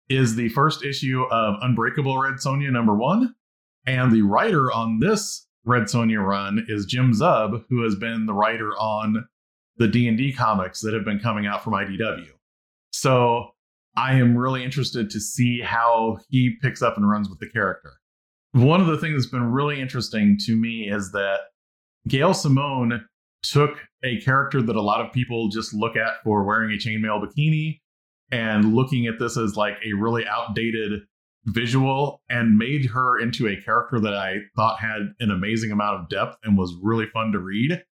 is 0.08 0.38
the 0.38 0.48
first 0.48 0.82
issue 0.82 1.24
of 1.30 1.56
Unbreakable 1.62 2.18
Red 2.18 2.36
Sonja 2.36 2.72
number 2.72 2.96
one. 2.96 3.36
And 3.86 4.14
the 4.14 4.22
writer 4.22 4.72
on 4.72 5.02
this 5.02 5.46
Red 5.66 5.88
Sonja 5.88 6.26
run 6.26 6.66
is 6.70 6.86
Jim 6.86 7.12
Zub, 7.12 7.66
who 7.68 7.84
has 7.84 7.96
been 7.96 8.28
the 8.28 8.34
writer 8.34 8.70
on 8.80 9.28
the 9.76 9.90
D&D 9.90 10.32
comics 10.32 10.80
that 10.80 10.94
have 10.94 11.04
been 11.04 11.20
coming 11.20 11.46
out 11.46 11.66
from 11.66 11.74
IDW. 11.74 12.30
So 12.94 13.50
I 13.98 14.14
am 14.14 14.38
really 14.38 14.64
interested 14.64 15.10
to 15.10 15.20
see 15.20 15.60
how 15.60 16.20
he 16.30 16.56
picks 16.62 16.82
up 16.82 16.96
and 16.96 17.10
runs 17.10 17.28
with 17.28 17.40
the 17.40 17.50
character. 17.50 17.92
One 18.54 18.80
of 18.80 18.88
the 18.88 18.98
things 18.98 19.16
that's 19.16 19.30
been 19.30 19.52
really 19.52 19.82
interesting 19.82 20.38
to 20.46 20.56
me 20.56 20.90
is 20.90 21.12
that 21.12 21.40
Gail 22.08 22.34
Simone 22.34 23.06
took 23.44 23.78
a 24.04 24.20
character 24.22 24.62
that 24.62 24.76
a 24.76 24.82
lot 24.82 25.06
of 25.06 25.14
people 25.14 25.50
just 25.50 25.74
look 25.74 25.96
at 25.96 26.24
for 26.24 26.44
wearing 26.44 26.72
a 26.72 26.78
chainmail 26.78 27.24
bikini 27.24 27.80
and 28.32 28.76
looking 28.76 29.08
at 29.08 29.20
this 29.20 29.38
as 29.38 29.56
like 29.56 29.78
a 29.86 29.94
really 29.94 30.26
outdated 30.28 31.02
visual 31.46 32.22
and 32.30 32.58
made 32.58 32.88
her 32.88 33.20
into 33.20 33.48
a 33.48 33.62
character 33.62 34.00
that 34.00 34.14
I 34.14 34.38
thought 34.56 34.80
had 34.80 35.14
an 35.20 35.32
amazing 35.32 35.72
amount 35.72 36.00
of 36.00 36.10
depth 36.10 36.38
and 36.44 36.58
was 36.58 36.76
really 36.82 37.06
fun 37.14 37.32
to 37.34 37.40
read. 37.40 37.84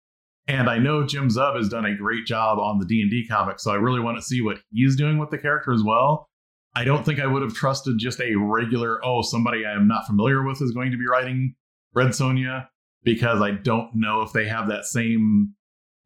And 0.49 0.69
I 0.69 0.79
know 0.79 1.07
Jim 1.07 1.29
Zub 1.29 1.57
has 1.57 1.69
done 1.69 1.85
a 1.85 1.97
great 1.97 2.27
job 2.27 2.59
on 2.59 2.79
the 2.79 2.87
D&D 2.87 3.29
comic, 3.29 3.61
so 3.61 3.71
I 3.71 3.77
really 3.77 4.01
want 4.01 4.17
to 4.19 4.23
see 4.23 4.41
what 4.41 4.59
he's 4.71 4.97
doing 4.97 5.19
with 5.19 5.31
the 5.31 5.39
character 5.39 5.73
as 5.73 5.83
well. 5.83 6.29
I 6.75 6.85
don't 6.85 7.05
think 7.05 7.21
I 7.21 7.27
would 7.27 7.43
have 7.43 7.55
trusted 7.55 7.99
just 7.99 8.21
a 8.21 8.35
regular, 8.35 9.05
oh, 9.05 9.23
somebody 9.23 9.65
I 9.65 9.73
am 9.73 9.87
not 9.87 10.07
familiar 10.07 10.43
with 10.43 10.61
is 10.63 10.73
going 10.73 10.91
to 10.91 10.97
be 10.97 11.07
writing 11.07 11.55
Red 11.95 12.09
Sonja 12.09 12.67
because 13.05 13.41
I 13.41 13.53
don't 13.53 13.91
know 13.95 14.23
if 14.23 14.33
they 14.33 14.47
have 14.47 14.69
that 14.69 14.85
same 14.85 15.55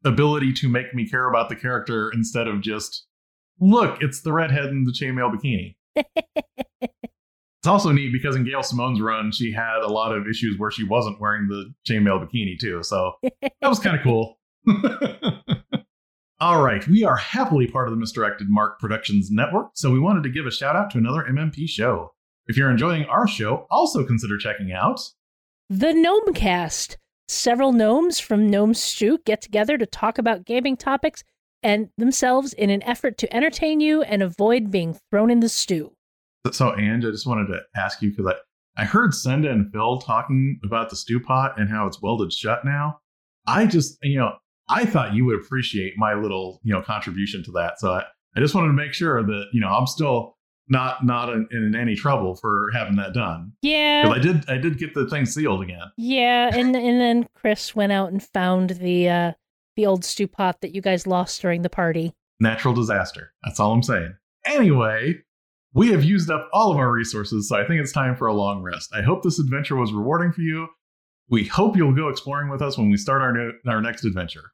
ability 0.03 0.53
to 0.53 0.69
make 0.69 0.93
me 0.93 1.07
care 1.07 1.29
about 1.29 1.49
the 1.49 1.55
character 1.55 2.11
instead 2.13 2.47
of 2.47 2.61
just 2.61 3.05
look, 3.59 4.01
it's 4.01 4.21
the 4.21 4.31
redhead 4.33 4.65
in 4.65 4.83
the 4.83 4.91
chainmail 4.91 5.33
bikini. 5.33 5.75
it's 5.95 7.67
also 7.67 7.91
neat 7.91 8.11
because 8.11 8.35
in 8.35 8.43
Gail 8.43 8.61
Simone's 8.61 9.01
run, 9.01 9.31
she 9.31 9.51
had 9.51 9.79
a 9.83 9.91
lot 9.91 10.15
of 10.15 10.27
issues 10.27 10.57
where 10.57 10.71
she 10.71 10.83
wasn't 10.83 11.19
wearing 11.19 11.47
the 11.47 11.73
chainmail 11.87 12.25
bikini 12.25 12.57
too. 12.59 12.83
So 12.83 13.13
that 13.41 13.67
was 13.67 13.79
kind 13.79 13.97
of 13.97 14.03
cool. 14.03 14.39
All 16.39 16.61
right, 16.61 16.87
we 16.87 17.03
are 17.03 17.15
happily 17.15 17.65
part 17.65 17.87
of 17.87 17.93
the 17.93 17.99
Misdirected 17.99 18.47
Mark 18.47 18.79
Productions 18.79 19.31
Network, 19.31 19.71
so 19.73 19.89
we 19.89 19.99
wanted 19.99 20.21
to 20.21 20.29
give 20.29 20.45
a 20.45 20.51
shout 20.51 20.75
out 20.75 20.91
to 20.91 20.99
another 20.99 21.25
MMP 21.27 21.67
show. 21.67 22.13
If 22.45 22.55
you're 22.55 22.69
enjoying 22.69 23.05
our 23.05 23.27
show, 23.27 23.65
also 23.71 24.05
consider 24.05 24.37
checking 24.37 24.71
out 24.71 25.01
The 25.69 25.87
Gnomecast. 25.87 26.95
Several 27.27 27.73
gnomes 27.73 28.21
from 28.21 28.49
Gnome 28.49 28.73
Stew 28.73 29.19
get 29.25 29.41
together 29.41 29.77
to 29.77 29.85
talk 29.85 30.17
about 30.17 30.45
gaming 30.45 30.77
topics 30.77 31.25
and 31.61 31.89
themselves 31.97 32.53
in 32.53 32.69
an 32.69 32.81
effort 32.83 33.17
to 33.17 33.35
entertain 33.35 33.81
you 33.81 34.01
and 34.03 34.23
avoid 34.23 34.71
being 34.71 34.97
thrown 35.11 35.29
in 35.29 35.41
the 35.41 35.49
stew. 35.49 35.91
So, 36.53 36.73
Ange, 36.77 37.03
I 37.03 37.11
just 37.11 37.27
wanted 37.27 37.47
to 37.47 37.59
ask 37.75 38.01
you 38.01 38.11
because 38.11 38.27
I, 38.27 38.81
I 38.81 38.85
heard 38.85 39.13
Senda 39.13 39.51
and 39.51 39.69
Phil 39.73 39.99
talking 39.99 40.57
about 40.63 40.89
the 40.89 40.95
stew 40.95 41.19
pot 41.19 41.59
and 41.59 41.69
how 41.69 41.85
it's 41.85 42.01
welded 42.01 42.31
shut 42.31 42.63
now. 42.63 42.99
I 43.45 43.65
just, 43.65 43.97
you 44.01 44.17
know, 44.17 44.35
I 44.69 44.85
thought 44.85 45.13
you 45.13 45.25
would 45.25 45.35
appreciate 45.35 45.95
my 45.97 46.13
little, 46.13 46.61
you 46.63 46.71
know, 46.71 46.81
contribution 46.81 47.43
to 47.43 47.51
that. 47.51 47.77
So 47.81 47.91
I, 47.91 48.03
I 48.37 48.39
just 48.39 48.55
wanted 48.55 48.67
to 48.67 48.73
make 48.73 48.93
sure 48.93 49.21
that, 49.21 49.47
you 49.51 49.59
know, 49.59 49.67
I'm 49.67 49.87
still 49.87 50.36
not 50.69 51.05
not 51.05 51.29
in, 51.29 51.47
in 51.51 51.75
any 51.75 51.95
trouble 51.95 52.35
for 52.35 52.69
having 52.73 52.95
that 52.97 53.13
done. 53.13 53.53
Yeah. 53.61 54.09
I 54.13 54.19
did 54.19 54.49
I 54.49 54.57
did 54.57 54.77
get 54.77 54.93
the 54.93 55.07
thing 55.07 55.25
sealed 55.25 55.61
again. 55.61 55.91
Yeah, 55.97 56.49
and 56.53 56.75
and 56.75 56.99
then 56.99 57.27
Chris 57.35 57.75
went 57.75 57.91
out 57.91 58.11
and 58.11 58.21
found 58.21 58.71
the 58.71 59.09
uh 59.09 59.31
the 59.75 59.85
old 59.85 60.03
stew 60.03 60.27
pot 60.27 60.61
that 60.61 60.73
you 60.73 60.81
guys 60.81 61.07
lost 61.07 61.41
during 61.41 61.61
the 61.61 61.69
party. 61.69 62.13
Natural 62.39 62.73
disaster. 62.73 63.33
That's 63.43 63.59
all 63.59 63.71
I'm 63.71 63.83
saying. 63.83 64.15
Anyway, 64.45 65.15
we 65.73 65.91
have 65.91 66.03
used 66.03 66.31
up 66.31 66.49
all 66.53 66.71
of 66.71 66.77
our 66.77 66.91
resources, 66.91 67.47
so 67.47 67.55
I 67.55 67.65
think 67.65 67.81
it's 67.81 67.91
time 67.91 68.15
for 68.15 68.27
a 68.27 68.33
long 68.33 68.61
rest. 68.61 68.91
I 68.93 69.01
hope 69.01 69.23
this 69.23 69.39
adventure 69.39 69.75
was 69.75 69.93
rewarding 69.93 70.31
for 70.31 70.41
you. 70.41 70.67
We 71.29 71.45
hope 71.45 71.75
you'll 71.75 71.95
go 71.95 72.09
exploring 72.09 72.49
with 72.49 72.61
us 72.61 72.77
when 72.77 72.89
we 72.89 72.97
start 72.97 73.21
our, 73.21 73.33
new, 73.33 73.51
our 73.67 73.81
next 73.81 74.05
adventure. 74.05 74.51